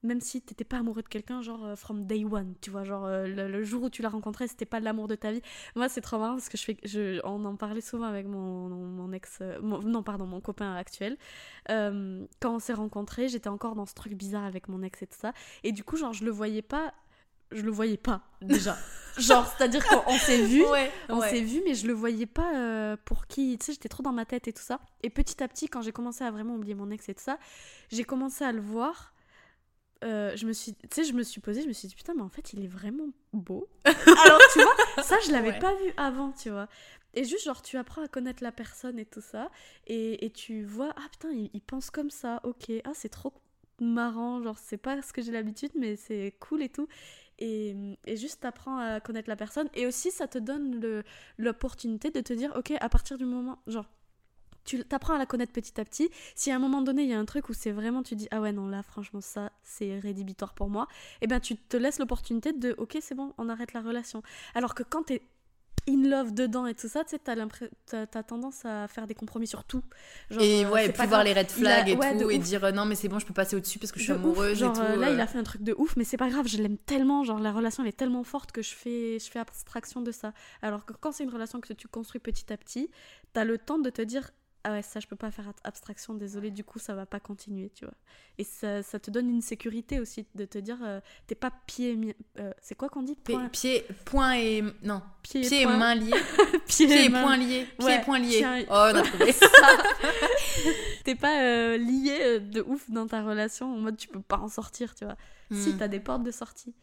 même 0.03 0.21
si 0.21 0.43
t'étais 0.43 0.65
pas 0.65 0.79
amoureux 0.79 1.03
de 1.03 1.09
quelqu'un, 1.09 1.41
genre 1.41 1.65
euh, 1.65 1.77
from 1.77 2.05
day 2.07 2.25
one, 2.25 2.55
tu 2.61 2.71
vois, 2.71 2.85
genre 2.85 3.05
euh, 3.05 3.27
le, 3.27 3.65
jour 3.65 3.85
où 3.85 3.91
tu 3.91 4.03
l'as 4.03 4.09
rencontré, 4.09 4.47
c'était 4.49 4.67
pas 4.67 4.81
l'amour 4.81 5.09
de 5.09 5.15
ta 5.15 5.33
vie. 5.33 5.43
Moi, 5.77 5.89
c'est 5.89 6.01
trop 6.01 6.19
marrant 6.19 6.35
parce 6.35 6.49
que 6.49 6.57
je 6.57 6.65
fais, 6.65 6.77
je, 6.85 7.21
on 7.25 7.45
en 7.45 7.57
parlait 7.57 7.81
souvent 7.81 8.07
avec 8.07 8.27
mon, 8.27 8.69
mon 8.69 9.13
ex, 9.13 9.39
euh, 9.41 9.61
non 9.61 10.03
pardon, 10.03 10.27
mon 10.27 10.41
copain 10.41 10.75
actuel. 10.75 11.17
Quand 11.69 12.55
on 12.55 12.59
s'est 12.59 12.75
rencontrés, 12.75 13.29
j'étais 13.29 13.49
encore 13.49 13.75
dans 13.75 13.87
ce 13.87 13.95
truc 13.95 14.15
bizarre 14.15 14.45
avec 14.45 14.69
mon 14.69 14.83
ex 14.83 15.03
et 15.03 15.07
tout 15.07 15.19
ça, 15.19 15.33
et 15.65 15.73
du 15.73 15.85
coup, 15.85 15.97
genre, 15.97 16.13
je 16.13 16.25
le 16.25 16.31
voyais 16.31 16.63
pas, 16.63 16.93
je 17.53 17.63
le 17.63 17.71
voyais 17.71 17.97
pas 17.97 18.23
déjà. 18.43 18.77
genre, 19.19 19.47
c'est-à-dire 19.47 19.85
qu'on 19.87 20.03
on 20.07 20.19
s'est 20.19 20.43
vu, 20.43 20.65
Ouais, 20.67 20.91
on 21.09 21.21
s'est 21.21 21.41
vu, 21.41 21.61
mais 21.65 21.75
je 21.75 21.87
le 21.87 21.93
voyais 21.93 22.27
pas 22.27 22.55
euh, 22.57 22.97
pour 23.05 23.27
qui. 23.27 23.57
Tu 23.59 23.67
sais, 23.67 23.73
j'étais 23.73 23.89
trop 23.89 24.03
dans 24.03 24.13
ma 24.13 24.25
tête 24.25 24.47
et 24.49 24.53
tout 24.53 24.63
ça. 24.63 24.81
Et 25.03 25.11
petit 25.11 25.43
à 25.43 25.49
petit, 25.49 25.69
quand 25.69 25.83
j'ai 25.83 25.93
commencé 25.93 26.23
à 26.25 26.31
vraiment 26.31 26.55
oublier 26.55 26.75
mon 26.75 26.91
ex 26.91 27.09
et 27.09 27.15
tout 27.15 27.23
ça, 27.25 27.39
j'ai 27.91 28.05
commencé 28.05 28.45
à 28.45 28.53
le 28.53 28.61
voir. 28.61 29.13
Euh, 30.05 30.37
je 30.37 30.47
me 30.47 30.53
suis, 30.53 30.75
tu 30.75 30.89
sais, 30.93 31.03
je 31.05 31.13
me 31.13 31.25
suis 31.25 31.41
posée, 31.41 31.63
je 31.63 31.67
me 31.67 31.73
suis 31.73 31.89
dit 31.89 31.97
putain, 31.97 32.15
mais 32.15 32.23
en 32.23 32.29
fait, 32.29 32.53
il 32.53 32.63
est 32.63 32.69
vraiment 32.69 33.09
beau. 33.33 33.69
Alors 33.85 34.41
tu 34.53 34.61
vois, 34.63 35.03
ça 35.03 35.17
je 35.27 35.33
l'avais 35.33 35.51
Ouais. 35.51 35.59
pas 35.59 35.75
vu 35.75 35.93
avant, 35.97 36.31
tu 36.31 36.51
vois. 36.51 36.69
Et 37.15 37.25
juste 37.25 37.45
genre 37.45 37.63
tu 37.63 37.77
apprends 37.79 38.03
à 38.05 38.07
connaître 38.09 38.45
la 38.45 38.53
personne 38.53 38.97
et 39.01 39.07
tout 39.07 39.21
ça, 39.23 39.51
et, 39.89 40.25
et 40.25 40.31
tu 40.31 40.63
vois 40.63 40.93
ah 40.97 41.09
putain, 41.11 41.31
il, 41.31 41.51
il 41.53 41.61
pense 41.63 41.91
comme 41.91 42.11
ça, 42.11 42.41
ok, 42.45 42.71
ah 42.85 42.93
c'est 42.95 43.09
trop 43.09 43.33
marrant, 43.81 44.41
genre 44.41 44.59
c'est 44.63 44.77
pas 44.77 45.03
ce 45.03 45.13
que 45.13 45.21
j'ai 45.21 45.33
l'habitude, 45.33 45.73
mais 45.75 45.97
c'est 45.97 46.37
cool 46.39 46.63
et 46.63 46.69
tout. 46.69 46.87
Et, 47.39 47.77
juste 48.17 48.41
t'apprends 48.41 48.79
à 48.79 49.01
connaître 49.01 49.29
la 49.29 49.37
personne, 49.37 49.69
et 49.75 49.87
aussi 49.87 50.11
ça 50.11 50.27
te 50.27 50.39
donne 50.39 51.05
l'opportunité 51.37 52.11
de 52.11 52.21
te 52.21 52.33
dire 52.33 52.53
ok 52.57 52.73
à 52.81 52.89
partir 52.89 53.19
du 53.19 53.25
moment 53.25 53.59
genre 53.67 53.87
tu 54.65 54.85
t'apprends 54.85 55.15
à 55.15 55.19
la 55.19 55.25
connaître 55.25 55.53
petit 55.53 55.81
à 55.81 55.85
petit. 55.85 56.11
Si 56.35 56.51
à 56.51 56.57
un 56.57 56.59
moment 56.59 56.83
donné 56.83 57.03
il 57.05 57.09
y 57.09 57.15
a 57.15 57.19
un 57.19 57.25
truc 57.25 57.49
où 57.49 57.55
c'est 57.55 57.71
vraiment 57.71 58.03
tu 58.03 58.17
dis 58.17 58.29
ah 58.31 58.41
ouais 58.41 58.53
non 58.53 58.67
là 58.67 58.83
franchement 58.83 59.21
ça 59.21 59.51
c'est 59.63 59.99
rédhibitoire 59.99 60.53
pour 60.53 60.69
moi 60.69 60.89
et 61.23 61.27
ben 61.27 61.41
tu 61.41 61.57
te 61.57 61.77
laisses 61.77 61.99
l'opportunité 61.99 62.53
de 62.53 62.75
ok 62.77 62.99
c'est 63.01 63.15
bon 63.15 63.33
on 63.39 63.49
arrête 63.49 63.73
la 63.73 63.81
relation. 63.81 64.23
Alors 64.55 64.75
que 64.75 64.83
quand 64.83 65.05
t'es 65.05 65.23
in 65.89 66.09
love 66.09 66.33
dedans 66.33 66.67
et 66.67 66.75
tout 66.75 66.89
ça 66.89 67.05
tu 67.05 67.11
sais 67.11 67.19
t'as 67.19 67.35
t'as 68.07 68.23
tendance 68.23 68.65
à 68.65 68.89
faire 68.89 69.07
des 69.07 69.15
compromis 69.15 69.47
sur 69.47 69.65
tout 69.65 69.83
Genre, 70.31 70.43
et 70.43 70.65
euh, 70.65 70.71
ouais, 70.71 70.87
et 70.87 70.89
puis 70.89 70.97
voir 71.07 71.23
grave. 71.23 71.25
les 71.27 71.33
red 71.33 71.47
a- 71.47 71.49
flags 71.49 71.89
et 71.89 71.97
ouais, 71.97 72.19
tout, 72.19 72.31
et 72.31 72.39
ouf. 72.39 72.45
dire 72.45 72.65
euh, 72.65 72.73
non, 72.73 72.85
mais 72.85 72.95
c'est 72.95 73.09
bon, 73.09 73.19
je 73.19 73.27
peux 73.27 73.35
passer 73.35 73.57
au-dessus 73.57 73.79
parce 73.79 73.93
que 73.93 73.99
je 73.99 74.05
suis 74.05 74.13
De 74.13 74.19
ouf. 74.19 74.25
amoureuse 74.25 74.59
genre 74.59 74.73
et 74.75 74.79
tout. 74.79 74.81
euh, 74.83 74.97
là 74.97 75.09
euh. 75.09 75.15
il 75.15 75.21
a 75.21 75.27
fait 75.27 75.39
un 75.39 75.43
truc 75.45 75.63
de 75.63 75.75
ouf 75.79 75.97
mais 75.97 76.05
c'est 76.05 76.17
pas 76.17 76.29
grave 76.29 76.47
je 76.49 76.59
l'aime 76.59 76.79
tellement 76.79 77.25
genre 77.25 77.39
la 77.39 77.53
relation 77.53 77.83
elle 77.83 77.89
est 77.91 77.93
tellement 77.93 78.25
forte 78.25 78.53
que 78.53 78.63
je 78.63 78.75
fais 78.75 79.19
je 79.19 79.31
fais 79.31 79.39
abstraction 79.39 80.01
de 80.03 80.11
ça 80.13 80.33
alors 80.63 80.85
que 80.85 80.93
quand 80.93 81.13
c'est 81.13 81.25
une 81.25 81.31
relation 81.31 81.61
que 81.61 81.73
tu 81.73 81.89
construis 81.89 82.21
petit 82.21 82.53
à 82.53 82.57
petit 82.57 82.91
t'as 83.33 83.45
le 83.45 83.59
temps 83.59 83.79
de 83.79 83.91
te 83.91 84.03
dire 84.03 84.31
ah 84.65 84.73
ouais 84.73 84.83
ça 84.83 84.99
je 85.01 85.07
peux 85.07 85.17
pas 85.17 85.31
faire 85.31 85.53
abstraction 85.65 86.15
désolé 86.15 86.51
du 86.51 86.65
coup 86.65 86.79
ça 86.79 86.95
va 86.95 87.07
pas 87.07 87.21
continuer 87.21 87.71
tu 87.75 87.85
vois 87.85 87.95
et 88.39 88.45
ça, 88.45 88.83
ça 88.83 88.99
te 88.99 89.11
donne 89.11 89.31
une 89.31 89.41
sécurité 89.41 90.01
aussi 90.01 90.27
de 90.35 90.45
te 90.45 90.59
dire 90.59 90.79
euh, 90.83 91.01
t'es 91.27 91.35
pas 91.37 91.53
pied 91.67 92.17
euh, 92.39 92.53
c'est 92.61 92.75
quoi 92.75 92.89
qu'on 92.89 93.03
dit 93.03 93.15
Point- 93.17 93.49
Pied, 93.51 93.85
point 94.05 94.35
et. 94.37 94.63
Non, 94.83 95.01
pied, 95.23 95.41
pied 95.43 95.63
et 95.63 95.65
point- 95.65 95.77
main 95.77 95.95
liés. 95.95 96.11
pied, 96.67 96.87
Pied 96.87 97.05
et 97.05 97.09
main. 97.09 97.23
point 97.23 97.37
liés. 97.37 97.67
Pied 97.79 97.87
Ouais, 97.87 97.97
et 97.97 98.01
point 98.03 98.19
liés. 98.19 98.65
Oh, 98.69 98.73
on 98.73 98.95
a 98.97 99.03
trouvé. 99.03 99.33
t'es 101.05 101.15
pas 101.15 101.41
euh, 101.43 101.77
lié 101.79 102.19
euh, 102.21 102.39
de 102.41 102.61
ouf 102.63 102.91
dans 102.91 103.07
ta 103.07 103.23
relation 103.23 103.73
en 103.75 103.79
mode 103.79 103.97
tu 103.97 104.09
peux 104.09 104.21
pas 104.21 104.39
en 104.39 104.49
sortir 104.49 104.95
tu 104.95 105.05
vois 105.05 105.17
si 105.51 105.71
Hmm. 105.73 105.79
t'as 105.79 105.89
des 105.89 106.01
portes 106.01 106.23
de 106.25 106.31
sortie 106.31 106.75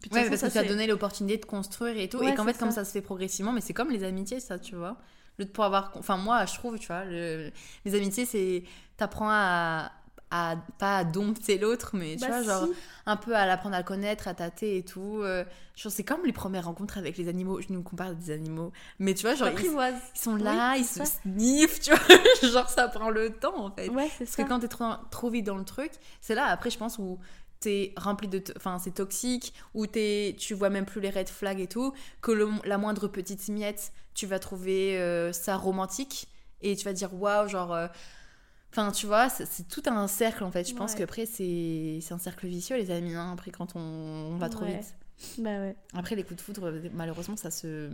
Puis, 0.00 0.10
Ouais, 0.12 0.18
façon, 0.18 0.28
parce 0.30 0.40
ça, 0.42 0.46
que 0.48 0.52
ça 0.52 0.60
c'est- 0.62 0.68
donné 0.68 0.86
l'opportunité 0.86 1.38
de 1.38 1.46
construire 1.46 1.96
et 1.96 2.08
tout. 2.10 2.18
Ouais, 2.18 2.32
et 2.32 2.34
qu'en 2.34 2.44
fait, 2.44 2.58
comme 2.58 2.68
ça. 2.70 2.82
ça 2.82 2.84
se 2.84 2.92
fait 2.92 3.00
progressivement, 3.00 3.52
mais 3.52 3.62
c'est 3.62 3.72
comme 3.72 3.90
les 3.90 4.04
amitiés, 4.04 4.40
ça, 4.40 4.58
tu 4.58 4.74
vois. 4.74 4.98
Le 5.38 5.46
pour 5.46 5.64
avoir. 5.64 5.92
Enfin, 5.96 6.16
moi, 6.16 6.44
je 6.46 6.54
trouve, 6.54 6.78
tu 6.78 6.86
vois, 6.88 7.04
le- 7.04 7.50
les 7.84 7.94
amitiés, 7.94 8.24
c'est. 8.26 8.64
T'apprends 8.96 9.30
à. 9.30 9.92
à 10.30 10.56
pas 10.78 10.98
à 10.98 11.04
dompter 11.04 11.56
l'autre, 11.58 11.90
mais 11.94 12.16
tu 12.16 12.20
Bah, 12.28 12.28
vois, 12.28 12.42
genre 12.42 12.68
un 13.06 13.16
peu 13.16 13.34
à 13.34 13.46
l'apprendre 13.46 13.74
à 13.76 13.78
le 13.78 13.84
connaître, 13.84 14.28
à 14.28 14.34
tâter 14.34 14.76
et 14.78 14.82
tout. 14.84 15.20
euh, 15.22 15.44
genre, 15.76 15.90
c'est 15.92 16.04
comme 16.04 16.24
les 16.26 16.32
premières 16.32 16.66
rencontres 16.66 16.98
avec 16.98 17.16
les 17.16 17.28
animaux. 17.28 17.60
Je 17.62 17.72
nous 17.72 17.82
compare 17.82 18.14
des 18.14 18.30
animaux. 18.32 18.72
Mais 18.98 19.14
tu 19.14 19.22
vois, 19.22 19.34
genre, 19.36 19.48
ils, 19.48 19.58
sont 20.14 20.34
Oui, 20.34 20.42
là, 20.42 20.76
ils 20.76 20.84
se 20.84 20.98
ça. 20.98 21.04
sniffent, 21.06 21.80
tu 21.80 21.90
vois. 21.94 22.00
genre, 22.50 22.68
ça 22.68 22.88
prend 22.88 23.08
le 23.10 23.30
temps, 23.30 23.56
en 23.66 23.70
fait. 23.70 23.88
Ouais, 23.88 24.10
Parce 24.18 24.30
ça. 24.32 24.42
que 24.42 24.48
quand 24.48 24.58
t'es 24.58 24.68
trop, 24.68 24.84
trop 25.10 25.30
vite 25.30 25.46
dans 25.46 25.56
le 25.56 25.64
truc, 25.64 25.92
c'est 26.20 26.34
là 26.34 26.46
après, 26.46 26.68
je 26.70 26.76
pense, 26.78 26.98
où 26.98 27.18
t'es 27.60 27.92
rempli 27.96 28.28
de. 28.28 28.42
Enfin, 28.56 28.78
c'est 28.78 28.92
toxique, 28.94 29.52
t'es, 29.92 30.36
tu 30.38 30.54
vois 30.54 30.70
même 30.70 30.84
plus 30.86 31.00
les 31.00 31.10
red 31.10 31.28
flags 31.28 31.60
et 31.60 31.66
tout, 31.66 31.92
que 32.22 32.32
le- 32.32 32.48
la 32.64 32.78
moindre 32.78 33.08
petite 33.08 33.48
miette, 33.48 33.92
tu 34.14 34.26
vas 34.26 34.38
trouver 34.38 34.98
euh, 34.98 35.32
ça 35.32 35.56
romantique 35.56 36.28
et 36.60 36.76
tu 36.76 36.84
vas 36.84 36.92
dire 36.92 37.14
waouh, 37.14 37.48
genre. 37.48 37.72
euh, 37.74 37.88
Enfin, 38.70 38.92
tu 38.92 39.06
vois, 39.06 39.30
c'est 39.30 39.66
tout 39.66 39.82
un 39.86 40.06
cercle 40.08 40.44
en 40.44 40.50
fait. 40.50 40.68
Je 40.68 40.74
pense 40.74 40.92
Ouais. 40.92 40.98
qu'après, 40.98 41.24
c'est 41.24 42.00
c'est 42.02 42.12
un 42.12 42.18
cercle 42.18 42.46
vicieux, 42.46 42.76
les 42.76 42.90
amis, 42.90 43.14
hein, 43.14 43.32
après, 43.32 43.50
quand 43.50 43.74
on, 43.76 43.80
on 43.80 44.36
va 44.36 44.50
trop 44.50 44.66
vite. 44.66 44.94
Bah 45.38 45.58
ouais, 45.58 45.74
Après, 45.94 46.14
les 46.16 46.22
coups 46.22 46.36
de 46.36 46.40
foudre, 46.42 46.70
malheureusement, 46.92 47.36
ça 47.36 47.50
se, 47.50 47.88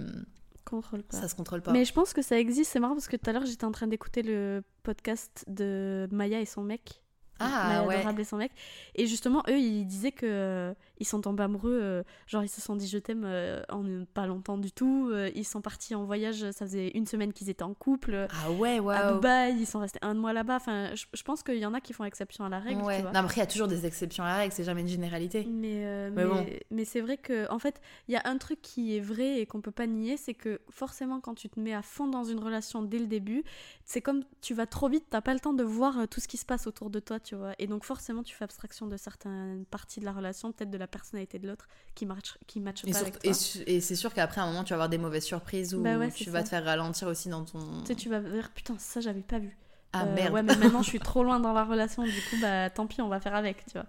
contrôle 0.64 1.02
pas. 1.04 1.20
ça 1.20 1.28
se 1.28 1.34
contrôle 1.36 1.62
pas. 1.62 1.70
Mais 1.72 1.84
je 1.84 1.92
pense 1.92 2.12
que 2.12 2.22
ça 2.22 2.38
existe, 2.38 2.72
c'est 2.72 2.80
marrant 2.80 2.94
parce 2.94 3.06
que 3.06 3.16
tout 3.16 3.30
à 3.30 3.32
l'heure 3.32 3.46
j'étais 3.46 3.64
en 3.64 3.70
train 3.72 3.86
d'écouter 3.86 4.22
le 4.22 4.62
podcast 4.82 5.44
de 5.46 6.08
Maya 6.10 6.40
et 6.40 6.44
son 6.44 6.62
mec. 6.62 7.02
Ah, 7.40 7.84
ouais. 7.86 7.96
Adorable 7.96 8.20
et 8.20 8.24
son 8.24 8.36
mec. 8.36 8.52
Et 8.94 9.06
justement, 9.06 9.42
eux, 9.48 9.58
ils 9.58 9.84
disaient 9.86 10.12
que 10.12 10.24
euh, 10.26 10.74
ils 10.98 11.06
sont 11.06 11.20
tombés 11.20 11.42
amoureux, 11.42 11.78
euh, 11.82 12.02
genre 12.26 12.42
ils 12.44 12.48
se 12.48 12.60
sont 12.60 12.76
dit 12.76 12.86
je 12.88 12.98
t'aime 12.98 13.24
euh, 13.24 13.62
en 13.70 13.84
pas 14.12 14.26
longtemps 14.26 14.56
du 14.58 14.70
tout. 14.72 15.12
ils 15.34 15.44
sont 15.44 15.60
partis 15.60 15.94
en 15.94 16.04
voyage, 16.04 16.50
ça 16.52 16.64
faisait 16.66 16.88
une 16.94 17.06
semaine 17.06 17.32
qu'ils 17.32 17.50
étaient 17.50 17.62
en 17.64 17.74
couple. 17.74 18.26
Ah 18.30 18.50
ouais, 18.52 18.78
À 18.78 18.82
waouh. 18.82 19.14
Dubaï, 19.14 19.56
ils 19.58 19.66
sont 19.66 19.80
restés 19.80 19.98
un 20.02 20.14
mois 20.14 20.32
là-bas. 20.32 20.56
Enfin, 20.56 20.94
je, 20.94 21.06
je 21.12 21.22
pense 21.22 21.42
qu'il 21.42 21.58
y 21.58 21.66
en 21.66 21.74
a 21.74 21.80
qui 21.80 21.92
font 21.92 22.04
exception 22.04 22.44
à 22.44 22.48
la 22.48 22.60
règle, 22.60 22.82
Ouais. 22.82 22.96
tu 22.96 23.02
vois. 23.02 23.12
Non, 23.12 23.20
après, 23.20 23.36
il 23.36 23.40
y 23.40 23.42
a 23.42 23.46
toujours 23.46 23.68
des 23.68 23.84
exceptions 23.86 24.22
à 24.24 24.28
la 24.28 24.36
règle, 24.36 24.52
c'est 24.52 24.64
jamais 24.64 24.82
une 24.82 24.88
généralité. 24.88 25.44
Mais, 25.50 26.10
Mais 26.10 26.10
mais, 26.10 26.24
bon. 26.24 26.46
mais 26.70 26.84
c'est 26.84 27.00
vrai 27.00 27.16
que, 27.16 27.50
en 27.50 27.58
fait, 27.58 27.80
il 28.08 28.14
y 28.14 28.16
a 28.16 28.22
un 28.24 28.38
truc 28.38 28.60
qui 28.62 28.96
est 28.96 29.00
vrai 29.00 29.40
et 29.40 29.46
qu'on 29.46 29.60
peut 29.60 29.70
pas 29.72 29.86
nier, 29.86 30.16
c'est 30.16 30.34
que 30.34 30.60
forcément, 30.70 31.20
quand 31.20 31.34
tu 31.34 31.48
te 31.48 31.58
mets 31.58 31.74
à 31.74 31.82
fond 31.82 32.06
dans 32.06 32.24
une 32.24 32.38
relation 32.38 32.82
dès 32.82 32.98
le 32.98 33.06
début, 33.06 33.42
c'est 33.84 34.00
comme 34.00 34.22
tu 34.40 34.54
vas 34.54 34.66
trop 34.66 34.88
vite, 34.88 35.04
t'as 35.10 35.20
pas 35.20 35.34
le 35.34 35.40
temps 35.40 35.52
de 35.52 35.64
voir 35.64 36.06
tout 36.08 36.20
ce 36.20 36.28
qui 36.28 36.36
se 36.36 36.44
passe 36.46 36.66
autour 36.66 36.90
de 36.90 37.00
toi, 37.00 37.18
tu 37.24 37.34
vois. 37.34 37.54
Et 37.58 37.66
donc, 37.66 37.84
forcément, 37.84 38.22
tu 38.22 38.34
fais 38.34 38.44
abstraction 38.44 38.86
de 38.86 38.96
certaines 38.96 39.64
parties 39.66 40.00
de 40.00 40.04
la 40.04 40.12
relation, 40.12 40.52
peut-être 40.52 40.70
de 40.70 40.78
la 40.78 40.86
personnalité 40.86 41.38
de 41.40 41.48
l'autre, 41.48 41.66
qui 41.94 42.06
match, 42.06 42.38
qui 42.46 42.60
match 42.60 42.84
Et, 42.84 42.92
pas 42.92 42.98
sur- 42.98 43.02
avec 43.02 43.18
toi. 43.20 43.32
et 43.66 43.80
c'est 43.80 43.96
sûr 43.96 44.12
qu'après, 44.14 44.40
un 44.40 44.46
moment, 44.46 44.64
tu 44.64 44.70
vas 44.70 44.76
avoir 44.76 44.88
des 44.88 44.98
mauvaises 44.98 45.24
surprises 45.24 45.74
ou 45.74 45.82
Bah 45.82 45.98
ouais, 45.98 46.10
tu 46.12 46.30
vas 46.30 46.38
ça. 46.40 46.44
te 46.44 46.48
faire 46.50 46.64
ralentir 46.64 47.08
aussi 47.08 47.28
dans 47.28 47.44
ton. 47.44 47.80
Tu 47.82 47.86
sais, 47.88 47.94
tu 47.96 48.08
vas 48.08 48.20
dire, 48.20 48.50
putain, 48.52 48.76
ça, 48.78 49.00
j'avais 49.00 49.22
pas 49.22 49.38
vu. 49.38 49.56
Ah 49.92 50.04
Euh, 50.04 50.14
merde. 50.14 50.34
Ouais, 50.34 50.42
mais 50.42 50.56
maintenant, 50.56 50.82
je 50.82 50.88
suis 50.90 51.00
trop 51.00 51.22
loin 51.24 51.40
dans 51.40 51.52
la 51.52 51.64
relation, 51.64 52.02
du 52.04 52.10
coup, 52.22 52.36
bah, 52.40 52.70
tant 52.70 52.86
pis, 52.86 53.00
on 53.02 53.08
va 53.08 53.20
faire 53.20 53.34
avec, 53.34 53.64
tu 53.66 53.72
vois. 53.72 53.86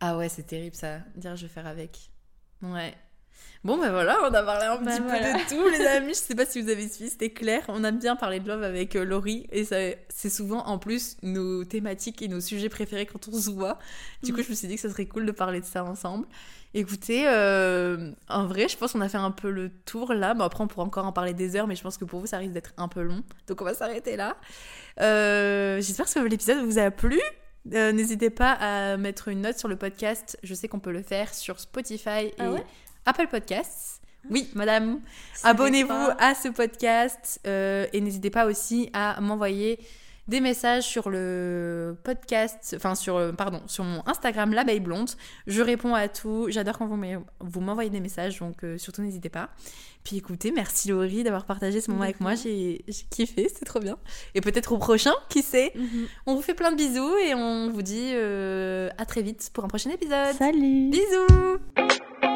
Ah 0.00 0.16
ouais, 0.16 0.28
c'est 0.28 0.44
terrible 0.44 0.76
ça. 0.76 1.00
Dire 1.16 1.36
je 1.36 1.42
vais 1.46 1.52
faire 1.52 1.66
avec. 1.66 2.10
Ouais. 2.62 2.94
Bon, 3.64 3.76
ben 3.76 3.90
voilà, 3.90 4.16
on 4.22 4.32
a 4.32 4.42
parlé 4.42 4.66
un 4.66 4.76
Bah 4.80 4.92
petit 4.92 5.02
voilà. 5.02 5.32
peu 5.32 5.38
de 5.38 5.48
tout, 5.48 5.68
les 5.68 5.84
amis. 5.86 6.10
Je 6.10 6.18
sais 6.18 6.34
pas 6.36 6.46
si 6.46 6.62
vous 6.62 6.68
avez 6.70 6.88
suivi, 6.88 7.10
c'était 7.10 7.30
clair. 7.30 7.62
On 7.68 7.82
a 7.82 7.90
bien 7.90 8.14
parlé 8.14 8.38
de 8.38 8.46
love 8.48 8.62
avec 8.62 8.94
euh, 8.94 9.04
Laurie. 9.04 9.46
Et 9.50 9.64
c'est 9.64 10.30
souvent, 10.30 10.64
en 10.66 10.78
plus, 10.78 11.16
nos 11.22 11.64
thématiques 11.64 12.22
et 12.22 12.28
nos 12.28 12.40
sujets 12.40 12.68
préférés 12.68 13.04
quand 13.06 13.26
on 13.28 13.36
se 13.36 13.50
voit. 13.50 13.78
Du 14.22 14.32
coup, 14.32 14.40
Mm. 14.40 14.44
je 14.44 14.50
me 14.50 14.54
suis 14.54 14.68
dit 14.68 14.74
que 14.76 14.80
ça 14.80 14.90
serait 14.90 15.06
cool 15.06 15.26
de 15.26 15.32
parler 15.32 15.60
de 15.60 15.66
ça 15.66 15.82
ensemble. 15.84 16.26
Écoutez, 16.74 17.24
euh, 17.26 18.12
en 18.28 18.46
vrai, 18.46 18.68
je 18.68 18.76
pense 18.76 18.92
qu'on 18.92 19.00
a 19.00 19.08
fait 19.08 19.16
un 19.18 19.30
peu 19.32 19.50
le 19.50 19.70
tour 19.86 20.12
là. 20.14 20.34
Bon, 20.34 20.44
après, 20.44 20.62
on 20.62 20.68
pourra 20.68 20.84
encore 20.86 21.06
en 21.06 21.12
parler 21.12 21.32
des 21.34 21.56
heures, 21.56 21.66
mais 21.66 21.74
je 21.74 21.82
pense 21.82 21.98
que 21.98 22.04
pour 22.04 22.20
vous, 22.20 22.26
ça 22.26 22.36
risque 22.38 22.52
d'être 22.52 22.72
un 22.76 22.86
peu 22.88 23.02
long. 23.02 23.22
Donc, 23.48 23.60
on 23.60 23.64
va 23.64 23.74
s'arrêter 23.74 24.14
là. 24.16 24.36
Euh, 25.00 25.80
J'espère 25.80 26.06
que 26.06 26.20
l'épisode 26.20 26.58
vous 26.64 26.78
a 26.78 26.90
plu. 26.90 27.20
Euh, 27.74 27.92
N'hésitez 27.92 28.30
pas 28.30 28.52
à 28.52 28.96
mettre 28.96 29.28
une 29.28 29.42
note 29.42 29.58
sur 29.58 29.68
le 29.68 29.76
podcast. 29.76 30.38
Je 30.42 30.54
sais 30.54 30.68
qu'on 30.68 30.80
peut 30.80 30.92
le 30.92 31.02
faire 31.02 31.34
sur 31.34 31.58
Spotify 31.60 32.26
et 32.26 32.34
Ah 32.38 32.52
ouais? 32.52 32.64
Apple 33.08 33.26
Podcasts. 33.28 34.02
Oui, 34.28 34.50
madame. 34.54 35.00
Abonnez-vous 35.42 36.08
à 36.18 36.34
ce 36.34 36.48
podcast 36.48 37.40
euh, 37.46 37.86
et 37.94 38.02
n'hésitez 38.02 38.28
pas 38.28 38.44
aussi 38.44 38.90
à 38.92 39.18
m'envoyer 39.22 39.78
des 40.26 40.42
messages 40.42 40.84
sur 40.84 41.08
le 41.08 41.96
podcast, 42.04 42.74
enfin 42.76 42.94
sur, 42.94 43.16
euh, 43.16 43.32
pardon, 43.32 43.62
sur 43.66 43.82
mon 43.84 44.02
Instagram 44.06 44.52
l'abeille 44.52 44.80
blonde. 44.80 45.08
Je 45.46 45.62
réponds 45.62 45.94
à 45.94 46.06
tout. 46.08 46.48
J'adore 46.50 46.76
quand 46.76 46.86
vous 46.86 46.96
m'e- 46.98 47.22
vous 47.40 47.60
m'envoyez 47.62 47.88
des 47.88 48.00
messages, 48.00 48.38
donc 48.40 48.62
euh, 48.62 48.76
surtout 48.76 49.00
n'hésitez 49.00 49.30
pas. 49.30 49.48
Puis 50.04 50.18
écoutez, 50.18 50.52
merci 50.52 50.90
Laurie 50.90 51.22
d'avoir 51.24 51.46
partagé 51.46 51.80
ce 51.80 51.90
moment 51.90 52.02
avec 52.02 52.20
moi. 52.20 52.34
J'ai 52.34 52.84
kiffé, 53.08 53.48
c'est 53.48 53.64
trop 53.64 53.80
bien. 53.80 53.96
Et 54.34 54.42
peut-être 54.42 54.72
au 54.72 54.78
prochain, 54.78 55.14
qui 55.30 55.40
sait. 55.40 55.72
Mhm. 55.74 56.06
On 56.26 56.34
vous 56.34 56.42
fait 56.42 56.54
plein 56.54 56.72
de 56.72 56.76
bisous 56.76 57.16
et 57.26 57.34
on 57.34 57.70
vous 57.70 57.82
dit 57.82 58.10
euh, 58.12 58.90
à 58.98 59.06
très 59.06 59.22
vite 59.22 59.48
pour 59.54 59.64
un 59.64 59.68
prochain 59.68 59.88
épisode. 59.90 60.34
Salut 60.36 60.90
Bisous 60.90 62.27